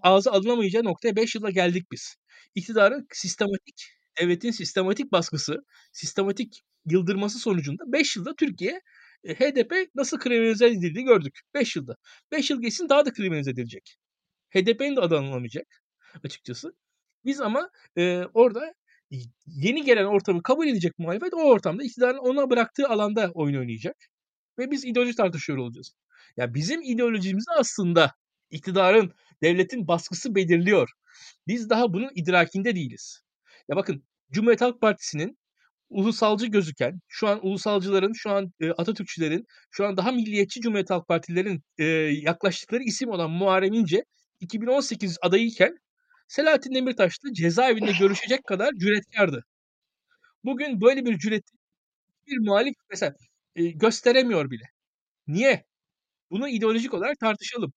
ağzı 0.03 0.31
alınamayacağı 0.31 0.83
noktaya 0.83 1.15
5 1.15 1.35
yılda 1.35 1.49
geldik 1.49 1.91
biz. 1.91 2.15
İktidarın 2.55 3.07
sistematik, 3.13 3.75
devletin 4.21 4.51
sistematik 4.51 5.11
baskısı, 5.11 5.65
sistematik 5.91 6.61
yıldırması 6.85 7.39
sonucunda 7.39 7.91
5 7.91 8.15
yılda 8.15 8.35
Türkiye 8.35 8.81
e, 9.23 9.35
HDP 9.35 9.73
nasıl 9.95 10.19
kriminalize 10.19 10.67
edildiğini 10.67 11.03
gördük. 11.03 11.39
5 11.53 11.75
yılda. 11.75 11.97
5 12.31 12.49
yıl 12.49 12.61
geçsin 12.61 12.89
daha 12.89 13.05
da 13.05 13.13
kriminalize 13.13 13.51
edilecek. 13.51 13.97
HDP'nin 14.55 14.95
de 14.95 15.01
adı 15.01 15.17
anılamayacak 15.17 15.67
açıkçası. 16.23 16.73
Biz 17.25 17.41
ama 17.41 17.69
e, 17.97 18.23
orada 18.33 18.73
yeni 19.45 19.83
gelen 19.83 20.05
ortamı 20.05 20.43
kabul 20.43 20.67
edecek 20.67 20.99
muhalefet 20.99 21.33
o 21.33 21.37
ortamda 21.37 21.83
iktidarın 21.83 22.17
ona 22.17 22.49
bıraktığı 22.49 22.87
alanda 22.89 23.31
oyun 23.33 23.59
oynayacak. 23.59 23.95
Ve 24.59 24.71
biz 24.71 24.85
ideoloji 24.85 25.15
tartışıyor 25.15 25.57
olacağız. 25.57 25.93
Ya 26.37 26.53
bizim 26.53 26.81
ideolojimizi 26.81 27.51
aslında 27.57 28.13
iktidarın, 28.49 29.13
devletin 29.43 29.87
baskısı 29.87 30.35
belirliyor. 30.35 30.89
Biz 31.47 31.69
daha 31.69 31.93
bunun 31.93 32.11
idrakinde 32.15 32.75
değiliz. 32.75 33.22
Ya 33.69 33.75
bakın 33.75 34.03
Cumhuriyet 34.31 34.61
Halk 34.61 34.81
Partisi'nin 34.81 35.37
ulusalcı 35.89 36.47
gözüken, 36.47 36.99
şu 37.07 37.27
an 37.27 37.45
ulusalcıların, 37.47 38.13
şu 38.13 38.31
an 38.31 38.53
e, 38.59 38.71
Atatürkçülerin, 38.71 39.45
şu 39.71 39.85
an 39.85 39.97
daha 39.97 40.11
milliyetçi 40.11 40.61
Cumhuriyet 40.61 40.89
Halk 40.89 41.07
Partilerin 41.07 41.63
e, 41.77 41.83
yaklaştıkları 42.23 42.83
isim 42.83 43.09
olan 43.09 43.31
Muharrem 43.31 43.73
İnce 43.73 44.05
2018 44.39 45.17
adayıyken 45.21 45.77
Selahattin 46.27 46.75
Demirtaş'la 46.75 47.33
cezaevinde 47.33 47.91
görüşecek 47.99 48.45
kadar 48.45 48.71
cüretkardı. 48.79 49.43
Bugün 50.43 50.81
böyle 50.81 51.05
bir 51.05 51.17
cüret 51.19 51.43
bir 52.27 52.39
muhalif 52.39 52.75
mesela 52.91 53.13
e, 53.55 53.65
gösteremiyor 53.71 54.51
bile. 54.51 54.63
Niye? 55.27 55.65
Bunu 56.31 56.49
ideolojik 56.49 56.95
olarak 56.95 57.19
tartışalım. 57.19 57.73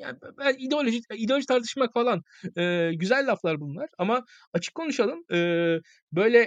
Yani 0.00 0.18
ben 0.38 0.54
ideoloji 0.58 1.00
ideoloji 1.16 1.46
tartışmak 1.46 1.92
falan 1.94 2.22
e, 2.58 2.90
güzel 2.94 3.26
laflar 3.32 3.60
bunlar 3.60 3.88
ama 3.98 4.24
açık 4.52 4.74
konuşalım. 4.74 5.24
E, 5.32 5.36
böyle 6.12 6.38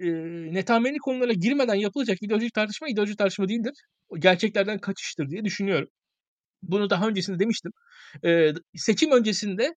e, 0.00 0.06
netameli 0.54 0.98
konulara 0.98 1.32
girmeden 1.32 1.74
yapılacak 1.74 2.18
ideolojik 2.22 2.54
tartışma 2.54 2.88
ideolojik 2.88 3.18
tartışma 3.18 3.48
değildir. 3.48 3.74
Gerçeklerden 4.18 4.78
kaçıştır 4.78 5.30
diye 5.30 5.44
düşünüyorum. 5.44 5.88
Bunu 6.62 6.90
daha 6.90 7.08
öncesinde 7.08 7.38
demiştim. 7.38 7.72
E, 8.24 8.52
seçim 8.76 9.12
öncesinde 9.12 9.74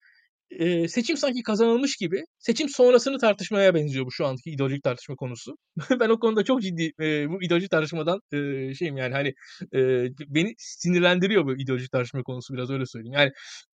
e, 0.50 0.88
seçim 0.88 1.16
sanki 1.16 1.42
kazanılmış 1.42 1.96
gibi 1.96 2.24
seçim 2.38 2.68
sonrasını 2.68 3.18
tartışmaya 3.18 3.74
benziyor 3.74 4.06
bu 4.06 4.12
şu 4.12 4.26
anki 4.26 4.50
ideolojik 4.50 4.82
tartışma 4.82 5.16
konusu. 5.16 5.56
ben 6.00 6.08
o 6.08 6.18
konuda 6.18 6.44
çok 6.44 6.62
ciddi 6.62 6.92
e, 7.00 7.28
bu 7.28 7.42
ideolojik 7.42 7.70
tartışmadan 7.70 8.20
e, 8.32 8.74
şeyim 8.74 8.96
yani 8.96 9.14
hani 9.14 9.28
e, 9.74 10.08
beni 10.28 10.54
sinirlendiriyor 10.58 11.46
bu 11.46 11.56
ideolojik 11.56 11.92
tartışma 11.92 12.22
konusu 12.22 12.54
biraz 12.54 12.70
öyle 12.70 12.86
söyleyeyim. 12.86 13.14
Yani 13.14 13.32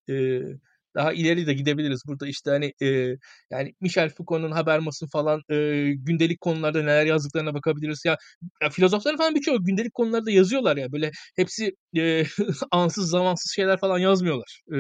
e, 0.10 0.42
daha 0.96 1.14
ileri 1.14 1.48
de 1.48 1.54
gidebiliriz. 1.54 2.02
Burada 2.08 2.28
işte 2.28 2.52
hani 2.52 2.74
e, 2.82 3.16
yani 3.52 3.74
Michel 3.82 4.10
Foucault'un 4.10 4.52
Habermas'ın 4.52 5.08
falan 5.08 5.42
e, 5.50 5.56
gündelik 5.94 6.42
konularda 6.42 6.82
neler 6.82 7.06
yazdıklarına 7.06 7.54
bakabiliriz. 7.54 8.02
Ya, 8.06 8.18
ya 8.64 8.70
filozofların 8.70 9.18
falan 9.18 9.36
birçoğu 9.36 9.64
gündelik 9.64 9.94
konularda 9.94 10.32
yazıyorlar 10.32 10.78
ya. 10.78 10.92
Böyle 10.92 11.12
hepsi 11.36 11.72
e, 11.98 12.24
ansız 12.72 13.10
zamansız 13.10 13.52
şeyler 13.56 13.80
falan 13.80 14.00
yazmıyorlar. 14.00 14.62
E, 14.76 14.78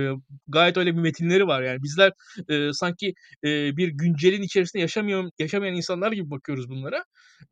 gayet 0.48 0.77
öyle 0.77 0.95
bir 0.95 1.02
metinleri 1.02 1.48
var 1.48 1.61
yani. 1.61 1.84
Bizler 1.84 2.11
e, 2.49 2.73
sanki 2.73 3.14
e, 3.44 3.77
bir 3.77 3.88
güncelin 3.88 4.41
içerisinde 4.41 4.81
yaşamıyor, 4.81 5.30
yaşamayan 5.40 5.76
insanlar 5.76 6.11
gibi 6.11 6.30
bakıyoruz 6.30 6.69
bunlara. 6.69 7.03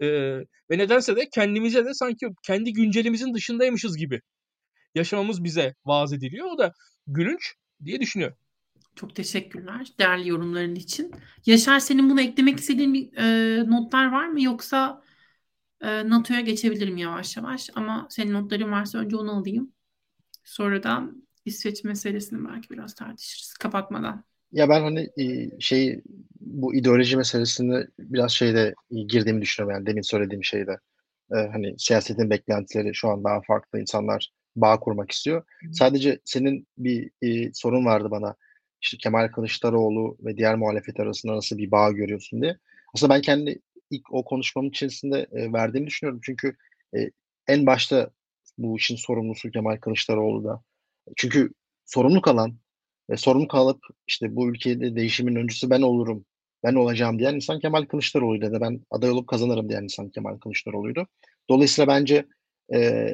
E, 0.02 0.08
ve 0.72 0.78
nedense 0.78 1.16
de 1.16 1.28
kendimize 1.34 1.86
de 1.86 1.94
sanki 1.94 2.28
kendi 2.48 2.74
güncelimizin 2.74 3.34
dışındaymışız 3.34 3.98
gibi 3.98 4.22
yaşamamız 4.96 5.44
bize 5.44 5.76
vaaz 5.86 6.14
ediliyor. 6.14 6.48
O 6.56 6.58
da 6.58 6.72
gülünç 7.08 7.54
diye 7.86 8.00
düşünüyorum. 8.00 8.38
Çok 8.96 9.16
teşekkürler 9.16 9.88
değerli 10.00 10.30
yorumların 10.30 10.76
için. 10.76 11.12
Yaşar 11.46 11.80
senin 11.80 12.10
bunu 12.10 12.22
eklemek 12.22 12.60
istediğin 12.60 12.94
bir, 12.94 13.14
e, 13.18 13.70
notlar 13.70 14.12
var 14.12 14.28
mı 14.28 14.42
yoksa 14.42 15.04
e, 15.82 16.10
NATO'ya 16.10 16.42
geçebilirim 16.42 16.98
yavaş 16.98 17.38
yavaş 17.38 17.70
ama 17.76 18.08
senin 18.10 18.34
notların 18.34 18.72
varsa 18.72 18.98
önce 19.00 19.16
onu 19.18 19.32
alayım. 19.32 19.74
Sonra 20.44 20.84
da 20.84 21.04
İsveç 21.46 21.84
meselesini 21.84 22.50
belki 22.50 22.70
biraz 22.70 22.96
tartışırız 22.96 23.54
kapatmadan. 23.54 24.24
Ya 24.52 24.70
ben 24.70 24.82
hani 24.82 25.10
şey 25.60 26.02
bu 26.40 26.76
ideoloji 26.76 27.18
meselesini 27.18 27.86
biraz 28.00 28.32
şeyde 28.32 28.74
girdiğimi 28.92 29.42
düşünüyorum 29.42 29.76
yani 29.78 29.86
demin 29.86 30.02
söylediğim 30.02 30.44
şeyde. 30.44 30.78
Ee, 31.32 31.36
hani 31.36 31.76
siyasetin 31.80 32.30
beklentileri 32.30 32.96
şu 32.96 33.10
an 33.10 33.24
daha 33.24 33.42
farklı 33.42 33.80
insanlar 33.82 34.32
bağ 34.56 34.80
kurmak 34.80 35.12
istiyor. 35.12 35.44
Sadece 35.74 36.20
senin 36.26 36.68
bir 36.78 37.12
e, 37.22 37.54
sorun 37.54 37.86
vardı 37.86 38.12
bana 38.12 38.36
işte 38.82 38.98
Kemal 38.98 39.28
Kılıçdaroğlu 39.28 40.18
ve 40.22 40.38
diğer 40.38 40.56
muhalefet 40.56 41.00
arasında 41.00 41.36
nasıl 41.36 41.58
bir 41.58 41.72
bağ 41.72 41.92
görüyorsun 41.92 42.42
diye. 42.42 42.58
Aslında 42.94 43.14
ben 43.14 43.22
kendi 43.22 43.60
ilk 43.90 44.14
o 44.14 44.24
konuşmamın 44.26 44.70
içerisinde 44.70 45.28
e, 45.32 45.54
verdiğimi 45.54 45.88
düşünüyorum. 45.88 46.22
Çünkü 46.24 46.56
e, 46.96 47.12
en 47.48 47.66
başta 47.66 48.12
bu 48.58 48.78
işin 48.78 48.96
sorumlusu 48.96 49.52
Kemal 49.52 49.78
Kılıçdaroğlu 49.78 50.44
da. 50.44 50.62
Çünkü 51.18 51.52
sorumluluk 51.86 52.28
alan 52.28 52.58
ve 53.10 53.18
sorumluluk 53.18 53.56
alıp 53.56 53.84
işte 54.08 54.36
bu 54.36 54.50
ülkede 54.50 54.96
değişimin 54.96 55.36
öncüsü 55.36 55.70
ben 55.70 55.82
olurum, 55.82 56.26
ben 56.64 56.76
olacağım 56.76 57.20
diyen 57.20 57.36
insan 57.36 57.60
Kemal 57.60 57.86
Kılıçdaroğlu'ydu 57.86 58.52
da 58.54 58.62
ben 58.62 58.82
aday 58.92 59.10
olup 59.10 59.28
kazanırım 59.28 59.70
diyen 59.70 59.84
insan 59.84 60.10
Kemal 60.10 60.38
Kılıçdaroğlu'ydu. 60.38 61.08
Dolayısıyla 61.50 61.88
bence 61.88 62.26
e, 62.74 63.10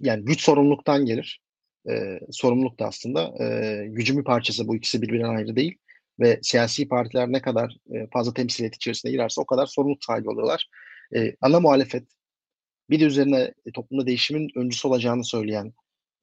yani 0.00 0.24
güç 0.24 0.40
sorumluluktan 0.40 1.06
gelir 1.06 1.43
e, 1.90 2.20
sorumluluk 2.30 2.78
da 2.78 2.86
aslında 2.86 3.44
e, 3.44 3.86
gücün 3.86 4.18
bir 4.18 4.24
parçası. 4.24 4.68
Bu 4.68 4.76
ikisi 4.76 5.02
birbirinden 5.02 5.34
ayrı 5.34 5.56
değil. 5.56 5.78
Ve 6.20 6.38
siyasi 6.42 6.88
partiler 6.88 7.32
ne 7.32 7.42
kadar 7.42 7.76
e, 7.94 8.06
fazla 8.12 8.34
temsiliyet 8.34 8.76
içerisinde 8.76 9.12
girerse 9.12 9.40
o 9.40 9.46
kadar 9.46 9.66
sorumluluk 9.66 10.04
sahibi 10.04 10.30
oluyorlar. 10.30 10.68
E, 11.16 11.34
ana 11.40 11.60
muhalefet 11.60 12.04
bir 12.90 13.00
de 13.00 13.04
üzerine 13.04 13.54
e, 13.66 13.72
toplumda 13.74 14.06
değişimin 14.06 14.50
öncüsü 14.56 14.88
olacağını 14.88 15.24
söyleyen 15.24 15.72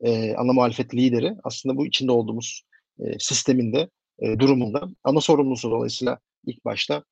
e, 0.02 0.36
ana 0.36 0.54
muhalefet 0.54 0.96
lideri 0.96 1.34
aslında 1.44 1.78
bu 1.78 1.86
içinde 1.86 2.12
olduğumuz 2.12 2.64
e, 3.00 3.20
sisteminde 3.20 3.90
e, 4.20 4.40
durumunda 4.40 4.90
ana 5.04 5.22
sorumlusu 5.22 5.72
dolayısıyla 5.72 6.20
ilk 6.46 6.66
başta 6.66 7.04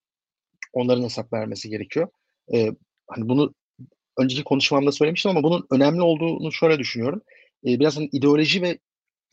onların 0.73 1.03
hesap 1.03 1.33
vermesi 1.33 1.69
gerekiyor. 1.69 2.07
E, 2.53 2.71
hani 3.07 3.29
bunu 3.29 3.53
önceki 4.17 4.43
konuşmamda 4.43 4.91
söylemiştim 4.91 5.31
ama 5.31 5.43
bunun 5.43 5.67
önemli 5.71 6.01
olduğunu 6.01 6.51
şöyle 6.51 6.79
düşünüyorum 6.79 7.21
e, 7.65 7.79
biraz 7.79 7.97
hani 7.97 8.09
ideoloji 8.11 8.61
ve 8.61 8.79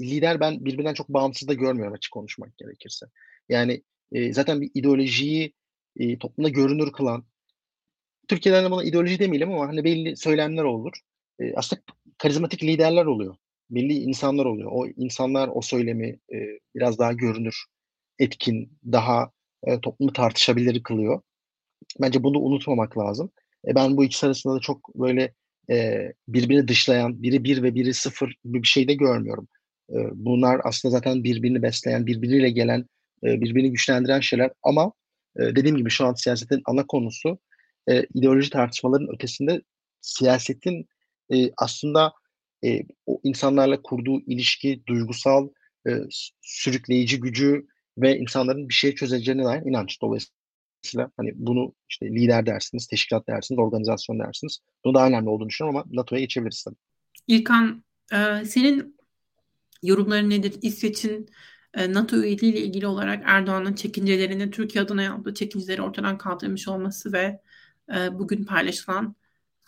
lider 0.01 0.41
ben 0.41 0.65
birbirinden 0.65 0.95
çok 0.95 1.09
bağımsız 1.09 1.49
da 1.49 1.55
görmüyorum 1.55 1.95
açık 1.95 2.13
konuşmak 2.13 2.59
gerekirse. 2.59 3.07
Yani 3.49 3.83
e, 4.13 4.33
zaten 4.33 4.61
bir 4.61 4.71
ideolojiyi 4.75 5.53
e, 5.97 6.19
toplumda 6.19 6.49
görünür 6.49 6.93
kılan 6.93 7.25
Türkiye'de 8.29 8.59
hani 8.59 8.71
buna 8.71 8.85
ideoloji 8.85 9.19
demeyelim 9.19 9.53
ama 9.53 9.69
hani 9.69 9.85
belli 9.85 10.17
söylemler 10.17 10.65
olur. 10.65 10.93
E, 11.41 11.55
aslında 11.55 11.83
karizmatik 12.19 12.63
liderler 12.63 13.07
oluyor. 13.07 13.37
Belli 13.71 13.93
insanlar 13.93 14.45
oluyor. 14.45 14.71
O 14.73 14.87
insanlar 14.87 15.51
o 15.53 15.61
söylemi 15.61 16.09
e, 16.09 16.37
biraz 16.75 16.99
daha 16.99 17.13
görünür, 17.13 17.65
etkin, 18.19 18.79
daha 18.93 19.31
e, 19.67 19.81
toplumu 19.81 20.13
tartışabilir 20.13 20.83
kılıyor. 20.83 21.21
Bence 22.01 22.23
bunu 22.23 22.39
unutmamak 22.39 22.99
lazım. 22.99 23.31
E, 23.69 23.75
ben 23.75 23.97
bu 23.97 24.05
ikisi 24.05 24.27
arasında 24.27 24.55
da 24.55 24.61
çok 24.61 24.95
böyle 24.95 25.35
e, 25.71 26.13
birbirini 26.29 26.69
dışlayan, 26.69 27.23
biri 27.23 27.45
bir 27.45 27.63
ve 27.63 27.75
biri 27.75 27.95
sıfır 27.95 28.37
gibi 28.45 28.63
bir 28.63 28.69
şey 28.69 28.89
de 28.89 28.95
görmüyorum. 28.95 29.49
E, 29.91 29.97
bunlar 30.13 30.61
aslında 30.65 30.93
zaten 30.93 31.25
birbirini 31.25 31.63
besleyen, 31.63 32.07
birbiriyle 32.07 32.51
gelen, 32.51 32.87
e, 33.25 33.41
birbirini 33.41 33.71
güçlendiren 33.71 34.21
şeyler 34.21 34.51
ama 34.63 34.93
e, 35.37 35.41
dediğim 35.41 35.77
gibi 35.77 35.91
şu 35.91 36.07
an 36.07 36.15
siyasetin 36.15 36.63
ana 36.67 36.87
konusu 36.87 37.39
e, 37.89 38.07
ideoloji 38.15 38.51
tartışmaların 38.51 39.15
ötesinde 39.15 39.63
siyasetin 40.01 40.89
e, 41.33 41.51
aslında 41.57 42.13
e, 42.65 42.83
o 43.07 43.21
insanlarla 43.25 43.83
kurduğu 43.83 44.21
ilişki, 44.21 44.83
duygusal, 44.87 45.49
e, 45.89 45.91
sürükleyici 46.41 47.21
gücü 47.21 47.67
ve 47.99 48.19
insanların 48.19 48.69
bir 48.69 48.75
şey 48.75 48.95
çözeceğine 48.95 49.45
dair 49.45 49.63
inanç. 49.63 50.03
Dolayısıyla 50.03 50.36
Dolayısıyla 50.85 51.11
hani 51.17 51.33
bunu 51.35 51.73
işte 51.89 52.07
lider 52.07 52.47
dersiniz, 52.47 52.87
teşkilat 52.87 53.29
dersiniz, 53.29 53.59
organizasyon 53.59 54.19
dersiniz. 54.19 54.59
Bunu 54.85 54.95
daha 54.95 55.07
önemli 55.07 55.29
olduğunu 55.29 55.49
düşünüyorum 55.49 55.81
ama 55.81 56.01
NATO'ya 56.01 56.21
geçebiliriz 56.21 56.65
tabii. 56.65 56.77
İlkan, 57.27 57.85
e, 58.13 58.45
senin 58.45 58.97
yorumların 59.83 60.31
nedir? 60.31 60.55
İsveç'in 60.63 61.29
e, 61.75 61.93
NATO 61.93 62.17
üyeliği 62.17 62.53
ile 62.53 62.61
ilgili 62.61 62.87
olarak 62.87 63.23
Erdoğan'ın 63.27 63.75
çekincelerini 63.75 64.51
Türkiye 64.51 64.85
adına 64.85 65.03
yaptığı 65.03 65.35
çekinceleri 65.35 65.83
ortadan 65.83 66.19
kaldırmış 66.19 66.69
olması 66.69 67.13
ve 67.13 67.41
e, 67.97 68.19
bugün 68.19 68.45
paylaşılan 68.45 69.17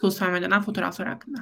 sosyal 0.00 0.30
medyadan 0.30 0.62
fotoğraflar 0.62 1.08
hakkında. 1.08 1.38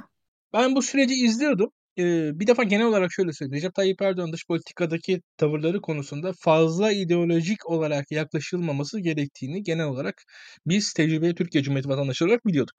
Ben 0.53 0.75
bu 0.75 0.81
süreci 0.81 1.13
izliyordum 1.13 1.71
bir 1.97 2.47
defa 2.47 2.63
genel 2.63 2.85
olarak 2.85 3.11
şöyle 3.13 3.33
söyleyeyim. 3.33 3.55
Recep 3.57 3.75
Tayyip 3.75 4.01
Erdoğan 4.01 4.33
dış 4.33 4.47
politikadaki 4.47 5.21
tavırları 5.37 5.81
konusunda 5.81 6.33
fazla 6.39 6.91
ideolojik 6.91 7.69
olarak 7.69 8.11
yaklaşılmaması 8.11 8.99
gerektiğini 8.99 9.63
genel 9.63 9.85
olarak 9.85 10.23
biz 10.65 10.93
tecrübeli 10.93 11.35
Türkiye 11.35 11.63
Cumhuriyeti 11.63 11.89
vatandaşı 11.89 12.25
olarak 12.25 12.45
biliyorduk. 12.45 12.75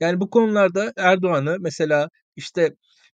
Yani 0.00 0.20
bu 0.20 0.30
konularda 0.30 0.92
Erdoğan'ı 0.96 1.56
mesela 1.60 2.08
işte 2.36 2.70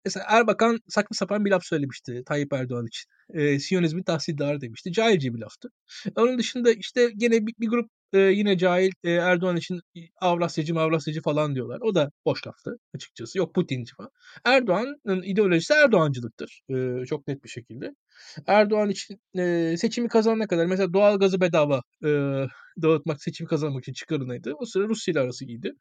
Mesela 0.06 0.26
Erbakan 0.30 0.80
saçma 0.88 1.14
sapan 1.14 1.46
bir 1.46 1.52
laf 1.52 1.66
söylemişti 1.66 2.24
Tayyip 2.26 2.54
Erdoğan 2.54 2.88
için. 2.88 3.10
E, 3.34 3.60
Siyonizmin 3.60 4.04
tahsildarı 4.04 4.62
demişti. 4.62 4.92
Cahilce 4.92 5.34
bir 5.34 5.40
laftı. 5.40 5.70
Onun 6.16 6.38
dışında 6.38 6.72
işte 6.72 7.10
gene 7.18 7.48
bir, 7.48 7.54
bir 7.60 7.68
grup 7.68 7.90
e, 8.14 8.20
yine 8.20 8.58
cahil 8.58 8.92
e, 9.04 9.12
Erdoğan 9.12 9.58
için 9.58 9.82
Avrasyacı 10.22 10.80
Avrasyacı 10.80 11.22
falan 11.22 11.56
diyorlar. 11.56 11.80
O 11.82 11.96
da 11.96 12.12
boş 12.26 12.48
laftı 12.48 12.78
açıkçası. 12.96 13.38
Yok 13.38 13.56
Putinci 13.56 13.94
falan. 13.98 14.12
Erdoğan'ın 14.46 15.22
ideolojisi 15.24 15.74
Erdoğancılıktır. 15.74 16.62
E, 16.70 17.06
çok 17.06 17.28
net 17.28 17.44
bir 17.44 17.50
şekilde. 17.50 17.96
Erdoğan 18.48 18.90
için 18.90 19.20
e, 19.38 19.76
seçimi 19.78 20.08
kazanana 20.08 20.48
kadar 20.48 20.66
mesela 20.66 20.94
doğal 20.94 21.20
gazı 21.20 21.42
bedava 21.42 21.82
e, 22.06 22.10
dağıtmak, 22.82 23.24
seçimi 23.24 23.48
kazanmak 23.48 23.84
için 23.84 23.94
çıkarınaydı. 23.94 24.54
O 24.60 24.66
sıra 24.66 24.88
Rusya 24.88 25.12
ile 25.12 25.20
arası 25.20 25.46
iyiydi. 25.46 25.74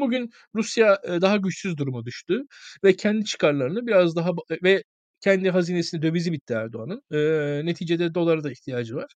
Bugün 0.00 0.30
Rusya 0.54 0.98
e, 1.04 1.20
daha 1.20 1.36
güçsüz 1.36 1.76
duruma 1.78 2.04
düştü 2.06 2.42
ve 2.84 2.96
kendi 2.96 3.24
çıkarlarını 3.24 3.86
biraz 3.86 4.16
daha 4.16 4.30
ve 4.64 4.82
kendi 5.20 5.50
hazinesinde 5.50 6.02
dövizi 6.02 6.32
bitti 6.32 6.54
Erdoğan'ın. 6.54 7.02
E, 7.12 7.66
neticede 7.66 8.14
dolara 8.14 8.44
da 8.44 8.50
ihtiyacı 8.50 8.96
var. 8.96 9.12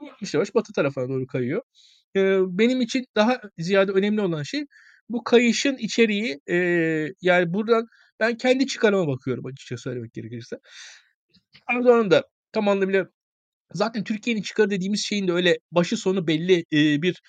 Yavaş 0.00 0.34
yavaş 0.34 0.54
batı 0.54 0.72
tarafına 0.72 1.08
doğru 1.08 1.26
kayıyor. 1.26 1.62
E, 2.16 2.20
benim 2.58 2.80
için 2.80 3.04
daha 3.16 3.40
ziyade 3.58 3.92
önemli 3.92 4.20
olan 4.20 4.42
şey 4.42 4.66
bu 5.08 5.24
kayışın 5.24 5.76
içeriği 5.76 6.40
e, 6.50 6.56
yani 7.22 7.54
buradan 7.54 7.86
ben 8.20 8.36
kendi 8.36 8.66
çıkarıma 8.66 9.06
bakıyorum 9.08 9.46
açıkça 9.46 9.76
söylemek 9.76 10.12
gerekirse. 10.12 10.56
Erdoğan'ın 11.70 12.10
da 12.10 12.24
tam 12.52 12.68
anlamıyla 12.68 13.06
zaten 13.72 14.04
Türkiye'nin 14.04 14.42
çıkarı 14.42 14.70
dediğimiz 14.70 15.04
şeyin 15.06 15.28
de 15.28 15.32
öyle 15.32 15.58
başı 15.72 15.96
sonu 15.96 16.26
belli 16.26 16.64
e, 16.72 17.02
bir 17.02 17.22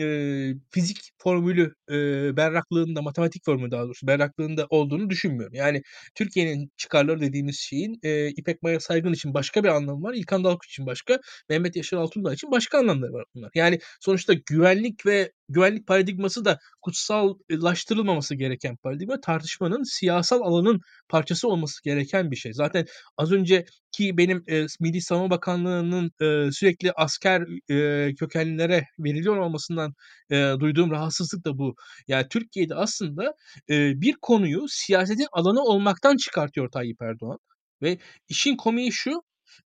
e, 0.00 0.54
fizik 0.70 0.98
formülü 1.18 1.74
e, 1.90 1.94
berraklığında, 2.36 3.02
matematik 3.02 3.44
formülü 3.44 3.70
daha 3.70 3.84
doğrusu 3.84 4.06
berraklığında 4.06 4.66
olduğunu 4.70 5.10
düşünmüyorum. 5.10 5.54
Yani 5.54 5.82
Türkiye'nin 6.14 6.70
çıkarları 6.76 7.20
dediğimiz 7.20 7.58
şeyin 7.60 7.98
e, 8.02 8.28
İpek 8.28 8.62
Maya 8.62 8.80
Saygın 8.80 9.12
için 9.12 9.34
başka 9.34 9.64
bir 9.64 9.68
anlamı 9.68 10.02
var. 10.02 10.14
İlkan 10.14 10.44
Dalkuç 10.44 10.68
için 10.70 10.86
başka, 10.86 11.18
Mehmet 11.48 11.76
Yaşar 11.76 11.96
Altundağ 11.96 12.34
için 12.34 12.50
başka 12.50 12.78
anlamları 12.78 13.12
var 13.12 13.24
bunlar. 13.34 13.50
Yani 13.54 13.78
sonuçta 14.00 14.32
güvenlik 14.46 15.06
ve 15.06 15.32
güvenlik 15.48 15.86
paradigması 15.86 16.44
da 16.44 16.58
kutsallaştırılmaması 16.82 18.34
gereken 18.34 18.76
paradigma 18.76 19.20
tartışmanın 19.20 19.82
siyasal 19.82 20.40
alanın 20.40 20.80
parçası 21.08 21.48
olması 21.48 21.84
gereken 21.84 22.30
bir 22.30 22.36
şey. 22.36 22.52
Zaten 22.52 22.86
az 23.16 23.32
önce 23.32 23.64
ki 23.92 24.16
benim 24.18 24.44
e, 24.48 24.66
Milli 24.80 25.00
Savunma 25.00 25.30
Bakanlığı'nın 25.30 26.12
e, 26.20 26.52
sürekli 26.52 26.92
asker 26.92 27.42
e, 27.70 28.14
kökenlilere 28.14 28.84
veriliyor 28.98 29.36
olmasından 29.36 29.81
e, 30.30 30.54
duyduğum 30.60 30.90
rahatsızlık 30.90 31.44
da 31.44 31.58
bu. 31.58 31.74
Yani 32.08 32.26
Türkiye'de 32.30 32.74
aslında 32.74 33.34
e, 33.70 34.00
bir 34.00 34.14
konuyu 34.22 34.64
siyasetin 34.68 35.26
alanı 35.32 35.62
olmaktan 35.62 36.16
çıkartıyor 36.16 36.70
Tayyip 36.70 37.02
Erdoğan. 37.02 37.38
Ve 37.82 37.98
işin 38.28 38.56
komiği 38.56 38.92
şu, 38.92 39.22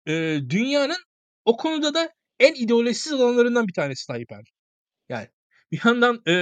e, 0.08 0.40
dünyanın 0.50 0.98
o 1.46 1.58
konuda 1.58 1.94
da 1.94 2.10
en 2.40 2.54
ideolojisiz 2.54 3.14
alanlarından 3.14 3.68
bir 3.68 3.74
tanesi 3.74 4.08
Tayyip 4.08 4.32
Erdoğan. 4.32 4.56
Yani 5.10 5.28
bir 5.72 5.82
yandan 5.86 6.22
e, 6.28 6.34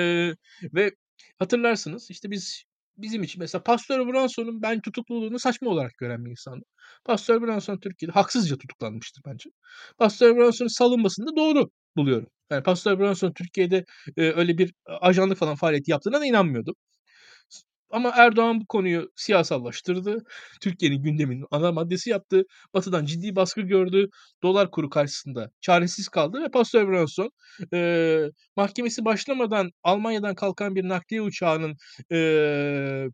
ve 0.74 0.92
hatırlarsınız 1.40 2.12
işte 2.12 2.32
biz 2.32 2.64
bizim 2.98 3.24
için 3.24 3.40
mesela 3.40 3.64
Pastor 3.64 4.14
Branson'un 4.14 4.62
ben 4.62 4.82
tutukluluğunu 4.82 5.40
saçma 5.40 5.70
olarak 5.70 5.98
gören 5.98 6.26
bir 6.26 6.32
insandım. 6.32 6.68
Pastor 7.06 7.42
Branson 7.42 7.80
Türkiye'de 7.80 8.12
haksızca 8.12 8.58
tutuklanmıştır 8.58 9.22
bence. 9.26 9.50
Pastor 9.98 10.38
Branson'un 10.38 10.70
salınmasını 10.70 11.28
da 11.28 11.36
doğru 11.36 11.70
buluyorum. 11.98 12.28
Yani 12.52 12.64
Pastor 12.64 13.00
Branson 13.00 13.32
Türkiye'de 13.34 13.86
e, 14.18 14.22
öyle 14.32 14.58
bir 14.58 14.74
ajanlık 15.02 15.38
falan 15.38 15.56
faaliyeti 15.56 15.92
yaptığına 15.92 16.22
da 16.22 16.26
inanmıyordum. 16.26 16.76
Ama 17.94 18.12
Erdoğan 18.16 18.62
bu 18.62 18.66
konuyu 18.66 19.12
siyasallaştırdı. 19.16 20.18
Türkiye'nin 20.62 21.04
gündeminin 21.04 21.46
ana 21.52 21.72
maddesi 21.72 22.10
yaptı. 22.10 22.44
Batı'dan 22.74 23.06
ciddi 23.06 23.36
baskı 23.36 23.62
gördü. 23.62 24.10
Dolar 24.44 24.72
kuru 24.72 24.90
karşısında 24.90 25.52
çaresiz 25.62 26.10
kaldı 26.10 26.42
ve 26.44 26.52
Pastor 26.52 26.88
Branson 26.90 27.32
e, 27.74 28.30
mahkemesi 28.56 29.06
başlamadan 29.06 29.72
Almanya'dan 29.84 30.36
kalkan 30.36 30.76
bir 30.76 30.90
nakliye 30.90 31.22
uçağının 31.22 31.78
e, 32.12 33.08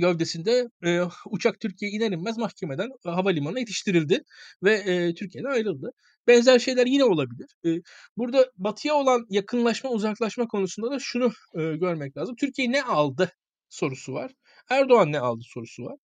gövdesinde 0.00 0.68
e, 0.84 1.00
uçak 1.30 1.60
Türkiye'ye 1.60 1.96
iner 1.96 2.12
inmez 2.12 2.38
mahkemeden 2.38 2.88
e, 3.06 3.10
havalimanına 3.10 3.58
yetiştirildi 3.58 4.22
ve 4.62 4.74
e, 4.74 5.14
Türkiye'den 5.14 5.50
ayrıldı. 5.50 5.90
Benzer 6.26 6.58
şeyler 6.58 6.86
yine 6.86 7.04
olabilir. 7.04 7.46
E, 7.66 7.80
burada 8.16 8.50
batıya 8.56 8.94
olan 8.94 9.26
yakınlaşma, 9.30 9.90
uzaklaşma 9.90 10.46
konusunda 10.46 10.90
da 10.90 10.98
şunu 11.00 11.32
e, 11.54 11.76
görmek 11.76 12.16
lazım. 12.16 12.36
Türkiye 12.36 12.72
ne 12.72 12.82
aldı 12.82 13.32
sorusu 13.68 14.12
var. 14.12 14.32
Erdoğan 14.70 15.12
ne 15.12 15.18
aldı 15.20 15.42
sorusu 15.44 15.84
var. 15.84 15.96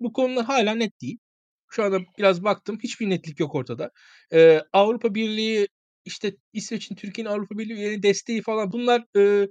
Bu 0.00 0.12
konular 0.12 0.44
hala 0.44 0.74
net 0.74 1.00
değil. 1.00 1.18
Şu 1.70 1.84
anda 1.84 2.00
biraz 2.18 2.44
baktım 2.44 2.78
hiçbir 2.82 3.10
netlik 3.10 3.40
yok 3.40 3.54
ortada. 3.54 3.90
Ee, 4.32 4.60
Avrupa 4.72 5.14
Birliği 5.14 5.68
işte 6.04 6.32
İsveç'in 6.52 6.94
Türkiye'nin 6.94 7.30
Avrupa 7.30 7.58
Birliği 7.58 8.02
desteği 8.02 8.42
falan 8.42 8.72
bunlar 8.72 9.04
e, 9.16 9.48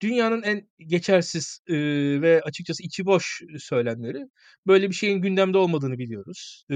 dünyanın 0.00 0.42
en 0.42 0.68
geçersiz 0.78 1.60
e, 1.68 1.74
ve 2.22 2.42
açıkçası 2.42 2.82
içi 2.82 3.06
boş 3.06 3.42
söylemleri. 3.58 4.24
Böyle 4.66 4.88
bir 4.90 4.94
şeyin 4.94 5.22
gündemde 5.22 5.58
olmadığını 5.58 5.98
biliyoruz. 5.98 6.64
E, 6.70 6.74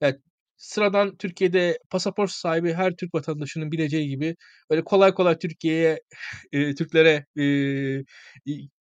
yani 0.00 0.16
sıradan 0.56 1.16
Türkiye'de 1.16 1.78
pasaport 1.90 2.30
sahibi 2.30 2.72
her 2.72 2.96
Türk 2.96 3.14
vatandaşının 3.14 3.72
bileceği 3.72 4.08
gibi 4.08 4.36
öyle 4.70 4.84
kolay 4.84 5.14
kolay 5.14 5.38
Türkiye'ye 5.38 6.00
e, 6.52 6.74
Türklere 6.74 7.26
e, 7.38 7.44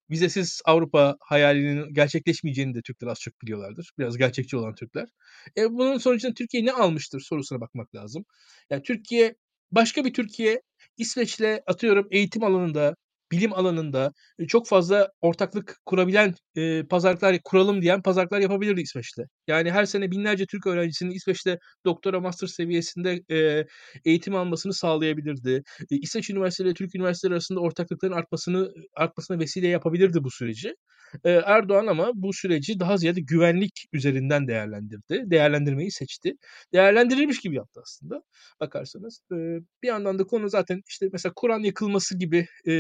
vizesiz 0.10 0.62
Avrupa 0.66 1.18
hayalinin 1.20 1.94
gerçekleşmeyeceğini 1.94 2.76
de 2.76 2.82
Türkler 2.82 3.08
az 3.08 3.20
çok 3.20 3.42
biliyorlardır. 3.42 3.92
Biraz 4.00 4.18
gerçekçi 4.18 4.58
olan 4.58 4.76
Türkler. 4.76 5.10
E, 5.58 5.72
bunun 5.72 5.98
sonucunda 5.98 6.34
Türkiye 6.34 6.66
ne 6.66 6.72
almıştır 6.72 7.20
sorusuna 7.20 7.62
bakmak 7.62 7.96
lazım. 7.96 8.26
Yani 8.70 8.84
Türkiye 8.84 9.36
başka 9.72 10.06
bir 10.06 10.14
Türkiye 10.14 10.62
İsveç'le 10.98 11.62
atıyorum 11.68 12.08
eğitim 12.12 12.44
alanında, 12.44 12.96
bilim 13.34 13.54
alanında 13.54 14.14
çok 14.48 14.68
fazla 14.68 15.10
ortaklık 15.22 15.78
kurabilen 15.86 16.36
e, 16.56 16.84
pazarlıklar 16.88 17.40
kuralım 17.44 17.82
diyen 17.82 18.02
pazarlıklar 18.02 18.40
yapabilirdi 18.40 18.82
İsveç'te. 18.82 19.24
Yani 19.48 19.72
her 19.72 19.86
sene 19.86 20.12
binlerce 20.12 20.46
Türk 20.46 20.68
öğrencisinin 20.68 21.12
İsveç'te 21.12 21.58
doktora, 21.86 22.20
master 22.20 22.48
seviyesinde 22.48 23.22
e, 23.32 23.66
eğitim 24.06 24.36
almasını 24.36 24.74
sağlayabilirdi. 24.74 25.64
E, 25.92 25.96
İsveç 25.98 26.30
üniversiteleri 26.30 26.74
Türk 26.74 26.96
üniversiteleri 26.96 27.34
arasında 27.34 27.60
ortaklıkların 27.60 28.14
artmasını 28.14 28.72
artmasına 28.96 29.40
vesile 29.40 29.68
yapabilirdi 29.68 30.24
bu 30.24 30.32
süreci. 30.32 30.76
E, 31.24 31.30
Erdoğan 31.32 31.88
ama 31.88 32.12
bu 32.16 32.34
süreci 32.34 32.80
daha 32.80 32.98
ziyade 32.98 33.22
güvenlik 33.22 33.86
üzerinden 33.94 34.48
değerlendirdi. 34.48 35.24
Değerlendirmeyi 35.32 35.92
seçti. 35.92 36.34
Değerlendirilmiş 36.74 37.40
gibi 37.40 37.56
yaptı 37.56 37.82
aslında 37.84 38.22
bakarsanız. 38.60 39.20
E, 39.32 39.36
bir 39.84 39.88
yandan 39.88 40.20
da 40.20 40.24
konu 40.24 40.50
zaten 40.50 40.82
işte 40.88 41.10
mesela 41.12 41.34
Kur'an 41.36 41.60
yakılması 41.60 42.18
gibi 42.18 42.48
e, 42.68 42.72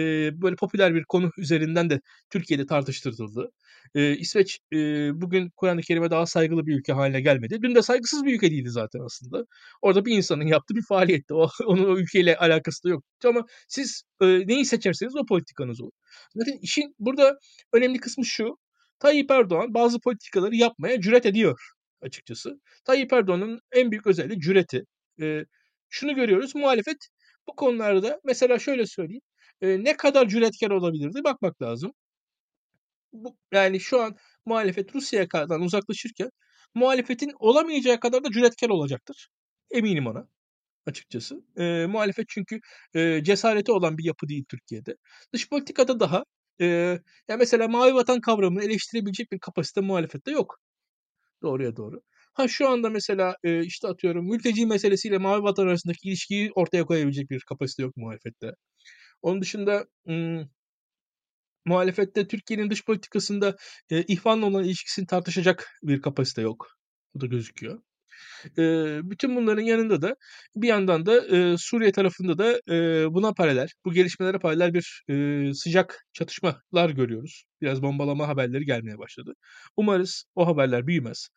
böyle 0.41 0.55
popüler 0.55 0.95
bir 0.95 1.03
konu 1.03 1.31
üzerinden 1.37 1.89
de 1.89 1.99
Türkiye'de 2.29 2.65
tartıştırıldı. 2.65 3.49
E, 3.95 4.15
İsveç 4.17 4.59
e, 4.73 4.77
bugün 5.21 5.49
Kur'an-ı 5.57 5.81
Kerim'e 5.81 6.11
daha 6.11 6.25
saygılı 6.25 6.67
bir 6.67 6.75
ülke 6.79 6.93
haline 6.93 7.21
gelmedi. 7.21 7.59
Dün 7.61 7.75
de 7.75 7.81
saygısız 7.81 8.25
bir 8.25 8.35
ülke 8.35 8.51
değildi 8.51 8.69
zaten 8.69 8.99
aslında. 8.99 9.45
Orada 9.81 10.05
bir 10.05 10.17
insanın 10.17 10.47
yaptığı 10.47 10.75
bir 10.75 10.83
faaliyetti. 10.89 11.33
O, 11.33 11.49
onun 11.65 11.83
o 11.95 11.97
ülkeyle 11.97 12.37
alakası 12.37 12.83
da 12.83 12.89
yok. 12.89 13.03
Ama 13.25 13.45
siz 13.67 14.03
e, 14.21 14.25
neyi 14.25 14.65
seçerseniz 14.65 15.15
o 15.15 15.25
politikanız 15.25 15.81
olur. 15.81 15.91
Zaten 16.35 16.57
işin 16.61 16.95
burada 16.99 17.37
önemli 17.73 17.99
kısmı 17.99 18.25
şu. 18.25 18.57
Tayyip 18.99 19.31
Erdoğan 19.31 19.73
bazı 19.73 19.99
politikaları 19.99 20.55
yapmaya 20.55 21.01
cüret 21.01 21.25
ediyor 21.25 21.59
açıkçası. 22.01 22.61
Tayyip 22.85 23.13
Erdoğan'ın 23.13 23.59
en 23.71 23.91
büyük 23.91 24.07
özelliği 24.07 24.39
cüreti. 24.39 24.83
E, 25.21 25.45
şunu 25.89 26.15
görüyoruz 26.15 26.55
muhalefet 26.55 26.97
bu 27.47 27.55
konularda 27.55 28.19
mesela 28.23 28.59
şöyle 28.59 28.85
söyleyeyim 28.87 29.21
e, 29.61 29.83
ne 29.83 29.97
kadar 29.97 30.27
cüretkar 30.27 30.71
olabilirdi 30.71 31.23
bakmak 31.23 31.61
lazım. 31.61 31.93
Bu, 33.13 33.37
yani 33.51 33.79
şu 33.79 34.01
an 34.01 34.15
muhalefet 34.45 34.95
Rusya'ya 34.95 35.27
kadar 35.27 35.59
uzaklaşırken 35.59 36.29
muhalefetin 36.75 37.31
olamayacağı 37.39 37.99
kadar 37.99 38.23
da 38.23 38.31
cüretkar 38.31 38.69
olacaktır. 38.69 39.29
Eminim 39.71 40.07
ona 40.07 40.27
açıkçası. 40.87 41.43
E, 41.57 41.85
muhalefet 41.87 42.25
çünkü 42.29 42.59
e, 42.95 43.23
cesareti 43.23 43.71
olan 43.71 43.97
bir 43.97 44.05
yapı 44.05 44.29
değil 44.29 44.45
Türkiye'de. 44.49 44.95
Dış 45.33 45.49
politikada 45.49 45.99
daha 45.99 46.23
e, 46.61 46.65
ya 47.27 47.37
mesela 47.37 47.67
mavi 47.67 47.93
vatan 47.95 48.21
kavramını 48.21 48.63
eleştirebilecek 48.63 49.31
bir 49.31 49.39
kapasite 49.39 49.81
muhalefette 49.81 50.31
yok. 50.31 50.59
Doğruya 51.41 51.75
doğru. 51.75 52.01
Ha 52.33 52.47
şu 52.47 52.69
anda 52.69 52.89
mesela 52.89 53.35
e, 53.43 53.63
işte 53.65 53.87
atıyorum 53.87 54.29
mülteci 54.29 54.65
meselesiyle 54.65 55.17
mavi 55.17 55.43
vatan 55.43 55.67
arasındaki 55.67 56.09
ilişkiyi 56.09 56.51
ortaya 56.55 56.85
koyabilecek 56.85 57.29
bir 57.29 57.41
kapasite 57.49 57.83
yok 57.83 57.97
muhalefette. 57.97 58.51
Onun 59.21 59.41
dışında 59.41 59.85
muhalefette 61.65 62.27
Türkiye'nin 62.27 62.69
dış 62.69 62.85
politikasında 62.85 63.55
e, 63.89 64.03
ihvanla 64.03 64.45
olan 64.45 64.63
ilişkisini 64.63 65.07
tartışacak 65.07 65.69
bir 65.83 66.01
kapasite 66.01 66.41
yok. 66.41 66.67
Bu 67.15 67.21
da 67.21 67.25
gözüküyor. 67.25 67.79
Eee, 68.57 68.99
bütün 69.03 69.35
bunların 69.35 69.61
yanında 69.61 70.01
da 70.01 70.15
bir 70.55 70.67
yandan 70.67 71.05
da, 71.05 71.27
eee, 71.27 71.55
Suriye 71.59 71.91
tarafında 71.91 72.37
da, 72.37 72.61
eee, 72.67 73.05
buna 73.09 73.33
paralel, 73.33 73.67
bu 73.85 73.93
gelişmelere 73.93 74.39
paralel 74.39 74.73
bir, 74.73 75.03
eee, 75.09 75.53
sıcak 75.53 76.05
çatışmalar 76.13 76.89
görüyoruz. 76.89 77.45
Biraz 77.61 77.81
bombalama 77.81 78.27
haberleri 78.27 78.65
gelmeye 78.65 78.97
başladı. 78.97 79.33
Umarız 79.77 80.25
o 80.35 80.47
haberler 80.47 80.87
büyümez. 80.87 81.27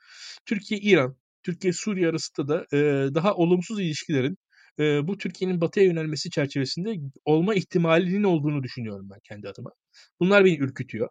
Türkiye-İran, 0.47 1.17
Türkiye-Suriye 1.43 2.09
arasında 2.09 2.49
da, 2.49 2.67
eee, 2.73 3.15
daha 3.15 3.35
olumsuz 3.35 3.81
ilişkilerin, 3.81 4.39
eee, 4.79 5.01
bu 5.05 5.19
Türkiye'nin 5.19 5.61
batıya 5.61 5.87
yönelmesi 5.87 6.31
çerçevesinde 6.31 6.95
olma 7.25 7.55
ihtimalinin 7.55 8.23
olduğunu 8.25 8.63
düşünüyorum 8.63 9.09
ben 9.13 9.21
kendi 9.25 9.49
adıma. 9.49 9.71
Bunlar 10.21 10.45
beni 10.45 10.59
ürkütüyor. 10.59 11.09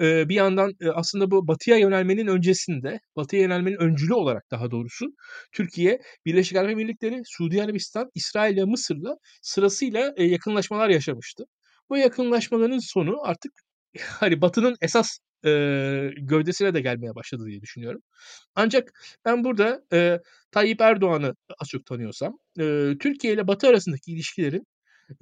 Eee, 0.00 0.26
bir 0.28 0.34
yandan, 0.34 0.72
eee, 0.80 0.88
aslında 0.94 1.30
bu 1.30 1.48
batıya 1.48 1.76
yönelmenin 1.76 2.26
öncesinde, 2.26 3.00
batıya 3.16 3.42
yönelmenin 3.42 3.76
öncülü 3.76 4.14
olarak 4.14 4.44
daha 4.50 4.70
doğrusu 4.70 5.06
Türkiye, 5.52 6.00
Birleşik 6.26 6.56
Arap 6.58 6.70
Emirlikleri, 6.70 7.22
Suudi 7.24 7.62
Arabistan, 7.62 8.10
İsrail 8.14 8.56
ve 8.56 8.64
Mısır'la 8.64 9.16
sırasıyla, 9.42 10.14
eee, 10.18 10.26
yakınlaşmalar 10.26 10.88
yaşamıştı. 10.88 11.44
Bu 11.90 11.96
yakınlaşmaların 11.96 12.78
sonu 12.78 13.16
artık 13.22 13.52
hani 14.20 14.40
Batı'nın 14.42 14.76
esas, 14.80 15.18
eee, 15.44 16.14
gövdesine 16.18 16.74
de 16.74 16.80
gelmeye 16.80 17.14
başladı 17.14 17.46
diye 17.46 17.60
düşünüyorum. 17.62 18.02
Ancak 18.56 18.92
ben 19.24 19.44
burada, 19.44 19.82
eee, 19.92 20.20
Tayyip 20.52 20.80
Erdoğan'ı 20.80 21.36
az 21.60 21.68
çok 21.68 21.86
tanıyorsam, 21.86 22.38
eee, 22.58 22.98
Türkiye 23.00 23.34
ile 23.34 23.48
Batı 23.48 23.68
arasındaki 23.68 24.12
ilişkilerin, 24.12 24.66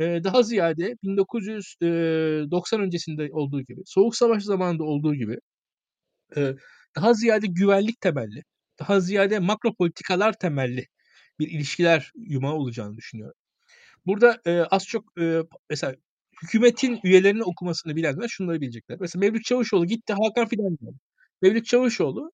eee, 0.01 0.25
daha 0.25 0.43
ziyade 0.45 0.97
1990 1.05 2.81
öncesinde 2.83 3.29
olduğu 3.33 3.63
gibi, 3.63 3.83
Soğuk 3.87 4.17
Savaş 4.17 4.43
zamanında 4.45 4.85
olduğu 4.85 5.15
gibi, 5.17 5.39
eee, 6.37 6.57
daha 6.97 7.15
ziyade 7.15 7.47
güvenlik 7.47 8.01
temelli, 8.01 8.45
daha 8.81 9.01
ziyade 9.01 9.39
makro 9.39 9.75
politikalar 9.75 10.33
temelli 10.39 10.87
bir 11.41 11.49
ilişkiler 11.51 12.13
yumağı 12.17 12.55
olacağını 12.55 12.97
düşünüyorum. 12.97 13.35
Burada, 14.07 14.41
eee, 14.47 14.67
az 14.73 14.87
çok, 14.87 15.05
eee, 15.19 15.43
mesela 15.71 15.97
hükümetin 16.43 17.01
üyelerinin 17.05 17.41
okumasını 17.51 17.97
bilenler 17.97 18.29
şunları 18.29 18.61
bilecekler. 18.61 18.99
Mesela 19.01 19.21
Mevlüt 19.21 19.45
Çavuşoğlu 19.45 19.87
gitti, 19.87 20.13
Hakan 20.13 20.49
Fidan 20.49 20.77
geldi. 20.81 20.99
Mevlüt 21.43 21.67
Çavuşoğlu 21.67 22.31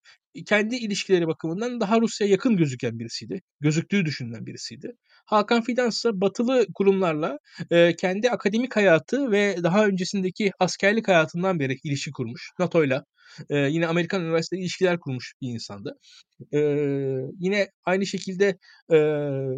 kendi 0.47 0.76
ilişkileri 0.76 1.26
bakımından 1.26 1.81
daha 1.81 2.01
Rusya'ya 2.01 2.31
yakın 2.32 2.56
gözüken 2.56 2.98
birisiydi. 2.98 3.40
Gözüktüğü 3.60 4.05
düşünülen 4.05 4.47
birisiydi. 4.47 4.93
Hakan 5.26 5.62
Fidan 5.62 5.89
ise 5.89 6.10
batılı 6.20 6.66
kurumlarla 6.74 7.39
eee, 7.70 7.94
kendi 8.01 8.31
akademik 8.31 8.76
hayatı 8.76 9.31
ve 9.31 9.56
daha 9.62 9.86
öncesindeki 9.86 10.51
askerlik 10.59 11.09
hayatından 11.09 11.59
beri 11.60 11.76
ilişki 11.85 12.10
kurmuş. 12.12 12.51
NATO'yla 12.59 13.05
eee, 13.51 13.68
yine 13.70 13.86
Amerikan 13.86 14.22
üniversiteli 14.24 14.60
ilişkiler 14.60 14.98
kurmuş 15.01 15.32
bir 15.43 15.48
insandı. 15.48 15.98
Eee, 16.52 17.20
yine 17.40 17.68
aynı 17.85 18.06
şekilde 18.06 18.59
eee, 18.93 19.48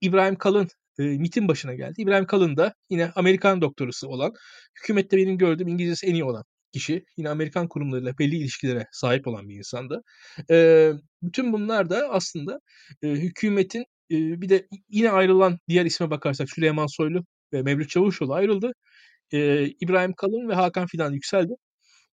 İbrahim 0.00 0.36
Kalın 0.36 0.68
e, 0.98 1.02
MIT'in 1.02 1.48
başına 1.48 1.74
geldi. 1.74 2.02
İbrahim 2.02 2.26
Kalın 2.26 2.56
da 2.56 2.74
yine 2.90 3.10
Amerikan 3.16 3.60
doktorusu 3.60 4.08
olan, 4.08 4.32
hükümette 4.82 5.16
benim 5.16 5.38
gördüğüm 5.38 5.68
İngilizcesi 5.68 6.06
en 6.06 6.14
iyi 6.14 6.24
olan 6.24 6.44
kişi. 6.72 7.04
Yine 7.16 7.28
Amerikan 7.28 7.68
kurumlarıyla 7.68 8.18
belli 8.18 8.36
ilişkilere 8.36 8.86
sahip 8.92 9.26
olan 9.26 9.48
bir 9.48 9.56
insandı. 9.56 10.02
E, 10.50 10.90
bütün 11.22 11.52
bunlar 11.52 11.90
da 11.90 12.08
aslında 12.10 12.58
e, 13.02 13.08
hükümetin 13.08 13.84
e, 14.10 14.16
bir 14.40 14.48
de 14.48 14.66
yine 14.88 15.10
ayrılan 15.10 15.58
diğer 15.68 15.84
isme 15.84 16.10
bakarsak 16.10 16.50
Süleyman 16.50 16.86
Soylu 16.86 17.24
ve 17.52 17.62
Mevlüt 17.62 17.90
Çavuşoğlu 17.90 18.34
ayrıldı. 18.34 18.72
E, 19.32 19.66
İbrahim 19.66 20.12
Kalın 20.14 20.48
ve 20.48 20.54
Hakan 20.54 20.86
Fidan 20.86 21.12
yükseldi. 21.12 21.52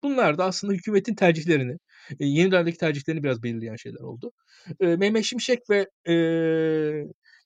Bunlar 0.03 0.37
da 0.37 0.45
aslında 0.45 0.73
hükümetin 0.73 1.15
tercihlerini, 1.15 1.77
yeni 2.19 2.51
dönemdeki 2.51 2.77
tercihlerini 2.77 3.23
biraz 3.23 3.43
belirleyen 3.43 3.75
şeyler 3.75 3.99
oldu. 3.99 4.31
Mehmet 4.79 5.25
Şimşek 5.25 5.59
ve 5.69 5.87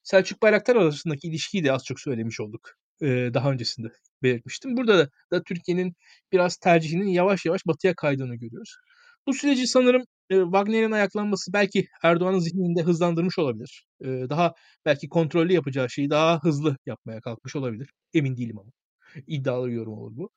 Selçuk 0.04 0.42
Bayraktar 0.42 0.76
arasındaki 0.76 1.28
ilişkiyi 1.28 1.64
de 1.64 1.72
az 1.72 1.86
çok 1.86 2.00
söylemiş 2.00 2.40
olduk. 2.40 2.70
Daha 3.02 3.52
öncesinde 3.52 3.88
belirtmiştim. 4.24 4.78
Burada 4.78 5.10
da, 5.32 5.44
Türkiye'nin 5.44 5.94
biraz 6.32 6.58
tercihinin 6.58 7.08
yavaş 7.08 7.46
yavaş 7.46 7.62
batıya 7.68 7.96
kaydığını 7.96 8.36
görüyoruz. 8.36 8.76
Bu 9.28 9.34
süreci 9.34 9.68
sanırım 9.68 10.04
Wagner'in 10.30 10.92
ayaklanması 10.92 11.54
belki 11.54 11.88
Erdoğan'ın 12.04 12.40
zihninde 12.40 12.82
hızlandırmış 12.82 13.40
olabilir. 13.40 13.86
Daha 14.02 14.54
belki 14.86 15.10
kontrollü 15.10 15.54
yapacağı 15.54 15.90
şeyi 15.90 16.10
daha 16.10 16.40
hızlı 16.44 16.78
yapmaya 16.86 17.22
kalkmış 17.22 17.56
olabilir. 17.56 17.90
Emin 18.14 18.38
değilim 18.38 18.60
ama. 18.60 18.72
İddialı 19.28 19.68
bir 19.68 19.74
yorum 19.74 19.94
olur 19.94 20.12
bu. 20.16 20.30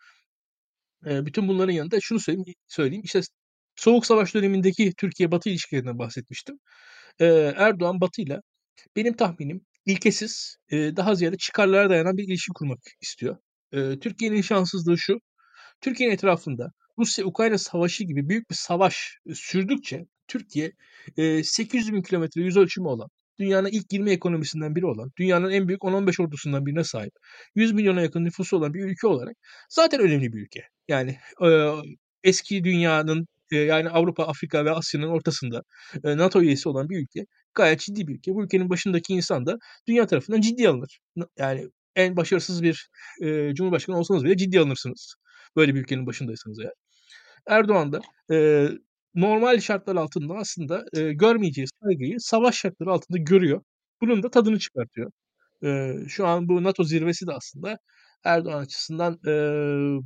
Bütün 1.04 1.48
bunların 1.48 1.72
yanında 1.72 2.00
şunu 2.00 2.20
söyleyeyim, 2.20 2.54
söyleyeyim. 2.68 3.02
İşte 3.04 3.20
Soğuk 3.76 4.06
Savaş 4.06 4.34
dönemindeki 4.34 4.92
Türkiye-Batı 4.98 5.50
ilişkilerinden 5.50 5.98
bahsetmiştim. 5.98 6.58
E, 7.20 7.26
Erdoğan 7.56 8.00
Batı'yla 8.00 8.40
benim 8.96 9.16
tahminim 9.16 9.60
ilkesiz, 9.86 10.56
e, 10.70 10.76
daha 10.96 11.14
ziyade 11.14 11.36
çıkarlara 11.36 11.90
dayanan 11.90 12.16
bir 12.16 12.24
ilişki 12.24 12.52
kurmak 12.52 12.78
istiyor. 13.00 13.36
E, 13.72 13.98
Türkiye'nin 13.98 14.42
şanssızlığı 14.42 14.98
şu, 14.98 15.18
Türkiye'nin 15.80 16.14
etrafında 16.14 16.72
Rusya-Ukrayna 16.98 17.58
savaşı 17.58 18.04
gibi 18.04 18.28
büyük 18.28 18.50
bir 18.50 18.54
savaş 18.54 19.18
sürdükçe 19.34 20.06
Türkiye 20.28 20.72
e, 21.16 21.44
800 21.44 21.92
bin 21.92 22.02
kilometre 22.02 22.42
yüz 22.42 22.56
ölçümü 22.56 22.88
olan, 22.88 23.08
dünyanın 23.38 23.68
ilk 23.68 23.92
20 23.92 24.10
ekonomisinden 24.10 24.76
biri 24.76 24.86
olan, 24.86 25.12
dünyanın 25.18 25.50
en 25.50 25.68
büyük 25.68 25.82
10-15 25.82 26.22
ordusundan 26.22 26.66
birine 26.66 26.84
sahip, 26.84 27.12
100 27.54 27.72
milyona 27.72 28.02
yakın 28.02 28.24
nüfusu 28.24 28.56
olan 28.56 28.74
bir 28.74 28.84
ülke 28.84 29.06
olarak 29.06 29.36
zaten 29.68 30.00
önemli 30.00 30.32
bir 30.32 30.42
ülke. 30.42 30.62
Yani 30.88 31.18
e, 31.46 31.48
eski 32.24 32.64
dünyanın 32.64 33.26
yani 33.50 33.90
Avrupa, 33.90 34.24
Afrika 34.24 34.64
ve 34.64 34.70
Asya'nın 34.70 35.08
ortasında 35.08 35.62
NATO 36.04 36.42
üyesi 36.42 36.68
olan 36.68 36.88
bir 36.88 36.98
ülke 36.98 37.26
gayet 37.56 37.80
ciddi 37.80 38.06
bir 38.08 38.14
ülke. 38.14 38.34
Bu 38.34 38.44
ülkenin 38.44 38.70
başındaki 38.70 39.14
insan 39.14 39.46
da 39.46 39.56
dünya 39.88 40.06
tarafından 40.06 40.40
ciddi 40.40 40.68
alınır. 40.68 40.98
Yani 41.38 41.68
en 41.96 42.16
başarısız 42.16 42.62
bir 42.62 42.88
e, 43.22 43.54
cumhurbaşkanı 43.54 43.98
olsanız 43.98 44.24
bile 44.24 44.36
ciddi 44.36 44.60
alınırsınız. 44.60 45.14
Böyle 45.56 45.74
bir 45.74 45.80
ülkenin 45.80 46.06
başındaysanız 46.06 46.58
eğer. 46.60 46.72
Erdoğan 47.48 47.92
da 47.92 48.00
e, 48.34 48.68
normal 49.14 49.60
şartlar 49.60 49.96
altında 49.96 50.34
aslında 50.34 50.84
e, 50.96 51.12
görmeyeceği 51.12 51.66
saygıyı 51.82 52.16
savaş 52.20 52.56
şartları 52.56 52.90
altında 52.90 53.18
görüyor. 53.18 53.62
Bunun 54.00 54.22
da 54.22 54.30
tadını 54.30 54.58
çıkartıyor. 54.58 55.10
E, 55.64 55.92
şu 56.08 56.26
an 56.26 56.48
bu 56.48 56.64
NATO 56.64 56.84
zirvesi 56.84 57.26
de 57.26 57.32
aslında 57.32 57.78
Erdoğan 58.24 58.62
açısından 58.62 59.14
e, 59.26 59.32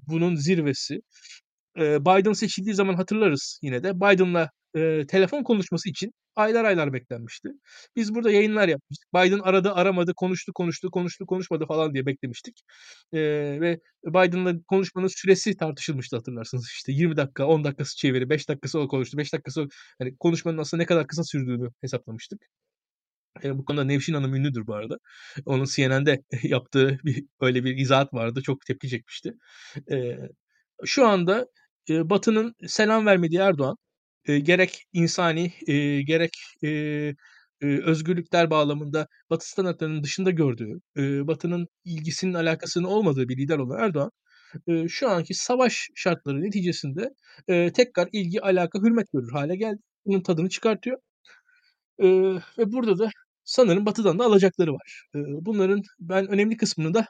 bunun 0.09 0.35
zirvesi. 0.35 1.01
Biden 1.77 2.33
seçildiği 2.33 2.75
zaman 2.75 2.95
hatırlarız 2.95 3.61
yine 3.63 3.83
de. 3.83 3.97
Biden'la 3.97 4.51
e, 4.77 5.07
telefon 5.07 5.43
konuşması 5.43 5.91
için 5.91 6.13
aylar 6.37 6.65
aylar 6.65 6.93
beklenmişti. 6.93 7.49
Biz 7.97 8.15
burada 8.15 8.31
yayınlar 8.31 8.69
yapmıştık. 8.69 9.09
Biden 9.15 9.39
aradı 9.39 9.73
aramadı, 9.73 10.15
konuştu 10.15 10.53
konuştu, 10.53 10.91
konuştu 10.91 11.27
konuşmadı 11.27 11.67
falan 11.67 11.95
diye 11.95 12.07
beklemiştik. 12.07 12.63
E, 13.13 13.21
ve 13.61 13.81
Biden'la 14.07 14.55
konuşmanın 14.69 15.09
süresi 15.09 15.57
tartışılmıştı 15.57 16.17
hatırlarsınız. 16.17 16.67
İşte 16.67 16.93
20 16.93 17.17
dakika, 17.17 17.47
10 17.47 17.65
dakikası 17.65 17.97
çeviri, 17.97 18.31
5 18.31 18.49
dakikası 18.49 18.81
o 18.81 18.89
konuştu, 18.89 19.19
5 19.19 19.33
dakikası 19.33 19.63
o, 19.63 19.69
hani 19.99 20.17
konuşmanın 20.17 20.59
aslında 20.59 20.83
ne 20.83 20.87
kadar 20.87 21.07
kısa 21.07 21.25
sürdüğünü 21.25 21.69
hesaplamıştık. 21.81 22.41
E, 23.45 23.59
bu 23.59 23.65
konuda 23.65 23.85
Nevşin 23.85 24.15
Hanım 24.15 24.35
ünlüdür 24.35 24.67
bu 24.67 24.75
arada. 24.75 24.99
Onun 25.47 25.65
CNN'de 25.65 26.23
yaptığı 26.43 26.99
bir 27.05 27.25
öyle 27.41 27.65
bir 27.65 27.77
izahat 27.77 28.15
vardı. 28.15 28.43
Çok 28.43 28.67
tepki 28.67 28.89
çekmişti. 28.89 29.35
E, 29.93 30.19
şu 30.85 31.07
anda 31.07 31.47
e, 31.89 32.11
Batı'nın 32.11 32.55
selam 32.67 33.07
vermediği 33.07 33.41
Erdoğan 33.41 33.77
e, 34.25 34.39
gerek 34.39 34.85
insani 34.93 35.53
e, 35.67 36.03
gerek 36.03 36.33
e, 36.63 36.69
e, 36.69 37.67
özgürlükler 37.67 38.51
bağlamında 38.51 39.07
Batı 39.31 39.51
standartlarının 39.51 40.03
dışında 40.03 40.31
gördüğü, 40.31 40.81
e, 40.97 41.27
Batı'nın 41.27 41.69
ilgisinin 41.85 42.35
alakasının 42.35 42.85
olmadığı 42.85 43.29
bir 43.29 43.37
lider 43.37 43.59
olan 43.59 43.81
Erdoğan 43.85 44.11
e, 44.69 44.89
şu 44.89 45.09
anki 45.11 45.35
savaş 45.35 45.89
şartları 45.95 46.43
neticesinde 46.43 47.11
e, 47.49 47.73
tekrar 47.73 48.09
ilgi, 48.13 48.43
alaka, 48.43 48.79
hürmet 48.79 49.13
görür 49.13 49.33
hale 49.33 49.57
geldi. 49.57 49.79
Bunun 50.07 50.21
tadını 50.23 50.49
çıkartıyor. 50.49 50.99
E, 51.99 52.07
ve 52.59 52.73
burada 52.73 52.99
da 52.99 53.11
sanırım 53.45 53.87
Batı'dan 53.87 54.19
da 54.19 54.25
alacakları 54.25 54.73
var. 54.75 55.05
E, 55.15 55.19
bunların 55.19 55.83
ben 56.01 56.29
önemli 56.29 56.57
kısmını 56.57 56.95
da 56.95 57.07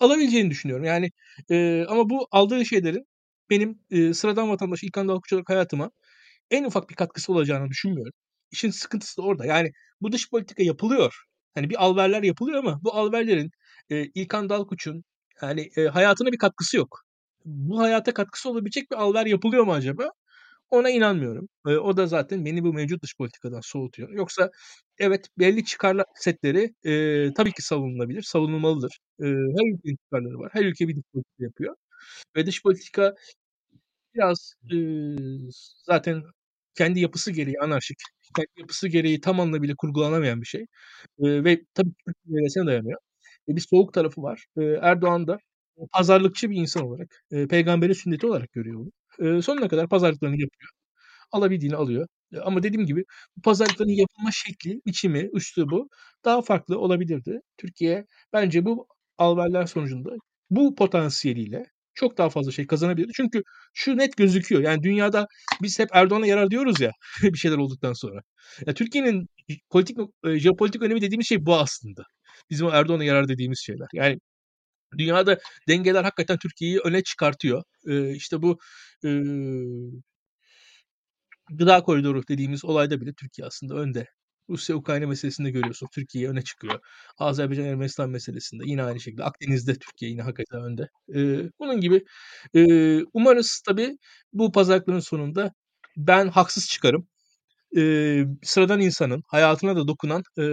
alabileceğini 0.00 0.50
düşünüyorum. 0.50 0.84
Yani 0.84 1.10
e, 1.50 1.84
ama 1.88 2.10
bu 2.10 2.28
aldığı 2.30 2.64
şeylerin 2.66 3.06
benim 3.50 3.78
e, 3.90 4.14
sıradan 4.14 4.50
vatandaş 4.50 4.82
İlkan 4.84 5.08
Dalkuşçuluk 5.08 5.48
hayatıma 5.48 5.90
en 6.50 6.64
ufak 6.64 6.90
bir 6.90 6.94
katkısı 6.94 7.32
olacağını 7.32 7.68
düşünmüyorum. 7.70 8.12
İşin 8.50 8.70
sıkıntısı 8.70 9.16
da 9.22 9.22
orada. 9.26 9.46
Yani 9.46 9.72
bu 10.00 10.12
dış 10.12 10.30
politika 10.30 10.62
yapılıyor. 10.62 11.14
Hani 11.54 11.70
bir 11.70 11.84
alverler 11.84 12.22
yapılıyor 12.22 12.58
ama 12.58 12.80
bu 12.84 12.94
alverlerin 12.94 13.50
e, 13.90 14.04
İlkan 14.14 14.48
Dalkuç'un 14.48 15.04
yani 15.42 15.70
e, 15.76 15.86
hayatına 15.86 16.32
bir 16.32 16.38
katkısı 16.38 16.76
yok. 16.76 17.00
Bu 17.44 17.78
hayata 17.80 18.14
katkısı 18.14 18.50
olabilecek 18.50 18.90
bir 18.90 18.96
alver 18.96 19.26
yapılıyor 19.26 19.64
mu 19.64 19.72
acaba? 19.72 20.10
Ona 20.70 20.90
inanmıyorum. 20.90 21.48
E, 21.68 21.70
o 21.76 21.96
da 21.96 22.06
zaten 22.06 22.44
beni 22.44 22.64
bu 22.64 22.72
mevcut 22.74 23.02
dış 23.02 23.16
politikadan 23.16 23.60
soğutuyor. 23.62 24.10
Yoksa 24.10 24.50
evet 24.98 25.26
belli 25.38 25.64
çıkarlar 25.64 26.06
setleri 26.14 26.74
e, 26.84 27.34
tabii 27.34 27.52
ki 27.52 27.62
savunulabilir, 27.62 28.22
savunulmalıdır. 28.22 28.98
E, 29.20 29.24
her 29.26 29.74
ülkenin 29.74 29.96
çıkarları 30.04 30.38
var. 30.38 30.50
Her 30.52 30.64
ülke 30.64 30.88
bir 30.88 30.96
dış 30.96 31.04
politika 31.12 31.44
yapıyor. 31.44 31.76
Ve 32.36 32.46
dış 32.46 32.62
politika 32.62 33.14
biraz 34.14 34.54
e, 34.72 34.76
zaten 35.86 36.22
kendi 36.74 37.00
yapısı 37.00 37.32
gereği 37.32 37.56
anarşik, 37.60 37.98
kendi 38.36 38.48
yapısı 38.60 38.88
gereği 38.88 39.20
tam 39.20 39.40
anlamıyla 39.40 39.74
kurgulanamayan 39.78 40.40
bir 40.40 40.46
şey. 40.46 40.66
Eee, 41.20 41.44
ve 41.44 41.62
tabii 41.74 41.90
Türk 42.06 42.16
dayanıyor. 42.66 43.00
E, 43.50 43.56
bir 43.56 43.62
soğuk 43.70 43.94
tarafı 43.94 44.22
var. 44.22 44.46
Eee, 44.58 44.78
Erdoğan 44.82 45.28
da 45.28 45.38
pazarlıkçı 45.92 46.50
bir 46.50 46.56
insan 46.56 46.84
olarak, 46.86 47.22
eee, 47.32 47.46
peygamberin 47.48 47.92
sünneti 47.92 48.26
olarak 48.26 48.52
görüyor 48.52 48.80
bunu. 48.80 48.92
Eee, 49.36 49.42
sonuna 49.42 49.68
kadar 49.68 49.88
pazarlıklarını 49.88 50.40
yapıyor. 50.40 50.70
Alabildiğini 51.32 51.76
alıyor. 51.76 52.08
Eee, 52.32 52.40
ama 52.40 52.62
dediğim 52.62 52.86
gibi 52.86 53.04
bu 53.36 53.42
pazarlıkların 53.42 53.90
yapılma 53.90 54.30
şekli, 54.32 54.80
biçimi, 54.86 55.30
üslubu 55.34 55.88
daha 56.24 56.42
farklı 56.42 56.78
olabilirdi. 56.80 57.40
Türkiye 57.58 58.06
bence 58.32 58.64
bu 58.64 58.86
alverler 59.18 59.66
sonucunda 59.66 60.10
bu 60.50 60.74
potansiyeliyle 60.74 61.66
çok 61.98 62.18
daha 62.18 62.30
fazla 62.30 62.52
şey 62.52 62.66
kazanabilirdi. 62.66 63.12
Çünkü 63.16 63.42
şu 63.74 63.98
net 63.98 64.16
gözüküyor. 64.16 64.62
Yani 64.62 64.82
dünyada 64.82 65.26
biz 65.62 65.78
hep 65.78 65.88
Erdoğan'a 65.92 66.26
yarar 66.26 66.50
diyoruz 66.50 66.80
ya 66.80 66.92
bir 67.22 67.38
şeyler 67.38 67.56
olduktan 67.56 67.92
sonra. 67.92 68.20
Ya 68.66 68.74
Türkiye'nin 68.74 69.28
politik 69.70 69.98
e, 70.24 70.38
jeopolitik 70.38 70.82
önemi 70.82 71.00
dediğimiz 71.00 71.28
şey 71.28 71.46
bu 71.46 71.56
aslında. 71.56 72.02
Bizim 72.50 72.68
Erdoğan'a 72.68 73.04
yarar 73.04 73.28
dediğimiz 73.28 73.60
şeyler. 73.66 73.88
Yani 73.94 74.18
dünyada 74.98 75.38
dengeler 75.68 76.04
hakikaten 76.04 76.38
Türkiye'yi 76.38 76.78
öne 76.84 77.02
çıkartıyor. 77.02 77.62
Ee, 77.88 78.10
işte 78.14 78.42
bu 78.42 78.58
e, 79.04 79.10
gıda 81.50 81.82
koridoru 81.82 82.22
dediğimiz 82.28 82.64
olayda 82.64 83.00
bile 83.00 83.12
Türkiye 83.14 83.46
aslında 83.46 83.74
önde. 83.74 84.06
Rusya-Ukrayna 84.50 85.06
meselesinde 85.06 85.50
görüyorsun. 85.50 85.88
Türkiye 85.92 86.28
öne 86.28 86.42
çıkıyor. 86.42 86.80
Azerbaycan-Ermenistan 87.18 88.10
meselesinde 88.10 88.62
yine 88.66 88.82
aynı 88.82 89.00
şekilde. 89.00 89.24
Akdeniz'de 89.24 89.74
Türkiye 89.74 90.10
yine 90.10 90.22
hakikaten 90.22 90.62
önde. 90.62 90.88
Ee, 91.14 91.50
bunun 91.58 91.80
gibi 91.80 92.04
e, 92.54 92.64
umarız 93.12 93.62
tabii 93.66 93.98
bu 94.32 94.52
pazarlıkların 94.52 95.00
sonunda 95.00 95.52
ben 95.96 96.28
haksız 96.28 96.68
çıkarım. 96.68 97.08
Ee, 97.76 98.24
sıradan 98.42 98.80
insanın 98.80 99.22
hayatına 99.26 99.76
da 99.76 99.88
dokunan 99.88 100.22
e, 100.38 100.44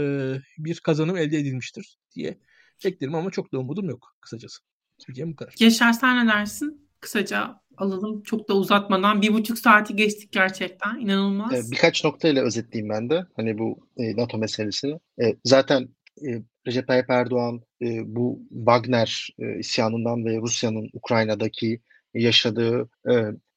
bir 0.58 0.80
kazanım 0.80 1.18
elde 1.18 1.38
edilmiştir 1.38 1.98
diye 2.16 2.40
beklerim 2.86 3.16
ama 3.16 3.32
çok 3.32 3.54
da 3.54 3.60
umudum 3.60 3.90
yok 3.90 4.16
kısacası. 4.22 4.62
Diyeceğim 5.08 5.32
bu 5.32 5.36
kadar. 5.36 5.54
Yaşar 5.60 5.94
sen 5.94 6.26
ne 6.26 6.32
dersin? 6.32 6.85
Kısaca 7.06 7.62
alalım 7.78 8.24
çok 8.24 8.50
da 8.50 8.54
uzatmadan. 8.54 9.22
Bir 9.22 9.34
buçuk 9.34 9.60
saati 9.60 9.96
geçtik 9.96 10.32
gerçekten. 10.32 11.00
İnanılmaz. 11.00 11.72
Birkaç 11.72 12.04
noktayla 12.04 12.44
özetleyeyim 12.44 12.94
ben 12.94 13.10
de. 13.10 13.26
Hani 13.36 13.58
bu 13.58 13.90
e, 13.98 14.18
NATO 14.18 14.38
meselesini. 14.38 15.00
E, 15.22 15.36
zaten 15.44 15.90
e, 16.28 16.30
Recep 16.68 16.88
Tayyip 16.88 17.10
Erdoğan 17.10 17.62
bu 18.06 18.42
Wagner 18.50 19.30
isyanından 19.60 20.26
ve 20.26 20.38
Rusya'nın 20.38 20.90
Ukrayna'daki 20.94 21.82
yaşadığı 22.14 22.90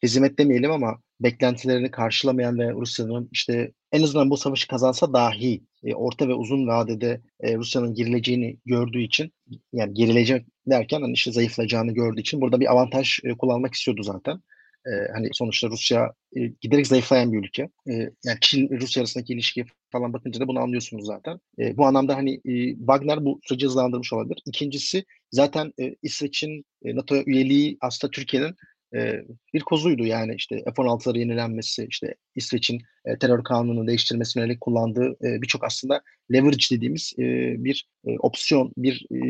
hizmet 0.02 0.38
demeyelim 0.38 0.70
ama 0.70 0.98
beklentilerini 1.20 1.90
karşılamayan 1.90 2.58
ve 2.58 2.72
Rusya'nın 2.72 3.28
işte 3.32 3.72
en 3.92 4.02
azından 4.02 4.30
bu 4.30 4.36
savaşı 4.36 4.68
kazansa 4.68 5.12
dahi 5.12 5.62
e, 5.84 5.94
orta 5.94 6.28
ve 6.28 6.34
uzun 6.34 6.66
vadede 6.66 7.20
e, 7.40 7.56
Rusya'nın 7.56 7.94
gerileceğini 7.94 8.58
gördüğü 8.66 9.02
için 9.02 9.32
yani 9.72 9.94
gerilecek 9.94 10.46
derken 10.66 11.00
hani 11.00 11.12
işte 11.12 11.32
zayıflayacağını 11.32 11.92
gördüğü 11.92 12.20
için 12.20 12.40
burada 12.40 12.60
bir 12.60 12.72
avantaj 12.72 13.18
e, 13.24 13.34
kullanmak 13.34 13.74
istiyordu 13.74 14.02
zaten. 14.02 14.40
E, 14.86 15.12
hani 15.12 15.28
sonuçta 15.32 15.68
Rusya 15.68 16.12
e, 16.36 16.40
giderek 16.60 16.86
zayıflayan 16.86 17.32
bir 17.32 17.38
ülke. 17.38 17.62
E, 17.62 17.92
yani 18.24 18.38
Çin 18.40 18.80
Rusya 18.80 19.00
arasındaki 19.00 19.32
ilişki 19.32 19.64
falan 19.92 20.12
bakınca 20.12 20.40
da 20.40 20.48
bunu 20.48 20.58
anlıyorsunuz 20.58 21.06
zaten. 21.06 21.40
E, 21.58 21.76
bu 21.76 21.86
anlamda 21.86 22.16
hani 22.16 22.34
e, 22.44 22.76
Wagner 22.76 23.24
bu 23.24 23.40
süreci 23.42 23.66
hızlandırmış 23.66 24.12
olabilir. 24.12 24.42
İkincisi 24.46 25.04
zaten 25.32 25.72
e, 25.80 25.94
İsveç'in 26.02 26.64
e, 26.84 26.96
NATO 26.96 27.16
üyeliği 27.16 27.78
aslında 27.80 28.10
Türkiye'nin 28.10 28.54
e, 28.94 29.24
bir 29.54 29.60
kozuydu 29.60 30.04
yani 30.04 30.34
işte 30.34 30.56
F-16'ları 30.76 31.18
yenilenmesi, 31.18 31.86
işte 31.90 32.14
İsveç'in 32.34 32.82
e, 33.04 33.18
terör 33.18 33.44
kanununu 33.44 33.86
değiştirmesine 33.86 34.42
yönelik 34.42 34.60
kullandığı 34.60 35.10
e, 35.10 35.42
birçok 35.42 35.64
aslında 35.64 36.02
leverage 36.32 36.64
dediğimiz 36.70 37.12
e, 37.18 37.24
bir 37.64 37.88
e, 38.06 38.18
opsiyon, 38.18 38.72
bir 38.76 39.06
e, 39.12 39.20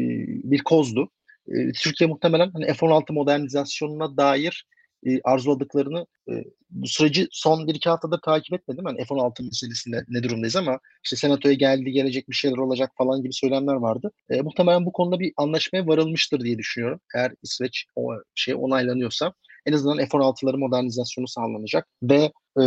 bir 0.51 0.59
kozdu. 0.59 1.11
E, 1.49 1.73
Türkiye 1.73 2.09
muhtemelen 2.09 2.51
hani 2.51 2.67
F-16 2.67 3.13
modernizasyonuna 3.13 4.17
dair 4.17 4.67
e, 5.07 5.21
arzuladıklarını 5.25 6.07
e, 6.31 6.45
bu 6.71 6.87
süreci 6.87 7.29
son 7.31 7.67
bir 7.67 7.75
iki 7.75 7.89
haftada 7.89 8.21
takip 8.21 8.55
etmedim. 8.55 8.85
Yani 8.87 9.05
F-16 9.05 9.45
meselesinde 9.45 10.05
ne 10.09 10.23
durumdayız 10.23 10.57
ama 10.57 10.79
işte 11.05 11.17
senatoya 11.17 11.55
geldi, 11.55 11.93
gelecek 11.93 12.29
bir 12.29 12.35
şeyler 12.35 12.57
olacak 12.57 12.91
falan 12.99 13.23
gibi 13.23 13.33
söylemler 13.33 13.75
vardı. 13.75 14.11
E, 14.31 14.41
muhtemelen 14.41 14.87
bu 14.87 14.93
konuda 14.93 15.21
bir 15.21 15.33
anlaşmaya 15.37 15.87
varılmıştır 15.87 16.41
diye 16.41 16.59
düşünüyorum. 16.59 17.01
Eğer 17.15 17.33
İsveç 17.43 17.87
o 17.97 18.13
şey 18.35 18.55
onaylanıyorsa 18.55 19.33
en 19.67 19.73
azından 19.73 19.99
F-16'ları 19.99 20.59
modernizasyonu 20.59 21.29
sağlanacak 21.29 21.89
ve 22.03 22.33
e, 22.61 22.65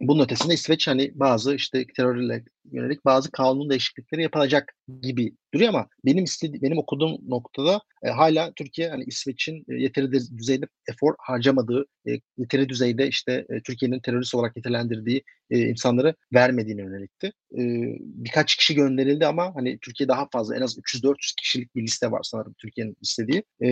bunun 0.00 0.24
ötesinde 0.24 0.54
İsveç 0.54 0.88
hani 0.88 1.10
bazı 1.14 1.54
işte 1.54 1.86
terörle 1.96 2.44
yönelik 2.72 3.04
bazı 3.04 3.30
kanun 3.30 3.70
değişiklikleri 3.70 4.22
yapacak 4.22 4.74
gibi 5.02 5.32
duruyor 5.54 5.68
ama 5.68 5.88
benim 6.04 6.24
istediğim 6.24 6.62
benim 6.62 6.78
okuduğum 6.78 7.18
noktada 7.28 7.80
e, 8.02 8.08
hala 8.08 8.52
Türkiye 8.56 8.90
hani 8.90 9.04
İsveç'in 9.04 9.64
e, 9.68 9.74
yeteri 9.74 10.12
düzeyde 10.12 10.66
efor 10.88 11.14
harcamadığı, 11.18 11.86
e, 12.08 12.10
yeteri 12.38 12.68
düzeyde 12.68 13.08
işte 13.08 13.46
e, 13.50 13.62
Türkiye'nin 13.62 14.00
terörist 14.00 14.34
olarak 14.34 14.56
nitelendirdiği 14.56 15.22
e, 15.50 15.58
insanları 15.58 16.14
vermediğine 16.34 16.82
yönelikti. 16.82 17.26
E, 17.26 17.62
birkaç 18.00 18.56
kişi 18.56 18.74
gönderildi 18.74 19.26
ama 19.26 19.54
hani 19.54 19.78
Türkiye 19.78 20.08
daha 20.08 20.28
fazla 20.32 20.56
en 20.56 20.60
az 20.60 20.78
300-400 20.78 21.34
kişilik 21.36 21.74
bir 21.74 21.82
liste 21.82 22.10
var 22.10 22.20
sanırım 22.22 22.54
Türkiye'nin 22.58 22.96
istediği. 23.02 23.42
E, 23.62 23.68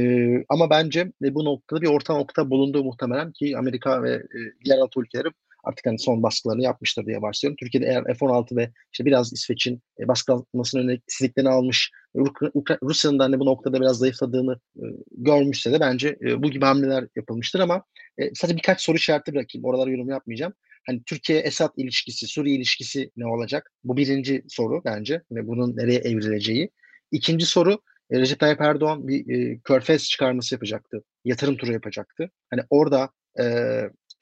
ama 0.49 0.71
bence 0.71 1.13
e, 1.25 1.35
bu 1.35 1.45
noktada 1.45 1.81
bir 1.81 1.87
orta 1.87 2.15
nokta 2.15 2.51
bulunduğu 2.51 2.85
muhtemelen 2.85 3.33
ki 3.33 3.59
Amerika 3.59 4.03
ve 4.03 4.13
e, 4.13 4.39
diğer 4.65 4.79
Avrupa 4.79 5.01
ülkeleri 5.01 5.29
artık 5.65 5.87
hani 5.87 5.99
son 5.99 6.23
baskılarını 6.23 6.63
yapmıştır 6.63 7.07
diye 7.07 7.23
varsayıyorum. 7.23 7.57
Türkiye'de 7.57 7.87
eğer 7.87 8.05
F-16 8.05 8.57
ve 8.57 8.71
işte 8.93 9.05
biraz 9.05 9.33
İsveç'in 9.33 9.83
e, 10.01 10.09
baskı 10.09 10.33
yönelik 10.75 11.03
istediklerini 11.09 11.51
almış 11.51 11.91
Rusya'nın 12.83 13.19
da 13.19 13.25
hani 13.25 13.41
bu 13.41 13.47
noktada 13.47 13.81
biraz 13.81 13.99
zayıfladığını 13.99 14.61
e, 14.77 14.85
görmüşse 15.11 15.73
de 15.73 15.81
bence 15.81 16.17
e, 16.23 16.43
bu 16.43 16.51
gibi 16.51 16.65
hamleler 16.65 17.07
yapılmıştır 17.17 17.61
ama 17.61 17.85
e, 18.19 18.35
sadece 18.35 18.57
birkaç 18.57 18.81
soru 18.81 18.97
işareti 18.97 19.35
bırakayım. 19.35 19.65
Oralara 19.65 19.91
yorum 19.91 20.09
yapmayacağım. 20.09 20.53
Hani 20.87 21.03
Türkiye-Esad 21.03 21.71
ilişkisi, 21.77 22.27
Suriye 22.27 22.57
ilişkisi 22.57 23.11
ne 23.17 23.27
olacak? 23.27 23.73
Bu 23.85 23.97
birinci 23.97 24.45
soru 24.49 24.83
bence 24.85 25.23
ve 25.33 25.47
bunun 25.47 25.77
nereye 25.77 25.99
evrileceği. 25.99 26.71
İkinci 27.13 27.47
soru 27.47 27.79
e, 28.11 28.21
Recep 28.21 28.41
Tayyip 28.41 28.61
Erdoğan 28.61 29.09
bir 29.09 29.35
e, 29.35 29.59
körfez 29.65 30.09
çıkarması 30.09 30.55
yapacaktı. 30.55 31.05
Yatırım 31.25 31.57
turu 31.57 31.73
yapacaktı. 31.73 32.31
Hani 32.51 32.63
orada 32.71 33.11
e, 33.41 33.45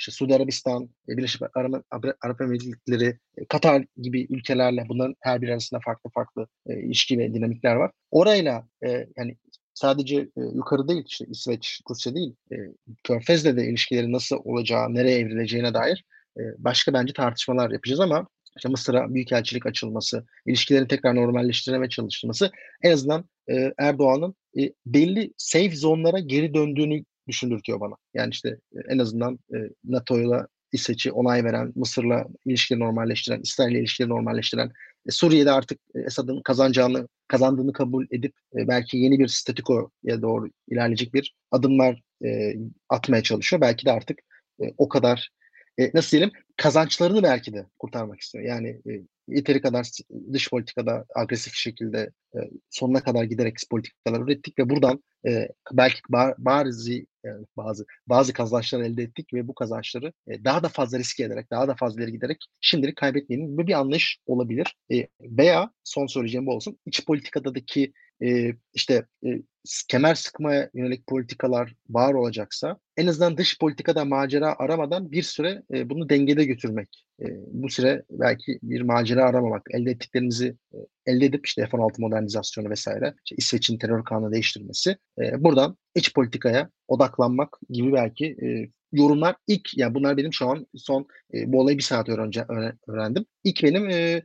işte 0.03 0.13
Suudi 0.13 0.35
Arabistan, 0.35 0.91
e, 1.09 1.17
Birleşik 1.17 1.43
Arap, 1.55 1.85
Arap 2.23 2.41
Emirlikleri, 2.41 3.19
e, 3.37 3.45
Katar 3.45 3.85
gibi 3.97 4.27
ülkelerle 4.31 4.85
bunların 4.89 5.15
her 5.21 5.43
bir 5.43 5.49
arasında 5.49 5.81
farklı 5.85 6.11
farklı 6.11 6.47
e, 6.67 6.81
ilişki 6.81 7.19
ve 7.19 7.35
dinamikler 7.35 7.75
var. 7.75 7.91
Orayla 8.11 8.69
e, 8.87 9.07
yani 9.17 9.37
sadece 9.75 10.17
e, 10.17 10.41
yukarı 10.55 10.89
değil 10.89 11.05
işte 11.07 11.25
İsveç, 11.29 11.81
Rusya 11.91 12.15
değil, 12.15 12.35
e, 12.53 12.57
Körfez'le 13.05 13.57
de 13.57 13.67
ilişkileri 13.67 14.13
nasıl 14.13 14.37
olacağı, 14.45 14.95
nereye 14.95 15.19
evrileceğine 15.19 15.75
dair 15.75 16.05
e, 16.39 16.43
başka 16.59 16.93
bence 16.93 17.13
tartışmalar 17.13 17.71
yapacağız 17.71 18.01
ama 18.01 18.29
işte 18.57 18.69
Mısır'a 18.69 19.15
büyükelçilik 19.15 19.67
açılması, 19.67 20.27
ilişkilerin 20.47 20.87
tekrar 20.87 21.17
normalleştirmeye 21.17 21.89
çalışılması 21.89 22.51
en 22.83 22.93
azından 22.93 23.25
e, 23.51 23.73
Erdoğan'ın 23.79 24.35
e, 24.59 24.73
belli 24.87 25.33
safe 25.37 25.77
zonlara 25.77 26.19
geri 26.19 26.55
döndüğünü 26.55 27.05
düşündürtüyor 27.29 27.81
bana. 27.81 27.95
Yani 28.15 28.31
işte 28.31 28.49
e, 28.49 28.79
en 28.89 28.99
azından 28.99 29.39
e, 29.55 29.57
NATO'yla 29.85 30.49
İsveç'i 30.73 31.13
onay 31.13 31.45
veren, 31.45 31.73
Mısır'la 31.75 32.27
ilişkileri 32.45 32.81
normalleştiren, 32.81 33.41
İsrail'le 33.41 33.79
ilişkileri 33.79 34.11
normalleştiren, 34.11 34.73
e, 35.07 35.11
Suriye'de 35.11 35.51
artık 35.51 35.81
Esad'ın 35.95 36.43
kazanacağını, 36.43 37.09
kazandığını 37.29 37.73
kabul 37.73 38.07
edip 38.11 38.35
belki 38.55 38.99
yeni 38.99 39.19
bir 39.19 39.29
statikoya 39.29 40.23
doğru 40.23 40.51
ilerleyecek 40.69 41.15
bir 41.15 41.35
adımlar 41.51 42.03
atmaya 42.89 43.23
çalışıyor. 43.23 43.61
Belki 43.61 43.87
de 43.87 43.93
artık 43.93 44.19
o 44.79 44.89
kadar 44.89 45.31
nasıl 45.95 46.11
diyelim 46.11 46.31
kazançlarını 46.57 47.23
belki 47.23 47.53
de 47.53 47.67
kurtarmak 47.79 48.21
istiyor. 48.21 48.45
Yani 48.45 48.81
yeteri 49.29 49.61
kadar 49.61 49.91
dış 50.33 50.51
politikada 50.51 51.05
agresif 51.15 51.55
şekilde 51.55 52.11
e, 52.35 52.39
sonuna 52.71 53.03
kadar 53.03 53.25
giderek 53.25 53.57
politikalar 53.71 54.21
ürettik 54.21 54.59
ve 54.59 54.71
buradan 54.71 55.03
e, 55.27 55.49
belki 55.73 56.01
bazı 56.39 56.93
yani 57.25 57.47
bazı 57.57 57.87
bazı 58.07 58.33
kazançlar 58.33 58.81
elde 58.81 59.03
ettik 59.03 59.35
ve 59.35 59.49
bu 59.49 59.55
kazançları 59.55 60.13
e, 60.27 60.45
daha 60.45 60.63
da 60.63 60.69
fazla 60.69 60.99
riske 60.99 61.25
ederek, 61.25 61.51
daha 61.51 61.69
da 61.69 61.75
fazla 61.75 62.01
ileri 62.01 62.13
giderek 62.13 62.39
şimdilik 62.61 62.97
kaybetmeyelim 62.97 63.51
gibi 63.51 63.67
bir 63.67 63.73
anlayış 63.73 64.19
olabilir. 64.27 64.77
E, 64.93 65.09
veya 65.21 65.71
son 65.85 66.07
söyleyeceğim 66.07 66.47
bu 66.47 66.55
olsun. 66.55 66.79
İç 66.87 67.07
politikadaki 67.07 67.93
e, 68.23 68.55
işte 68.75 69.07
e, 69.27 69.29
kemer 69.89 70.15
sıkmaya 70.15 70.71
yönelik 70.75 71.07
politikalar 71.07 71.75
var 71.89 72.15
olacaksa 72.15 72.79
en 72.97 73.07
azından 73.07 73.37
dış 73.37 73.59
politikada 73.59 74.05
macera 74.05 74.55
aramadan 74.59 75.13
bir 75.13 75.23
süre 75.23 75.63
e, 75.75 75.91
bunu 75.91 76.09
dengede 76.09 76.45
götürmek. 76.45 77.05
E, 77.21 77.27
bu 77.47 77.69
süre 77.69 78.03
belki 78.11 78.59
bir 78.63 78.81
macera 78.81 79.25
aramamak, 79.25 79.67
elde 79.71 79.91
ettiklerimizi 79.91 80.57
e, 80.75 80.79
elde 81.07 81.25
edip 81.25 81.47
işte 81.47 81.67
F-16 81.67 82.01
modernizasyonu 82.01 82.71
vesaire, 82.71 83.15
işte 83.25 83.37
İsveç'in 83.37 83.79
terör 83.79 84.05
kanunu 84.05 84.33
değiştirmesi, 84.33 84.97
e, 85.19 85.45
buradan 85.45 85.77
iç 85.95 86.15
politikaya 86.15 86.71
odaklanmak 86.89 87.59
gibi 87.71 87.93
belki 87.93 88.27
e, 88.27 88.71
yorumlar 88.93 89.37
ilk 89.47 89.79
yani 89.79 89.95
bunlar 89.95 90.17
benim 90.17 90.33
şu 90.33 90.49
an 90.49 90.67
son 90.75 91.07
e, 91.35 91.53
bu 91.53 91.61
olayı 91.61 91.79
bir 91.79 91.83
saat 91.83 92.09
önce 92.09 92.45
öğrendim. 92.89 93.27
İlk 93.45 93.63
benim 93.63 93.91
e, 93.91 94.23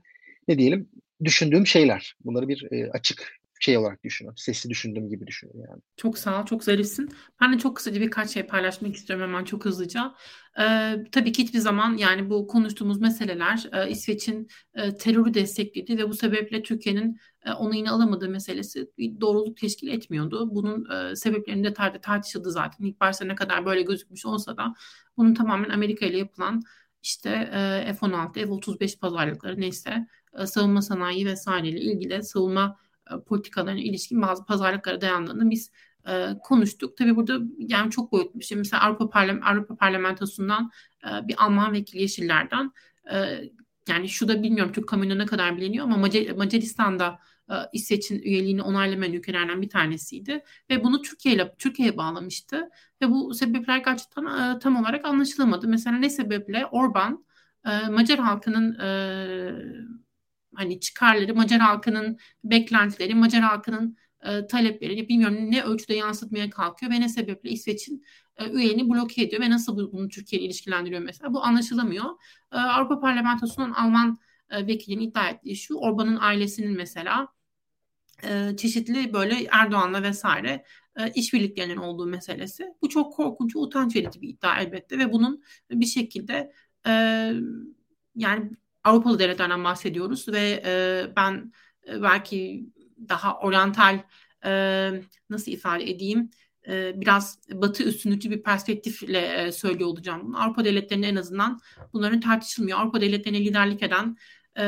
ne 0.47 0.57
diyelim 0.57 0.89
düşündüğüm 1.23 1.67
şeyler. 1.67 2.15
Bunları 2.25 2.47
bir 2.47 2.71
e, 2.71 2.89
açık 2.91 3.37
şey 3.59 3.77
olarak 3.77 4.03
düşünüyorum. 4.03 4.37
Sesli 4.37 4.69
düşündüğüm 4.69 5.09
gibi 5.09 5.27
düşünüyorum 5.27 5.63
yani. 5.69 5.81
Çok 5.97 6.17
sağ 6.17 6.41
ol, 6.41 6.45
çok 6.45 6.63
zarifsin. 6.63 7.09
Ben 7.41 7.53
de 7.53 7.57
çok 7.57 7.75
kısaca 7.75 8.01
birkaç 8.01 8.29
şey 8.29 8.43
paylaşmak 8.43 8.95
istiyorum 8.95 9.25
hemen 9.25 9.43
çok 9.43 9.65
hızlıca. 9.65 10.15
Ee, 10.59 10.95
tabii 11.11 11.31
ki 11.31 11.43
hiçbir 11.43 11.59
zaman 11.59 11.97
yani 11.97 12.29
bu 12.29 12.47
konuştuğumuz 12.47 13.01
meseleler 13.01 13.69
e, 13.73 13.89
İsveç'in 13.89 14.47
e, 14.73 14.97
terörü 14.97 15.33
destekledi 15.33 15.97
ve 15.97 16.09
bu 16.09 16.13
sebeple 16.13 16.63
Türkiye'nin 16.63 17.19
e, 17.45 17.51
onayını 17.51 17.91
alamadığı 17.91 18.29
meselesi 18.29 18.89
bir 18.97 19.21
doğruluk 19.21 19.57
teşkil 19.57 19.87
etmiyordu. 19.87 20.55
Bunun 20.55 21.11
e, 21.11 21.15
sebeplerini 21.15 21.63
detaylı 21.63 22.01
tartışıldı 22.01 22.51
zaten. 22.51 22.85
İlk 22.85 22.99
başta 22.99 23.25
ne 23.25 23.35
kadar 23.35 23.65
böyle 23.65 23.81
gözükmüş 23.81 24.25
olsa 24.25 24.57
da 24.57 24.73
bunun 25.17 25.33
tamamen 25.33 25.69
Amerika 25.69 26.05
ile 26.05 26.17
yapılan 26.17 26.61
işte 27.03 27.29
e, 27.29 27.93
F-16, 27.93 28.33
F-35 28.33 28.99
pazarlıkları 28.99 29.59
neyse 29.59 30.07
e, 30.39 30.47
savunma 30.47 30.81
sanayi 30.81 31.25
vesaireyle 31.25 31.81
ilgili 31.81 32.23
savunma 32.23 32.77
politikalarına 33.27 33.79
ilişkin 33.79 34.21
bazı 34.21 34.45
pazarlıklara 34.45 35.01
dayandığını 35.01 35.49
biz 35.49 35.71
e, 36.07 36.37
konuştuk. 36.43 36.97
Tabii 36.97 37.15
burada 37.15 37.39
yani 37.57 37.91
çok 37.91 38.11
boyutlu 38.11 38.39
bir 38.39 38.45
şey. 38.45 38.57
Mesela 38.57 38.83
Avrupa, 38.83 39.09
Parlam 39.09 39.39
Avrupa 39.43 39.75
Parlamentosu'ndan 39.75 40.71
e, 41.05 41.27
bir 41.27 41.35
Alman 41.45 41.73
vekili 41.73 42.01
Yeşiller'den 42.01 42.71
e, 43.11 43.41
yani 43.87 44.09
şu 44.09 44.27
da 44.27 44.43
bilmiyorum 44.43 44.73
Türk 44.73 44.89
kamuoyuna 44.89 45.15
ne 45.15 45.25
kadar 45.25 45.57
biliniyor 45.57 45.85
ama 45.85 45.97
Macar 45.97 46.31
Macaristan'da 46.31 47.19
e, 47.49 47.53
İsveç'in 47.73 48.19
üyeliğini 48.21 48.61
onaylamayan 48.61 49.13
ülkelerden 49.13 49.61
bir 49.61 49.69
tanesiydi 49.69 50.43
ve 50.69 50.83
bunu 50.83 51.01
Türkiye 51.01 51.35
ile 51.35 51.55
Türkiye'ye 51.59 51.97
bağlamıştı 51.97 52.69
ve 53.01 53.09
bu 53.09 53.33
sebepler 53.33 53.77
gerçekten 53.77 54.25
e, 54.25 54.59
tam 54.59 54.75
olarak 54.75 55.05
anlaşılamadı. 55.05 55.67
Mesela 55.67 55.97
ne 55.97 56.09
sebeple 56.09 56.65
Orban 56.65 57.25
e, 57.65 57.89
Macar 57.89 58.19
halkının 58.19 58.79
e, 58.79 58.87
hani 60.55 60.79
çıkarları, 60.79 61.35
Macar 61.35 61.59
halkının 61.59 62.17
beklentileri, 62.43 63.15
Macar 63.15 63.41
halkının 63.41 63.97
e, 64.21 64.47
talepleri 64.47 65.09
bilmiyorum 65.09 65.51
ne 65.51 65.63
ölçüde 65.63 65.93
yansıtmaya 65.93 66.49
kalkıyor 66.49 66.91
ve 66.91 67.01
ne 67.01 67.09
sebeple 67.09 67.49
İsveç'in 67.49 68.05
e, 68.37 68.49
üyeliğini 68.49 68.89
bloke 68.89 69.21
ediyor 69.21 69.41
ve 69.41 69.49
nasıl 69.49 69.91
bunu 69.91 70.09
Türkiye 70.09 70.41
ile 70.41 70.47
ilişkilendiriyor 70.47 71.01
mesela 71.01 71.33
bu 71.33 71.43
anlaşılamıyor. 71.43 72.05
E, 72.51 72.57
Avrupa 72.57 72.99
Parlamentosu'nun 72.99 73.71
Alman 73.71 74.17
e, 74.49 74.67
vekilinin 74.67 75.09
iddia 75.09 75.29
ettiği 75.29 75.55
şu 75.55 75.75
Orban'ın 75.75 76.17
ailesinin 76.19 76.77
mesela 76.77 77.27
e, 78.23 78.57
çeşitli 78.57 79.13
böyle 79.13 79.47
Erdoğan'la 79.51 80.03
vesaire 80.03 80.63
e, 80.95 81.11
işbirliklerinin 81.11 81.77
olduğu 81.77 82.05
meselesi. 82.05 82.65
Bu 82.81 82.89
çok 82.89 83.13
korkunç, 83.13 83.55
utanç 83.55 83.95
verici 83.95 84.21
bir 84.21 84.29
iddia 84.29 84.59
elbette 84.61 84.99
ve 84.99 85.11
bunun 85.11 85.43
bir 85.71 85.85
şekilde 85.85 86.53
e, 86.87 86.91
yani 88.15 88.51
Avrupalı 88.87 89.19
devletlerden 89.19 89.63
bahsediyoruz 89.63 90.27
ve 90.27 90.63
e, 90.65 91.05
ben 91.15 91.53
e, 91.87 92.01
belki 92.01 92.65
daha 93.09 93.39
oryantal 93.39 93.99
e, 94.45 94.91
nasıl 95.29 95.51
ifade 95.51 95.89
edeyim 95.89 96.29
e, 96.67 97.01
biraz 97.01 97.39
batı 97.53 97.83
üstünlüğü 97.83 98.19
bir 98.19 98.43
perspektifle 98.43 99.19
e, 99.19 99.51
söylüyor 99.51 99.89
olacağım. 99.89 100.35
Avrupa 100.35 100.65
devletlerinin 100.65 101.07
en 101.07 101.15
azından 101.15 101.59
bunların 101.93 102.19
tartışılmıyor. 102.19 102.79
Avrupa 102.79 103.01
devletlerine 103.01 103.45
liderlik 103.45 103.83
eden 103.83 104.17
e, 104.55 104.65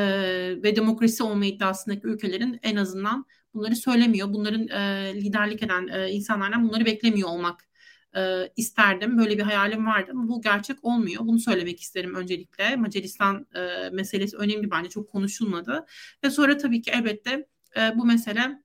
ve 0.62 0.76
demokrasi 0.76 1.22
olma 1.22 1.46
iddiasındaki 1.46 2.06
ülkelerin 2.06 2.60
en 2.62 2.76
azından 2.76 3.26
bunları 3.54 3.76
söylemiyor. 3.76 4.32
Bunların 4.32 4.68
e, 4.68 5.12
liderlik 5.14 5.62
eden 5.62 5.88
e, 5.88 6.10
insanlardan 6.10 6.68
bunları 6.68 6.84
beklemiyor 6.84 7.28
olmak 7.28 7.69
e, 8.16 8.52
isterdim. 8.56 9.18
Böyle 9.18 9.38
bir 9.38 9.42
hayalim 9.42 9.86
vardı 9.86 10.10
ama 10.14 10.28
bu 10.28 10.42
gerçek 10.42 10.84
olmuyor. 10.84 11.26
Bunu 11.26 11.38
söylemek 11.38 11.80
isterim 11.80 12.14
öncelikle. 12.14 12.76
Macaristan 12.76 13.46
e, 13.54 13.90
meselesi 13.90 14.36
önemli 14.36 14.70
bence 14.70 14.88
çok 14.88 15.10
konuşulmadı. 15.10 15.86
Ve 16.24 16.30
sonra 16.30 16.56
tabii 16.56 16.82
ki 16.82 16.90
elbette 16.90 17.46
e, 17.76 17.98
bu 17.98 18.04
mesele 18.04 18.62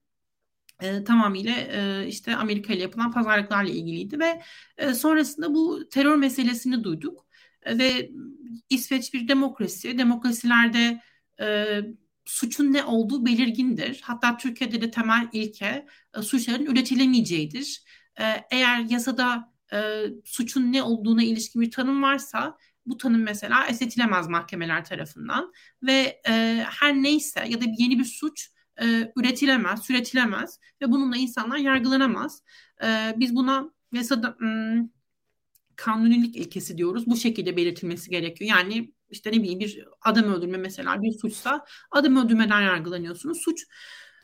e, 0.82 1.04
tamamıyla 1.04 1.52
e, 1.52 2.06
işte 2.08 2.36
Amerika 2.36 2.72
ile 2.72 2.82
yapılan 2.82 3.12
pazarlıklarla 3.12 3.70
ilgiliydi 3.70 4.18
ve 4.18 4.42
e, 4.78 4.94
sonrasında 4.94 5.54
bu 5.54 5.88
terör 5.88 6.16
meselesini 6.16 6.84
duyduk. 6.84 7.26
E, 7.62 7.78
ve 7.78 8.10
İsveç 8.70 9.14
bir 9.14 9.28
demokrasi. 9.28 9.98
Demokrasilerde 9.98 11.02
e, 11.40 11.80
suçun 12.24 12.72
ne 12.72 12.84
olduğu 12.84 13.26
belirgindir. 13.26 14.00
Hatta 14.04 14.36
Türkiye'de 14.36 14.80
de 14.80 14.90
temel 14.90 15.28
ilke 15.32 15.86
e, 16.18 16.22
suçların 16.22 16.66
üretilemeyeceğidir. 16.66 17.82
E, 18.20 18.24
eğer 18.50 18.80
yasada 18.80 19.52
e, 19.72 20.04
suçun 20.24 20.72
ne 20.72 20.82
olduğuna 20.82 21.22
ilişkin 21.22 21.62
bir 21.62 21.70
tanım 21.70 22.02
varsa 22.02 22.58
bu 22.86 22.96
tanım 22.96 23.22
mesela 23.22 23.66
esnetilemez 23.66 24.28
mahkemeler 24.28 24.84
tarafından 24.84 25.52
ve 25.82 26.20
e, 26.28 26.64
her 26.80 26.94
neyse 26.94 27.44
ya 27.48 27.60
da 27.60 27.64
yeni 27.78 27.98
bir 27.98 28.04
suç 28.04 28.50
e, 28.82 29.12
üretilemez, 29.16 29.82
süretilemez 29.82 30.60
ve 30.82 30.90
bununla 30.90 31.16
insanlar 31.16 31.56
yargılanamaz. 31.56 32.42
E, 32.84 33.14
biz 33.16 33.36
buna 33.36 33.70
yasada 33.92 34.36
hmm, 34.38 34.88
kanunilik 35.76 36.36
ilkesi 36.36 36.78
diyoruz. 36.78 37.06
Bu 37.06 37.16
şekilde 37.16 37.56
belirtilmesi 37.56 38.10
gerekiyor. 38.10 38.50
Yani 38.50 38.92
işte 39.10 39.30
ne 39.30 39.42
bileyim 39.42 39.60
bir 39.60 39.84
adam 40.00 40.24
öldürme 40.24 40.58
mesela 40.58 41.02
bir 41.02 41.12
suçsa 41.12 41.64
adam 41.90 42.16
öldürmeden 42.16 42.60
yargılanıyorsunuz. 42.60 43.38
Suç 43.38 43.66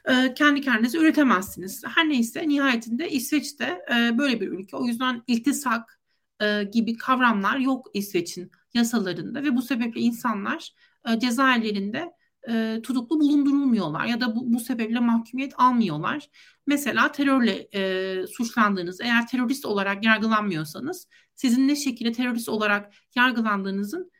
e, 0.08 0.34
kendi 0.34 0.60
kendinize 0.60 0.98
üretemezsiniz. 0.98 1.82
Her 1.94 2.08
neyse 2.08 2.48
nihayetinde 2.48 3.10
İsveç'te 3.10 3.84
e, 3.94 4.18
böyle 4.18 4.40
bir 4.40 4.48
ülke. 4.48 4.76
O 4.76 4.86
yüzden 4.86 5.22
iltisak 5.26 6.00
e, 6.42 6.64
gibi 6.64 6.96
kavramlar 6.96 7.58
yok 7.58 7.90
İsveç'in 7.94 8.50
yasalarında 8.74 9.42
ve 9.42 9.56
bu 9.56 9.62
sebeple 9.62 10.00
insanlar 10.00 10.74
e, 11.08 11.18
cezaevlerinde 11.18 12.12
e, 12.48 12.80
tutuklu 12.82 13.20
bulundurulmuyorlar 13.20 14.04
ya 14.04 14.20
da 14.20 14.36
bu, 14.36 14.52
bu 14.52 14.60
sebeple 14.60 15.00
mahkumiyet 15.00 15.52
almıyorlar. 15.56 16.28
Mesela 16.66 17.12
terörle 17.12 17.68
e, 17.74 18.26
suçlandığınız, 18.26 19.00
eğer 19.00 19.26
terörist 19.26 19.64
olarak 19.64 20.04
yargılanmıyorsanız 20.04 21.08
sizin 21.34 21.68
ne 21.68 21.76
şekilde 21.76 22.12
terörist 22.12 22.48
olarak 22.48 22.92
yargılandığınızın 23.16 24.11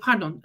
pardon 0.00 0.42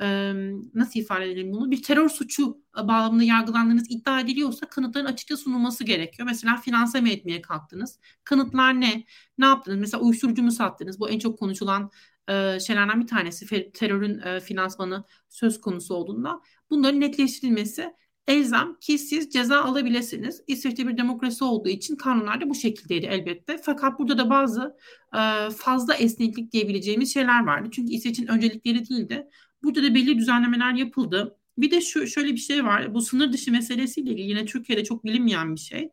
nasıl 0.74 1.00
ifade 1.00 1.32
edelim 1.32 1.54
bunu 1.54 1.72
bir 1.72 1.84
terör 1.84 2.10
suçu 2.10 2.58
bağlamında 2.84 3.24
yargılandığınız 3.24 3.92
iddia 3.92 4.20
ediliyorsa 4.20 4.70
kanıtların 4.70 5.06
açıkça 5.06 5.38
sunulması 5.38 5.84
gerekiyor. 5.84 6.28
Mesela 6.28 6.58
finanse 6.58 7.02
mi 7.02 7.12
etmeye 7.12 7.42
kalktınız? 7.42 8.00
Kanıtlar 8.24 8.82
ne? 8.82 9.04
Ne 9.38 9.46
yaptınız? 9.46 9.80
Mesela 9.80 10.04
uyuşturucu 10.04 10.44
mu 10.44 10.52
sattınız? 10.52 11.00
Bu 11.00 11.10
en 11.10 11.20
çok 11.20 11.40
konuşulan 11.40 11.92
e, 12.30 12.60
şeylerden 12.60 13.02
bir 13.02 13.08
tanesi 13.08 13.72
terörün 13.72 14.40
finansmanı 14.40 15.04
söz 15.30 15.62
konusu 15.62 15.94
olduğunda 15.94 16.42
bunların 16.70 17.00
netleştirilmesi 17.00 17.94
elzem 18.30 18.76
ki 18.82 18.98
siz 18.98 19.30
ceza 19.30 19.62
alabilirsiniz. 19.62 20.42
İsveç'te 20.48 20.88
bir 20.88 20.98
demokrasi 20.98 21.44
olduğu 21.44 21.70
için 21.70 21.96
kanunlar 21.96 22.42
da 22.42 22.50
bu 22.50 22.56
şekildeydi 22.56 23.06
elbette. 23.06 23.60
Fakat 23.64 24.00
burada 24.00 24.18
da 24.18 24.30
bazı 24.30 24.78
e, 25.14 25.50
fazla 25.50 25.94
esneklik 25.96 26.52
diyebileceğimiz 26.52 27.14
şeyler 27.14 27.46
vardı. 27.46 27.70
Çünkü 27.72 27.94
İsveç'in 27.94 28.28
öncelikleri 28.28 28.90
değildi. 28.90 29.28
Burada 29.64 29.84
da 29.84 29.96
belli 29.96 30.18
düzenlemeler 30.18 30.74
yapıldı. 30.74 31.36
Bir 31.58 31.72
de 31.72 31.82
şu 31.82 32.08
şöyle 32.08 32.32
bir 32.32 32.38
şey 32.38 32.66
var. 32.66 32.94
Bu 32.94 33.02
sınır 33.02 33.34
dışı 33.34 33.52
meselesiyle 33.52 34.12
ilgili 34.12 34.30
yine 34.30 34.46
Türkiye'de 34.46 34.84
çok 34.84 35.04
bilinmeyen 35.06 35.56
bir 35.56 35.60
şey. 35.60 35.90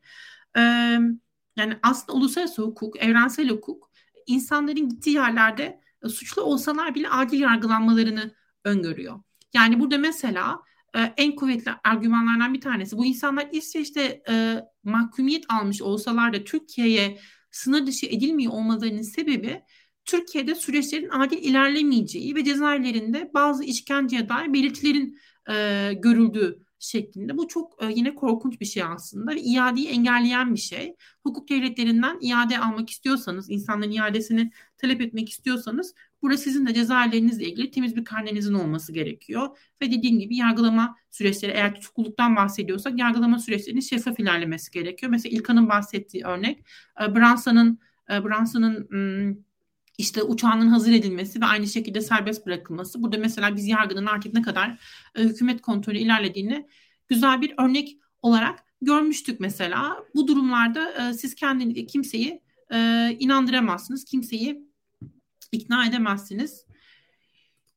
Ee, 0.56 0.60
yani 1.56 1.78
aslında 1.82 2.18
uluslararası 2.18 2.62
hukuk, 2.62 3.02
evrensel 3.02 3.48
hukuk 3.48 3.90
insanların 4.26 4.88
gittiği 4.88 5.14
yerlerde 5.14 5.80
e, 6.04 6.08
suçlu 6.08 6.42
olsalar 6.42 6.94
bile 6.94 7.08
adil 7.08 7.40
yargılanmalarını 7.40 8.34
öngörüyor. 8.64 9.20
Yani 9.54 9.80
burada 9.80 9.98
mesela 9.98 10.60
e, 10.97 11.01
en 11.16 11.36
kuvvetli 11.36 11.70
argümanlardan 11.85 12.55
bir 12.55 12.60
tanesi 12.60 12.98
bu 12.98 13.06
insanlar 13.06 13.48
İsveç'te 13.52 14.23
e, 14.28 14.60
mahkumiyet 14.85 15.44
almış 15.48 15.82
olsalar 15.82 16.32
da 16.32 16.44
Türkiye'ye 16.44 17.18
sınır 17.51 17.86
dışı 17.86 18.06
edilmiyor 18.06 18.52
olmalarının 18.52 19.02
sebebi 19.02 19.62
Türkiye'de 20.05 20.55
süreçlerin 20.55 21.09
adil 21.09 21.39
ilerlemeyeceği 21.39 22.35
ve 22.35 22.44
cezaevlerinde 22.44 23.31
bazı 23.35 23.64
işkenceye 23.64 24.28
dair 24.28 24.52
belirtilerin 24.52 25.18
e, 25.51 25.93
görüldüğü 25.93 26.66
şeklinde. 26.78 27.39
Bu 27.39 27.48
çok 27.48 27.82
e, 27.82 27.93
yine 27.94 28.14
korkunç 28.14 28.60
bir 28.60 28.66
şey 28.66 28.82
aslında 28.82 29.35
ve 29.35 29.40
iadeyi 29.40 29.89
engelleyen 29.89 30.55
bir 30.55 30.60
şey. 30.60 30.94
Hukuk 31.23 31.48
devletlerinden 31.48 32.18
iade 32.20 32.59
almak 32.59 32.90
istiyorsanız, 32.90 33.51
insanların 33.51 33.90
iadesini 33.90 34.51
talep 34.78 35.01
etmek 35.01 35.28
istiyorsanız 35.28 35.94
burada 36.22 36.36
sizin 36.36 36.66
de 36.66 36.74
cezaevlerinizle 36.74 37.44
ilgili 37.44 37.70
temiz 37.70 37.97
bir 37.97 38.05
karnenizin 38.05 38.55
olması 38.55 38.93
gerekiyor. 38.93 39.59
Ve 39.82 39.93
dediğim 39.93 40.18
gibi 40.18 40.36
yargılama 40.36 40.97
süreçleri 41.10 41.52
eğer 41.52 41.74
tutukluluktan 41.74 42.36
bahsediyorsak 42.36 42.98
yargılama 42.98 43.38
süreçlerinin 43.38 43.80
şeffaf 43.80 44.20
ilerlemesi 44.20 44.70
gerekiyor. 44.70 45.10
Mesela 45.10 45.36
İlkan'ın 45.36 45.68
bahsettiği 45.68 46.24
örnek 46.24 46.66
e, 47.02 47.14
Bransa'nın 47.14 48.88
e, 48.94 48.98
işte 49.98 50.22
uçağının 50.22 50.68
hazır 50.68 50.93
edilmesi 50.93 51.40
ve 51.40 51.44
aynı 51.44 51.66
şekilde 51.66 52.01
serbest 52.01 52.47
bırakılması. 52.47 53.02
Burada 53.02 53.18
mesela 53.18 53.56
biz 53.56 53.66
yargının 53.66 54.06
artık 54.06 54.34
ne 54.34 54.43
kadar 54.43 54.80
e, 55.14 55.22
hükümet 55.22 55.62
kontrolü 55.62 55.98
ilerlediğini 55.98 56.66
güzel 57.09 57.40
bir 57.40 57.55
örnek 57.59 57.98
olarak 58.22 58.64
görmüştük 58.82 59.40
mesela. 59.40 59.97
Bu 60.14 60.28
durumlarda 60.28 61.12
siz 61.12 61.34
kendinizi 61.34 61.86
kimseyi 61.86 62.43
inandıramazsınız. 63.18 64.05
Kimseyi 64.05 64.65
ikna 65.57 65.87
edemezsiniz. 65.87 66.66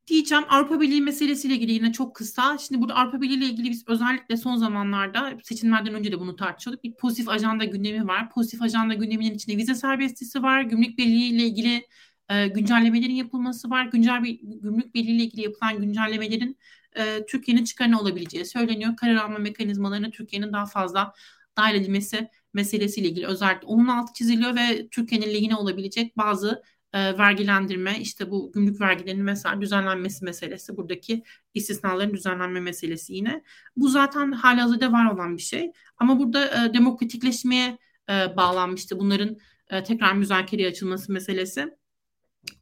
Diyeceğim 0.07 0.43
Avrupa 0.49 0.81
Birliği 0.81 1.01
meselesiyle 1.01 1.55
ilgili 1.55 1.71
yine 1.71 1.91
çok 1.91 2.15
kısa. 2.15 2.57
Şimdi 2.57 2.81
burada 2.81 2.95
Avrupa 2.95 3.21
Birliği 3.21 3.37
ile 3.37 3.45
ilgili 3.45 3.69
biz 3.69 3.83
özellikle 3.87 4.37
son 4.37 4.55
zamanlarda 4.55 5.37
seçimlerden 5.43 5.93
önce 5.93 6.11
de 6.11 6.19
bunu 6.19 6.35
tartışıyorduk. 6.35 6.83
Bir 6.83 6.93
pozitif 6.93 7.29
ajanda 7.29 7.65
gündemi 7.65 8.07
var. 8.07 8.29
Pozitif 8.29 8.61
ajanda 8.61 8.93
gündeminin 8.93 9.33
içinde 9.33 9.57
vize 9.57 9.75
serbestisi 9.75 10.43
var. 10.43 10.61
Gümrük 10.61 10.97
Birliği 10.97 11.29
ile 11.29 11.43
ilgili 11.43 11.87
e, 12.29 12.47
güncellemelerin 12.47 13.15
yapılması 13.15 13.69
var. 13.69 13.85
Güncel 13.85 14.23
bir 14.23 14.39
gümrük 14.43 14.95
birliği 14.95 15.15
ile 15.15 15.23
ilgili 15.23 15.41
yapılan 15.41 15.79
güncellemelerin 15.79 16.57
e, 16.97 17.25
Türkiye'nin 17.25 17.63
çıkarına 17.63 18.01
olabileceği 18.01 18.45
söyleniyor. 18.45 18.95
Karar 18.95 19.15
alma 19.15 19.37
mekanizmalarına 19.37 20.09
Türkiye'nin 20.11 20.53
daha 20.53 20.65
fazla 20.65 21.13
dahil 21.57 21.75
edilmesi 21.75 22.29
meselesiyle 22.53 23.07
ilgili 23.07 23.27
özellikle 23.27 23.67
onun 23.67 23.87
altı 23.87 24.13
çiziliyor 24.13 24.55
ve 24.55 24.87
Türkiye'nin 24.89 25.33
lehine 25.33 25.55
olabilecek 25.55 26.17
bazı 26.17 26.63
e, 26.93 27.17
vergilendirme, 27.17 27.99
işte 27.99 28.31
bu 28.31 28.51
gümrük 28.51 28.81
vergilerinin 28.81 29.25
mesela 29.25 29.61
düzenlenmesi 29.61 30.25
meselesi, 30.25 30.77
buradaki 30.77 31.23
istisnaların 31.53 32.13
düzenlenme 32.13 32.59
meselesi 32.59 33.13
yine. 33.13 33.43
Bu 33.75 33.89
zaten 33.89 34.31
halihazırda 34.31 34.91
var 34.91 35.13
olan 35.13 35.37
bir 35.37 35.41
şey. 35.41 35.71
Ama 35.97 36.19
burada 36.19 36.65
e, 36.65 36.73
demokratikleşmeye 36.73 37.77
e, 38.09 38.37
bağlanmıştı 38.37 38.99
bunların 38.99 39.37
e, 39.69 39.83
tekrar 39.83 40.13
müzakereye 40.13 40.69
açılması 40.69 41.11
meselesi. 41.11 41.77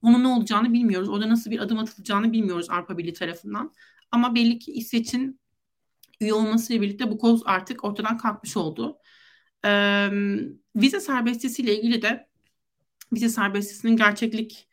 Onun 0.01 0.23
ne 0.23 0.27
olacağını 0.27 0.73
bilmiyoruz. 0.73 1.09
Orada 1.09 1.29
nasıl 1.29 1.51
bir 1.51 1.59
adım 1.59 1.79
atılacağını 1.79 2.33
bilmiyoruz 2.33 2.69
Avrupa 2.69 2.97
Birliği 2.97 3.13
tarafından. 3.13 3.73
Ama 4.11 4.35
belli 4.35 4.59
ki 4.59 4.71
İsveç'in 4.71 5.39
üye 6.21 6.33
olmasıyla 6.33 6.81
birlikte 6.81 7.11
bu 7.11 7.17
koz 7.17 7.41
artık 7.45 7.83
ortadan 7.83 8.17
kalkmış 8.17 8.57
oldu. 8.57 8.97
Ee, 9.65 10.09
vize 10.75 10.99
serbestisiyle 10.99 11.77
ilgili 11.77 12.01
de 12.01 12.27
vize 13.13 13.29
serbestisinin 13.29 13.97
gerçeklik 13.97 14.67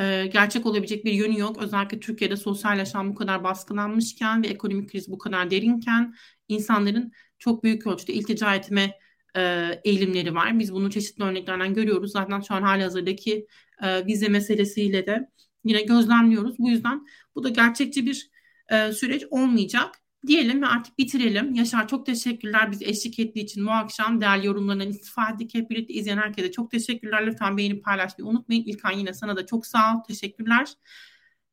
e, 0.00 0.26
gerçek 0.26 0.66
olabilecek 0.66 1.04
bir 1.04 1.12
yönü 1.12 1.38
yok. 1.38 1.62
Özellikle 1.62 2.00
Türkiye'de 2.00 2.36
sosyal 2.36 2.78
yaşam 2.78 3.10
bu 3.10 3.14
kadar 3.14 3.44
baskılanmışken 3.44 4.42
ve 4.42 4.46
ekonomik 4.46 4.90
kriz 4.90 5.10
bu 5.10 5.18
kadar 5.18 5.50
derinken 5.50 6.14
insanların 6.48 7.12
çok 7.38 7.64
büyük 7.64 7.86
ölçüde 7.86 8.12
iltica 8.12 8.54
etme 8.54 8.98
e, 9.36 9.40
eğilimleri 9.84 10.34
var. 10.34 10.58
Biz 10.58 10.72
bunu 10.72 10.90
çeşitli 10.90 11.24
örneklerden 11.24 11.74
görüyoruz. 11.74 12.12
Zaten 12.12 12.40
şu 12.40 12.54
an 12.54 12.62
hali 12.62 12.82
hazırdaki 12.82 13.46
e, 13.82 14.06
vize 14.06 14.28
meselesiyle 14.28 15.06
de 15.06 15.30
yine 15.64 15.82
gözlemliyoruz. 15.82 16.58
Bu 16.58 16.70
yüzden 16.70 17.06
bu 17.34 17.44
da 17.44 17.48
gerçekçi 17.48 18.06
bir 18.06 18.30
e, 18.70 18.92
süreç 18.92 19.24
olmayacak 19.30 20.03
diyelim 20.26 20.62
ve 20.62 20.66
artık 20.66 20.98
bitirelim. 20.98 21.54
Yaşar 21.54 21.88
çok 21.88 22.06
teşekkürler 22.06 22.70
bizi 22.70 22.84
eşlik 22.84 23.18
ettiği 23.18 23.40
için 23.40 23.66
bu 23.66 23.70
akşam 23.70 24.20
değerli 24.20 24.46
yorumlarından 24.46 24.88
istifa 24.88 25.30
ettik. 25.30 25.54
Hep 25.54 25.70
birlikte 25.70 25.94
izleyen 25.94 26.18
herkese 26.18 26.52
çok 26.52 26.70
teşekkürler. 26.70 27.26
Lütfen 27.26 27.56
beğenip 27.56 27.84
paylaşmayı 27.84 28.30
unutmayın. 28.30 28.64
İlkan 28.64 28.92
yine 28.92 29.14
sana 29.14 29.36
da 29.36 29.46
çok 29.46 29.66
sağ 29.66 29.96
ol. 29.96 30.02
Teşekkürler. 30.08 30.68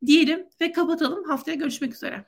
Diyelim 0.06 0.46
ve 0.62 0.72
kapatalım. 0.72 1.24
Haftaya 1.24 1.56
görüşmek 1.56 1.94
üzere. 1.96 2.26